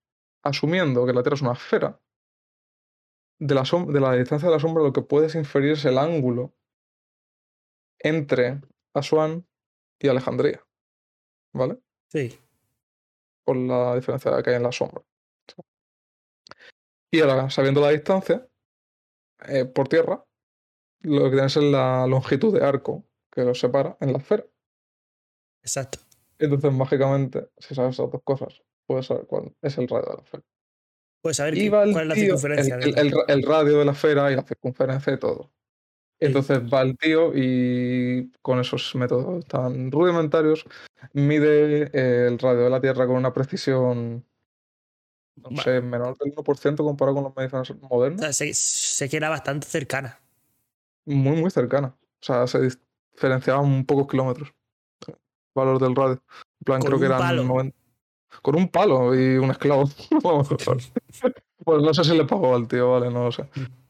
[0.43, 2.01] asumiendo que la Tierra es una esfera,
[3.39, 5.99] de la, som- de la distancia de la sombra lo que puedes inferir es el
[5.99, 6.55] ángulo
[7.99, 8.61] entre
[8.95, 9.47] Asuán
[9.99, 10.65] y Alejandría,
[11.53, 11.79] ¿vale?
[12.11, 12.39] Sí.
[13.45, 15.03] Por la diferencia que hay en la sombra.
[17.13, 18.49] Y ahora, sabiendo la distancia,
[19.49, 20.25] eh, por tierra,
[21.03, 24.45] lo que tienes es la longitud de arco que los separa en la esfera.
[25.63, 25.99] Exacto.
[26.39, 30.23] Entonces, mágicamente, si sabes esas dos cosas, puedes saber cuál es el radio de la
[30.23, 30.43] esfera.
[31.23, 32.75] Puedes saber cuál es la circunferencia.
[32.77, 35.53] el, de el- el ra- el radio de la esfera y la circunferencia y todo.
[36.21, 40.65] Entonces va el tío y con esos métodos tan rudimentarios
[41.13, 44.25] mide eh, el radio de la Tierra con una precisión,
[45.37, 48.21] no sé, menor del 1% comparado con las mediciones O modernas.
[48.21, 50.19] sea, sé, sé que era bastante cercana.
[51.05, 51.89] Muy, muy cercana.
[51.89, 52.71] O sea, se
[53.13, 54.55] diferenciaban un pocos kilómetros.
[55.55, 56.23] Valor del radio.
[56.61, 57.45] En plan, Con creo que eran palo.
[57.45, 57.77] 90
[58.43, 59.85] Con un palo y un esclavo.
[61.65, 63.49] pues no sé si le pagó al tío, vale, no lo sé.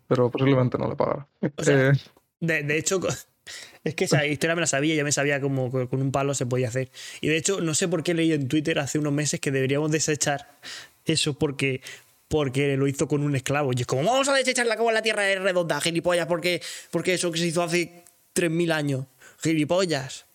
[0.09, 1.27] Pero posiblemente no le pagara.
[1.57, 1.93] O sea, Eh,
[2.41, 3.01] De, de hecho,
[3.85, 6.35] es que esa historia me la sabía, ya me sabía como que con un palo
[6.35, 6.91] se podía hacer.
[7.21, 9.91] Y de hecho, no sé por qué leí en Twitter hace unos meses que deberíamos
[9.91, 10.59] desechar
[11.05, 11.83] eso porque,
[12.29, 13.73] porque lo hizo con un esclavo.
[13.73, 17.31] Y es como, vamos a desecharla como la tierra es redonda, gilipollas, porque, porque eso
[17.33, 19.07] que se hizo hace 3.000 años.
[19.43, 20.27] Gilipollas.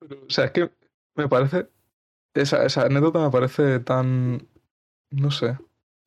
[0.00, 0.70] O sea, es que
[1.14, 1.66] me parece.
[2.34, 4.46] Esa, esa anécdota me parece tan.
[5.10, 5.56] No sé.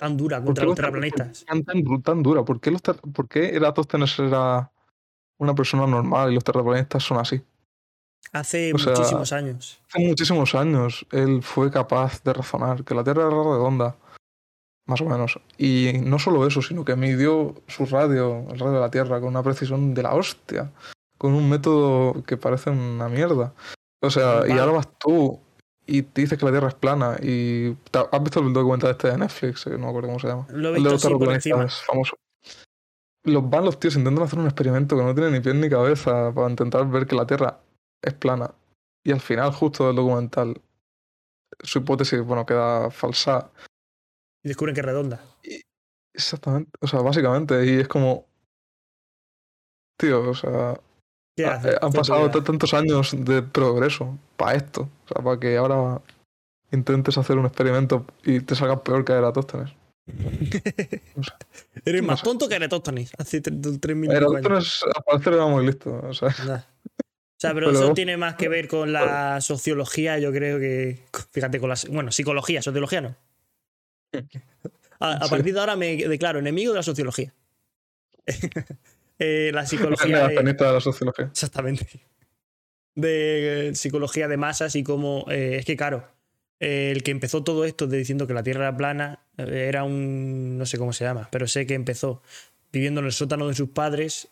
[0.02, 1.46] Tan dura ¿Por contra los los ter- terraplanistas.
[1.46, 2.44] Tan, tan, tan dura.
[2.44, 4.72] ¿Por qué, los ter- ¿Por qué Eratóstenes era
[5.38, 7.40] una persona normal y los terraplanistas son así?
[8.34, 9.80] Hace O sea, muchísimos años.
[9.90, 13.96] Hace muchísimos años él fue capaz de razonar que la Tierra era redonda.
[14.88, 15.40] Más o menos.
[15.60, 19.30] Y no solo eso, sino que midió su radio, el radio de la Tierra, con
[19.30, 20.72] una precisión de la hostia.
[21.20, 23.54] Con un método que parece una mierda.
[24.02, 25.40] O sea, y ahora vas tú
[25.92, 27.18] y te dices que la Tierra es plana.
[27.22, 27.76] Y
[28.12, 29.68] ¿Has visto el documental este de Netflix?
[29.68, 30.48] Eh, No me acuerdo cómo se llama.
[30.50, 32.16] Lo he el de visto los es famoso.
[33.26, 36.34] Los van los tíos intentan hacer un experimento que no tiene ni pies ni cabeza
[36.34, 37.60] para intentar ver que la Tierra
[38.02, 38.56] es plana.
[39.04, 40.62] Y al final, justo del documental,
[41.62, 43.52] su hipótesis, bueno, queda falsa.
[44.44, 45.22] Y descubren que es redonda.
[46.14, 46.72] Exactamente.
[46.80, 47.66] O sea, básicamente.
[47.66, 48.28] Y es como.
[49.98, 50.80] Tío, o sea.
[51.42, 51.78] ¿Qué ha- haces?
[51.82, 54.90] han pasado tantos años de progreso para esto.
[55.06, 56.02] O sea, para que ahora
[56.72, 59.72] intentes hacer un experimento y te salgas peor que Eratóstenes.
[61.86, 62.26] Eres no más sé.
[62.26, 63.12] tonto que Eratóstenes.
[63.18, 64.14] Hace 3.000 años.
[64.16, 66.02] Eratóstenes al parecer era muy listo.
[66.08, 66.56] O sea, Nah.
[66.58, 71.04] O sea, pero, Pero- eso tiene más que ver con la sociología, yo creo que.
[71.32, 71.76] Fíjate, con la.
[71.90, 73.16] Bueno, psicología, sociología no.
[75.00, 75.30] A, a Sí.
[75.32, 77.34] partir de ahora me declaro enemigo de la sociología.
[79.24, 80.28] Eh, la psicología.
[80.28, 81.26] de- la sociología.
[81.26, 81.88] Exactamente.
[82.94, 85.26] De eh, psicología de masas y cómo.
[85.30, 86.10] eh, es que, claro,
[86.60, 90.58] el que empezó todo esto de diciendo que la Tierra era plana era un.
[90.58, 92.22] No sé cómo se llama, pero sé que empezó
[92.74, 94.28] viviendo en el sótano de sus padres,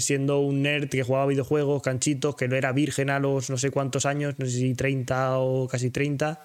[0.00, 3.70] siendo un nerd que jugaba videojuegos, canchitos, que no era virgen a los no sé
[3.70, 6.44] cuántos años, no sé si 30 o casi 30.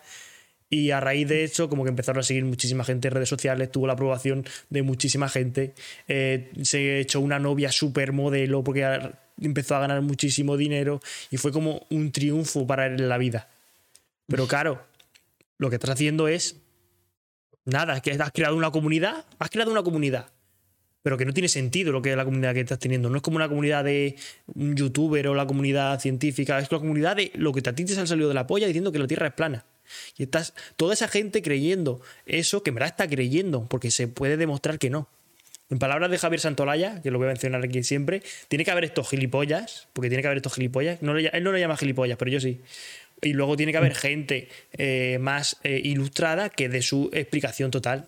[0.74, 3.70] Y a raíz de eso, como que empezaron a seguir muchísima gente en redes sociales,
[3.72, 5.74] tuvo la aprobación de muchísima gente.
[6.08, 11.52] eh, se echó una novia super modelo porque empezó a ganar muchísimo dinero y fue
[11.52, 13.50] como un triunfo para él en la vida.
[14.28, 14.82] Pero claro,
[15.58, 16.62] lo que estás haciendo es
[17.66, 20.28] nada, es que has creado una comunidad, has creado una comunidad,
[21.02, 23.10] pero que no tiene sentido lo que es la comunidad que estás teniendo.
[23.10, 24.16] No es como una comunidad de
[24.56, 28.00] un youtuber o la comunidad científica, es la comunidad de lo que a ti te
[28.00, 29.66] han salido de la polla diciendo que la Tierra es plana.
[30.18, 34.38] Y estás toda esa gente creyendo eso, que en verdad está creyendo, porque se puede
[34.38, 35.08] demostrar que no.
[35.70, 38.84] En palabras de Javier Santolaya, que lo voy a mencionar aquí siempre, tiene que haber
[38.84, 41.02] estos gilipollas, porque tiene que haber estos gilipollas.
[41.02, 42.60] No le- él no lo llama gilipollas, pero yo sí.
[43.22, 48.08] Y luego tiene que haber gente eh, más eh, ilustrada que dé su explicación total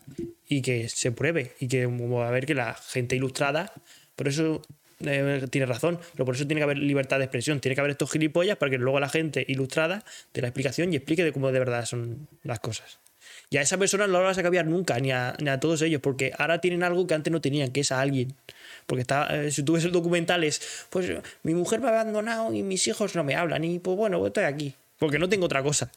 [0.49, 1.53] y que se pruebe.
[1.59, 3.71] Y que va a ver que la gente ilustrada,
[4.17, 4.61] por eso
[5.05, 7.59] eh, tiene razón, pero por eso tiene que haber libertad de expresión.
[7.59, 10.97] Tiene que haber estos gilipollas para que luego la gente ilustrada dé la explicación y
[10.97, 12.99] explique de cómo de verdad son las cosas.
[13.49, 16.33] Y a esa persona no la vas a cambiar nunca, ni a, todos ellos, porque
[16.37, 18.33] ahora tienen algo que antes no tenían, que es a alguien.
[18.87, 21.11] Porque está, eh, si tú ves el documental es, pues
[21.43, 24.31] mi mujer me ha abandonado y mis hijos no me hablan, y pues bueno, pues
[24.31, 25.91] estoy aquí, porque no tengo otra cosa.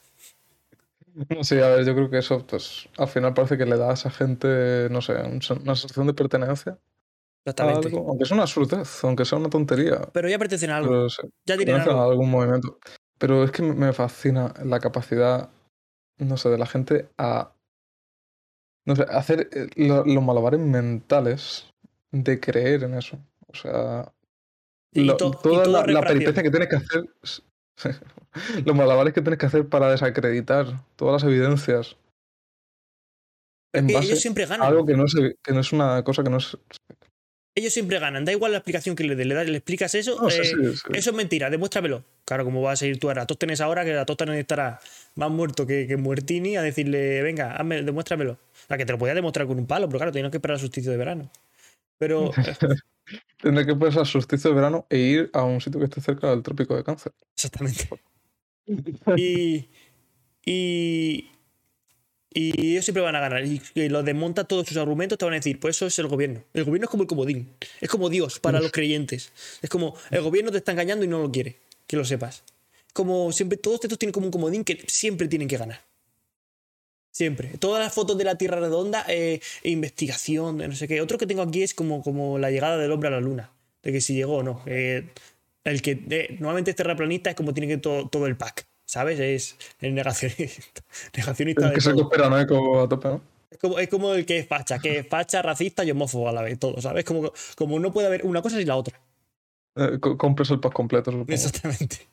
[1.40, 3.94] Sí, a ver, yo creo que eso, pues, al final parece que le da a
[3.94, 6.76] esa gente, no sé, una sensación de pertenencia
[7.46, 7.88] Exactamente.
[7.88, 11.08] algo, aunque sea una absurdez, aunque sea una tontería, Pero ya pertenecen a algo, pero
[11.10, 12.02] sí, ya tienen a algo.
[12.02, 12.78] algún movimiento.
[13.18, 15.48] Pero es que me- fascina la capacidad,
[16.18, 17.52] no sé, de la gente a,
[18.84, 21.70] no sé, hacer eh, lo- los malabares mentales
[22.10, 23.18] de creer en eso.
[23.46, 24.12] O sea,
[24.92, 27.04] Y lo- to- y toda la, la peripecia que tienes que hacer,
[28.66, 30.66] los malabares que tienes que hacer para desacreditar
[30.96, 31.96] todas las evidencias
[33.72, 34.66] en Que base ellos siempre a ganan.
[34.68, 36.56] algo que no, es, que no es una cosa que no es...
[37.56, 38.24] Ellos siempre ganan.
[38.24, 39.26] Da igual la explicación que le des.
[39.26, 40.20] Le, das- le explicas eso.
[40.20, 40.82] No, eh, sí, sí.
[40.94, 42.04] Eso es mentira, demuéstramelo.
[42.24, 44.78] Claro, como vas a ir tú a Eratóstenes ahora, que Eratóstenes estará
[45.14, 48.32] más muerto que, que Muertini, a decirle, venga, hazme, demuéstramelo.
[48.32, 50.54] O sea, que te lo podía demostrar con un palo, pero claro, tienes que esperar
[50.56, 51.30] al solsticio de verano.
[51.98, 52.76] Pero eh,
[53.40, 56.42] Tendré que pasar solsticio de verano e ir a un sitio que esté cerca del
[56.42, 57.12] trópico de cáncer.
[57.34, 57.88] Exactamente.
[59.16, 59.68] Y,
[60.44, 61.30] y,
[62.38, 63.46] y ellos siempre van a ganar.
[63.46, 66.06] Y, y los desmonta todos sus argumentos, te van a decir, pues eso es el
[66.06, 66.44] gobierno.
[66.52, 67.48] El gobierno es como el comodín.
[67.80, 69.32] Es como Dios para los creyentes.
[69.62, 71.56] Es como el gobierno te está engañando y no lo quiere.
[71.86, 72.42] Que lo sepas.
[72.92, 75.80] Como siempre, todos estos tienen como un comodín que siempre tienen que ganar.
[77.10, 77.56] Siempre.
[77.58, 81.00] Todas las fotos de la Tierra redonda, eh, e investigación, de no sé qué.
[81.00, 83.50] Otro que tengo aquí es como, como la llegada del hombre a la luna.
[83.82, 84.62] De que si llegó o no.
[84.66, 85.08] Eh,
[85.64, 88.66] el que eh, normalmente es terraplanista es como tiene que todo, todo el pack.
[88.86, 89.18] ¿Sabes?
[89.20, 90.82] Es el negacionista.
[91.16, 92.04] negacionista de que ser todo.
[92.04, 93.20] conspiranoico a tope, ¿no?
[93.50, 96.32] Es como, es como el que es facha, que es facha, racista y homófobo a
[96.32, 97.04] la vez, todo, ¿sabes?
[97.04, 99.00] Como, como no puede haber una cosa sin la otra.
[99.76, 101.32] Eh, co- compres el pack completo, supongo.
[101.32, 102.06] Exactamente.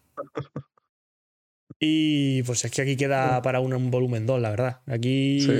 [1.80, 4.82] Y pues es que aquí queda para un, un volumen 2, la verdad.
[4.85, 5.42] Aquí.
[5.42, 5.52] Sí,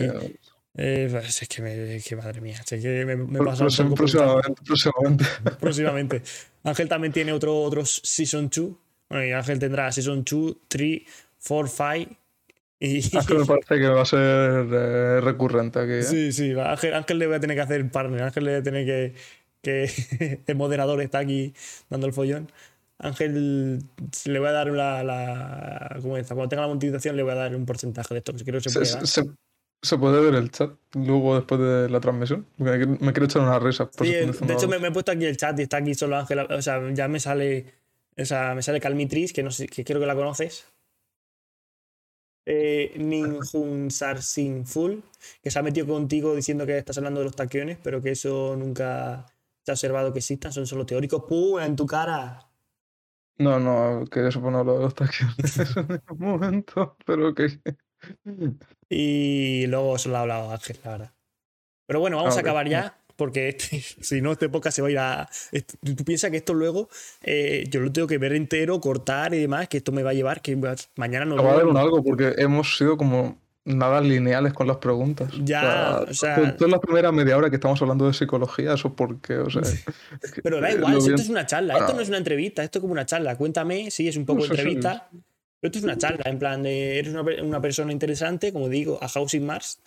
[0.76, 2.60] eh, pues es que, me, es que madre mía.
[2.62, 5.26] Es que me, me pasa próximamente,
[5.60, 6.22] próximamente.
[6.64, 8.70] Ángel también tiene otro, otro Season 2.
[9.14, 11.04] Bueno, y Ángel tendrá Season 2, 3,
[11.48, 12.16] 4, 5.
[12.80, 15.92] Y, que me parece que va a ser eh, recurrente aquí.
[15.92, 16.04] ¿eh?
[16.04, 18.64] Sí, sí, Ángel, Ángel le voy a tener que hacer partner, Ángel le voy a
[18.64, 19.14] tener que.
[19.62, 21.54] que el moderador está aquí
[21.92, 22.52] dando el follón.
[22.98, 23.80] Ángel
[24.26, 25.04] le voy a dar la.
[25.04, 26.26] la ¿Cómo es?
[26.28, 28.74] Cuando tenga la monetización le voy a dar un porcentaje de esto, creo que se
[28.74, 29.08] puede se- dar.
[29.08, 29.24] se-
[29.84, 32.48] se puede ver el chat luego después de la transmisión.
[32.58, 33.92] Me, me quiero echar una risa.
[33.92, 36.40] Por Sí, de hecho, me he puesto aquí el chat y está aquí solo Ángel.
[36.40, 37.83] O sea, ya me sale.
[38.18, 40.68] O sea, me sale Calmitris, que no sé, que creo que la conoces.
[42.46, 45.00] Eh, Ninjun Sarsin Full,
[45.42, 48.56] que se ha metido contigo diciendo que estás hablando de los taquiones, pero que eso
[48.58, 49.26] nunca
[49.64, 51.24] se ha observado que existan, son solo teóricos.
[51.24, 51.60] ¡Pum!
[51.60, 52.50] En tu cara.
[53.38, 56.98] No, no, que eso no lo de los taquiones en ningún momento.
[57.06, 57.60] Pero que.
[58.90, 61.14] Y luego se lo ha hablado Ángel, la verdad.
[61.88, 64.88] Pero bueno, vamos Ah, a acabar ya, porque este- si no, este podcast se va
[64.88, 65.30] a ir a.
[65.84, 66.90] Tú piensas que esto luego
[67.22, 70.14] eh, yo lo tengo que ver entero, cortar y demás, que esto me va a
[70.14, 70.56] llevar, que
[70.96, 74.78] mañana no Va a haber un algo porque hemos sido como nada lineales con las
[74.78, 75.32] preguntas.
[75.44, 78.94] Ya, o sea- to- Toda la primera media hora que estamos hablando de psicología, eso
[78.94, 79.62] porque, o sea.
[79.62, 79.86] es
[80.44, 82.80] Pero da igual, si bien- esto es una charla, esto no es una entrevista, esto
[82.80, 83.38] es como una charla.
[83.38, 84.52] Cuéntame, sí, es un poco sí, sí.
[84.54, 85.08] entrevista,
[85.62, 89.00] pero esto es una charla, en plan, de, eres una, una persona interesante, como digo,
[89.02, 89.80] a Housing Mars,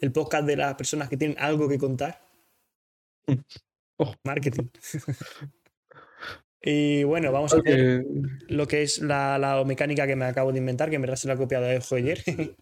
[0.00, 2.20] el podcast de las personas que tienen algo que contar.
[3.98, 4.14] Ojo.
[4.24, 4.68] Marketing.
[6.62, 8.02] y bueno, vamos a porque-
[8.48, 11.28] lo que es la, la mecánica que me acabo de inventar, que en verdad se
[11.28, 12.22] la he copiado de ayer.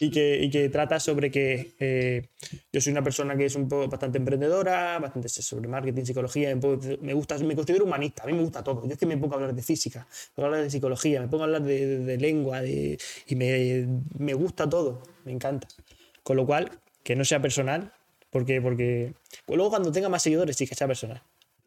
[0.00, 2.28] y, que, y que trata sobre que eh,
[2.72, 7.12] yo soy una persona que es un poco bastante emprendedora, bastante sobre marketing, psicología, me
[7.14, 8.86] gusta, me considero humanista, a mí me gusta todo.
[8.86, 11.20] Yo es que me pongo a hablar de física, me pongo a hablar de psicología,
[11.20, 13.86] me pongo a hablar de, de- de lengua, de, y me,
[14.18, 15.68] me gusta todo, me encanta.
[16.22, 16.70] Con lo cual,
[17.02, 17.92] que no sea personal,
[18.34, 19.14] porque, porque
[19.46, 21.22] pues luego cuando tenga más seguidores sí que sea personal.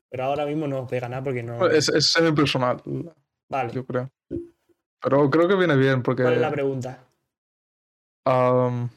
[0.10, 1.66] Pero ahora mismo no pega nada porque no.
[1.70, 2.82] Es, es semi-personal,
[3.48, 3.72] Vale.
[3.72, 4.12] yo creo.
[5.02, 6.24] Pero creo que viene bien porque.
[6.24, 7.08] ¿Cuál es la pregunta?
[8.26, 8.90] am,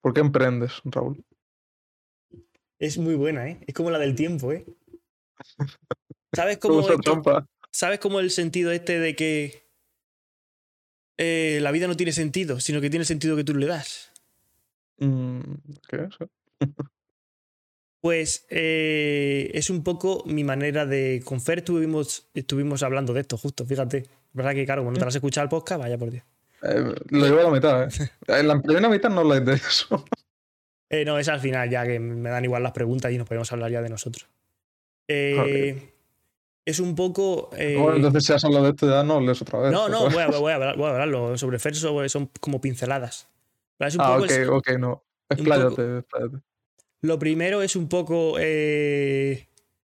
[0.00, 1.22] ¿Por qué emprendes, Raúl?
[2.78, 3.60] Es muy buena, ¿eh?
[3.66, 4.64] Es como la del tiempo, ¿eh?
[6.32, 7.46] ¿Sabes cómo, esto-.
[7.70, 9.68] ¿Sabes cómo el sentido este de que
[11.18, 14.10] eh, la vida no tiene sentido, sino que tiene sentido que tú le das?
[14.96, 15.40] Mm,
[15.86, 16.08] ¿Qué?
[16.18, 16.24] Sí.
[18.00, 21.20] Pues eh, es un poco mi manera de.
[21.24, 24.06] Con Fer estuvimos, estuvimos hablando de esto, justo, fíjate.
[24.32, 26.24] ¿Verdad que, claro, cuando te has escuchado el podcast, vaya por Dios.
[26.62, 27.88] Eh, lo llevo a la mitad, ¿eh?
[28.28, 30.04] En la primera mitad no habláis de eso.
[30.88, 33.50] Eh, no, es al final, ya que me dan igual las preguntas y nos podemos
[33.52, 34.26] hablar ya de nosotros.
[35.08, 35.92] Eh,
[36.64, 37.50] Es un poco.
[37.56, 39.72] eh, Bueno, entonces si has hablado de esto ya no lees otra vez.
[39.72, 40.38] no, no, voy a, vez.
[40.38, 41.36] voy a hablar- voy a hablarlo.
[41.36, 43.28] Sobre Fer son como pinceladas.
[43.76, 45.04] Pero es un Ah, poco ok, el- ok, no.
[45.28, 46.38] Expláyate, expláyate.
[47.02, 49.46] Lo primero es un poco eh,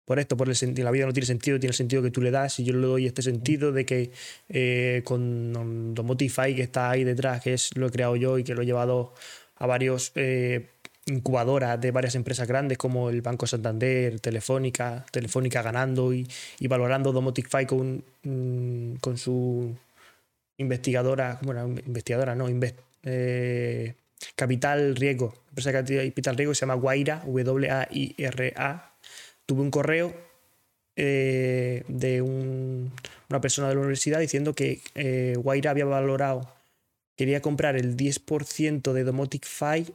[0.06, 0.86] por esto, por el sentido.
[0.86, 2.60] La vida no tiene sentido, tiene sentido que tú le das.
[2.60, 4.12] Y yo le doy este sentido de que
[4.50, 8.56] eh, con Domotify, que está ahí detrás, que es lo he creado yo y que
[8.56, 9.14] lo he llevado
[9.58, 10.70] a varios eh,
[11.06, 16.28] incubadoras de varias empresas grandes como el Banco Santander, Telefónica, Telefónica ganando y,
[16.68, 19.76] valorando Domotify con, mm, con su
[20.58, 22.80] investigadora, bueno, investigadora, no, invest-
[24.36, 28.92] Capital Riesgo, empresa de Capital Riesgo se llama Guaira, W-A-I-R-A.
[29.46, 30.16] Tuve un correo
[30.96, 32.92] eh, de un-
[33.30, 36.50] una persona de la universidad diciendo que eh, Guaira había valorado,
[37.18, 39.94] quería comprar el 10% de Domotic Fi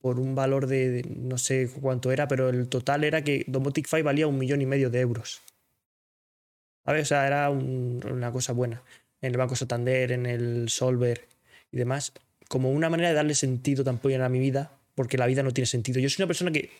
[0.00, 4.02] por un valor de, no sé cuánto era, pero el total era que Domotic Fi
[4.02, 5.40] valía un millón y medio de euros.
[6.84, 7.02] ¿Sabes?
[7.04, 8.82] O sea, era un- una cosa buena.
[9.22, 11.26] En el Banco Santander, en el Solver
[11.72, 12.12] y demás,
[12.48, 15.66] como una manera de darle sentido tampoco a mi vida, porque la vida no tiene
[15.66, 16.00] sentido.
[16.00, 16.70] Yo soy una persona que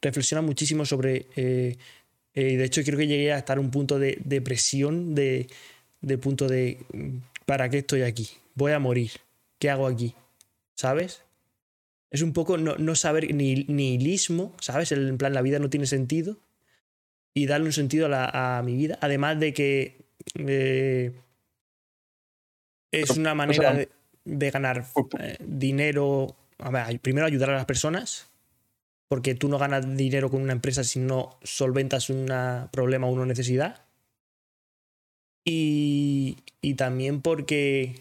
[0.00, 1.26] reflexiona muchísimo sobre...
[1.36, 1.76] eh,
[2.34, 5.48] eh, de hecho creo que llegué a estar en un punto de depresión, de,
[6.00, 8.28] de punto de mm, ¿para qué estoy aquí?
[8.54, 9.12] Voy a morir.
[9.58, 10.14] ¿Qué hago aquí?
[10.74, 11.22] ¿Sabes?
[12.10, 14.92] Es un poco no, no saber ni nihilismo, ¿sabes?
[14.92, 16.38] El- En plan, la vida no tiene sentido.
[17.34, 18.98] Y darle un sentido a, la- a mi vida.
[19.00, 19.96] Además de que
[20.36, 21.12] eh,
[22.90, 23.88] es una o manera sea, de,
[24.24, 24.86] de ganar
[25.18, 26.36] eh, dinero.
[26.58, 28.28] A ver, primero ayudar a las personas.
[29.08, 32.28] Porque tú no ganas dinero con una empresa si no solventas un
[32.70, 33.84] problema o una necesidad.
[35.44, 38.00] Y, y también porque,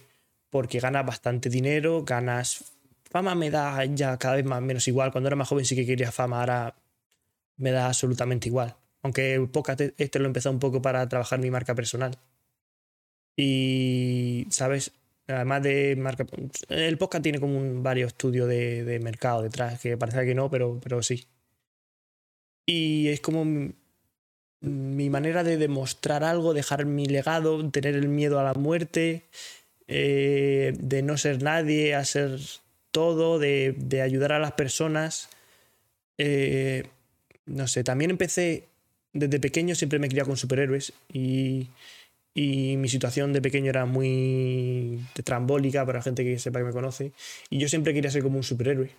[0.50, 2.72] porque ganas bastante dinero, ganas
[3.10, 5.12] fama, me da ya cada vez más menos igual.
[5.12, 6.76] Cuando era más joven sí que quería fama, ahora
[7.58, 8.76] me da absolutamente igual.
[9.04, 12.18] Aunque podcast este lo he empezado un poco para trabajar mi marca personal.
[13.36, 14.92] Y, ¿sabes?
[15.32, 16.26] Además de marca...
[16.70, 20.50] El podcast tiene como un, varios estudios de, de mercado detrás, que parece que no,
[20.50, 21.28] pero, pero sí.
[22.66, 23.44] Y es como
[24.62, 29.26] mi, manera de demostrar algo, dejar mi legado, tener el miedo a la muerte,
[29.88, 32.40] eh, de no ser nadie, a ser
[32.92, 35.30] todo, de, de ayudar a las personas.
[36.18, 36.84] Eh,
[37.46, 38.66] no sé, también empecé
[39.14, 41.68] desde pequeño, siempre me criaba con superhéroes y,
[42.34, 46.72] y mi situación de pequeño era muy trambólica para la gente que sepa que me
[46.72, 47.12] conoce.
[47.50, 48.92] Y yo siempre quería ser como un superhéroe.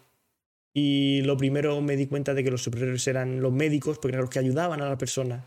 [0.74, 4.22] Y lo primero me di cuenta de que los superhéroes eran los médicos, porque eran
[4.22, 5.46] los que ayudaban a la persona.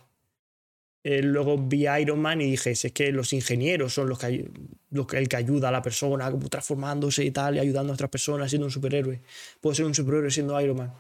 [1.04, 4.50] Eh, luego vi a Iron Man y dije, es que los ingenieros son los que,
[4.90, 7.96] los que, el que ayuda a la persona, como transformándose y tal, y ayudando a
[7.96, 9.22] otras personas, siendo un superhéroe.
[9.62, 10.94] Puedo ser un superhéroe siendo Iron Man.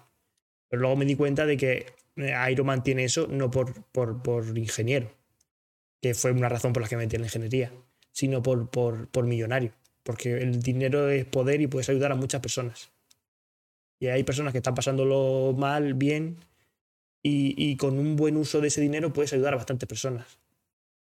[0.70, 4.22] Pero luego me di cuenta de que eh, Iron Man tiene eso no por, por,
[4.22, 5.12] por ingeniero,
[6.06, 7.72] que fue una razón por la que me metí en la ingeniería,
[8.12, 9.72] sino por, por, por millonario.
[10.04, 12.92] Porque el dinero es poder y puedes ayudar a muchas personas.
[14.00, 16.38] Y hay personas que están pasándolo mal, bien,
[17.24, 20.38] y, y con un buen uso de ese dinero puedes ayudar a bastantes personas.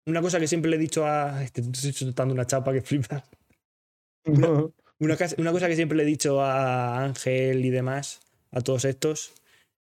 [0.06, 1.42] Una cosa que siempre le he dicho a.
[1.44, 3.24] Es que te estoy soltando una chapa que flipas.
[4.24, 4.72] No.
[5.00, 5.16] Una
[5.52, 9.32] cosa que siempre le he dicho a Ángel y demás, a todos estos,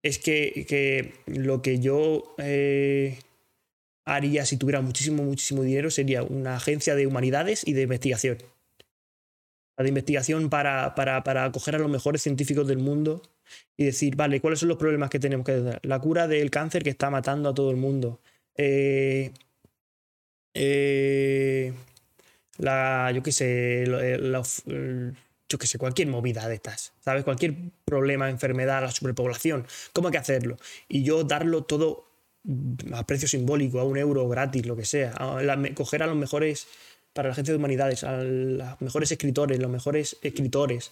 [0.02, 3.20] es que, que lo que yo eh,
[4.06, 8.38] haría si tuviera muchísimo, muchísimo dinero sería una agencia de humanidades y de investigación.
[9.76, 13.20] La de investigación para, para, para coger a los mejores científicos del mundo
[13.76, 15.80] y decir, vale, ¿cuáles son los problemas que tenemos que dar?
[15.82, 18.20] La cura del cáncer que está matando a todo el mundo.
[18.56, 19.32] Eh,
[20.54, 21.74] eh,
[22.56, 23.84] la, yo qué sé,
[25.48, 27.24] yo qué sé, cualquier movida de estas, ¿sabes?
[27.24, 27.54] Cualquier
[27.84, 30.56] problema, enfermedad, la superpoblación, ¿cómo hay que hacerlo?
[30.88, 32.06] Y yo darlo todo
[32.94, 36.06] a precio simbólico, a un euro gratis, lo que sea, a la- me- coger a
[36.06, 36.66] los mejores,
[37.12, 40.90] para la agencia de humanidades, a los mejores escritores, los mejores escritores,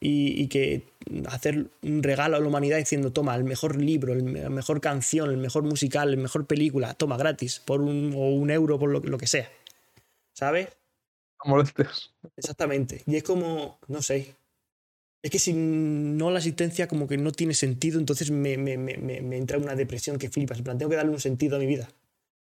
[0.00, 0.82] y, y que
[1.28, 5.36] hacer un regalo a la humanidad diciendo, toma, el mejor libro, la mejor canción, el
[5.38, 9.18] mejor musical, la mejor película, toma, gratis, por un, o un euro, por lo, lo
[9.18, 9.48] que sea.
[10.34, 10.68] ¿Sabes?
[11.44, 12.12] No molestes.
[12.36, 13.02] Exactamente.
[13.06, 14.36] Y es como, no sé.
[15.22, 18.96] Es que si no la asistencia como que no tiene sentido, entonces me, me, me,
[18.98, 20.58] me- entra una depresión que flipas.
[20.58, 21.88] En plan, tengo que darle un sentido a mi vida.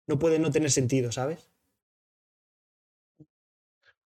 [0.07, 1.49] No puede no tener sentido, ¿sabes?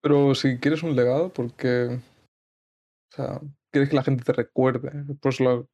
[0.01, 2.01] Pero si quieres un legado, porque.
[3.13, 4.91] O sea, quieres que la gente te recuerde.
[5.21, 5.69] Pues lo,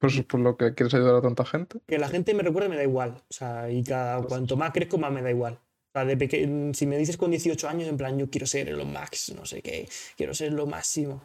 [0.00, 1.78] pues por lo que quieres ayudar a tanta gente.
[1.86, 3.10] Que la gente me recuerde me da igual.
[3.30, 5.54] O sea, y cada cuanto más crezco, más me da igual.
[5.54, 8.70] O sea, de peque- si me dices con 18 años, en plan, yo quiero ser
[8.72, 11.22] lo max, no sé qué, quiero ser lo máximo,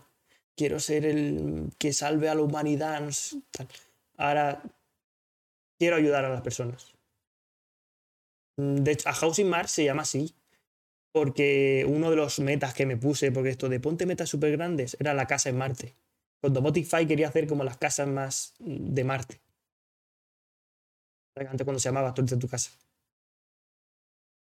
[0.57, 3.01] quiero ser el que salve a la humanidad,
[3.51, 3.67] tal.
[4.17, 4.63] Ahora,
[5.77, 6.93] quiero ayudar a las personas.
[8.57, 10.33] De hecho, a Housing Mars se llama así,
[11.13, 14.97] porque uno de los metas que me puse, porque esto de ponte metas súper grandes,
[14.99, 15.95] era la casa en Marte.
[16.41, 19.39] Cuando Motify quería hacer como las casas más de Marte.
[21.35, 22.71] Antes cuando se llamaba Actualiza tu casa.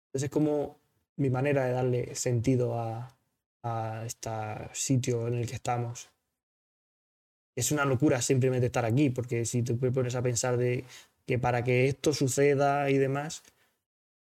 [0.08, 0.78] Entonces es como
[1.16, 3.15] mi manera de darle sentido a,
[3.66, 4.30] a este
[4.72, 6.08] sitio en el que estamos.
[7.56, 10.84] Es una locura simplemente estar aquí, porque si te pones a pensar de
[11.26, 13.42] que para que esto suceda y demás,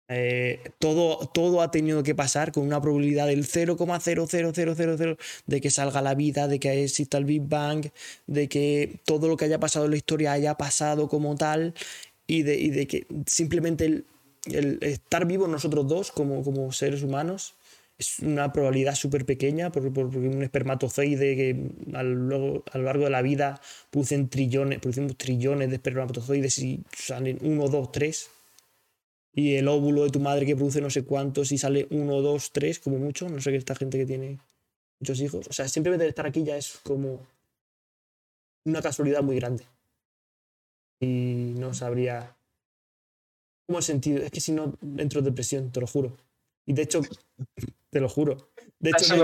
[0.10, 6.02] eh, todo, todo ha tenido que pasar con una probabilidad del 0,00000 de que salga
[6.02, 7.88] la vida, de que exista el Big Bang,
[8.28, 11.74] de que todo lo que haya pasado en la historia haya pasado como tal
[12.28, 14.06] y de, y de que simplemente el-
[14.52, 17.56] el estar vivos nosotros dos como, como seres humanos
[17.98, 23.06] es una probabilidad súper pequeña, porque, porque un espermatozoide que a lo, a lo largo
[23.06, 28.30] de la vida producen trillones, producimos trillones de espermatozoides y salen uno, dos, tres.
[29.36, 32.52] Y el óvulo de tu madre que produce no sé cuántos y sale uno, dos,
[32.52, 33.30] tres, como mucho.
[33.30, 34.40] No sé qué esta gente que tiene
[35.00, 35.48] muchos hijos.
[35.48, 37.20] O sea, simplemente estar aquí ya es como
[38.66, 39.64] una casualidad muy grande.
[41.00, 42.36] Y no sabría
[43.66, 44.22] cómo el sentido.
[44.24, 46.16] Es que si no entro en depresión, te lo juro.
[46.66, 47.01] Y de hecho,
[47.90, 48.50] te lo juro.
[48.80, 49.17] De hecho, me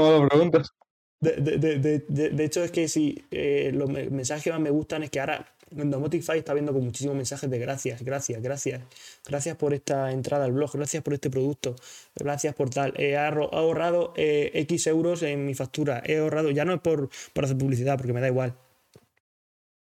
[1.21, 4.69] de, de- de- de- hecho, es que si eh, los me- mensajes que más me
[4.69, 8.81] gustan es que ahora en Domoticfy está viendo con muchísimos mensajes de gracias, gracias, gracias.
[9.25, 11.75] Gracias por esta entrada al blog, gracias por este producto,
[12.15, 12.93] gracias por tal.
[12.97, 17.09] He he ahorrado eh, X euros en mi factura, he ahorrado, ya no es por,
[17.33, 18.55] por hacer publicidad, porque me da igual.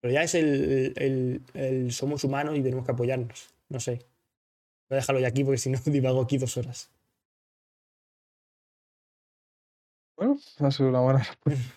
[0.01, 3.49] Pero ya es el, el- el somos humanos y tenemos que apoyarnos.
[3.69, 3.93] No sé.
[4.89, 6.89] Voy a dejarlo ya aquí porque si no divago aquí dos horas.
[10.17, 11.73] Bueno, ha sido una buena respuesta.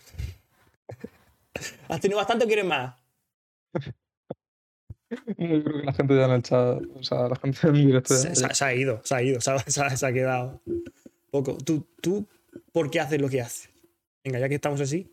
[1.89, 2.97] ¿Has tenido bastante o quieres más?
[5.37, 8.15] Yo creo que la gente ya en el chat, o sea, la gente en directo
[8.15, 9.59] Se, se- se ha ido, se ha ido, se ha,
[9.97, 10.61] se quedado
[11.31, 11.59] poco.
[11.59, 12.27] ¿Tú, ¿Tú
[12.73, 13.69] por qué haces lo que haces?
[14.25, 15.13] Venga, ya que estamos así.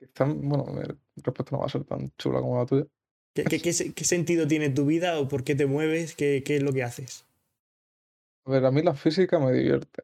[0.00, 0.82] Están- bueno, mi
[1.22, 2.86] respuesta no va a ser tan chula como la tuya.
[3.34, 6.14] ¿Qué, qué- qué se- qué sentido tiene tu vida o por qué te mueves?
[6.14, 7.26] ¿Qué, qué es lo que haces?
[8.46, 10.02] A ver, a mí la física me divierte.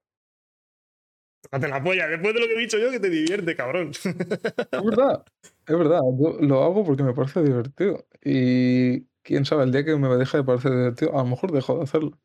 [1.46, 3.90] Tócate la polla, después de lo que he dicho yo, que te divierte, cabrón.
[3.90, 5.24] Es verdad,
[5.66, 6.00] es verdad.
[6.18, 8.04] Yo lo hago porque me parece divertido.
[8.24, 11.76] Y quién sabe, el día que me deje de parecer divertido, a lo mejor dejo
[11.76, 12.18] de hacerlo.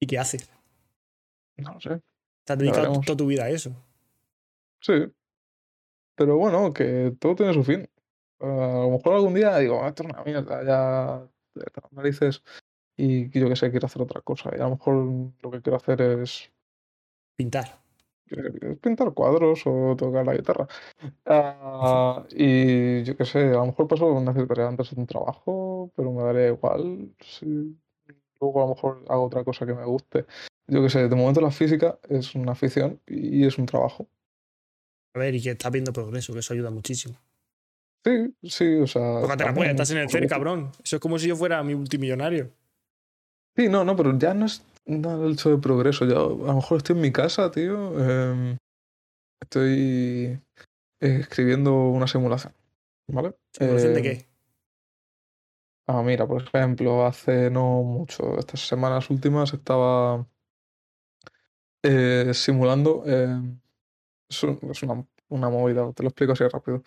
[0.00, 0.48] ¿Y qué haces?
[1.56, 2.00] No lo sé.
[2.44, 3.74] Te has dedicado toda tu vida a eso.
[4.80, 5.12] Sí.
[6.16, 7.88] Pero bueno, que todo tiene su fin.
[8.38, 12.42] A lo mejor algún día digo, "Ah, esto es una mierda, ya las narices.
[12.96, 14.50] Y yo que sé, quiero hacer otra cosa.
[14.52, 14.94] Y a lo mejor
[15.42, 16.52] lo que quiero hacer es
[17.36, 17.83] Pintar.
[18.26, 20.66] Qué sé, pintar cuadros o tocar la guitarra.
[21.26, 26.22] Ah, y yo qué sé, a lo mejor paso necesitaría antes un trabajo, pero me
[26.22, 27.10] daría igual.
[27.20, 27.76] si
[28.40, 30.26] Luego a lo mejor hago otra cosa que me guste.
[30.66, 34.06] Yo qué sé, de momento la física es una afición y es un trabajo.
[35.14, 37.16] A ver, y que estás viendo progreso, que eso ayuda muchísimo.
[38.04, 39.20] Sí, sí, o sea.
[39.20, 40.72] Tócate la en- estás en el CER, cabrón.
[40.82, 42.50] Eso es como si yo fuera mi multimillonario.
[43.56, 46.04] Sí, no, no, pero ya no es nada hecho de progreso.
[46.06, 47.98] Ya, a lo mejor estoy en mi casa, tío.
[47.98, 48.56] em,
[49.40, 50.40] estoy
[51.00, 52.54] eh, escribiendo una simulación.
[53.08, 53.34] ¿Vale?
[53.52, 54.26] ¿Simulación de Em, qué?
[55.86, 60.26] Ah, mira, por ejemplo, hace no mucho, estas semanas últimas estaba
[61.82, 63.02] eh, simulando.
[63.06, 63.28] eh,
[64.30, 66.82] es un- es una, una movida, te lo explico así rápido.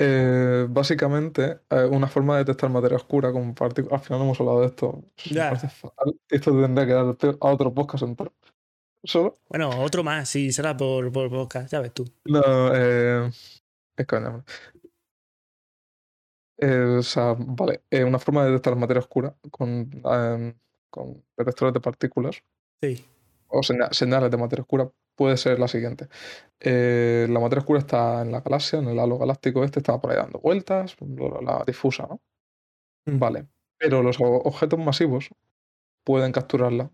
[0.00, 4.00] Eh, básicamente, eh, una forma de detectar materia oscura con partículas.
[4.00, 5.02] Al final no hemos hablado de esto.
[5.30, 5.52] Ya.
[6.30, 8.32] Esto tendría que dar a otro podcast entero.
[9.04, 9.38] Solo.
[9.48, 12.04] Bueno, otro más, sí, será por, por podcast, ya ves tú.
[12.26, 12.40] No,
[12.74, 13.28] eh,
[13.96, 14.44] es coña.
[16.60, 19.90] Eh, o sea, vale, una forma de detectar materia oscura con,
[20.90, 22.42] con detectores de partículas
[22.82, 23.04] Sí.
[23.48, 26.08] o seña- señales de materia oscura puede ser la siguiente.
[26.60, 30.12] Eh, la materia oscura está en la galaxia, en el halo galáctico este, está por
[30.12, 30.96] ahí dando vueltas,
[31.42, 32.20] la, difusa, ¿no?
[33.04, 33.48] Vale,
[33.78, 35.30] pero los objetos masivos
[36.04, 36.90] pueden capturarla.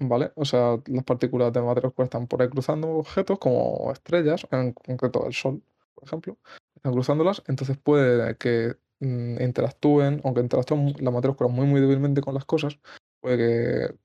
[0.00, 0.32] ¿Vale?
[0.36, 4.72] O sea, las partículas de materia oscura están por ahí cruzando objetos como estrellas, en
[4.72, 5.62] concreto el Sol,
[5.94, 6.38] por ejemplo.
[6.76, 12.20] Están cruzándolas, entonces puede que mm, interactúen, aunque interactúen la materia oscura muy, muy débilmente
[12.20, 12.78] con las cosas,
[13.20, 13.98] puede que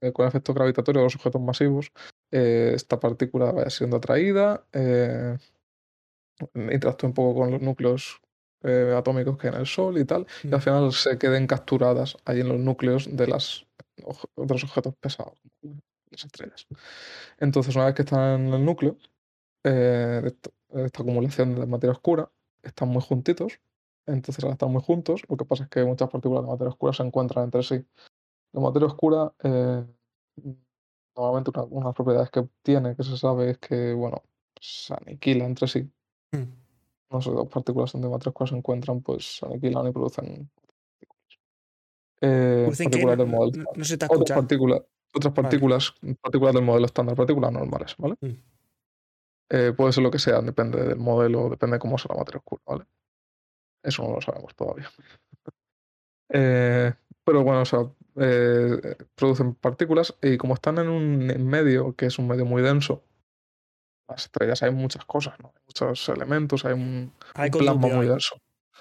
[0.00, 1.92] eh, con el efecto gravitatorio de los objetos masivos,
[2.30, 5.36] eh, esta partícula vaya siendo atraída, eh,
[6.54, 8.20] interactúe un poco con los núcleos
[8.62, 10.62] eh, atómicos que hay en el Sol y tal, y al Mm.
[10.62, 13.64] final se queden capturadas ahí en los núcleos de, las,
[13.96, 14.04] de
[14.46, 15.34] los objetos pesados,
[16.10, 16.66] las estrellas.
[17.38, 18.96] Entonces, una vez que están en el núcleo,
[19.64, 22.30] eh, esto- esta acumulación de materia oscura
[22.62, 23.60] están muy juntitos.
[24.06, 26.92] Entonces, al estar muy juntos, lo que pasa es que muchas partículas de materia oscura
[26.92, 27.84] se encuentran entre sí.
[28.52, 29.84] La materia oscura, eh,
[31.16, 34.22] normalmente una, una propiedades que tiene, que se sabe, es que, bueno,
[34.60, 35.82] se aniquila entre sí.
[36.32, 36.44] Mm.
[37.10, 40.50] No sé, dos partículas de materia oscura se encuentran, pues se aniquilan y producen
[42.20, 44.80] eh, partículas No, del modelo no- no se te Otras partículas,
[45.14, 45.42] otras Vale.
[45.48, 48.16] partículas, partículas del modelo estándar, partículas normales, ¿vale?
[48.20, 48.32] Mm.
[49.50, 52.38] Eh, puede ser lo que sea, depende del modelo, depende de cómo sea la materia
[52.38, 52.84] oscura, ¿vale?
[53.82, 54.90] Eso no lo sabemos todavía.
[56.28, 57.88] Eh, pero bueno, o sea,
[58.18, 63.02] eh, producen partículas y como están en un medio que es un medio muy denso,
[64.08, 65.52] las estrellas hay muchas cosas, ¿no?
[65.54, 68.36] Hay muchos elementos, hay un, Hay un plasma muy denso.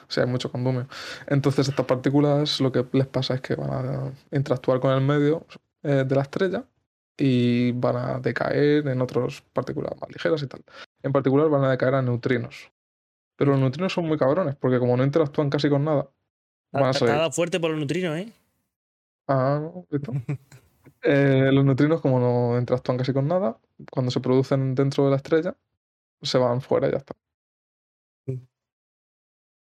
[0.08, 0.88] O sea, hay mucho condumio.
[1.28, 5.46] Entonces estas partículas lo que les pasa es que van a interactuar con el medio
[5.84, 6.66] eh, de la estrella
[7.18, 10.62] y van a decaer en otras partículas más ligeras y tal.
[11.02, 12.72] En particular van a decaer a neutrinos.
[13.38, 16.10] Pero los neutrinos son muy cabrones, porque como no interactúan casi con nada,
[16.72, 18.32] van a dado fuerte por los neutrinos, ¿eh?
[19.28, 20.12] Ah, ¿visto?
[21.08, 23.60] Eh, los neutrinos, como no interactúan casi con nada,
[23.92, 25.56] cuando se producen dentro de la estrella,
[26.22, 27.16] se van fuera y ya está.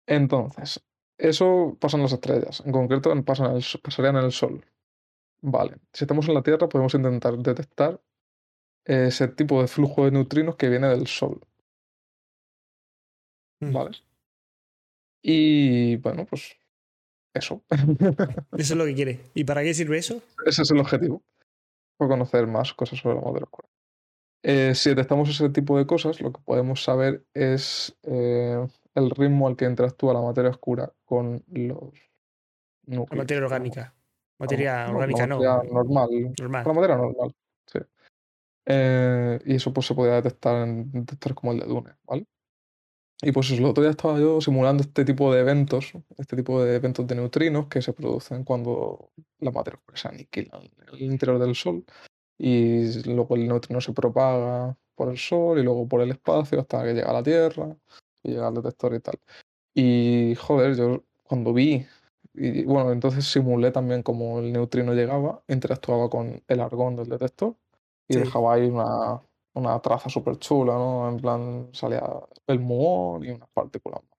[0.07, 0.83] Entonces,
[1.19, 2.63] eso pasa en las estrellas.
[2.65, 4.65] En concreto, pasa en el, pasaría en el Sol.
[5.43, 5.77] Vale.
[5.93, 8.01] Si estamos en la Tierra, podemos intentar detectar
[8.85, 11.41] ese tipo de flujo de neutrinos que viene del Sol.
[13.63, 13.73] Mm.
[13.73, 14.03] Vale.
[15.23, 16.57] Y bueno, pues
[17.35, 17.63] eso.
[18.53, 19.21] Eso es lo que quiere.
[19.35, 20.21] ¿Y para qué sirve eso?
[20.47, 21.23] Ese es el objetivo.
[21.97, 23.69] Por conocer más cosas sobre la materia oscura.
[24.45, 29.47] Eh, si detectamos ese tipo de cosas, lo que podemos saber es eh, el ritmo
[29.47, 31.79] al que interactúa la materia oscura con los
[32.87, 33.19] La núcleos.
[33.19, 33.95] materia orgánica.
[34.39, 35.37] Materia No, orgánica, la no.
[35.37, 36.09] materia normal.
[36.39, 36.65] Normal.
[36.67, 37.35] La materia normal,
[37.67, 37.79] sí.
[38.67, 42.27] Eh, y eso pues se podría detectar en detectores como el de Dune, ¿vale?
[43.21, 46.77] Y pues el otro día estaba yo simulando este tipo de eventos, este tipo de
[46.77, 51.39] eventos de neutrinos que se producen cuando la materia oscura se aniquila en el interior
[51.39, 51.85] del Sol
[52.39, 56.83] y luego el neutrino se propaga por el Sol y luego por el espacio hasta
[56.83, 57.77] que llega a la Tierra
[58.25, 59.21] y llega al detector y tal.
[59.75, 61.87] Y joder, yo cuando vi,
[62.35, 67.57] y bueno, entonces simulé también como el neutrino llegaba, interactuaba con el argón del detector
[68.09, 68.21] y Sí.
[68.21, 69.23] dejaba ahí una,
[69.55, 71.09] una traza súper chula, ¿no?
[71.09, 72.03] En plan, salía
[72.47, 74.19] el muón y unas partículas más.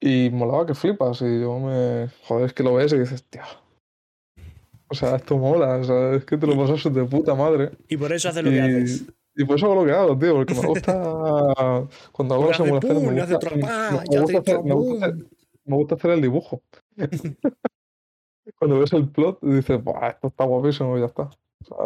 [0.00, 2.08] Y molaba que flipas, y yo me.
[2.26, 3.42] Joder, es que lo ves y dices, tío.
[4.88, 7.70] O sea, esto mola, o sea, es que te lo pasas de puta madre.
[7.88, 9.04] Y por eso haces lo que haces.
[9.34, 11.88] y por eso hago lo que hago, tío, porque me gusta.
[12.12, 14.38] Cuando hago las simulaciones, me gusta, me- hacer- me gusta
[15.06, 15.24] hacer- pum.
[15.64, 16.62] me gusta hacer el dibujo.
[18.58, 21.30] Cuando ves el plot, dices, Buah, esto está guapísimo y ya está.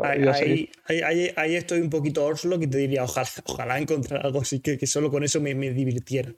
[0.03, 4.61] Ahí, ahí, ahí, estoy un poquito Orslo que te diría, ojalá, ojalá encontrar algo así
[4.61, 6.35] que, que solo con eso me, me divirtiera.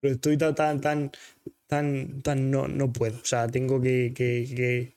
[0.00, 1.10] Pero estoy tan, tan, tan,
[1.66, 3.18] tan, tan no, no puedo.
[3.20, 4.94] O sea, tengo que, que,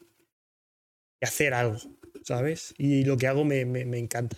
[1.21, 1.77] hacer algo,
[2.23, 2.73] ¿sabes?
[2.77, 4.37] Y lo que hago me, me, me encanta.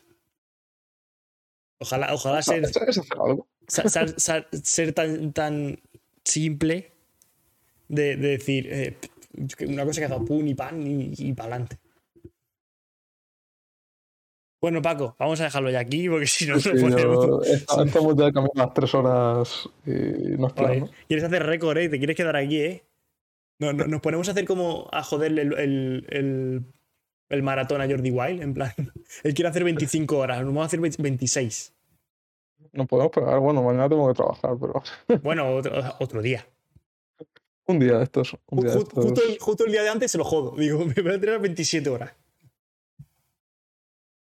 [1.80, 2.64] Ojalá, ojalá ser,
[3.20, 3.48] algo.
[3.68, 5.80] ser tan, tan
[6.24, 6.92] simple
[7.90, 8.98] de, de decir eh,
[9.68, 11.83] una cosa que haga pum y pan y, y para adelante.
[14.64, 18.32] Bueno, Paco, vamos a dejarlo ya aquí porque si no Sí, nos esta- estamos ya
[18.32, 19.90] camino las tres horas y
[20.38, 20.90] no es plan, Joder, ¿no?
[21.10, 21.90] Quieres hacer récord, ¿eh?
[21.90, 22.84] Te quieres quedar aquí, ¿eh?
[23.60, 26.64] No, no- nos ponemos a hacer como a joderle el, el, el,
[27.28, 28.72] el maratón a Jordi Wild, en plan.
[29.26, 31.74] Él quiere hacer 25 horas, nos vamos a hacer 26.
[32.72, 33.38] No podemos pegar.
[33.40, 34.82] Bueno, mañana tengo que trabajar, pero
[35.24, 36.48] Bueno, otro, otro día.
[37.68, 38.38] un día de estos.
[38.48, 39.04] Un día de Ju- estos.
[39.04, 40.56] justo, el, justo el día de antes se lo jodo.
[40.58, 42.14] Digo, me voy a tener 27 horas.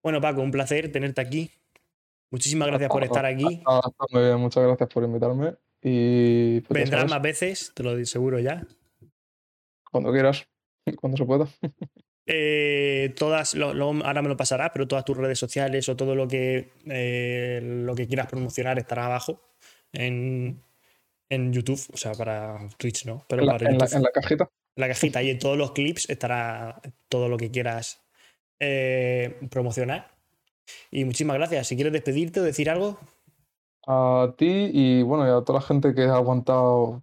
[0.09, 1.51] Bueno, Paco, un placer tenerte aquí.
[2.31, 3.45] Muchísimas gracias por estar aquí.
[3.45, 5.55] Está muy bien, muchas gracias por invitarme.
[5.83, 8.67] Y pues Vendrás más veces, te lo seguro ya.
[9.93, 10.49] cuando quieras,
[10.99, 11.47] cuando se pueda.
[12.25, 13.69] Eh, todas, lo-
[14.03, 17.95] ahora me lo pasarás, pero todas tus redes sociales o todo lo que, eh, lo
[17.95, 19.43] que quieras promocionar estará abajo
[19.93, 20.63] en,
[21.29, 24.11] en YouTube, o sea, para Twitch no, pero En la, para en la- en la
[24.11, 24.49] cajita.
[24.75, 26.81] la cajita y en todos los clips estará
[27.11, 28.03] todo lo que quieras
[28.61, 30.11] eh, promocionar.
[30.91, 31.67] Y muchísimas gracias.
[31.69, 32.99] Si quieres despedirte o decir algo,
[33.87, 37.03] A ti y bueno, y a toda la gente que ha aguantado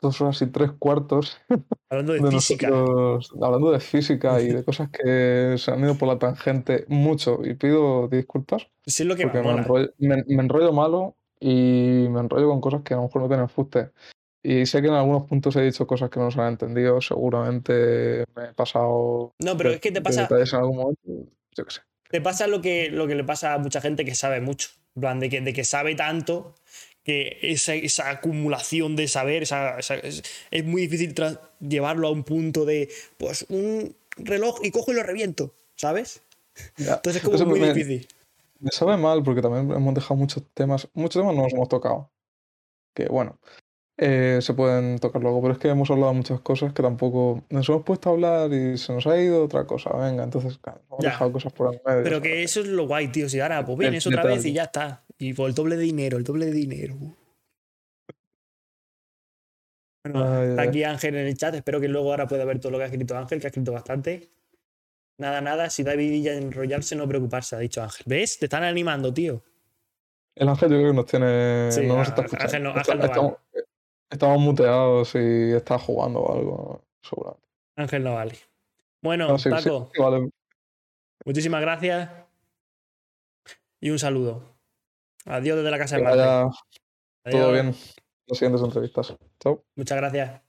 [0.00, 1.38] dos horas y tres cuartos
[1.90, 2.68] hablando de, de física.
[2.70, 7.40] nosotros hablando de física y de cosas que se han ido por la tangente mucho.
[7.44, 12.20] Y pido disculpas es lo que porque me enrollo, me- me enrollo malo y me
[12.20, 13.90] enrollo con cosas que a lo mejor no tienen fuste.
[14.42, 17.00] Y sé que en algunos puntos he dicho cosas que no se han entendido.
[17.00, 21.00] Seguramente me he pasado No, pero de- es que te pasa, detalles en algún momento.
[21.56, 21.80] Yo qué sé.
[22.10, 24.68] te pasa lo que, lo que le pasa a mucha gente que sabe mucho.
[24.96, 26.54] En plan, de que, de que sabe tanto
[27.04, 31.14] que esa, esa acumulación de saber esa- esa- es, es muy difícil
[31.60, 36.22] llevarlo a un punto de, pues, un reloj y cojo y lo reviento, ¿sabes?
[36.76, 36.94] Ya.
[36.94, 38.08] Entonces es como muy me- difícil.
[38.60, 42.10] Me sabe mal porque también hemos dejado muchos temas, muchos temas no los hemos tocado.
[42.94, 43.38] Que bueno,
[44.00, 47.42] eh, se pueden tocar luego, pero es que hemos hablado de muchas cosas que tampoco
[47.50, 49.90] nos hemos puesto a hablar y se nos ha ido otra cosa.
[49.96, 51.10] Venga, entonces claro, hemos Ya.
[51.10, 51.82] dejado cosas por medio.
[51.84, 52.22] Pero ¿sabes?
[52.22, 53.28] que eso es lo guay, tío.
[53.28, 55.04] Si ahora, pues vienes otra vez y ya está.
[55.18, 56.94] Y por el doble de dinero, el doble de dinero.
[60.04, 61.54] Bueno, Ay, está aquí Ángel en el chat.
[61.54, 63.72] Espero que luego ahora pueda ver todo lo que ha escrito Ángel, que ha escrito
[63.72, 64.30] bastante.
[65.18, 65.68] Nada, nada.
[65.70, 68.04] Si David Villa enrollarse, no preocuparse, ha dicho Ángel.
[68.06, 68.38] ¿Ves?
[68.38, 69.42] Te están animando, tío.
[70.36, 71.72] El ángel yo creo que nos tiene.
[71.72, 72.70] Sí, no nos está Ángel escuchando.
[72.72, 73.38] no- Ángel no va.
[74.10, 77.48] Estamos, muteados y está jugando o algo, seguramente.
[77.76, 78.36] Ángel no vale.
[79.02, 80.30] Bueno, No, sí, sí, Paco, sí, vale.
[81.24, 82.10] muchísimas gracias
[83.80, 84.56] y un saludo.
[85.24, 86.58] Adiós desde la casa de Marte.
[87.30, 87.74] todo bien en
[88.26, 89.16] las siguientes entrevistas.
[89.40, 89.64] Chao.
[89.76, 90.47] Muchas gracias.